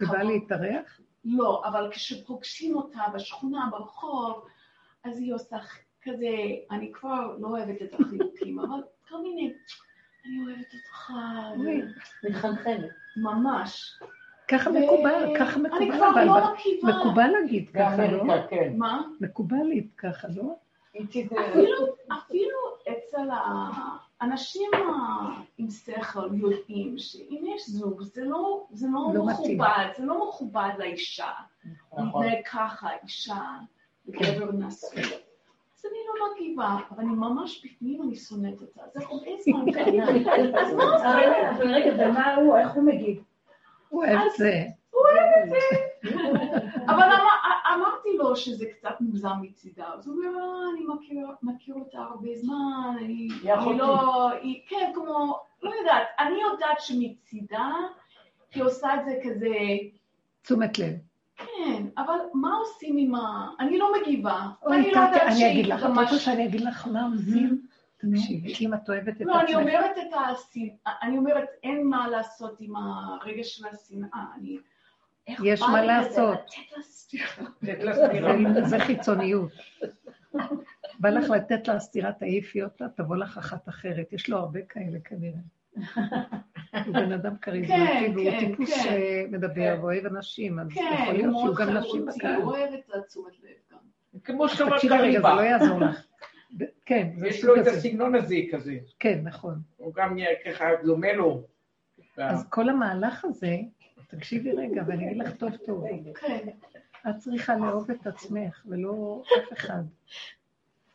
היא 0.00 0.08
באה 0.08 0.22
להתארח? 0.22 1.00
לא, 1.24 1.62
אבל 1.64 1.88
כשפוגשים 1.90 2.76
אותה 2.76 3.02
בשכונה, 3.14 3.68
ברחוב, 3.70 4.44
אז 5.04 5.18
היא 5.18 5.34
עושה 5.34 5.56
כזה, 6.02 6.28
אני 6.70 6.92
כבר 6.92 7.36
לא 7.38 7.48
אוהבת 7.48 7.82
את 7.82 7.94
החילוקים, 8.00 8.58
אבל 8.58 8.80
כל 9.08 9.22
מיני, 9.22 9.52
אני 10.26 10.46
אוהבת 10.46 10.74
אותך, 10.74 11.12
מתחנחנת. 12.24 12.90
ממש. 13.16 13.98
ככה 14.48 14.70
מקובל, 14.70 15.34
ככה 15.38 15.54
אני 15.54 15.68
מקובל, 15.68 15.96
כבר 15.96 16.10
אבל 16.10 16.24
לא 16.24 16.52
מקיבה. 16.54 16.88
מקובל 16.88 17.26
להגיד 17.26 17.70
ככה, 17.70 18.06
לא? 18.06 18.34
כן. 18.50 18.72
מה? 18.76 19.02
מקובל 19.20 19.56
להגיד 19.56 19.88
ככה, 19.98 20.28
לא? 20.36 20.54
אפילו, 21.02 21.86
אפילו 22.12 22.58
אצל 22.88 23.28
האנשים 24.20 24.70
עם 25.58 25.70
שכל 25.70 26.28
יודעים 26.32 26.98
שאם 26.98 27.44
יש 27.54 27.68
זוג, 27.70 28.02
זה 28.02 28.24
לא, 28.24 28.66
זה 28.70 28.86
לא, 28.92 29.10
לא. 29.14 29.26
מכובד, 29.26 29.86
זה 29.98 30.04
לא 30.04 30.28
מכובד 30.28 30.70
לאישה. 30.78 31.30
נכון. 31.96 32.24
להתנהג 32.24 32.44
ככה, 32.52 32.88
אישה 33.02 33.40
וגבר 34.06 34.52
נשוי. 34.52 35.02
אז 35.78 35.86
אני 35.86 35.98
לא 36.08 36.26
מגיבה, 36.34 36.76
אבל 36.90 37.04
אני 37.04 37.12
ממש 37.14 37.66
בפנים 37.66 38.02
אני 38.02 38.16
שונאת 38.16 38.60
אותה. 38.60 38.80
זה 38.94 39.00
זמן 39.44 39.64
ככה. 39.74 40.60
אז 40.60 40.74
מה 40.74 40.84
עושה? 40.84 41.14
רגע, 41.60 42.08
ומה 42.08 42.34
הוא, 42.34 42.56
איך 42.58 42.72
הוא 42.72 42.82
מגיב? 42.84 43.22
הוא 43.96 44.04
אוהב 44.04 44.18
את 44.26 44.36
זה. 44.36 44.64
הוא 44.90 45.00
אוהב 45.02 45.44
את 45.44 45.48
זה. 45.50 45.56
אבל 46.88 47.02
אמר- 47.02 47.74
אמרתי 47.74 48.08
לו 48.18 48.36
שזה 48.36 48.64
קצת 48.66 48.94
מוגזם 49.00 49.28
מצידה, 49.42 49.84
אז 49.94 50.06
הוא 50.08 50.16
אומר, 50.16 50.38
"אה, 50.38 50.44
אני 50.74 50.84
מכיר- 51.42 51.74
אותה 51.74 51.98
הרבה 51.98 52.28
זמן, 52.34 52.54
אני 52.98 53.28
אני 53.42 53.54
אחותי." 53.54 53.78
לא, 53.78 54.30
היא, 54.30 54.60
כן, 54.68 54.90
כמו, 54.94 55.38
לא 55.62 55.70
יודעת, 55.80 56.02
אני 56.18 56.38
יודעת 56.52 56.80
שמצידה 56.80 57.70
היא 58.54 58.62
עושה 58.62 58.94
את 58.94 59.00
זה 59.04 59.18
כזה, 59.24 59.48
תשומת 60.42 60.78
לב. 60.78 60.92
כן, 61.36 61.82
אבל 61.98 62.14
מה 62.34 62.54
עושים 62.56 62.96
עם 62.98 63.14
ה... 63.14 63.48
אני 63.60 63.78
לא 63.78 63.92
מגיבה, 64.00 64.40
ואני 64.66 64.82
לא 64.92 64.96
יודעת 64.98 65.12
טטי, 65.14 65.26
אני 65.26 65.52
אגיד 65.52 65.66
לך, 65.66 65.80
שהיא 65.80 65.92
את 65.92 65.98
רוצה 65.98 66.18
שאני 66.18 66.46
אגיד 66.46 66.60
לך 66.60 66.88
מה 66.92 67.08
עושים? 67.14 67.66
תקשיבי, 67.96 68.52
אם 68.60 68.74
את 68.74 68.88
אוהבת 68.88 69.08
את 69.20 69.26
לא, 69.26 69.40
אני 69.40 69.44
עצמך, 69.44 69.56
אומרת 69.60 69.98
את 69.98 70.12
השנאה, 70.30 70.92
אני 71.02 71.18
אומרת, 71.18 71.48
אין 71.62 71.86
מה 71.86 72.08
לעשות 72.08 72.56
עם 72.60 72.72
הרגש 72.76 73.56
של 73.56 73.66
השנאה. 73.66 74.24
אני 74.38 74.58
יש 75.42 75.60
מה 75.62 75.82
לעשות. 75.84 76.38
זה- 78.64 78.78
חיצוניות. 78.78 79.52
בא 81.00 81.08
לך 81.08 81.30
לתת 81.30 81.68
לה 81.68 81.78
סטירה, 81.80 82.12
תעיפי 82.12 82.62
אותה, 82.62 82.84
תבוא 82.96 83.16
לך 83.16 83.38
אחת 83.38 83.68
אחרת. 83.68 84.12
יש 84.12 84.28
לו 84.30 84.36
הרבה 84.38 84.60
כאלה 84.68 84.98
כנראה. 85.04 85.38
הוא 86.86 86.94
בן 86.94 87.12
אדם 87.12 87.36
כריזמטי, 87.36 87.76
כן, 87.76 88.12
והוא 88.14 88.30
כן, 88.30 88.38
טיפוס 88.38 88.74
כן. 88.74 88.80
שמדבר 89.30 89.76
ואוהב 89.80 90.06
אנשים, 90.06 90.58
אז 90.58 90.66
יכול 90.70 90.84
כן, 91.06 91.12
להיות 91.14 91.32
הוא 91.34 91.40
שיהיו 91.40 91.54
גם 91.54 91.76
נשים 91.76 92.06
בקהל. 92.06 92.34
הוא 92.34 92.50
אוהב 92.50 92.72
את 92.74 92.90
התשומת 92.94 93.32
לב 93.42 93.50
גם. 93.72 93.78
כמו 94.24 94.48
שאתה 94.48 94.64
אומר 94.64 94.76
תקשיבי 94.76 94.94
רגע, 94.94 95.20
זה. 95.20 95.28
לא 95.28 95.40
יעזור 95.40 95.80
לך. 95.80 96.06
כן, 96.86 97.10
יש 97.26 97.44
לו 97.44 97.60
את. 97.60 97.66
הסגנון 97.66 98.14
הזה 98.14 98.36
כזה. 98.52 98.78
כן, 98.98 99.20
נכון. 99.24 99.60
הוא 99.76 99.94
גם 99.94 100.16
ככה 100.44 100.64
דומה 100.84 101.12
לו. 101.12 101.46
אז 102.16 102.48
כל 102.50 102.68
המהלך 102.68 103.24
הזה, 103.24 103.56
תקשיבי 104.06 104.52
רגע, 104.52 104.82
ואני 104.86 105.06
אגיד 105.06 105.18
לך 105.18 105.36
טוב 105.36 105.56
טוב, 105.56 105.84
כן. 106.20 106.48
את 107.08 107.16
צריכה 107.18 107.56
לאהוב 107.56 107.90
את 107.90 108.06
עצמך, 108.06 108.62
ולא 108.66 109.22
אף 109.38 109.52
אחד. 109.52 109.82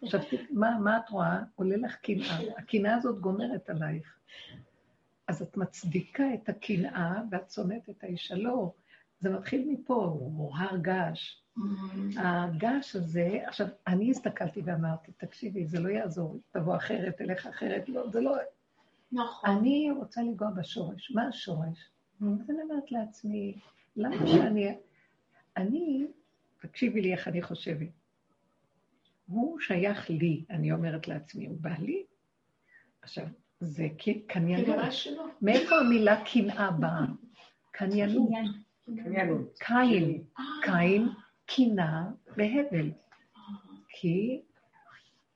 עכשיו, 0.03 0.21
מה, 0.51 0.79
מה 0.79 0.97
את 0.97 1.09
רואה? 1.09 1.39
עולה 1.55 1.77
לך 1.77 1.95
קנאה. 1.95 2.39
הקנאה 2.57 2.95
הזאת 2.95 3.19
גומרת 3.19 3.69
עלייך. 3.69 4.17
אז 5.27 5.41
את 5.41 5.57
מצדיקה 5.57 6.23
את 6.33 6.49
הקנאה, 6.49 7.21
ואת 7.31 7.51
שונאת 7.51 7.89
את 7.89 8.03
האישה. 8.03 8.35
לא, 8.35 8.73
זה 9.19 9.29
מתחיל 9.29 9.67
מפה, 9.67 9.95
הוא 9.95 10.57
הר 10.57 10.77
געש. 10.77 11.40
הגעש 12.17 12.95
הזה, 12.95 13.39
עכשיו, 13.45 13.67
אני 13.87 14.11
הסתכלתי 14.11 14.61
ואמרתי, 14.65 15.11
תקשיבי, 15.11 15.65
זה 15.65 15.79
לא 15.79 15.89
יעזור, 15.89 16.39
תבוא 16.51 16.75
אחרת, 16.75 17.17
תלך 17.17 17.47
אחרת, 17.47 17.89
לא, 17.89 18.09
זה 18.09 18.21
לא... 18.21 18.35
נכון. 19.11 19.49
אני 19.49 19.91
רוצה 19.97 20.21
לנגוע 20.21 20.49
בשורש. 20.51 21.11
מה 21.11 21.27
השורש? 21.27 21.89
אז 22.21 22.49
אני 22.49 22.61
אומרת 22.61 22.91
לעצמי, 22.91 23.59
למה 23.95 24.27
שאני... 24.27 24.75
אני, 25.57 26.07
תקשיבי 26.61 27.01
לי 27.01 27.11
איך 27.11 27.27
אני 27.27 27.41
חושבת. 27.41 27.87
הוא 29.27 29.59
שייך 29.59 30.09
לי, 30.09 30.45
אני 30.49 30.71
אומרת 30.71 31.07
לעצמי, 31.07 31.45
הוא 31.45 31.57
בעלי. 31.61 32.03
עכשיו, 33.01 33.25
זה 33.59 33.87
קניינות. 34.27 34.91
שלא. 34.91 35.25
מאיפה 35.41 35.75
המילה 35.75 36.23
קנאה 36.25 36.71
באה? 36.71 37.05
קניינות. 37.77 38.29
קניינות. 38.85 39.57
קין. 39.59 40.23
קין, 40.63 41.09
קינה 41.55 42.11
והבל. 42.37 42.91
כי 43.89 44.41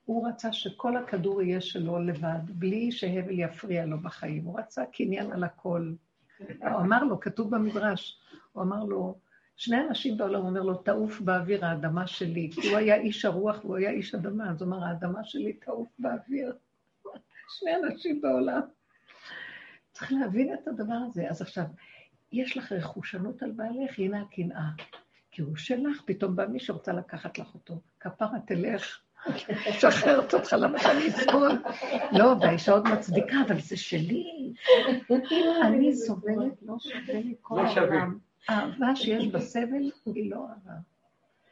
הוא 0.06 0.28
רצה 0.28 0.54
שכל 0.54 0.98
הכדור 0.98 1.42
יהיה 1.42 1.62
שלו 1.62 2.00
לבד, 2.00 2.40
בלי 2.50 2.92
שהבל 2.92 3.40
יפריע 3.40 3.86
לו 3.86 4.00
בחיים. 4.00 4.44
הוא 4.44 4.60
רצה 4.60 4.86
קניין 4.86 5.32
על 5.32 5.44
הכל. 5.44 5.94
הוא 6.38 6.80
אמר 6.80 7.04
לו, 7.04 7.20
כתוב 7.20 7.56
במדרש, 7.56 8.22
הוא 8.52 8.64
אמר 8.64 8.84
לו, 8.84 9.20
שני 9.56 9.78
אנשים 9.90 10.18
בעולם, 10.18 10.42
הוא 10.42 10.50
אומר 10.50 10.62
לו, 10.62 10.74
תעוף 10.76 11.22
באוויר 11.22 11.66
האדמה 11.66 12.08
שלי. 12.08 12.50
כי 12.52 12.70
הוא 12.70 12.78
היה 12.78 12.96
איש 12.96 13.26
הרוח 13.26 13.66
והוא 13.66 13.78
היה 13.78 13.90
איש 13.90 14.16
אדמה, 14.16 14.50
אז 14.50 14.62
הוא 14.62 14.70
אמר, 14.70 14.84
האדמה 14.84 15.24
שלי 15.24 15.54
תעוף 15.54 15.88
באוויר. 16.00 16.58
שני 17.60 17.76
אנשים 17.76 18.22
בעולם. 18.22 18.62
צריך 19.92 20.12
להבין 20.12 20.54
את 20.54 20.68
הדבר 20.68 20.98
הזה. 21.10 21.30
אז 21.30 21.42
עכשיו, 21.42 21.66
יש 22.32 22.58
לך 22.58 22.72
רכושנות 22.72 23.44
על 23.44 23.52
בעלך, 23.52 24.00
הנה 24.00 24.22
הקנאה. 24.22 24.70
כי 25.36 25.42
הוא 25.42 25.56
שלך, 25.56 26.02
פתאום 26.06 26.36
בא 26.36 26.46
מי 26.46 26.60
שרוצה 26.60 26.94
לקחת 26.94 27.40
לך 27.40 27.54
אותו. 27.54 27.80
כפרה 28.00 28.40
תלך, 28.46 29.00
משחררת 29.78 30.34
אותך, 30.34 30.54
למה 30.54 30.80
שאני 30.80 31.08
אסבול? 31.08 31.52
לא, 32.12 32.36
והאישה 32.42 32.72
עוד 32.72 32.88
מצדיקה, 32.88 33.36
אבל 33.48 33.60
זה 33.60 33.78
שלי. 33.78 34.54
אני 35.64 35.96
סובלת, 35.96 36.62
לא 36.62 36.76
שווה 36.80 37.20
לי 37.20 37.36
כל 37.42 37.56
לא. 37.56 37.62
העולם. 37.62 38.18
האהבה 38.50 38.96
שיש 38.96 39.28
בסבל 39.28 39.92
היא 40.06 40.32
לא 40.32 40.48
אהבה. 40.50 40.74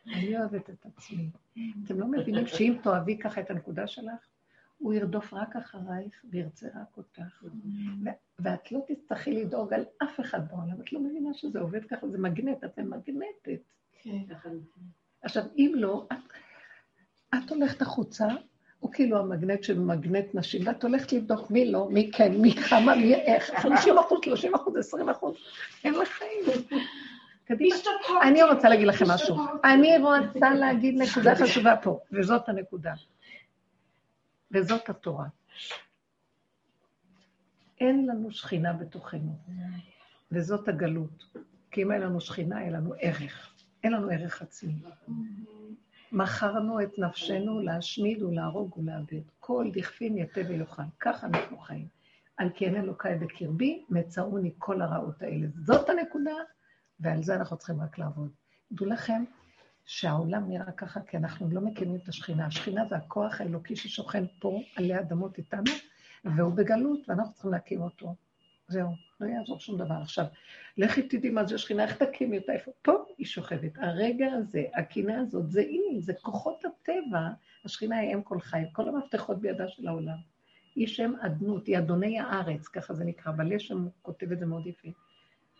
אני 0.08 0.38
אוהבת 0.38 0.70
את 0.70 0.86
עצמי. 0.86 1.30
אתם 1.86 2.00
לא 2.00 2.08
מבינים 2.08 2.48
שאם 2.48 2.76
תאהבי 2.84 3.18
ככה 3.18 3.42
את 3.42 3.52
הנקודה 3.52 3.88
שלך, 3.88 4.28
הוא 4.84 4.94
ירדוף 4.94 5.34
רק 5.34 5.56
אחרייך 5.56 6.26
וירצה 6.32 6.68
רק 6.68 6.98
אותך. 6.98 7.44
ו- 8.06 8.10
ואת 8.40 8.72
לא 8.72 8.80
תצטרכי 8.88 9.32
לדאוג 9.32 9.74
על 9.74 9.86
אף 10.04 10.20
אחד 10.20 10.40
בעולם. 10.48 10.82
את 10.82 10.94
לא 10.94 11.00
מבינה 11.00 11.34
שזה 11.34 11.60
עובד 11.60 11.86
ככה, 11.86 12.08
זה 12.08 12.18
מגנט, 12.18 12.64
את 12.64 12.80
ממגנטת. 12.80 13.62
כן. 14.02 14.18
עכשיו, 15.22 15.44
אם 15.58 15.72
לא, 15.76 16.08
את, 16.12 16.18
את 17.36 17.50
הולכת 17.50 17.82
החוצה, 17.82 18.28
הוא 18.80 18.92
כאילו 18.92 19.20
המגנט 19.20 19.64
שמגנט 19.64 20.26
נשים, 20.36 20.68
ואת 20.68 20.84
הולכת 20.84 21.14
לבדוק 21.14 21.52
מי 21.52 21.72
לא, 21.72 21.90
מי 21.90 22.12
כן, 22.12 22.32
מי 22.42 22.54
כמה, 22.54 22.96
מי 22.96 23.16
איך, 23.16 23.52
50 23.56 23.98
אחוז, 23.98 24.20
30 24.24 24.56
אחוז, 24.56 24.78
20 24.78 25.10
אחוז, 25.10 25.36
אין 25.84 25.94
לך 25.94 26.08
חיים. 26.08 26.64
אני 28.24 28.44
רוצה 28.44 28.70
להגיד 28.70 28.88
לכם 28.88 29.06
משהו. 29.10 29.38
אני 29.64 29.98
רוצה 29.98 30.50
להגיד 30.54 30.96
נקודה 31.02 31.36
חשובה 31.36 31.76
פה, 31.76 32.00
וזאת 32.12 32.50
הנקודה. 32.50 32.94
וזאת 34.54 34.90
התורה. 34.90 35.28
אין 37.80 38.08
לנו 38.08 38.32
שכינה 38.32 38.74
בתוכנו, 38.74 39.38
וזאת 40.32 40.68
הגלות. 40.68 41.26
כי 41.72 41.84
אם 41.84 41.92
אין 41.92 42.02
לנו 42.02 42.22
שכינה, 42.22 42.62
אין 42.62 42.74
לנו 42.74 42.94
ערך. 43.00 43.54
אין 43.84 43.92
לנו 43.94 44.10
ערך 44.10 44.42
עצמי. 44.42 44.74
מכרנו 46.12 46.82
את 46.82 47.00
נפשנו 47.00 47.60
להשמיד 47.60 48.24
ולהרוג 48.24 48.78
ולאבד. 48.78 49.22
כל 49.40 49.70
דכפין 49.74 50.18
יתה 50.18 50.42
ויאכל. 50.48 50.82
ככה 51.00 51.28
אנחנו 51.28 51.58
חיים. 51.58 51.88
על 52.38 52.50
כן 52.56 52.76
אלוקיי 52.76 53.18
בקרבי, 53.18 53.86
מצאוני 53.90 54.52
כל 54.58 54.82
הרעות 54.82 55.22
האלה. 55.22 55.48
זאת 55.66 55.90
הנקודה, 55.90 56.36
ועל 57.00 57.24
זה 57.24 57.36
אנחנו 57.36 57.58
צריכים 57.58 57.82
רק 57.82 57.98
לעבוד. 57.98 58.30
דעו 58.72 58.88
לכם 58.88 59.24
שהעולם 59.86 60.50
נראה 60.50 60.72
ככה, 60.72 61.02
כי 61.02 61.18
אנחנו 61.18 61.50
לא 61.52 61.62
מקימים 61.62 61.96
את 61.96 62.08
השכינה. 62.08 62.46
השכינה 62.46 62.86
זה 62.86 62.96
הכוח 62.96 63.42
האלוקי 63.42 63.76
ששוכן 63.76 64.24
פה, 64.40 64.62
עלי 64.76 65.00
אדמות 65.00 65.38
איתנו, 65.38 65.72
והוא 66.26 66.54
בגלות, 66.54 67.10
ואנחנו 67.10 67.34
צריכים 67.34 67.52
להקים 67.52 67.82
אותו. 67.82 68.16
זהו, 68.68 68.90
לא 69.20 69.28
יעזור 69.28 69.60
שום 69.60 69.78
דבר. 69.78 69.96
עכשיו, 70.02 70.26
לכי 70.78 71.02
תדעי 71.02 71.30
מה 71.30 71.46
זה 71.46 71.58
שכינה, 71.58 71.84
איך 71.84 72.04
תקימי 72.04 72.38
אותה, 72.38 72.54
איפה? 72.54 72.72
פה 72.82 72.94
היא 73.18 73.26
שוכבת. 73.26 73.78
הרגע 73.78 74.34
הזה, 74.34 74.64
הקינה 74.76 75.20
הזאת, 75.22 75.52
זה 75.52 75.62
היא, 75.62 76.02
זה 76.02 76.14
כוחות 76.22 76.66
הטבע. 76.66 77.30
השכינה 77.66 77.98
היא 77.98 78.14
אם 78.14 78.22
כל 78.22 78.40
חי, 78.40 78.62
כל 78.72 78.90
המפתחות 78.90 79.42
בידה 79.42 79.68
של 79.68 79.88
העולם. 79.88 80.18
היא 80.76 80.88
שם 80.88 81.14
אדנות, 81.22 81.68
היא 81.68 81.78
אדוני 81.78 82.20
הארץ, 82.20 82.68
ככה 82.68 82.94
זה 82.94 83.06
נקרא, 83.06 83.32
בלשם 83.32 83.88
כותב 84.02 84.32
את 84.32 84.40
זה 84.40 84.46
מאוד 84.46 84.68
יפה. 84.68 84.90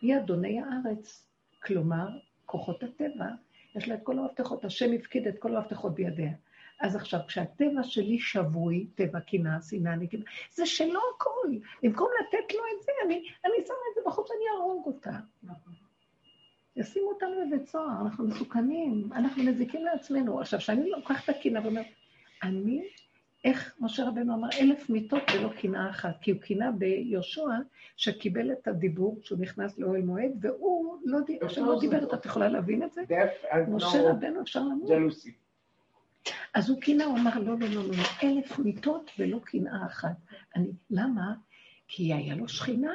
היא 0.00 0.16
אדוני 0.16 0.60
הארץ, 0.60 1.28
כלומר, 1.62 2.08
כוחות 2.46 2.82
הטבע, 2.82 3.28
יש 3.74 3.88
לה 3.88 3.94
את 3.94 4.00
כל 4.02 4.18
המפתחות, 4.18 4.64
השם 4.64 4.92
הפקיד 4.92 5.26
את 5.26 5.38
כל 5.38 5.56
המפתחות 5.56 5.94
בידיה. 5.94 6.32
אז 6.80 6.96
עכשיו, 6.96 7.20
כשהטבע 7.26 7.82
שלי 7.82 8.18
שבוי, 8.18 8.86
טבע 8.94 9.20
קנאה, 9.20 9.60
שנאה, 9.70 9.96
נקנה, 9.96 10.24
זה 10.50 10.66
שלו 10.66 11.00
הכל. 11.16 11.48
במקום 11.82 12.08
לתת 12.20 12.54
לו 12.54 12.60
את 12.60 12.82
זה, 12.82 12.92
אני, 13.04 13.14
אני 13.14 13.54
שמה 13.66 13.76
את 13.90 13.94
זה 13.94 14.00
בחוץ, 14.06 14.30
אני 14.30 14.58
אהרוג 14.58 14.86
אותה. 14.86 15.10
ישימו 16.76 17.08
אותנו 17.08 17.30
בבית 17.46 17.68
סוהר, 17.68 18.00
אנחנו 18.02 18.24
מסוכנים, 18.24 19.08
אנחנו 19.12 19.42
מזיקים 19.42 19.84
לעצמנו. 19.84 20.40
עכשיו, 20.40 20.58
כשאני 20.58 20.90
לוקחת 20.90 21.24
את 21.24 21.36
הקנאה 21.36 21.62
ואומרת, 21.62 21.86
אני, 22.42 22.88
איך 23.44 23.74
משה 23.80 24.08
רבנו 24.08 24.34
אמר, 24.34 24.48
אלף 24.60 24.90
מיטות 24.90 25.22
ולא 25.34 25.48
קנאה 25.60 25.90
אחת, 25.90 26.20
כי 26.20 26.30
הוא 26.30 26.40
קנאה 26.40 26.72
ביהושע, 26.72 27.40
שקיבל 27.96 28.52
את 28.52 28.68
הדיבור 28.68 29.20
כשהוא 29.22 29.38
נכנס 29.38 29.78
לאוהל 29.78 30.02
מועד, 30.02 30.30
והוא 30.40 30.98
לא, 31.04 31.18
לא 31.56 31.80
דיבר, 31.80 32.14
את 32.14 32.26
יכולה 32.26 32.48
להבין 32.48 32.82
את 32.82 32.92
זה? 32.92 33.02
משה 33.68 34.10
רבנו 34.10 34.40
אפשר 34.42 34.60
למות. 34.60 34.88
אז 36.54 36.70
הוא 36.70 36.80
קינה, 36.80 37.04
הוא 37.04 37.18
אמר, 37.18 37.38
לא, 37.38 37.58
לא, 37.58 37.68
לא, 37.68 37.68
לא, 37.74 37.88
לא, 37.88 38.02
אלף 38.22 38.58
מיטות 38.58 39.10
ולא 39.18 39.38
קנאה 39.44 39.86
אחת. 39.86 40.16
אני, 40.56 40.72
למה? 40.90 41.34
כי 41.88 42.14
היה 42.14 42.34
לו 42.34 42.48
שכינה. 42.48 42.92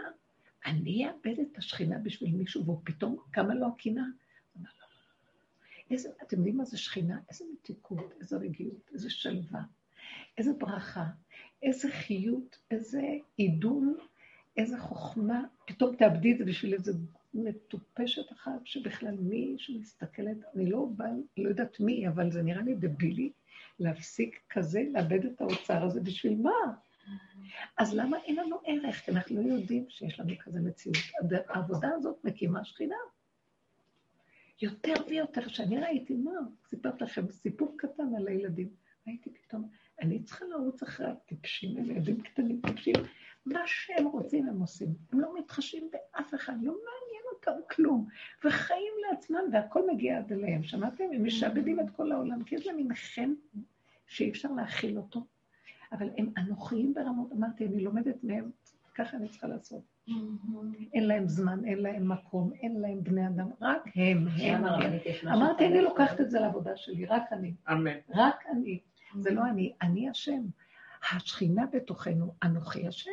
אני 0.65 1.07
אאבד 1.07 1.39
את 1.39 1.57
השכינה 1.57 1.97
בשביל 1.97 2.35
מישהו, 2.35 2.65
והוא 2.65 2.81
פתאום 2.83 3.17
קמה 3.31 3.53
לו 3.55 3.67
הקנאה. 3.67 4.03
לא, 4.55 4.61
לא, 4.63 4.69
לא. 4.81 5.91
איזה, 5.91 6.09
אתם 6.23 6.37
יודעים 6.37 6.57
מה 6.57 6.65
זה 6.65 6.77
שכינה? 6.77 7.19
איזה 7.29 7.45
מתיקות, 7.53 8.13
איזה 8.21 8.37
רגיעות, 8.37 8.89
איזה 8.93 9.09
שלווה, 9.09 9.61
איזה 10.39 10.53
ברכה, 10.53 11.05
איזה 11.63 11.91
חיות, 11.91 12.57
איזה 12.71 13.01
עידון, 13.37 13.95
איזה 14.57 14.79
חוכמה. 14.79 15.43
פתאום 15.67 15.95
תאבדי 15.95 16.33
את 16.33 16.37
זה 16.37 16.45
בשביל 16.45 16.73
איזה 16.73 16.91
מטופשת 17.33 18.31
אחת, 18.31 18.65
שבכלל 18.65 19.15
מי 19.19 19.55
שמסתכלת, 19.57 20.37
אני 20.55 20.69
לא 20.69 20.87
באה, 20.95 21.09
לא 21.37 21.49
יודעת 21.49 21.79
מי, 21.79 22.07
אבל 22.07 22.31
זה 22.31 22.41
נראה 22.41 22.61
לי 22.61 22.75
דבילי 22.75 23.31
להפסיק 23.79 24.39
כזה, 24.49 24.83
לאבד 24.93 25.25
את 25.25 25.41
האוצר 25.41 25.83
הזה, 25.83 26.01
בשביל 26.01 26.41
מה? 26.41 26.73
אז 27.77 27.93
למה 27.93 28.17
אין 28.17 28.35
לנו 28.35 28.59
ערך? 28.65 28.95
כי 29.05 29.11
אנחנו 29.11 29.43
לא 29.43 29.53
יודעים 29.53 29.85
שיש 29.89 30.19
לנו 30.19 30.33
כזה 30.39 30.59
מציאות. 30.59 30.97
העבודה 31.47 31.89
הזאת 31.95 32.25
מקימה 32.25 32.65
שכינה. 32.65 32.95
יותר 34.61 34.93
ויותר, 35.09 35.45
כשאני 35.45 35.79
ראיתי, 35.79 36.15
מה, 36.15 36.31
סיפרתי 36.69 37.03
לכם 37.03 37.31
סיפור 37.31 37.75
קטן 37.77 38.15
על 38.17 38.27
הילדים. 38.27 38.69
ראיתי 39.07 39.29
פתאום, 39.29 39.69
אני 40.01 40.23
צריכה 40.23 40.45
לרוץ 40.45 40.83
אחרי 40.83 41.07
הטיפשים, 41.07 41.77
אלה 41.77 41.93
ילדים 41.93 42.21
קטנים 42.21 42.61
טיפשים. 42.67 42.95
מה 43.45 43.59
שהם 43.65 44.05
רוצים 44.07 44.47
הם 44.47 44.59
עושים. 44.59 44.87
הם 45.11 45.19
לא 45.19 45.39
מתחשבים 45.39 45.89
באף 45.91 46.33
אחד, 46.33 46.53
לא 46.53 46.73
מעניין 46.73 47.23
אותם 47.33 47.51
כלום, 47.69 48.07
וחיים 48.45 48.93
לעצמם, 49.09 49.41
והכל 49.51 49.91
מגיע 49.93 50.17
עד 50.17 50.31
אליהם. 50.33 50.63
שמעתם? 50.63 51.03
הם 51.13 51.25
משעבדים 51.25 51.79
את 51.79 51.89
כל 51.89 52.11
העולם, 52.11 52.43
כי 52.43 52.57
זה 52.57 52.73
מין 52.73 52.93
חן 52.95 53.33
שאי 54.07 54.29
אפשר 54.29 54.51
להכיל 54.51 54.97
אותו, 54.97 55.25
אבל 55.91 56.09
הם 56.17 56.29
אנוכיים 56.37 56.93
ברמות, 56.93 57.31
אמרתי, 57.31 57.65
אני 57.65 57.83
לומדת 57.83 58.23
מהם, 58.23 58.51
ככה 58.95 59.17
אני 59.17 59.29
צריכה 59.29 59.47
לעשות. 59.47 59.81
אין 60.93 61.07
להם 61.07 61.27
זמן, 61.27 61.65
אין 61.65 61.79
להם 61.79 62.11
מקום, 62.11 62.51
אין 62.53 62.79
להם 62.79 63.03
בני 63.03 63.27
אדם, 63.27 63.49
רק 63.61 63.83
הם, 63.95 64.27
הם, 64.27 64.65
הם. 64.65 65.27
אמרתי, 65.27 65.65
אני 65.67 65.81
לוקחת 65.81 66.21
את 66.21 66.31
זה 66.31 66.39
לעבודה 66.39 66.75
שלי, 66.75 67.05
רק 67.05 67.23
אני. 67.31 67.53
אמן. 67.71 67.97
רק 68.09 68.43
אני. 68.51 68.79
זה 69.15 69.31
לא 69.31 69.41
אני, 69.49 69.73
אני 69.81 70.09
השם. 70.09 70.45
השכינה 71.11 71.65
בתוכנו, 71.65 72.33
אנוכי 72.43 72.87
השם. 72.87 73.11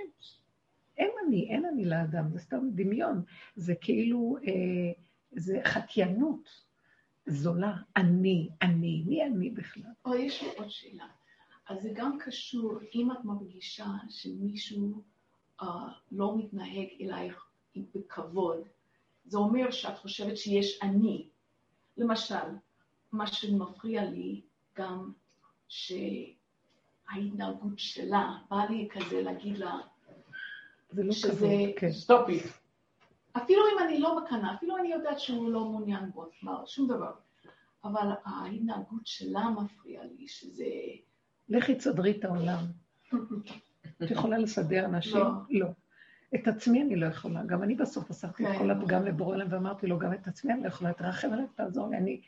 אין 0.98 1.10
אני, 1.26 1.48
אין 1.50 1.64
אני 1.66 1.84
לאדם, 1.84 2.30
זה 2.30 2.38
סתם 2.38 2.68
דמיון. 2.74 3.22
זה 3.56 3.74
כאילו, 3.80 4.36
אה, 4.46 4.92
זה 5.32 5.60
חקיינות 5.64 6.48
זולה. 7.26 7.76
אני, 7.96 8.48
אני, 8.62 9.04
מי 9.06 9.24
אני 9.24 9.50
בכלל? 9.50 9.92
או 10.04 10.14
יש 10.14 10.42
לי 10.42 10.48
עוד 10.56 10.68
שאלה. 10.68 11.06
אז 11.68 11.82
זה 11.82 11.90
גם 11.94 12.18
קשור, 12.18 12.78
אם 12.94 13.12
את 13.12 13.24
מרגישה 13.24 13.86
שמישהו 14.08 15.02
uh, 15.60 15.64
לא 16.12 16.38
מתנהג 16.38 16.88
אלייך 17.00 17.46
בכבוד, 17.76 18.58
זה 19.24 19.38
אומר 19.38 19.70
שאת 19.70 19.98
חושבת 19.98 20.36
שיש 20.36 20.82
אני. 20.82 21.28
למשל, 21.96 22.56
מה 23.12 23.26
שמפריע 23.26 24.04
לי 24.04 24.42
גם 24.76 25.12
שההתנהגות 27.08 27.38
שלה, 27.78 28.32
בא 28.50 28.64
לי 28.70 28.88
כזה 28.92 29.22
להגיד 29.22 29.58
לה, 29.58 29.74
לא 30.92 31.12
שזה- 31.12 31.30
כבוד, 31.36 31.50
כן. 31.76 31.92
סטופי. 31.92 32.40
אפילו 33.36 33.62
אם 33.72 33.78
אני 33.88 33.98
לא 33.98 34.20
מקנאה, 34.24 34.54
אפילו 34.54 34.76
אני 34.76 34.88
יודעת 34.88 35.20
שהוא 35.20 35.52
לא 35.52 35.60
מעוניין 35.64 36.10
בו, 36.10 36.26
כלומר, 36.40 36.66
שום 36.66 36.88
דבר. 36.88 37.12
אבל 37.84 38.10
ההתנהגות 38.24 39.06
שלה 39.06 39.48
מפריע 39.50 40.00
לי, 40.18 40.28
שזה... 40.28 40.64
לכי 41.48 41.74
תסדרי 41.74 42.10
את 42.10 42.24
העולם. 42.24 42.58
את 44.02 44.10
יכולה 44.10 44.38
לסדר 44.38 44.84
אנשים? 44.84 45.16
לא. 45.16 45.26
לא. 45.50 45.66
את 46.34 46.48
עצמי 46.48 46.82
אני 46.82 46.96
לא 46.96 47.06
יכולה. 47.06 47.44
גם 47.44 47.62
אני 47.62 47.74
בסוף 47.74 48.10
עשיתי 48.10 48.44
את 48.44 48.48
כן. 48.52 48.58
כל 48.58 48.70
הפגם 48.70 49.04
לבורא 49.04 49.34
עולם 49.34 49.46
ואמרתי 49.50 49.86
לו, 49.86 49.98
גם 49.98 50.12
את 50.12 50.26
עצמי 50.28 50.52
אני 50.52 50.62
לא 50.62 50.68
יכולה, 50.68 50.92
תרחם 50.92 51.32
עליי 51.32 51.44
ותעזור 51.44 51.88
לי. 51.88 51.96
אני, 51.96 52.20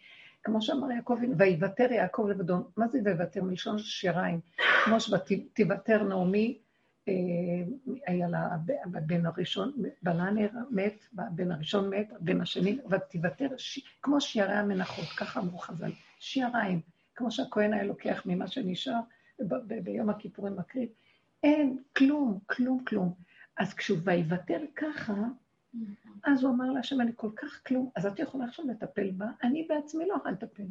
כמו 0.45 0.63
שאמר 0.63 0.91
יעקב, 0.91 1.19
ויוותר 1.39 1.93
יעקב 1.93 2.27
לבדו. 2.31 2.57
מה 2.77 2.89
זה 2.89 2.99
ויוותר? 3.05 3.43
מלשון 3.43 3.79
שיריים. 3.79 4.41
כמו 4.85 4.97
שתיוותר 5.01 6.03
נעמי, 6.03 6.59
אה, 7.09 7.13
היה 8.07 8.29
לה 8.29 8.49
הב- 8.55 8.97
הבן 8.97 9.27
הראשון, 9.27 9.73
בעלה 10.03 10.31
נהר- 10.31 10.51
מת, 10.71 11.05
הבן 11.19 11.53
הראשון 11.53 11.91
מת, 11.91 12.13
הבן 12.21 12.41
השני, 12.41 12.79
ותיוותר, 12.91 13.49
כמו 14.03 14.21
שיערי 14.21 14.53
המנחות, 14.55 15.05
ככה 15.05 15.41
אמרו 15.41 15.59
חז"ל, 15.59 15.91
שיעריים, 16.19 16.81
כמו 17.15 17.31
שהכהן 17.31 17.73
היה 17.73 17.85
לוקח 17.85 18.23
ממה 18.27 18.47
שנשאר, 18.47 19.01
ביום 19.83 20.11
הכיפורים 20.11 20.57
מקריב, 20.57 20.89
אין, 21.43 21.79
כלום, 21.97 22.39
כלום, 22.47 22.85
כלום. 22.85 23.15
אז 23.57 23.75
כשהוא 23.75 23.99
ויוותר 24.05 24.61
ככה, 24.77 25.15
אז 26.25 26.43
הוא 26.43 26.55
אמר 26.55 26.71
להשם, 26.73 27.01
אני 27.01 27.13
כל 27.17 27.31
כך 27.37 27.61
כלום, 27.67 27.91
אז 27.97 28.07
את 28.07 28.19
יכולה 28.19 28.45
עכשיו 28.45 28.65
לטפל 28.67 29.11
בה? 29.11 29.27
אני 29.43 29.67
בעצמי 29.69 30.07
לא 30.07 30.15
יכולה 30.15 30.33
לטפל. 30.33 30.67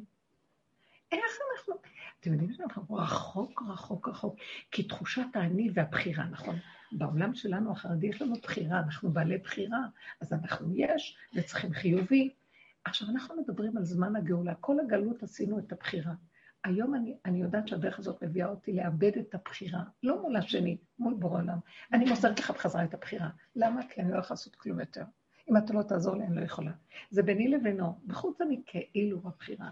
איך 1.11 1.37
אנחנו... 1.51 1.73
אתם 2.19 2.31
יודעים 2.31 2.53
שאנחנו 2.53 2.95
רחוק, 2.95 3.61
רחוק, 3.69 4.07
רחוק, 4.07 4.35
כי 4.71 4.83
תחושת 4.83 5.27
האני 5.33 5.69
והבחירה, 5.73 6.25
נכון? 6.25 6.55
בעולם 6.91 7.35
שלנו 7.35 7.71
החרדי 7.71 8.07
יש 8.07 8.21
לנו 8.21 8.35
בחירה, 8.43 8.79
אנחנו 8.79 9.11
בעלי 9.11 9.37
בחירה, 9.37 9.79
אז 10.21 10.33
אנחנו 10.33 10.75
יש 10.75 11.17
וצריכים 11.33 11.73
חיובי. 11.73 12.33
עכשיו, 12.83 13.09
אנחנו 13.09 13.41
מדברים 13.41 13.77
על 13.77 13.83
זמן 13.83 14.15
הגאולה. 14.15 14.55
כל 14.55 14.79
הגלות 14.79 15.23
עשינו 15.23 15.59
את 15.59 15.71
הבחירה. 15.71 16.13
היום 16.67 16.95
אני, 16.95 17.17
אני 17.25 17.41
יודעת 17.41 17.67
שהדרך 17.67 17.99
הזאת 17.99 18.23
מביאה 18.23 18.47
אותי 18.47 18.73
לאבד 18.73 19.17
את 19.17 19.35
הבחירה, 19.35 19.83
לא 20.03 20.21
מול 20.21 20.35
השני, 20.35 20.77
מול 20.99 21.13
בורא 21.13 21.41
עולם. 21.41 21.59
אני 21.93 22.05
מוסרת 22.05 22.39
לך 22.39 22.51
בחזרה 22.51 22.83
את 22.83 22.93
הבחירה. 22.93 23.29
למה? 23.55 23.87
כי 23.87 24.01
אני 24.01 24.11
לא 24.11 24.17
יכולה 24.17 24.29
לעשות 24.29 24.55
כלום 24.55 24.79
יותר. 24.79 25.03
אם 25.49 25.57
אתה 25.57 25.73
לא 25.73 25.83
תעזור 25.83 26.15
לי, 26.15 26.23
אני 26.23 26.35
לא 26.35 26.41
יכולה. 26.41 26.71
זה 27.11 27.23
ביני 27.23 27.47
לבינו. 27.47 27.99
בחוץ 28.07 28.41
אני 28.41 28.61
כאילו 28.65 29.19
בבחירה, 29.19 29.69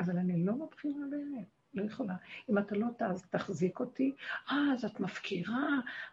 אבל 0.00 0.18
אני 0.18 0.44
לא 0.44 0.52
בבחירה 0.52 1.00
באמת. 1.10 1.57
לא 1.74 1.82
יכולה. 1.82 2.14
אם 2.50 2.58
אתה 2.58 2.76
לא 2.76 2.86
תעז, 2.96 3.22
תחזיק 3.30 3.80
אותי, 3.80 4.14
אה, 4.50 4.72
אז 4.74 4.84
את 4.84 5.00
מפקירה, 5.00 5.68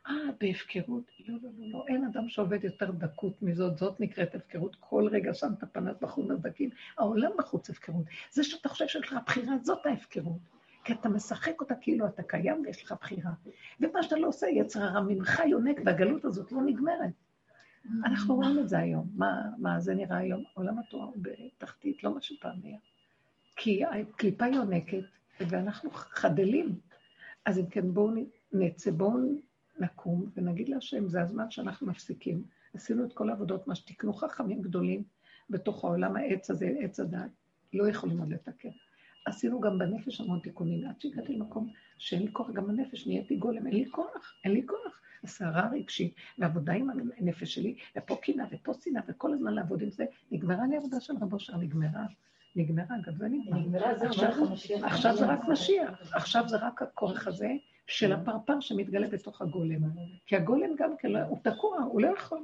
אה, 0.07 0.13
בהפקרות. 0.39 1.11
לא, 1.27 1.35
לא, 1.43 1.49
לא, 1.57 1.67
לא, 1.71 1.85
אין 1.87 2.05
אדם 2.05 2.29
שעובד 2.29 2.63
יותר 2.63 2.91
דקות 2.91 3.41
מזאת, 3.41 3.77
זאת 3.77 3.99
נקראת 3.99 4.35
הפקרות. 4.35 4.75
כל 4.79 5.07
רגע 5.11 5.33
שם 5.33 5.53
את 5.57 5.63
הפנס 5.63 5.95
בחוץ 6.01 6.29
נדקים. 6.29 6.69
העולם 6.97 7.31
בחוץ 7.37 7.69
הפקרות. 7.69 8.05
זה 8.31 8.43
שאתה 8.43 8.69
חושב 8.69 8.87
שיש 8.87 9.07
לך 9.07 9.17
בחירה, 9.25 9.53
זאת 9.61 9.85
ההפקרות. 9.85 10.55
כי 10.83 10.93
אתה 10.93 11.09
משחק 11.09 11.61
אותה 11.61 11.75
כאילו 11.75 12.07
אתה 12.07 12.23
קיים 12.23 12.61
ויש 12.65 12.83
לך 12.83 12.93
בחירה. 13.01 13.31
ומה 13.79 14.03
שאתה 14.03 14.15
לא 14.15 14.27
עושה, 14.27 14.47
יצר 14.47 14.83
הרע 14.83 15.01
ממך 15.01 15.41
יונק, 15.49 15.77
והגלות 15.85 16.25
הזאת 16.25 16.51
לא 16.51 16.61
נגמרת. 16.61 17.13
אנחנו 18.05 18.35
רואים 18.35 18.59
את 18.59 18.69
זה 18.69 18.79
היום. 18.79 19.09
מה, 19.15 19.41
מה 19.57 19.79
זה 19.79 19.95
נראה 19.95 20.17
היום? 20.17 20.43
עולם 20.53 20.79
התורה 20.79 21.05
הוא 21.05 21.15
בתחתית, 21.21 22.03
לא 22.03 22.13
מה 22.13 22.21
שפעם 22.21 22.59
היה. 22.63 22.77
כי 23.55 23.83
הקליפה 23.85 24.47
יונקת, 24.47 25.03
ואנחנו 25.39 25.89
חדלים. 25.91 26.79
אז 27.45 27.59
אם 27.59 27.65
כן, 27.65 27.93
בואו 27.93 28.11
נצא, 28.53 28.91
בואו 28.91 29.19
נקום 29.79 30.29
ונגיד 30.35 30.69
להשם, 30.69 31.09
זה 31.09 31.21
הזמן 31.21 31.51
שאנחנו 31.51 31.87
מפסיקים. 31.87 32.43
עשינו 32.73 33.05
את 33.05 33.13
כל 33.13 33.29
העבודות, 33.29 33.67
מה 33.67 33.75
שתקנו 33.75 34.13
חכמים 34.13 34.61
גדולים 34.61 35.03
בתוך 35.49 35.83
העולם 35.83 36.15
העץ 36.15 36.49
הזה, 36.49 36.71
עץ 36.79 36.99
הדת, 36.99 37.31
לא 37.73 37.89
יכולים 37.89 38.19
עוד 38.19 38.29
לתקן. 38.29 38.69
עשינו 39.25 39.59
גם 39.59 39.79
בנפש 39.79 40.21
המון 40.21 40.39
תיקונים, 40.39 40.87
עד 40.87 41.01
שהגעתי 41.01 41.33
למקום 41.33 41.71
שאין 41.97 42.21
לי 42.21 42.29
כוח, 42.33 42.49
גם 42.49 42.67
בנפש 42.67 43.07
נהייתי 43.07 43.35
גולם, 43.35 43.67
אין 43.67 43.75
לי 43.75 43.91
כוח, 43.91 44.33
אין 44.43 44.53
לי 44.53 44.65
כוח. 44.67 45.01
הסערה 45.23 45.65
הרגשית, 45.65 46.15
ועבודה 46.37 46.73
עם 46.73 46.89
הנפש 47.17 47.55
שלי, 47.55 47.75
ופה 47.97 48.15
קינה 48.15 48.45
ופה 48.51 48.73
שנאה, 48.73 49.01
וכל 49.07 49.33
הזמן 49.33 49.53
לעבוד 49.53 49.81
עם 49.81 49.89
זה, 49.89 50.05
נגמרה 50.31 50.67
לי 50.67 50.77
עבודה 50.77 50.99
של 50.99 51.13
רבו 51.21 51.39
שר, 51.39 51.57
נגמרה. 51.57 52.05
נגמרה, 52.55 52.95
גם 53.07 53.13
זה 53.17 53.27
נגמר. 53.27 53.57
נגמרה, 53.57 53.91
עכשיו- 53.91 55.15
זה 55.15 55.25
רק 55.25 55.43
משיח, 55.47 56.13
עכשיו 56.13 56.43
זה 56.47 56.57
רק 56.57 56.81
הכוח 56.81 57.27
הזה 57.27 57.49
של 57.87 58.13
הפרפר 58.13 58.59
שמתגלה 58.59 59.07
בתוך 59.07 59.41
הגולם. 59.41 59.77
כי 60.25 60.35
הגולם 60.35 60.69
גם 60.77 60.97
כן, 60.97 61.11
לא- 61.11 61.19
הוא 61.19 61.37
תקוע, 61.41 61.77
הוא 61.79 62.01
לא 62.01 62.07
יכול. 62.07 62.39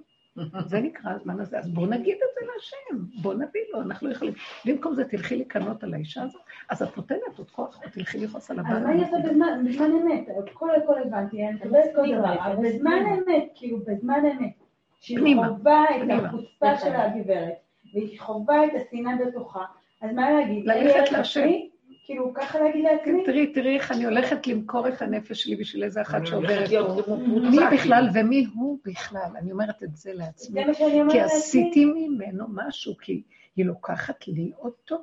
זה 0.66 0.80
נקרא 0.80 1.12
הזמן 1.12 1.40
הזה. 1.40 1.60
אז 1.60 1.70
בואו 1.70 1.86
נגיד 1.86 2.14
את 2.16 2.30
זה 2.40 2.48
להשם, 2.54 3.06
בואו 3.22 3.34
נביא 3.34 3.62
לו, 3.74 3.82
אנחנו 3.82 4.08
לא 4.08 4.14
יכולים. 4.14 4.34
במקום 4.66 4.96
זה 4.96 5.06
תלכי 5.06 5.36
לקנות 5.38 5.84
על 5.84 5.94
האישה 5.94 6.24
הזאת, 6.24 6.42
אז 6.70 6.84
את 6.84 6.98
נותנת 6.98 7.38
עוד 7.38 7.50
כוח, 7.52 7.80
או 7.86 7.90
תלכי 7.90 8.18
לכעוס 8.20 8.52
על 8.52 8.60
אז 8.60 8.66
הבעל. 8.66 8.84
מה 8.84 8.92
אני 8.92 9.04
אעשה 9.04 9.18
בזמן 9.20 9.92
אמת? 9.92 10.28
הכל 10.50 10.70
הכל 10.76 11.02
הבנתי, 11.02 11.48
אני 11.48 11.54
מקבלת 11.56 11.86
כל 11.96 12.16
דבר, 12.18 12.34
אבל 12.46 12.56
בזמן 12.70 13.04
אמת, 13.14 13.44
כאילו 13.56 13.78
בזמן 13.88 14.22
אמת, 14.26 14.54
שהיא 15.00 15.36
חווה 15.36 15.84
את. 15.98 16.24
החוצפה 16.26 16.78
של 16.78 16.96
הגברת, 16.96 17.54
והיא 17.94 18.20
חווה 18.20 18.66
את 18.66 18.72
השנאה 18.76 19.14
בתוכה, 19.26 19.66
אז 20.02 20.14
מה 20.16 20.32
להגיד? 20.32 20.66
ללכת 20.66 21.12
להשם. 21.12 21.40
עצמי? 21.40 21.70
כאילו 22.06 22.34
ככה 22.34 22.60
להגיד 22.60 22.84
לעצמי? 22.84 23.24
תראי, 23.26 23.54
תראי 23.54 23.76
איך 23.76 23.92
אני 23.92 24.06
הולכת 24.06 24.48
למכור 24.48 24.88
את 24.88 25.02
הנפש 25.02 25.44
שלי 25.44 25.56
בשביל 25.56 25.84
איזה 25.84 26.02
אחת 26.02 26.26
שעוברת 26.26 26.70
פה. 26.70 27.16
מי 27.16 27.58
קבוצה, 27.58 27.70
בכלל 27.72 28.10
ומי 28.14 28.46
הוא 28.56 28.80
בכלל? 28.86 29.32
אני 29.38 29.52
אומרת 29.52 29.84
את 29.84 29.96
זה 29.96 30.14
לעצמי. 30.14 30.62
זה 30.62 30.68
מה 30.68 30.74
שאני 30.74 31.02
אומרת 31.02 31.12
כי. 31.12 31.20
עשיתי 31.20 31.86
ממנו 31.86 32.46
משהו, 32.50 32.98
כי 32.98 33.22
היא 33.56 33.66
לוקחת 33.66 34.28
לי 34.28 34.52
אותו. 34.58 34.98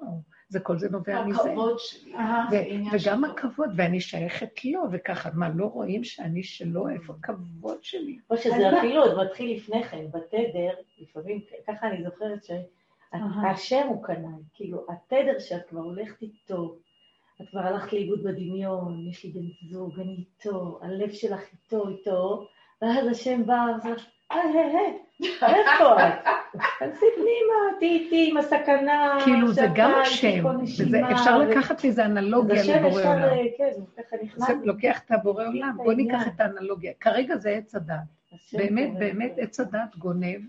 זה 0.49 0.61
כל 0.61 0.79
זה 0.79 0.89
נובע 0.91 1.25
מזה. 1.25 1.41
הכבוד 1.41 1.79
שלי. 1.79 2.13
וגם 2.93 3.25
הכבוד, 3.25 3.71
ואני 3.77 4.01
שייכת 4.01 4.65
לו, 4.65 4.83
וככה, 4.93 5.31
מה, 5.35 5.49
לא 5.49 5.65
רואים 5.67 6.05
שאני 6.05 6.43
שלו? 6.43 6.89
איפה 6.89 7.15
הכבוד 7.21 7.79
שלי? 7.83 8.19
או 8.31 8.37
שזה 8.37 8.79
אפילו 8.79 9.03
עוד 9.03 9.25
מתחיל 9.25 9.57
לפני 9.57 9.85
כן, 9.85 10.05
בתדר, 10.09 10.71
לפעמים, 10.99 11.41
ככה 11.67 11.89
אני 11.89 12.05
זוכרת 12.05 12.51
אהה. 12.51 12.61
שהשם 13.15 13.87
הוא 13.89 14.05
קנאי, 14.05 14.43
כאילו, 14.55 14.87
התדר 14.89 15.39
שאת 15.39 15.69
כבר 15.69 15.81
הולכת 15.81 16.23
איתו, 16.23 16.77
את 17.43 17.49
כבר 17.49 17.61
הלכת 17.61 17.93
לאיבוד 17.93 18.23
בדמיון, 18.23 19.07
יש 19.11 19.25
לי 19.25 19.31
בן 19.31 19.69
זוג, 19.71 20.01
אני 20.01 20.17
איתו, 20.19 20.79
הלב 20.83 21.13
שלך 21.13 21.41
איתו, 21.53 21.89
איתו, 21.89 22.49
ואז 22.83 23.07
השם 23.07 23.47
בא 23.47 23.67
ועושה, 23.85 24.05
היי, 24.31 24.43
היי, 24.43 24.77
היי, 24.77 24.99
איפה 25.43 26.09
את? 26.09 26.13
תכנסי 26.59 27.07
פנימה, 27.15 27.79
תהיי 27.79 27.99
איתי 27.99 28.31
עם 28.31 28.37
הסכנה, 28.37 29.19
כאילו, 29.25 29.53
זה 29.53 29.67
גם 29.75 29.91
השם, 30.03 30.45
אפשר 31.13 31.39
לקחת 31.39 31.85
אז 31.85 31.99
אנלוגיה 31.99 32.77
לבורא 32.77 33.03
עולם. 33.03 33.37
כן, 33.59 33.71
ככה 33.97 34.17
נכנס. 34.23 34.47
זה 34.47 34.55
לוקח 34.65 35.01
את 35.07 35.11
הבורא 35.11 35.47
עולם, 35.47 35.77
בוא. 35.77 35.93
ניקח 35.93 36.27
את 36.27 36.41
האנלוגיה. 36.41 36.93
כרגע 37.01 37.37
זה 37.37 37.51
עץ 37.51 37.75
הדת. 37.75 37.97
באמת, 38.53 38.99
באמת 38.99 39.33
לזה. 39.33 39.43
עץ 39.43 39.61
הדת 39.61 39.97
גונב, 39.97 40.41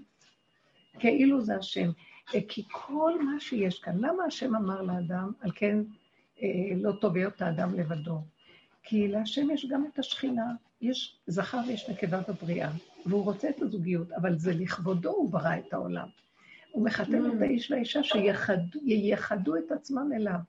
כאילו 1.00 1.42
זה 1.42 1.56
השם. 1.56 1.90
אה, 2.36 2.40
כי 2.48 2.64
כל 2.72 3.24
מה 3.24 3.40
שיש 3.40 3.80
כאן, 3.80 3.98
למה 3.98 4.24
השם 4.28 4.56
אמר 4.56 4.82
לאדם, 4.82 5.32
על 5.40 5.52
כן 5.56 5.78
אה, 6.42 6.48
לא 6.76 6.92
טוב 6.92 7.16
היות 7.16 7.42
האדם 7.42 7.74
לבדו? 7.74 8.22
כי 8.84 9.08
להשם 9.08 9.52
יש 9.52 9.66
גם 9.66 9.86
את 9.94 10.00
השכינה, 10.00 10.54
יש 10.82 11.20
זכר 11.28 11.60
ויש 11.68 11.90
נקבה 11.90 12.22
בבריאה, 12.28 12.72
והוא 13.06 13.24
רוצה 13.24 13.50
את 13.50 13.62
הזוגיות, 13.62 14.12
אבל 14.12 14.38
זה 14.38 14.54
לכבודו 14.54 15.10
הוא 15.10 15.32
ברא 15.32 15.58
את 15.58 15.74
העולם. 15.74 16.08
הוא 16.72 16.86
מחתן 16.86 17.26
את 17.26 17.42
האיש 17.42 17.72
והאישה 17.72 18.00
שייחדו 18.04 19.56
את 19.56 19.72
עצמם 19.72 20.10
אליו. 20.16 20.40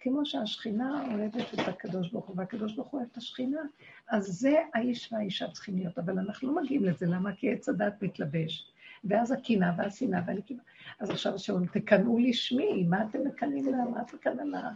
כמו 0.00 0.26
שהשכינה 0.26 1.04
אוהבת 1.14 1.54
את 1.54 1.68
הקדוש 1.68 2.10
ברוך 2.10 2.26
הוא, 2.26 2.36
והקדוש 2.38 2.74
ברוך 2.74 2.88
הוא 2.88 2.98
אוהב 2.98 3.10
את 3.12 3.16
השכינה, 3.16 3.60
אז 4.08 4.24
זה 4.24 4.56
האיש 4.74 5.12
והאישה 5.12 5.50
צריכים 5.50 5.76
להיות, 5.76 5.98
אבל 5.98 6.18
אנחנו 6.18 6.54
לא 6.54 6.62
מגיעים 6.62 6.84
לזה, 6.84 7.06
למה? 7.06 7.32
כי 7.36 7.52
עץ 7.52 7.68
הדת 7.68 8.02
מתלבש. 8.02 8.72
ואז 9.04 9.32
הקנאה 9.32 9.72
והשנאה 9.78 10.20
והנקימה. 10.26 10.62
אז 10.98 11.10
עכשיו 11.10 11.38
שאומרים, 11.38 11.68
תקנאו 11.68 12.18
לשמי, 12.18 12.82
מה 12.82 13.04
אתם 13.04 13.18
מקנאים 13.26 13.66
לה? 13.66 13.84
מה 13.84 14.02
את 14.02 14.14
מקנאה 14.14 14.70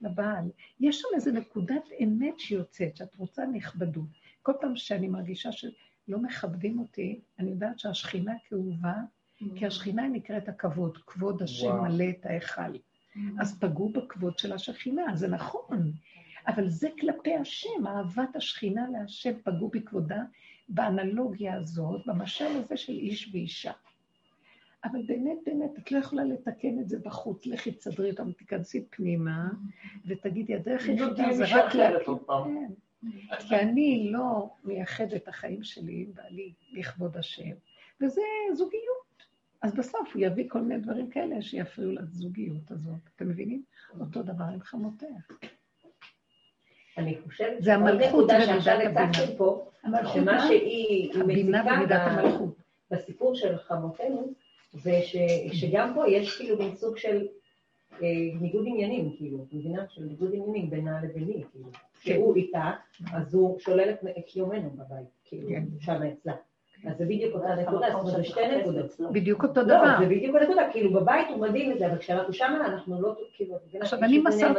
לבעל? 0.00 0.50
יש 0.80 1.00
שם 1.00 1.08
איזו 1.14 1.30
נקודת 1.30 1.84
אמת 2.02 2.40
שיוצאת, 2.40 2.96
שאת 2.96 3.14
רוצה 3.14 3.46
נכבדות. 3.46 4.08
כל 4.42 4.52
פעם 4.60 4.76
שאני 4.76 5.08
מרגישה 5.08 5.52
שלא 5.52 6.18
מכבדים 6.18 6.78
אותי, 6.78 7.20
אני 7.38 7.50
יודעת 7.50 7.78
שהשכינה 7.78 8.32
כאובה, 8.48 8.94
כי 9.56 9.66
השכינה 9.66 10.08
נקראת 10.08 10.48
הכבוד, 10.48 10.98
כבוד 11.06 11.42
השם 11.42 11.80
מלא 11.82 12.04
את 12.10 12.26
ההיכל. 12.26 12.76
אז 13.40 13.58
פגעו 13.58 13.88
בכבוד 13.88 14.38
של 14.38 14.52
השכינה, 14.52 15.02
זה 15.14 15.28
נכון. 15.28 15.92
אבל 16.48 16.68
זה 16.68 16.88
כלפי 17.00 17.34
השם, 17.34 17.86
אהבת 17.86 18.36
השכינה 18.36 18.86
להשם 18.92 19.32
פגעו 19.44 19.68
בכבודה, 19.68 20.22
באנלוגיה 20.74 21.54
הזאת, 21.54 22.06
במשל 22.06 22.44
הזה 22.44 22.76
של 22.76 22.92
איש 22.92 23.30
ואישה. 23.32 23.72
אבל 24.84 25.02
באמת, 25.06 25.38
באמת, 25.46 25.70
את 25.78 25.92
לא 25.92 25.98
יכולה 25.98 26.24
לתקן 26.24 26.78
את 26.80 26.88
זה 26.88 26.98
בחוץ. 26.98 27.46
לכי 27.46 27.72
תסדרי 27.72 28.10
אותם, 28.10 28.32
תיכנסי 28.32 28.84
פנימה, 28.90 29.48
ותגידי, 30.06 30.54
הדרך 30.54 30.88
היחידה 30.88 31.32
זה 31.32 31.44
רק 31.48 31.74
להקים... 31.74 32.14
כי 33.48 33.56
אני 33.56 34.10
לא 34.12 34.50
מייחד 34.64 35.12
את 35.12 35.28
החיים 35.28 35.62
שלי 35.62 35.92
עם 35.92 36.14
בעלי 36.14 36.52
לכבוד 36.72 37.16
השם, 37.16 37.50
וזה 38.00 38.22
זוגיות. 38.54 39.22
אז 39.62 39.74
בסוף 39.74 40.14
הוא 40.14 40.22
יביא 40.22 40.44
כל 40.48 40.60
מיני 40.60 40.80
דברים 40.80 41.10
כאלה 41.10 41.42
שיפריעו 41.42 41.92
לזוגיות 41.92 42.70
הזאת. 42.70 43.00
אתם 43.16 43.28
מבינים? 43.28 43.62
אותו 44.00 44.22
דבר 44.22 44.44
עם 44.44 44.60
חמותיה. 44.60 45.08
אני 46.98 47.16
חושבת 47.24 47.62
זה 47.62 47.74
המלכות 47.74 48.30
ומידת 48.30 48.78
הבינה. 48.84 49.36
פה, 49.36 49.70
שמה 50.14 50.48
שהיא 50.48 51.12
המלכות. 51.90 52.54
בסיפור 52.90 53.34
של 53.34 53.58
חמותינו, 53.58 54.32
זה 54.72 55.00
ש, 55.02 55.16
שגם 55.52 55.92
פה 55.94 56.08
יש 56.08 56.36
כאילו 56.36 56.58
מין 56.58 56.76
סוג 56.76 56.96
של 56.96 57.26
אה, 58.02 58.08
ניגוד 58.40 58.64
עניינים, 58.66 59.16
כאילו, 59.16 59.46
מבינה? 59.52 59.84
של 59.88 60.02
ניגוד 60.02 60.30
עניינים 60.34 60.70
בינה 60.70 61.02
לביני, 61.02 61.44
כאילו. 61.52 61.68
כן. 61.72 62.12
שהוא 62.12 62.36
איתה, 62.36 62.70
אז 63.12 63.34
הוא 63.34 63.60
שולל 63.60 63.90
את 63.90 63.98
קיומנו 64.26 64.70
בבית, 64.70 65.08
כאילו, 65.24 65.48
כן. 65.48 65.64
שם 65.80 66.02
אצלה. 66.02 66.32
אז 66.86 66.98
זה 66.98 67.04
בדיוק 67.04 67.34
אותה 67.34 67.54
נקודה, 67.54 67.86
זאת 67.92 68.00
אומרת, 68.00 68.16
זה 68.16 68.24
שתי 68.24 68.40
נקודות. 68.60 69.00
בדיוק 69.12 69.42
אותו 69.42 69.64
דבר. 69.64 69.82
לא, 69.82 69.98
זה 69.98 70.06
בדיוק 70.06 70.36
הנקודה, 70.36 70.62
כאילו 70.72 70.92
בבית 70.92 71.26
הוא 71.28 71.40
מדהים 71.40 71.72
את 71.72 71.78
זה, 71.78 71.86
אבל 71.86 71.98
כשאנחנו 71.98 72.32
שמה, 72.32 72.66
אנחנו 72.66 73.02
לא, 73.02 73.16
כאילו... 73.34 73.58
עכשיו, 73.80 73.98
אני 73.98 74.18
מסרת, 74.18 74.56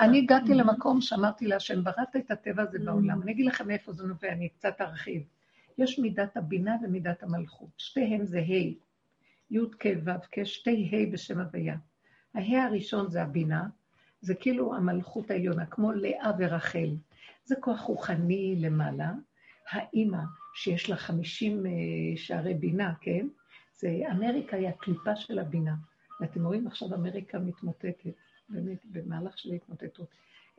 אני 0.00 0.18
הגעתי 0.18 0.54
למקום 0.54 1.00
שאמרתי 1.00 1.46
להשם, 1.46 1.84
בראת 1.84 2.16
את 2.16 2.30
הטבע 2.30 2.62
הזה 2.62 2.78
בעולם. 2.78 3.22
אני 3.22 3.32
אגיד 3.32 3.46
לכם 3.46 3.68
מאיפה 3.68 3.92
זה 3.92 4.06
נובע, 4.06 4.28
אני 4.28 4.48
קצת 4.48 4.80
ארחיב. 4.80 5.22
יש 5.78 5.98
מידת 5.98 6.36
הבינה 6.36 6.76
ומידת 6.82 7.22
המלכות, 7.22 7.70
שתיהן 7.78 8.24
זה 8.24 8.38
ה', 8.38 8.72
י' 9.50 9.60
כ' 9.78 9.86
ו' 10.04 10.10
כ', 10.32 10.44
שתי 10.44 10.90
ה' 10.92 11.12
בשם 11.12 11.40
הוויה. 11.40 11.76
הה' 12.34 12.66
הראשון 12.66 13.10
זה 13.10 13.22
הבינה, 13.22 13.66
זה 14.20 14.34
כאילו 14.34 14.74
המלכות 14.74 15.30
העליונה, 15.30 15.66
כמו 15.66 15.92
לאה 15.92 16.30
ורחל. 16.38 16.90
זה 17.44 17.56
כוח 17.60 17.80
רוחני 17.80 18.56
למעלה, 18.58 19.12
האימא, 19.70 20.18
שיש 20.54 20.90
לה 20.90 20.96
חמישים 20.96 21.66
אה, 21.66 21.70
שערי 22.16 22.54
בינה, 22.54 22.94
כן? 23.00 23.26
זה, 23.76 24.02
אמריקה 24.10 24.56
היא 24.56 24.68
הקליפה 24.68 25.16
של 25.16 25.38
הבינה. 25.38 25.74
ואתם 26.20 26.46
רואים 26.46 26.66
עכשיו 26.66 26.94
אמריקה 26.94 27.38
מתמוטטת, 27.38 28.12
באמת, 28.48 28.78
במהלך 28.84 29.38
של 29.38 29.52
התמוטטות. 29.52 30.08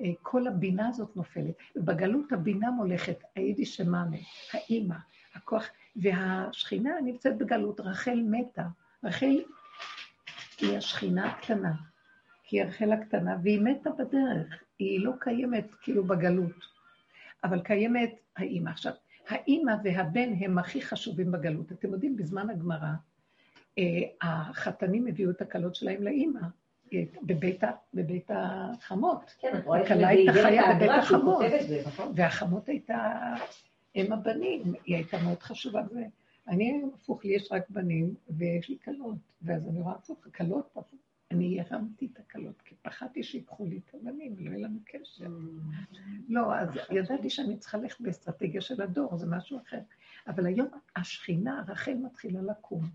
אה, 0.02 0.12
כל 0.22 0.48
הבינה 0.48 0.88
הזאת 0.88 1.16
נופלת. 1.16 1.56
ובגלות 1.76 2.32
הבינה 2.32 2.72
מולכת, 2.72 3.24
היידיש 3.36 3.76
שמאמה, 3.76 4.18
האימא, 4.54 4.96
הכוח, 5.36 5.66
והשכינה 5.96 6.92
נמצאת 7.06 7.38
בגלות, 7.38 7.80
רחל 7.80 8.24
מתה. 8.26 8.68
רחל 9.04 9.42
היא 10.60 10.78
השכינה 10.78 11.32
הקטנה, 11.32 11.74
כי 12.44 12.62
היא 12.62 12.68
רחל 12.68 12.92
הקטנה, 12.92 13.38
והיא 13.44 13.62
מתה 13.62 13.90
בדרך, 13.90 14.64
היא 14.80 15.06
לא 15.06 15.12
קיימת 15.20 15.76
כאילו 15.82 16.04
בגלות, 16.04 16.66
אבל 17.44 17.62
קיימת 17.62 18.12
האימא. 18.38 18.70
עכשיו, 18.70 18.94
האימא 19.28 19.74
והבן 19.84 20.34
הם 20.40 20.58
הכי 20.58 20.82
חשובים 20.82 21.32
בגלות. 21.32 21.72
אתם 21.72 21.92
יודעים, 21.92 22.18
בזמן 22.18 22.50
הגמרא, 22.50 22.92
אה, 23.78 23.84
החתנים 24.22 25.08
הביאו 25.08 25.32
את 25.32 25.42
הכלות 25.42 25.76
שלהם 25.76 26.04
לאימא. 26.04 26.40
אה, 26.94 27.04
בבית, 27.24 27.64
בבית 27.94 28.32
החמות. 28.34 29.36
כן, 29.40 29.62
הכלה 29.86 30.08
הייתה 30.08 30.34
חיה 30.34 30.76
בבית 30.76 30.92
החמות. 30.92 31.44
נכון? 31.86 32.14
והחמות 32.16 32.70
הייתה 32.70 33.12
אם 33.96 34.14
הבנים, 34.14 34.74
היא 34.86 34.96
הייתה 34.96 35.18
מאוד 35.24 35.40
חשובה. 35.40 35.82
אני, 36.48 36.82
הפוך, 36.94 37.26
לי 37.26 37.36
יש 37.36 37.52
רק 37.52 37.70
בנים 37.70 38.14
ויש 38.30 38.70
לי 38.70 38.78
כלות. 38.86 39.18
ואז 39.42 39.68
אני 39.68 39.82
רואה 39.82 39.96
הפוך, 39.96 40.18
כלות, 40.38 40.78
אני 41.32 41.62
הרמתי 41.62 42.10
את 42.14 42.20
הכלות, 42.20 42.62
כי 42.62 42.76
פחדתי 42.82 43.24
שיקחו 43.24 43.66
לי 43.66 43.80
את 43.86 43.96
הבנים 43.96 44.34
ולא 44.38 44.50
יהיה 44.50 44.68
לנו 44.68 44.80
קשר. 44.86 45.28
לא, 46.30 46.56
אז 46.56 46.70
ידעתי 46.92 47.30
שאני 47.30 47.58
צריכה 47.58 47.78
ללכת 47.78 48.02
באסטרטגיה 48.02 48.62
של 48.62 48.82
הדור, 48.82 49.18
זה 49.18 49.26
משהו 49.30 49.60
אחר. 49.68 49.80
אבל 50.28 50.46
היום 50.46 50.68
השכינה, 50.96 51.64
רחל 51.68 51.94
מתחילה 51.94 52.42
לקום. 52.42 52.90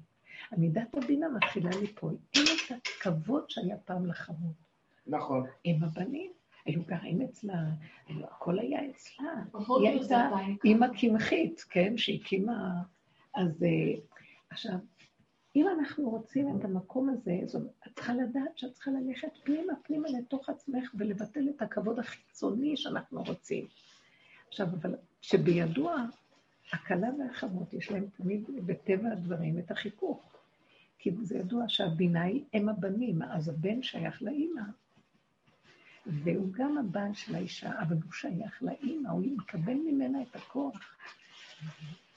עמידת 0.52 0.94
הבינה 0.94 1.28
מתחילה 1.28 1.70
ליפול. 1.80 2.16
אין 2.34 2.44
את 2.44 2.76
הכבוד 3.00 3.50
שהיה 3.50 3.76
פעם 3.76 4.06
לחמות. 4.06 4.66
נכון. 5.06 5.46
עם 5.64 5.84
הבנים, 5.84 6.32
היו 6.64 6.82
גרים 6.86 7.22
אצלה, 7.22 7.64
הכל 8.08 8.58
היה 8.58 8.90
אצלה. 8.90 9.32
היא 9.80 9.88
הייתה 9.88 10.30
אימא 10.64 10.86
קמחית, 11.00 11.64
כן, 11.70 11.98
שהקימה... 11.98 12.82
אז 13.34 13.62
אה, 13.62 14.00
עכשיו, 14.50 14.74
אם 15.56 15.66
אנחנו 15.68 16.10
רוצים 16.10 16.56
את 16.56 16.64
המקום 16.64 17.08
הזה, 17.08 17.38
זאת 17.46 17.62
את 17.86 17.92
צריכה 17.94 18.14
לדעת 18.14 18.58
שאת 18.58 18.74
צריכה 18.74 18.90
ללכת 18.90 19.28
פנימה, 19.44 19.72
פנימה 19.82 20.08
לתוך 20.08 20.48
עצמך 20.48 20.90
ולבטל 20.94 21.48
את 21.56 21.62
הכבוד 21.62 21.98
החיצוני 21.98 22.76
שאנחנו 22.76 23.22
רוצים. 23.22 23.66
עכשיו, 24.48 24.66
אבל 24.66 24.94
שבידוע, 25.20 26.04
הכלה 26.72 27.08
והחמות 27.18 27.74
יש 27.74 27.90
להם 27.90 28.06
תמיד 28.16 28.66
בטבע 28.66 29.12
הדברים 29.12 29.58
את 29.58 29.70
החיכוך. 29.70 30.32
כי 30.98 31.10
זה 31.22 31.38
ידוע 31.38 31.64
שהבינה 31.68 32.22
היא 32.22 32.44
אם 32.54 32.68
הבנים, 32.68 33.22
אז 33.22 33.48
הבן 33.48 33.82
שייך 33.82 34.22
לאימא. 34.22 34.62
והוא 36.06 36.52
גם 36.52 36.78
הבן 36.78 37.14
של 37.14 37.34
האישה, 37.34 37.80
אבל 37.82 37.96
הוא 38.04 38.12
שייך 38.12 38.62
לאימא, 38.62 39.08
הוא 39.08 39.24
מקבל 39.36 39.74
ממנה 39.74 40.22
את 40.22 40.36
הכוח. 40.36 40.96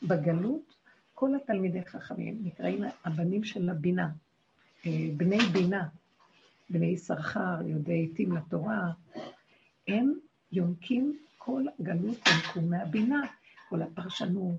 בגלות 0.03 0.78
כל 1.19 1.35
התלמידי 1.35 1.85
חכמים 1.85 2.39
נקראים 2.43 2.83
הבנים 3.05 3.43
של 3.43 3.69
הבינה, 3.69 4.09
אה, 4.85 4.91
בני 5.17 5.37
בינה, 5.37 5.87
בני 6.69 6.85
יששכר, 6.85 7.57
יודעי 7.65 8.09
עתים 8.11 8.31
לתורה, 8.31 8.91
הם 9.87 10.13
יונקים 10.51 11.19
כל 11.37 11.65
גלות 11.81 12.17
ינקו 12.27 12.61
מהבינה, 12.61 13.21
כל 13.69 13.81
הפרשנות 13.81 14.55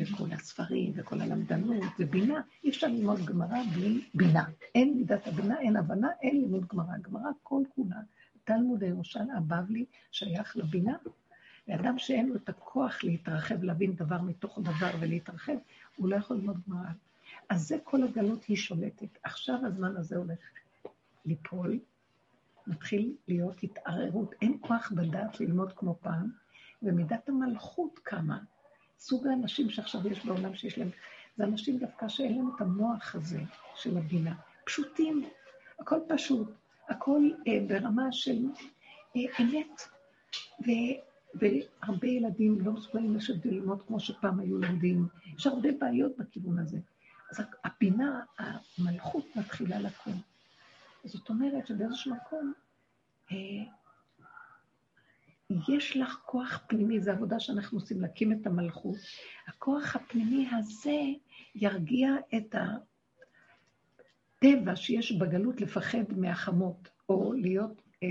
וכל 0.00 0.32
הספרים 0.32 0.92
וכל 0.96 1.20
הלמדנות 1.20 1.84
ובינה. 1.98 2.40
אי 2.64 2.70
אפשר 2.70 2.86
ללמוד 2.86 3.24
גמרא 3.24 3.62
בלי 3.74 4.00
בינה. 4.14 4.44
אין 4.74 4.94
מידת 4.96 5.26
הבינה, 5.26 5.60
אין 5.60 5.76
הבנה, 5.76 6.08
אין 6.22 6.40
לימוד 6.40 6.66
גמרא. 6.66 6.98
גמרא 7.02 7.30
כל 7.42 7.62
כולה, 7.74 8.00
תלמוד 8.44 8.82
הירושלם 8.82 9.30
הבבלי 9.30 9.84
שייך 10.12 10.56
לבינה. 10.56 10.96
ואדם 11.68 11.98
שאין 11.98 12.28
לו 12.28 12.36
את 12.36 12.48
הכוח 12.48 13.04
להתרחב, 13.04 13.62
להבין 13.62 13.94
דבר 13.94 14.22
מתוך 14.22 14.58
דבר 14.62 14.90
ולהתרחב, 15.00 15.56
הוא 15.96 16.08
לא 16.08 16.16
יכול 16.16 16.36
ללמוד 16.36 16.56
גמרא. 16.68 16.88
אז 17.48 17.68
זה 17.68 17.76
כל 17.84 18.02
הגלות 18.02 18.44
היא 18.44 18.56
שולטת. 18.56 19.18
עכשיו 19.22 19.66
הזמן 19.66 19.96
הזה 19.96 20.16
הולך 20.16 20.38
ליפול, 21.24 21.78
מתחיל 22.66 23.12
להיות 23.28 23.62
התערערות. 23.62 24.34
אין 24.42 24.58
כוח 24.60 24.92
בדעת 24.96 25.40
ללמוד 25.40 25.72
כמו 25.72 25.98
פעם, 26.00 26.30
ומידת 26.82 27.28
המלכות 27.28 28.00
קמה. 28.02 28.38
סוג 28.98 29.26
האנשים 29.26 29.70
שעכשיו 29.70 30.08
יש 30.08 30.26
בעולם 30.26 30.54
שיש 30.54 30.78
להם, 30.78 30.90
זה 31.36 31.44
אנשים 31.44 31.78
דווקא 31.78 32.08
שאין 32.08 32.36
להם 32.36 32.50
את 32.56 32.60
המוח 32.60 33.14
הזה 33.14 33.40
של 33.76 33.98
הבינה. 33.98 34.34
פשוטים, 34.64 35.28
הכל 35.78 35.98
פשוט, 36.08 36.48
הכל 36.88 37.22
אה, 37.46 37.60
ברמה 37.68 38.12
של 38.12 38.44
אה, 39.16 39.22
אמת. 39.40 39.82
והרבה 41.34 42.08
ילדים 42.08 42.60
לא 42.60 42.72
מסוגלים 42.72 43.16
לשבת 43.16 43.46
ללמוד 43.46 43.82
כמו 43.86 44.00
שפעם 44.00 44.40
היו 44.40 44.58
לומדים. 44.58 45.06
יש 45.36 45.46
הרבה 45.46 45.68
בעיות 45.80 46.12
בכיוון 46.18 46.58
הזה. 46.58 46.78
אז 47.30 47.40
הפינה, 47.64 48.20
המלכות 48.38 49.36
מתחילה 49.36 49.80
לקום. 49.80 50.20
זאת 51.04 51.28
אומרת 51.28 51.66
שבאיזשהו 51.66 52.14
מקום, 52.14 52.52
אה, 53.32 53.64
יש 55.68 55.96
לך 55.96 56.18
כוח 56.26 56.60
פנימי, 56.68 57.00
זו 57.00 57.10
עבודה 57.10 57.40
שאנחנו 57.40 57.78
עושים, 57.78 58.00
להקים 58.00 58.32
את 58.32 58.46
המלכות. 58.46 58.96
הכוח 59.46 59.96
הפנימי 59.96 60.48
הזה 60.52 61.00
ירגיע 61.54 62.10
את 62.36 62.54
טבע 64.38 64.76
שיש 64.76 65.12
בגלות 65.12 65.60
לפחד 65.60 66.04
מהחמות, 66.16 66.88
או 67.08 67.32
להיות, 67.32 67.82
אה, 68.02 68.08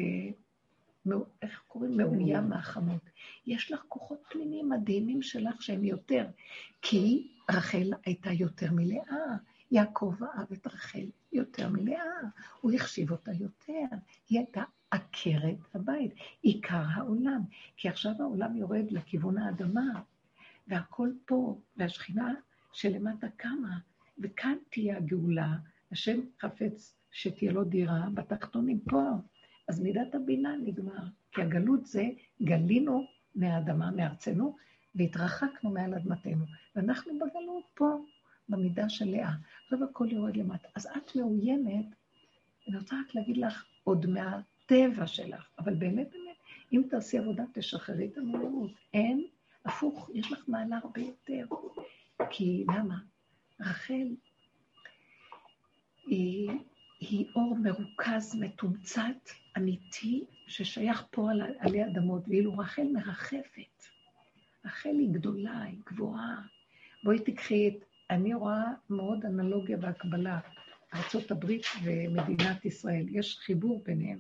איך 1.42 1.62
קוראים? 1.68 1.98
מאוים 1.98 2.50
מהחמות. 2.50 3.10
יש 3.48 3.72
לך 3.72 3.84
כוחות 3.88 4.20
פנימיים 4.30 4.70
מדהימים 4.70 5.22
שלך 5.22 5.62
שהם 5.62 5.84
יותר, 5.84 6.28
כי 6.82 7.28
רחל 7.52 7.94
הייתה 8.06 8.32
יותר 8.32 8.72
מלאה. 8.72 9.36
יעקב 9.72 10.14
אהב 10.24 10.52
את 10.52 10.68
רחל 10.68 11.06
יותר 11.34 11.70
מלאה, 11.70 12.04
הוא 12.62 12.72
החשיב 12.72 13.12
אותה 13.12 13.32
יותר. 13.32 13.96
היא 14.30 14.40
הייתה 14.40 14.64
עקרת 14.92 15.58
הבית, 15.74 16.12
עיקר 16.42 16.84
העולם. 16.96 17.42
כי 17.78 17.90
עכשיו 17.90 18.14
העולם 18.20 18.56
יורד 18.56 18.92
לכיוון 18.92 19.38
האדמה, 19.38 20.02
והכל 20.68 21.12
פה, 21.26 21.60
והשכינה 21.78 22.34
שלמטה 22.74 23.28
קמה, 23.38 23.78
וכאן 24.20 24.58
תהיה 24.70 24.98
הגאולה. 24.98 25.56
השם 25.92 26.20
חפץ 26.42 26.96
שתהיה 27.12 27.52
לו 27.52 27.64
דירה 27.64 28.08
בתחתונים 28.14 28.80
פה. 28.80 29.12
אז 29.68 29.80
מידת 29.80 30.16
הבינה 30.16 30.56
נגמר. 30.66 31.04
כי 31.32 31.42
הגלות 31.42 31.86
זה 31.86 32.04
גלינו 32.42 33.06
מהאדמה, 33.36 33.92
מארצנו, 33.92 34.56
והתרחקנו 34.96 35.70
מעל 35.70 35.94
אדמתנו. 35.94 36.46
ואנחנו 36.76 37.14
בגלות 37.20 37.64
פה, 37.76 37.98
במידה 38.50 38.90
של 38.90 39.06
לאה. 39.06 39.34
עכשיו 39.64 39.84
הכל 39.84 40.08
יורד 40.12 40.38
למטה. 40.38 40.68
אז 40.76 40.88
את 40.88 41.16
מאוימת, 41.16 41.86
אני 42.68 42.78
רוצה 42.78 42.96
רק 43.08 43.16
להגיד 43.16 43.38
לך 43.38 43.66
עוד 43.84 44.06
מהטבע 44.06 45.08
שלך, 45.08 45.48
אבל 45.60 45.74
באמת 45.74 46.12
באמת, 46.12 46.38
אם 46.74 46.82
תעשי 46.90 47.18
עבודה, 47.18 47.44
תשחררי 47.54 48.10
את 48.14 48.18
המלאות. 48.18 48.72
אין, 48.94 49.28
הפוך, 49.66 50.10
יש 50.14 50.32
לך 50.32 50.44
מעלה 50.48 50.78
הרבה 50.84 51.02
יותר. 51.02 51.46
כי 52.30 52.66
למה? 52.68 52.98
רחל 53.60 54.16
היא, 56.06 56.50
היא 57.00 57.26
אור 57.36 57.58
מרוכז, 57.58 58.36
מתומצת, 58.40 59.30
אמיתי, 59.58 60.26
ששייך 60.48 61.08
פה 61.12 61.32
על, 61.32 61.42
עלי 61.60 61.86
אדמות, 61.86 62.24
ואילו 62.28 62.58
רחל 62.58 62.88
מרחפת. 62.94 63.84
רחל 64.66 64.90
היא 65.00 65.10
גדולה, 65.12 65.62
היא 65.62 65.80
גבוהה. 65.86 66.42
בואי 67.04 67.20
תקחי 67.20 67.68
את, 67.68 67.86
אני 68.10 68.34
רואה 68.34 68.64
מאוד 68.90 69.26
אנלוגיה 69.26 69.78
והקבלה, 69.82 70.40
ארה"ב 70.94 71.52
ומדינת 71.84 72.66
ישראל, 72.66 73.06
יש 73.10 73.38
חיבור 73.38 73.84
ביניהם, 73.86 74.20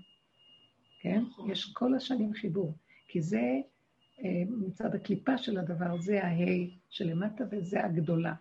כן? 0.99 1.23
יש 1.51 1.73
כל 1.73 1.93
השנים 1.93 2.34
חיבור, 2.34 2.73
כי 3.07 3.22
זה 3.22 3.61
אה, 4.23 4.43
מצד 4.49 4.95
הקליפה 4.95 5.38
של 5.38 5.57
הדבר, 5.57 6.01
זה 6.01 6.23
ההי 6.23 6.77
שלמטה 6.89 7.43
וזה 7.51 7.85
הגדולה. 7.85 8.34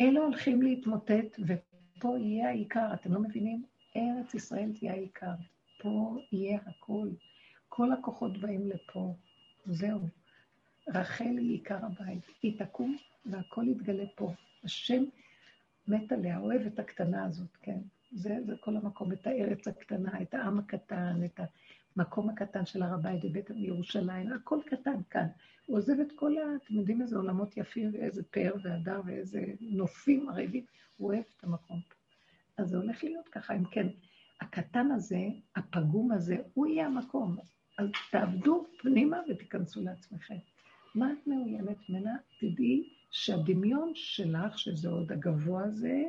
אלה 0.00 0.20
הולכים 0.20 0.62
להתמוטט, 0.62 1.38
ופה 1.46 2.18
יהיה 2.18 2.48
העיקר, 2.48 2.94
אתם 2.94 3.12
לא 3.12 3.20
מבינים? 3.20 3.64
ארץ 3.96 4.34
ישראל 4.34 4.72
תהיה 4.78 4.92
העיקר. 4.92 5.34
פה 5.78 6.16
יהיה 6.32 6.58
הכל. 6.66 7.08
כל 7.68 7.92
הכוחות 7.92 8.38
באים 8.38 8.68
לפה. 8.68 9.14
זהו. 9.66 10.00
רחל 10.88 11.38
היא 11.38 11.52
עיקר 11.52 11.78
הבית. 11.84 12.24
היא 12.42 12.58
תקום 12.58 12.96
והכל 13.26 13.64
יתגלה 13.68 14.04
פה. 14.14 14.32
השם 14.64 15.04
מת 15.88 16.12
עליה, 16.12 16.38
אוהב 16.38 16.66
את 16.66 16.78
הקטנה 16.78 17.24
הזאת, 17.24 17.56
כן. 17.62 17.78
זה, 18.12 18.38
זה 18.46 18.54
כל 18.60 18.76
המקום, 18.76 19.12
את 19.12 19.26
הארץ 19.26 19.68
הקטנה, 19.68 20.22
את 20.22 20.34
העם 20.34 20.58
הקטן, 20.58 21.20
את 21.24 21.40
המקום 21.96 22.30
הקטן 22.30 22.66
של 22.66 22.82
הר 22.82 22.94
הבית 22.94 23.24
בבית 23.24 23.50
ירושלים, 23.54 24.32
הכל 24.32 24.58
קטן 24.66 25.00
כאן. 25.10 25.26
הוא 25.66 25.76
עוזב 25.76 26.00
את 26.00 26.12
כל 26.14 26.38
ה... 26.38 26.56
אתם 26.64 26.74
יודעים 26.74 27.02
איזה 27.02 27.16
עולמות 27.16 27.56
יפים 27.56 27.90
ואיזה 27.92 28.22
פאר 28.30 28.52
והדר 28.62 29.00
ואיזה 29.06 29.44
נופים 29.60 30.28
ערבים, 30.28 30.64
הוא 30.96 31.08
אוהב 31.08 31.22
את 31.36 31.44
המקום 31.44 31.80
פה. 31.88 31.94
אז 32.56 32.68
זה 32.68 32.76
הולך 32.76 33.04
להיות 33.04 33.28
ככה, 33.28 33.56
אם 33.56 33.64
כן, 33.64 33.86
הקטן 34.40 34.90
הזה, 34.90 35.26
הפגום 35.56 36.12
הזה, 36.12 36.36
הוא 36.54 36.66
יהיה 36.66 36.86
המקום. 36.86 37.36
אז 37.78 37.88
תעבדו 38.10 38.66
פנימה 38.78 39.16
ותיכנסו 39.28 39.82
לעצמכם. 39.82 40.36
מה 40.94 41.12
את 41.12 41.26
מאוימת 41.26 41.76
ממנה? 41.88 42.16
תדעי 42.40 42.88
שהדמיון 43.10 43.92
שלך, 43.94 44.58
שזה 44.58 44.88
עוד 44.88 45.12
הגבוה 45.12 45.64
הזה, 45.64 46.02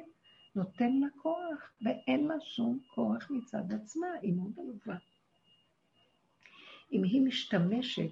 נותן 0.56 0.94
לה 1.00 1.08
כוח, 1.22 1.72
ואין 1.82 2.28
לה 2.28 2.36
שום 2.42 2.80
כוח 2.88 3.32
מצד 3.32 3.74
עצמה, 3.74 4.08
היא 4.22 4.34
מאוד 4.34 4.52
עלובה. 4.58 4.96
אם 6.92 7.04
היא 7.04 7.22
משתמשת 7.22 8.12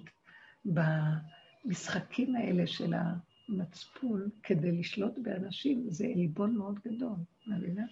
במשחקים 0.64 2.36
האלה 2.36 2.66
של 2.66 2.94
המצפון 2.94 4.28
כדי 4.42 4.72
לשלוט 4.72 5.18
באנשים, 5.18 5.90
זה 5.90 6.06
עלבון 6.06 6.56
מאוד 6.56 6.78
גדול, 6.84 7.16
מבינה? 7.46 7.84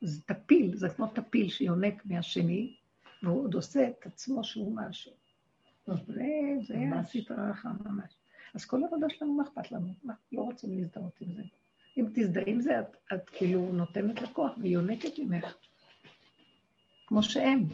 זה 0.00 0.22
טפיל, 0.22 0.76
זה 0.76 0.88
כמו 0.88 1.06
טפיל 1.06 1.48
שיונק 1.48 2.06
מהשני, 2.06 2.76
והוא 3.22 3.44
עוד 3.44 3.54
עושה 3.54 3.88
את 3.88 4.06
עצמו 4.06 4.44
שהוא 4.44 4.76
משהו. 4.76 5.12
זה, 5.86 6.24
זה 6.66 6.74
הסדרה 6.94 7.50
החמה 7.50 7.74
ממש. 7.84 8.12
אז 8.54 8.64
כל 8.64 8.82
העבודה 8.82 9.06
שלנו, 9.08 9.32
מה 9.32 9.42
אכפת 9.42 9.72
לנו? 9.72 9.92
מה, 10.02 10.14
לא 10.32 10.40
רוצים 10.40 10.78
להזדהות 10.78 11.20
עם 11.20 11.32
זה. 11.32 11.42
אם 11.96 12.06
תזדהי 12.14 12.44
עם 12.46 12.60
זה, 12.60 12.80
את, 12.80 12.96
את 13.14 13.30
כאילו 13.30 13.72
נותנת 13.72 14.22
לכוח 14.22 14.52
והיא 14.58 14.72
יונקת 14.72 15.18
ממך. 15.18 15.54
כמו 17.06 17.22
שהם 17.22 17.64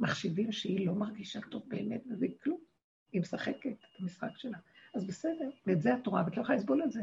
מחשיבים 0.00 0.52
שהיא 0.52 0.86
לא 0.86 0.94
מרגישה 0.94 1.40
טוב 1.50 1.62
באמת, 1.68 2.02
וזה 2.10 2.26
כלום. 2.42 2.58
היא 3.12 3.20
משחקת 3.20 3.66
את 3.66 4.00
המשחק 4.00 4.30
שלה. 4.36 4.58
אז 4.94 5.04
בסדר, 5.04 5.50
ואת 5.66 5.82
זה 5.82 5.94
את 5.94 6.06
רואה, 6.06 6.24
ואת 6.24 6.36
לא 6.36 6.42
יכולה 6.42 6.58
לסבול 6.58 6.82
את 6.82 6.92
זה. 6.92 7.02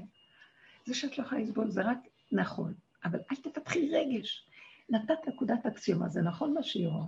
זה 0.85 0.93
שאת 0.93 1.17
לא 1.17 1.23
יכולה 1.23 1.41
לסבול 1.41 1.69
זה 1.69 1.81
רק 1.81 1.97
נכון, 2.31 2.73
אבל 3.03 3.19
אל 3.31 3.35
תפתחי 3.35 3.89
רגש. 3.89 4.47
נתת 4.91 5.27
נקודת 5.27 5.65
אקסיומה, 5.65 6.09
זה 6.09 6.21
נכון 6.21 6.53
מה 6.53 6.63
שהיא 6.63 6.87
רואה. 6.87 7.07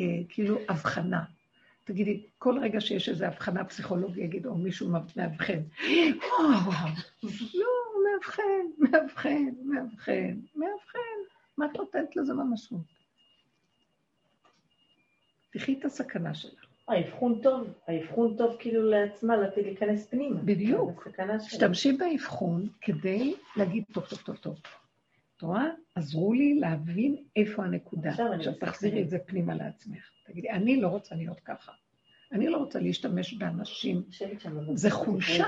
אה, 0.00 0.04
כאילו 0.28 0.58
הבחנה. 0.68 1.24
תגידי, 1.84 2.26
כל 2.38 2.58
רגע 2.58 2.80
שיש 2.80 3.08
איזו 3.08 3.24
הבחנה 3.24 3.64
פסיכולוגית, 3.64 4.24
יגיד, 4.24 4.46
או 4.46 4.54
מישהו 4.54 4.88
מאבחן, 5.16 5.60
וואו, 6.36 6.70
לא, 7.54 7.68
מאבחן, 8.04 8.66
מאבחן, 8.78 9.50
מאבחן, 9.64 10.38
מאבחן. 10.56 10.98
מה 11.58 11.66
את 11.66 11.76
נותנת 11.76 12.16
לזה 12.16 12.34
ממשות? 12.34 12.80
תחי 15.52 15.78
את 15.78 15.84
הסכנה 15.84 16.34
שלך. 16.34 16.64
האבחון 16.88 17.40
טוב, 17.42 17.68
האבחון 17.86 18.36
טוב 18.36 18.56
כאילו 18.58 18.90
לעצמה, 18.90 19.36
לתת 19.36 19.56
להיכנס 19.56 20.06
פנימה. 20.06 20.40
בדיוק. 20.40 21.08
שלה. 21.16 21.38
תשתמשי 21.38 21.92
באבחון 21.92 22.68
כדי 22.80 23.34
להגיד 23.56 23.84
טוב, 23.92 24.04
טוב, 24.04 24.18
טוב, 24.18 24.36
טוב. 24.36 24.56
את 25.36 25.42
רואה? 25.42 25.66
עזרו 25.94 26.32
לי 26.32 26.58
להבין 26.60 27.16
איפה 27.36 27.64
הנקודה. 27.64 28.10
עכשיו 28.10 28.32
אני. 28.32 28.44
תחזירי 28.60 29.02
את 29.02 29.10
זה 29.10 29.18
פנימה 29.18 29.54
לעצמך. 29.54 30.10
תגידי, 30.26 30.50
אני 30.50 30.80
לא 30.80 30.88
רוצה 30.88 31.14
להיות 31.14 31.40
ככה. 31.40 31.72
אני 32.32 32.48
לא 32.48 32.56
רוצה 32.56 32.80
להשתמש 32.80 33.34
באנשים. 33.34 34.02
זה 34.74 34.90
חולשה, 34.90 35.46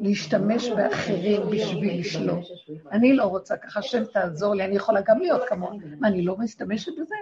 להשתמש 0.00 0.68
באחרים 0.68 1.40
בשביל 1.52 2.00
לשלוט. 2.00 2.44
אני 2.92 3.16
לא 3.16 3.24
רוצה 3.24 3.56
ככה, 3.56 3.78
השם 3.78 4.02
תעזור 4.12 4.54
לי, 4.54 4.64
אני 4.64 4.76
יכולה 4.76 5.00
גם 5.00 5.18
להיות 5.18 5.42
כמוה. 5.48 5.72
מה, 5.98 6.08
אני 6.08 6.22
לא 6.22 6.36
משתמשת 6.38 6.92
בזה? 7.00 7.14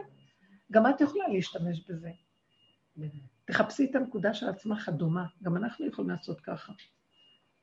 גם 0.73 0.87
את 0.87 1.01
יכולה 1.01 1.29
להשתמש 1.29 1.85
בזה. 1.89 2.11
תחפשי 3.45 3.87
את 3.91 3.97
הנקודה 3.97 4.35
של 4.35 4.49
עצמך 4.49 4.89
הדומה, 4.89 5.27
גם 5.43 5.57
אנחנו 5.57 5.87
יכולים 5.87 6.11
לעשות 6.11 6.41
ככה. 6.41 6.73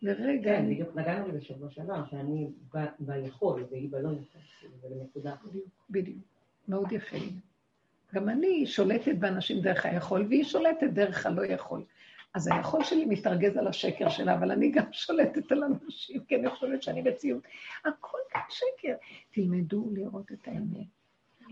לרגע, 0.04 0.58
כן. 0.58 0.66
בדיוק 0.70 0.96
נגענו 0.96 1.28
בזה 1.28 1.42
שבוע 1.42 1.72
שעבר, 1.72 2.06
שאני 2.06 2.52
ביכול 3.00 3.66
והיא 3.72 3.92
בלא 3.92 4.10
יכול, 4.10 4.42
כאילו, 4.60 4.74
זה 4.82 4.88
בנקודה. 4.90 5.36
בדיוק. 5.90 6.18
מאוד 6.68 6.92
יפה. 6.92 7.18
גם 8.14 8.30
אני 8.30 8.66
שולטת 8.66 9.16
באנשים 9.20 9.62
דרך 9.62 9.86
היכול, 9.86 10.26
והיא 10.30 10.44
שולטת 10.44 10.88
דרך 10.94 11.26
הלא 11.26 11.46
יכול. 11.46 11.84
אז 12.34 12.48
היכול 12.48 12.84
שלי 12.84 13.06
מתרגז 13.06 13.58
על 13.58 13.68
השקר 13.68 14.10
שלה, 14.10 14.34
אבל 14.34 14.52
אני 14.52 14.72
גם 14.72 14.86
שולטת 15.06 15.52
על 15.52 15.64
אנשים, 15.64 16.24
כי 16.28 16.36
אני 16.36 16.50
חושבת 16.50 16.84
שאני 16.84 17.02
מציאות. 17.02 17.44
הכל 17.86 18.18
כאן 18.30 18.42
שקר. 18.50 18.96
תלמדו 19.32 19.90
לראות 19.94 20.32
את 20.32 20.48
האמת. 20.48 20.88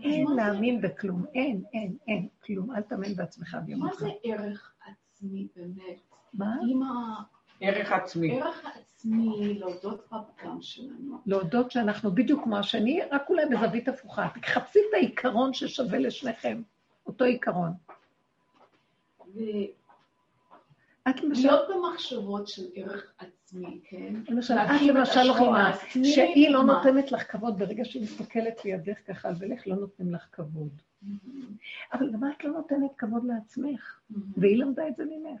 אין 0.02 0.26
להאמין 0.36 0.80
בכלום, 0.80 1.24
אין, 1.34 1.62
אין, 1.72 1.96
אין, 2.08 2.28
כלום. 2.44 2.76
אל 2.76 2.82
תאמין 2.82 3.14
בעצמך 3.14 3.56
ביום 3.64 3.80
מה 3.80 3.90
אחד. 3.90 3.98
זה 3.98 4.08
ערך 4.24 4.74
עצמי 4.86 5.48
באמת? 5.56 6.00
מה? 6.34 6.56
ערך 7.62 7.92
עצמי. 7.92 8.40
הערך 8.40 8.64
העצמי 8.64 9.54
להודות 9.58 10.06
בפגם 10.06 10.62
שלנו. 10.62 11.18
להודות 11.26 11.70
שאנחנו 11.70 12.14
בדיוק 12.14 12.44
כמו 12.44 12.58
השני, 12.58 13.00
רק 13.10 13.30
אולי 13.30 13.46
בזווית 13.46 13.88
הפוכה. 13.88 14.28
תחפשי 14.42 14.78
את 14.88 14.94
העיקרון 14.94 15.54
ששווה 15.54 15.98
לשניכם, 15.98 16.62
אותו 17.06 17.24
עיקרון. 17.24 17.72
ולהיות 19.34 19.70
את 21.08 21.20
למשל, 21.22 21.48
במחשבות 21.74 22.48
של 22.48 22.62
ערך 22.74 23.12
עצמי, 23.18 23.80
כן? 23.84 24.14
למשל, 24.28 24.54
את 24.54 24.82
למשל 24.82 25.30
העצמי, 25.54 26.04
שהיא 26.04 26.50
לא? 26.50 26.62
נותנת 26.62 27.12
לך 27.12 27.32
כבוד, 27.32 27.58
ברגע 27.58 27.84
שהיא 27.84 28.02
מסתכלת 28.02 28.64
לידך 28.64 28.98
ככה 29.06 29.28
על 29.28 29.34
ולך, 29.38 29.66
לא 29.66 29.76
נותנים 29.76 30.14
לך 30.14 30.26
כבוד. 30.32 30.70
אבל 31.92 32.12
גם 32.12 32.30
את 32.38 32.44
לא 32.44 32.50
נותנת 32.50 32.90
כבוד 32.98 33.24
לעצמך, 33.24 34.00
והיא 34.36 34.58
למדה 34.58 34.88
את 34.88 34.96
זה 34.96 35.04
ממך. 35.04 35.40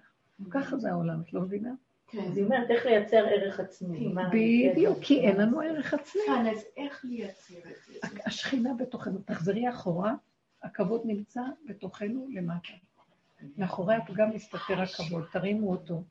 ככה 0.50 0.78
זה 0.78 0.90
העולם, 0.90 1.20
את 1.20 1.32
לא 1.32 1.40
מבינה? 1.40 1.70
כן. 2.12 2.18
אז 2.18 2.36
היא 2.36 2.44
אומרת, 2.44 2.70
איך 2.70 2.86
לייצר 2.86 3.16
ערך 3.26 3.60
עצמי. 3.60 4.08
מה- 4.08 4.30
בדיוק, 4.32 4.98
כי 5.02 5.20
אין 5.20 5.36
לנו 5.40 5.60
ערך 5.60 5.94
עצמי. 5.94 6.22
כאן, 6.26 6.46
אז 6.46 6.64
איך 6.76 7.04
לייצר 7.08 7.54
את 7.58 7.76
זה? 7.86 8.18
השכינה 8.26 8.74
בתוכנו, 8.74 9.18
תחזרי 9.24 9.70
אחורה, 9.70 10.14
הכבוד 10.62 11.02
נמצא 11.04 11.40
בתוכנו 11.68 12.26
למטה. 12.34 12.72
מאחורי 13.58 13.94
הפגם 13.94 14.30
מסתתר 14.30 14.80
הכבוד, 14.82 15.24
תרימו 15.32 15.70
אותו, 15.70 16.02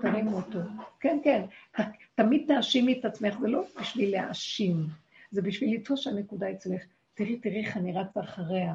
תרימו 0.00 0.36
אותו. 0.36 0.58
כן, 1.00 1.18
כן, 1.24 1.42
תמיד 2.14 2.44
תאשימי 2.48 2.98
את 3.00 3.04
עצמך, 3.04 3.38
זה 3.40 3.48
לא 3.48 3.62
בשביל 3.80 4.12
להאשים, 4.12 4.86
זה 5.30 5.42
בשביל 5.42 5.74
לתפוס 5.74 6.00
שהנקודה 6.00 6.50
אצלך. 6.50 6.82
תראי, 7.14 7.36
תראי 7.36 7.64
איך 7.64 7.76
אני 7.76 7.92
רצה 7.92 8.20
אחריה. 8.20 8.74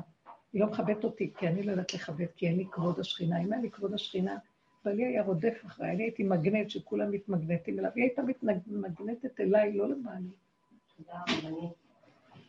היא 0.53 0.62
לא 0.62 0.68
מכבדת 0.68 1.03
אותי, 1.03 1.32
כי 1.38 1.48
אני 1.48 1.64
לא 1.64 1.72
יודעת 1.72 1.94
לכבד, 1.94 2.26
כי 2.36 2.48
אין 2.48 2.58
לי 2.58 2.66
כבוד 2.72 2.99
השכינה. 2.99 3.41
אם 3.41 3.53
היה 3.53 3.62
לי 3.62 3.72
כבוד 3.72 3.94
השכינה, 3.94 4.38
בעלי 4.86 5.06
היה 5.06 5.24
רודף 5.24 5.62
אחריי, 5.66 5.91
אני 5.91 6.03
הייתי 6.03 6.24
מגנט 6.24 6.70
שכולם 6.70 7.12
מתמגנטים 7.12 7.80
אליו, 7.80 7.91
היא 7.95 8.03
הייתה 8.03 8.22
מתמגנטת 8.22 9.40
אליי, 9.40 9.74
לא 9.74 9.90
לבעלי. 9.90 10.28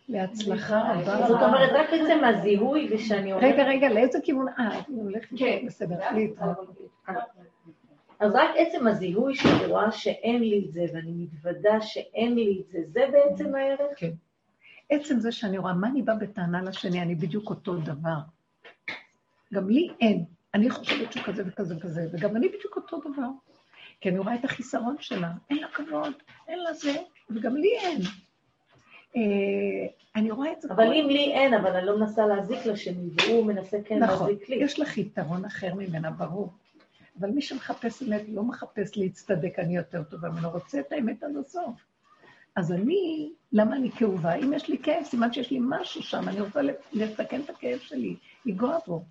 להצלחה 0.09 0.93
רבה. 0.93 1.29
זאת 1.29 1.43
אומרת, 1.43 1.71
רק 1.75 1.89
עצם 1.93 2.25
הזיהוי 2.25 2.89
ושאני 2.95 3.33
אומרת... 3.33 3.53
רגע, 3.53 3.65
רגע, 3.65 3.89
לאיזה 3.89 4.19
כיוון? 4.25 4.49
אה, 4.49 4.79
אני 4.89 5.01
הולכת... 5.01 5.39
כן. 5.39 5.67
בסדר, 5.67 5.99
להתראות. 6.15 6.77
אז 8.21 8.33
רק 8.35 8.51
עצם 8.57 8.87
הזיהוי 8.87 9.35
שאני 9.35 9.67
רואה 9.67 9.93
שאין 9.93 10.43
לי 10.43 10.65
את 10.67 10.73
זה, 10.73 10.85
ואני 10.95 11.13
מתוודה 11.13 11.81
שאין 11.81 12.35
לי 12.35 12.61
את 12.61 12.73
זה, 12.73 12.79
זה 12.87 13.01
בעצם 13.13 13.55
הערך? 13.55 13.81
כן. 13.97 14.11
עצם 14.91 15.19
זה 15.19 15.33
שאני 15.33 15.59
רואה 15.59 15.75
מה 15.75 15.89
אני 15.89 16.03
באה 16.03 16.17
בטענה 16.17 16.63
לשני, 16.63 17.03
אני 17.03 17.15
בדיוק 17.15 17.51
אותו 17.51 17.75
דבר. 17.75 18.19
גם 19.55 19.71
לי 19.71 19.89
אין. 20.01 20.25
אני 20.55 20.71
חושבת 20.71 21.13
שהוא 21.13 21.25
כזה 21.25 21.43
וכזה 21.47 21.77
וכזה, 21.77 22.07
וגם 22.13 22.37
אני 22.37 22.49
בדיוק 22.49 22.77
אותו 22.77 23.01
דבר. 23.01 23.29
כי 24.01 24.09
אני 24.09 24.19
רואה 24.19 24.35
את 24.35 24.45
החיסרון 24.45 24.97
שלה, 25.01 25.31
אין 25.51 25.59
לה 25.59 25.69
כבוד, 25.69 26.13
אין 26.49 26.59
לה 26.59 26.75
זה, 26.75 26.97
וגם 27.31 27.57
לי 27.57 27.79
אין. 27.79 28.01
אה, 29.17 29.87
אני 30.17 30.31
רואה 30.31 30.53
את 30.53 30.61
זה 30.61 30.69
אבל 30.75 30.93
אם 30.93 31.07
לי 31.09 31.33
אין, 31.33 31.55
אבל 31.55 31.77
אני 31.77 31.87
לא 31.87 31.99
מנסה 31.99 32.27
להזיק 32.27 32.67
לשני, 32.67 33.09
והוא 33.17 33.47
מנסה 33.47 33.77
כן 33.85 33.99
נכון, 33.99 34.29
להזיק 34.29 34.49
לי. 34.49 34.57
יש 34.57 34.81
לך 34.81 34.99
יתרון 34.99 35.45
אחר 35.45 35.75
ממנה, 35.75 36.11
ברור. 36.11 36.53
אבל 37.21 37.31
מי 37.31 37.43
שמחפש 37.43 38.03
אמת 38.03 38.23
לא 38.29 38.43
מחפש 38.43 38.97
להצטדק, 38.97 39.59
אני 39.59 39.77
יותר 39.77 40.03
טובה 40.03 40.29
ממנו, 40.29 40.51
רוצה 40.51 40.81
את 40.81 40.93
האמת 40.93 41.23
עד 41.23 41.37
הסוף. 41.37 41.81
אז 42.57 42.73
אני, 42.73 43.33
למה 43.53 43.77
אני 43.77 43.91
כאובה? 43.91 44.35
אם 44.35 44.53
יש 44.53 44.69
לי 44.69 44.79
כאב, 44.79 45.05
סימן 45.05 45.33
שיש 45.33 45.51
לי 45.51 45.59
משהו 45.63 46.03
שם, 46.03 46.29
אני 46.29 46.41
רוצה 46.41 46.61
לסכן 46.93 47.41
את 47.41 47.51
הכאב 47.51 47.79
שלי, 47.79 48.17
לנגוע 48.47 48.79
בו. 48.87 49.05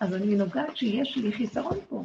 אז 0.00 0.14
אני 0.14 0.36
נוגעת 0.36 0.76
שיש 0.76 1.16
לי 1.16 1.32
חיסרון 1.32 1.78
פה. 1.88 2.02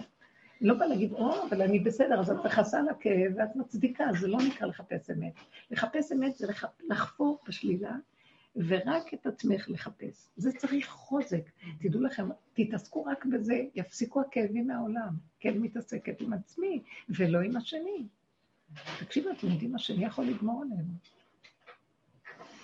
לא 0.62 0.74
בא 0.74 0.86
להגיד, 0.86 1.14
או, 1.14 1.48
אבל 1.50 1.62
אני 1.62 1.80
בסדר, 1.80 2.20
אז 2.20 2.32
את 2.32 2.46
מכסה 2.46 2.80
על 2.80 2.90
הכאב 2.90 3.32
ואת 3.38 3.56
מצדיקה, 3.56 4.06
זה 4.20 4.28
לא 4.28 4.38
נקרא 4.48 4.68
לחפש 4.68 5.10
אמת. 5.10 5.34
לחפש 5.72 6.12
אמת 6.12 6.36
זה 6.36 6.48
לח... 6.48 6.66
לחפור 6.90 7.40
בשלילה, 7.48 7.96
ורק 8.56 9.14
את 9.14 9.28
עצמך 9.28 9.70
לחפש. 9.70 10.28
זה 10.38 10.52
צריך 10.52 10.90
חוזק. 10.90 11.50
תדעו 11.80 12.02
לכם, 12.02 12.30
תתעסקו 12.54 13.06
רק 13.06 13.26
בזה, 13.26 13.62
יפסיקו 13.76 14.22
הכאבים 14.22 14.68
מהעולם. 14.68 15.14
כן 15.40 15.58
מתעסקת 15.58 16.22
עם 16.22 16.34
עצמי, 16.34 16.82
ולא 17.10 17.40
עם 17.42 17.58
השני. 17.58 18.08
תקשיבו, 19.00 19.30
אתם 19.32 19.48
יודעים, 19.48 19.76
השני 19.76 20.06
יכול 20.06 20.26
לגמור 20.26 20.64
עלינו. 20.64 20.94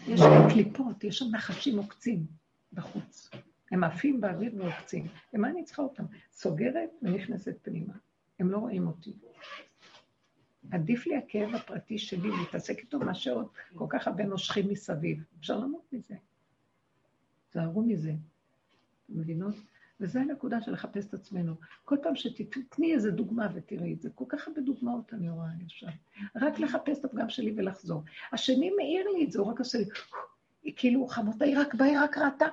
יש 0.07 0.21
קליפות, 0.49 1.03
יש 1.03 1.17
שם 1.17 1.25
נחשים 1.31 1.77
עוקצים 1.77 2.25
בחוץ. 2.73 3.29
הם 3.75 3.83
עפים 3.83 4.21
באוויר 4.21 4.51
ועוקצים. 4.57 5.07
למה 5.33 5.49
אני 5.49 5.63
צריכה 5.63 5.81
אותם? 5.81 6.03
סוגרת 6.31 6.89
ונכנסת 7.01 7.55
פנימה. 7.61 7.93
הם 8.39 8.51
לא 8.51 8.57
רואים 8.57 8.87
אותי. 8.87 9.13
עדיף 10.71 11.07
לי 11.07 11.15
הכאב 11.17 11.55
הפרטי 11.55 11.97
שלי 11.97 12.29
להתעסק 12.39 12.79
איתו 12.79 12.99
מאשר 12.99 13.33
עוד 13.33 13.47
כל 13.75 13.85
כך 13.89 14.07
הרבה 14.07 14.23
נושכים 14.23 14.69
מסביב. 14.69 15.23
אפשר 15.39 15.59
למות 15.59 15.93
מזה. 15.93 16.15
תזהרו 17.49 17.81
מזה. 17.81 18.09
אתם 19.05 19.19
מבינות? 19.19 19.55
וזו 19.99 20.19
הנקודה 20.19 20.61
של 20.61 20.71
לחפש 20.71 21.05
את 21.05 21.13
עצמנו. 21.13 21.55
כל 21.85 21.97
פעם 22.03 22.15
שתתני 22.15 22.93
איזה 22.93 23.11
דוגמה 23.11 23.47
ותראי 23.53 23.93
את 23.93 24.01
זה, 24.01 24.09
כל 24.15 24.25
כך 24.29 24.47
הרבה 24.47 24.61
דוגמאות 24.61 25.13
אני 25.13 25.29
רואה 25.29 25.47
ישר. 25.65 25.87
רק 26.35 26.59
לחפש 26.59 26.99
את 26.99 27.05
הפגם 27.05 27.29
שלי 27.29 27.53
ולחזור. 27.57 28.03
השני 28.31 28.69
מעיר 28.69 29.09
לי 29.09 29.25
את 29.25 29.31
זה, 29.31 29.39
הוא 29.39 29.47
רק 29.47 29.59
עושה 29.59 29.77
לי, 29.77 29.85
כאילו, 30.75 31.07
חמותה, 31.07 31.45
היא 31.45 31.57
רק 31.59 31.73
באה, 31.73 31.87
היא 31.87 31.99
רק 31.99 32.17
ראתה. 32.17 32.45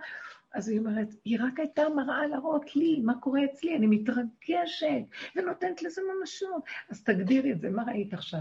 אז 0.54 0.68
היא 0.68 0.78
אומרת, 0.78 1.08
היא 1.24 1.38
רק 1.40 1.60
הייתה 1.60 1.82
מראה 1.96 2.26
להראות 2.26 2.76
לי 2.76 3.00
מה 3.00 3.20
קורה 3.20 3.44
אצלי, 3.44 3.76
אני 3.76 3.86
מתרגשת 3.86 5.02
ונותנת 5.36 5.82
לזה 5.82 6.00
ממשות. 6.18 6.62
אז 6.90 7.02
תגדירי 7.04 7.52
את 7.52 7.60
זה, 7.60 7.70
מה 7.70 7.82
ראית 7.82 8.14
עכשיו? 8.14 8.40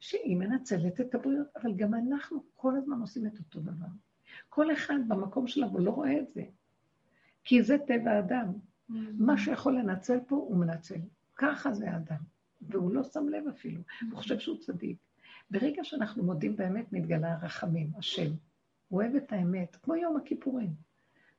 שהיא 0.00 0.36
מנצלת 0.36 1.00
את 1.00 1.14
הבריאות, 1.14 1.46
אבל 1.62 1.72
גם 1.74 1.94
אנחנו 1.94 2.42
כל 2.56 2.76
הזמן 2.76 3.00
עושים 3.00 3.26
את 3.26 3.38
אותו 3.38 3.60
דבר. 3.60 3.86
כל 4.48 4.72
אחד 4.72 4.98
במקום 5.08 5.46
שלו, 5.46 5.66
הוא 5.66 5.80
לא 5.80 5.90
רואה 5.90 6.18
את 6.18 6.32
זה. 6.34 6.42
כי 7.44 7.62
זה 7.62 7.78
טבע 7.78 8.10
האדם. 8.10 8.52
מה 9.18 9.38
שיכול 9.38 9.78
לנצל 9.78 10.18
פה, 10.26 10.36
הוא 10.36 10.56
מנצל. 10.56 11.00
ככה 11.36 11.72
זה 11.72 11.90
האדם. 11.90 12.20
והוא 12.60 12.94
לא 12.94 13.02
שם 13.02 13.28
לב 13.28 13.48
אפילו, 13.48 13.80
הוא 14.10 14.18
חושב 14.18 14.38
שהוא 14.38 14.58
צדיק. 14.58 14.96
ברגע 15.50 15.84
שאנחנו 15.84 16.24
מודים 16.24 16.56
באמת, 16.56 16.92
מתגלה 16.92 17.32
הרחמים, 17.32 17.90
השם. 17.96 18.30
הוא 18.88 19.02
אוהב 19.02 19.14
את 19.14 19.32
האמת, 19.32 19.76
כמו 19.76 19.96
יום 19.96 20.16
הכיפורים. 20.16 20.87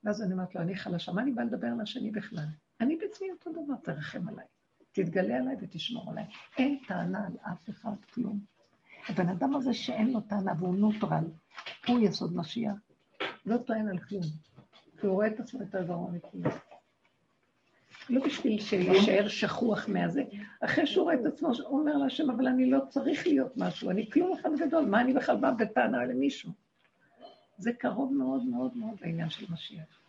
ואז 0.03 0.21
אני 0.21 0.33
אומרת 0.33 0.55
לו, 0.55 0.61
אני 0.61 0.75
חלשה, 0.75 1.11
מה 1.11 1.21
אני 1.21 1.31
באה 1.31 1.45
לדבר 1.45 1.67
על 1.67 1.81
השני 1.81 2.11
בכלל? 2.11 2.45
אני 2.81 2.95
בעצמי 2.95 3.27
אותו 3.31 3.51
דבר, 3.51 3.75
תרחם 3.83 4.29
עליי. 4.29 4.45
תתגלה 4.91 5.37
עליי 5.37 5.55
ותשמור 5.61 6.11
עליי. 6.11 6.25
אין 6.57 6.79
טענה 6.87 7.27
על 7.27 7.33
אף 7.53 7.69
אחד, 7.69 7.95
כלום. 8.13 8.39
הבן 9.09 9.29
אדם 9.29 9.55
הזה 9.55 9.73
שאין 9.73 10.11
לו 10.11 10.21
טענה 10.21 10.53
והוא 10.59 10.75
נוטרל, 10.75 11.23
הוא 11.87 11.99
יסוד 11.99 12.35
משיח, 12.35 12.75
לא 13.45 13.57
טוען 13.57 13.87
על 13.87 13.97
כלום. 13.99 14.23
כי 14.99 15.07
הוא 15.07 15.13
רואה 15.13 15.27
את 15.27 15.39
עצמו 15.39 15.59
יותר 15.59 15.83
גרוע 15.83 16.11
מכולם. 16.11 16.51
לא 18.09 18.25
בשביל 18.25 18.61
שיישאר 18.61 19.27
שכוח 19.27 19.89
מהזה. 19.89 20.23
אחרי 20.61 20.87
שהוא 20.87 21.03
רואה 21.03 21.15
את 21.15 21.25
עצמו, 21.25 21.49
הוא 21.67 21.79
אומר 21.79 21.97
להשם, 21.97 22.29
אבל 22.29 22.47
אני 22.47 22.71
לא 22.71 22.79
צריך 22.89 23.27
להיות 23.27 23.57
משהו, 23.57 23.89
אני 23.89 24.09
כלום 24.11 24.37
אחד 24.39 24.49
גדול, 24.59 24.85
מה 24.85 25.01
אני 25.01 25.13
בכלל 25.13 25.37
באה 25.37 25.51
בטענה 25.51 26.05
למישהו? 26.05 26.51
זה 27.59 27.73
קרוב 27.73 28.13
מאוד 28.13 28.43
מאוד 28.43 28.77
מאוד 28.77 28.97
לעניין 29.01 29.29
של 29.29 29.45
משיח. 29.53 29.99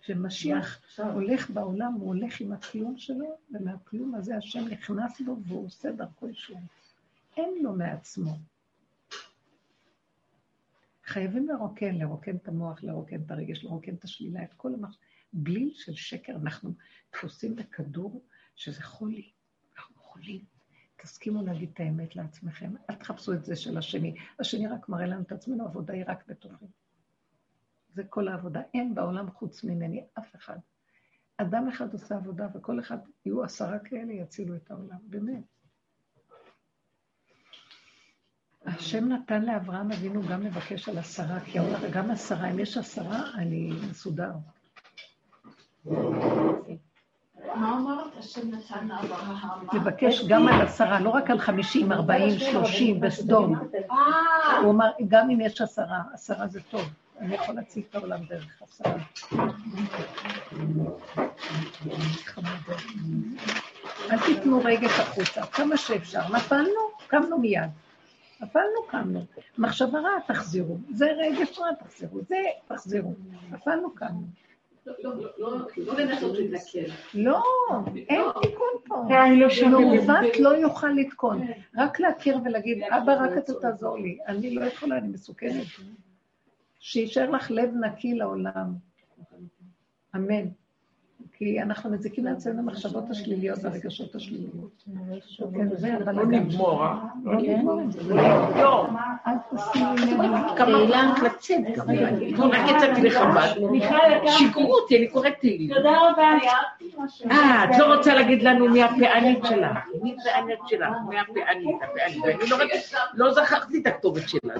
כשמשיח 0.00 0.80
הולך 0.98 1.50
בעולם, 1.50 1.92
הוא 1.92 2.06
הולך 2.06 2.40
עם 2.40 2.52
הכלום 2.52 2.98
שלו, 2.98 3.38
ומהכלום 3.50 4.14
הזה 4.14 4.36
השם 4.36 4.68
נכנס 4.68 5.20
בו 5.20 5.36
והוא 5.46 5.66
עושה 5.66 5.92
דרכו 5.92 6.28
ישור. 6.28 6.60
אין 7.36 7.54
לו 7.62 7.72
מעצמו. 7.72 8.38
חייבים 11.04 11.48
לרוקן, 11.48 11.94
לרוקן 11.94 12.36
את 12.36 12.48
המוח, 12.48 12.82
לרוקן 12.82 13.22
את 13.26 13.30
הרגש, 13.30 13.64
לרוקן 13.64 13.94
את 13.94 14.04
השלילה, 14.04 14.44
את 14.44 14.54
כל 14.56 14.74
המח... 14.74 14.96
בליל 15.32 15.72
של 15.74 15.94
שקר. 15.94 16.32
אנחנו 16.32 16.72
תפוסים 17.10 17.56
בכדור 17.56 18.24
שזה 18.56 18.82
חולי. 18.82 19.30
אנחנו 19.76 19.94
חולים. 19.96 20.55
תסכימו 21.06 21.42
להגיד 21.42 21.70
את 21.74 21.80
האמת 21.80 22.16
לעצמכם, 22.16 22.74
אל 22.90 22.94
תחפשו 22.94 23.32
את 23.32 23.44
זה 23.44 23.56
של 23.56 23.78
השני. 23.78 24.14
השני 24.38 24.66
רק 24.66 24.88
מראה 24.88 25.06
לנו 25.06 25.22
את 25.22 25.32
עצמנו, 25.32 25.64
העבודה 25.64 25.94
היא 25.94 26.04
רק 26.06 26.24
בתוכי. 26.28 26.64
זה 27.94 28.04
כל 28.04 28.28
העבודה. 28.28 28.60
אין 28.74 28.94
בעולם 28.94 29.30
חוץ 29.30 29.64
ממני 29.64 30.04
אף 30.18 30.36
אחד. 30.36 30.58
אדם 31.36 31.68
אחד 31.68 31.92
עושה 31.92 32.16
עבודה, 32.16 32.48
וכל 32.54 32.80
אחד, 32.80 32.98
יהיו 33.26 33.44
עשרה 33.44 33.78
כאלה, 33.78 34.12
יצילו 34.12 34.56
את 34.56 34.70
העולם, 34.70 34.98
באמת. 35.02 35.44
השם 38.64 39.08
נתן 39.08 39.44
לאברהם 39.44 39.92
אבינו 39.92 40.22
גם 40.30 40.42
לבקש 40.42 40.88
על 40.88 40.98
עשרה, 40.98 41.40
כי 41.40 41.58
אומר, 41.58 41.90
גם 41.92 42.10
עשרה, 42.10 42.50
אם 42.50 42.58
יש 42.58 42.76
עשרה, 42.76 43.34
אני 43.34 43.70
מסודר. 43.90 44.32
מה 47.60 47.78
אמרת? 47.78 48.16
השם 48.18 48.50
נתן 48.50 48.88
לאברהם? 48.88 49.66
לבקש 49.72 50.24
גם 50.28 50.48
על 50.48 50.60
עשרה, 50.60 51.00
לא 51.00 51.10
רק 51.10 51.30
על 51.30 51.38
חמישים, 51.38 51.92
ארבעים, 51.92 52.38
שלושים, 52.38 53.00
בסדום. 53.00 53.54
אה, 53.90 54.58
הוא 54.62 54.72
אמר, 54.72 54.90
גם 55.08 55.30
אם 55.30 55.40
יש 55.40 55.60
עשרה, 55.60 56.02
עשרה 56.12 56.46
זה 56.46 56.60
טוב. 56.70 56.88
אני 57.20 57.34
יכול 57.34 57.54
להציג 57.54 57.84
את 57.90 57.94
העולם 57.94 58.24
דרך 58.24 58.62
עשרה. 58.62 58.92
אל 64.10 64.18
תיתנו 64.26 64.60
רגש 64.64 65.00
החוצה, 65.00 65.46
כמה 65.46 65.76
שאפשר. 65.76 66.20
נפלנו, 66.36 66.80
קמנו 67.06 67.38
מיד. 67.38 67.70
נפלנו, 68.40 68.86
קמנו. 68.88 69.24
מחשבה 69.58 70.00
רעה, 70.00 70.20
תחזירו. 70.26 70.78
זה 70.90 71.06
רגש 71.06 71.58
רע, 71.58 71.74
תחזירו. 71.74 72.20
זה, 72.28 72.36
תחזירו. 72.68 73.14
נפלנו, 73.50 73.90
קמנו. 73.90 74.26
לא, 74.86 74.94
לא, 75.04 75.30
לא, 75.38 75.58
לא 75.76 75.94
לנסות 75.94 76.36
לתקן. 76.38 76.94
לא, 77.14 77.42
אין 78.08 78.22
תיקון 78.42 78.66
פה. 78.86 78.94
לא. 79.70 79.80
מעוות 79.80 80.38
לא 80.40 80.48
יוכל 80.48 80.88
לתקון. 80.88 81.46
רק 81.76 82.00
להכיר 82.00 82.38
ולהגיד, 82.44 82.82
אבא, 82.82 83.12
רק 83.12 83.30
אתה 83.38 83.52
תעזור 83.54 83.98
לי. 83.98 84.18
אני 84.26 84.54
לא 84.54 84.64
יכולה, 84.64 84.98
אני 84.98 85.08
מסוכנת. 85.08 85.66
שישאר 86.80 87.30
לך 87.30 87.50
לב 87.50 87.70
נקי 87.74 88.14
לעולם. 88.14 88.74
אמן. 90.16 90.48
כי 91.38 91.62
אנחנו 91.62 91.90
מזיקים 91.90 92.24
לעצמנו 92.24 92.58
המחשבות 92.58 93.10
השליליות 93.10 93.58
והרגשות 93.62 94.14
השליליות. 94.14 94.84
כן, 95.54 95.68
לא. 96.14 96.26
נגמור, 96.26 96.84
אה? 96.84 96.94
לא 97.24 97.36
נגמור. 97.36 97.80
לא. 98.56 98.86
אל 99.26 99.32
תשימי 99.56 100.12
לב. 100.12 100.56
כמה 100.56 100.78
לצאת 101.22 101.76
כרגע. 101.76 102.08
אתמול 102.34 102.50
רק 102.50 102.70
יצאתי 102.76 103.02
לחב"ד, 103.02 104.26
שיקרו 104.26 104.74
אותי, 104.74 104.98
אני 104.98 105.08
קוראת 105.08 105.32
תהילים. 105.40 105.74
תודה 105.74 105.90
רבה, 105.90 106.32
אני 106.32 106.48
אהבתי 106.48 106.96
משהו. 106.98 107.30
אה, 107.30 107.64
את 107.64 107.78
לא 107.78 107.94
רוצה 107.94 108.14
להגיד 108.14 108.42
לנו 108.42 108.68
מי 108.68 108.82
הפענית 108.82 109.38
שלך? 109.44 109.78
מי 110.02 110.16
הפענית 110.20 110.58
שלך? 110.66 110.94
מי 111.08 111.18
הפענית? 111.20 111.76
הפענית. 111.82 112.22
ואני 112.24 112.50
לא 112.50 112.58
לא 113.14 113.32
זכרתי 113.34 113.78
את 113.78 113.86
הכתובת 113.86 114.28
שלה. 114.28 114.54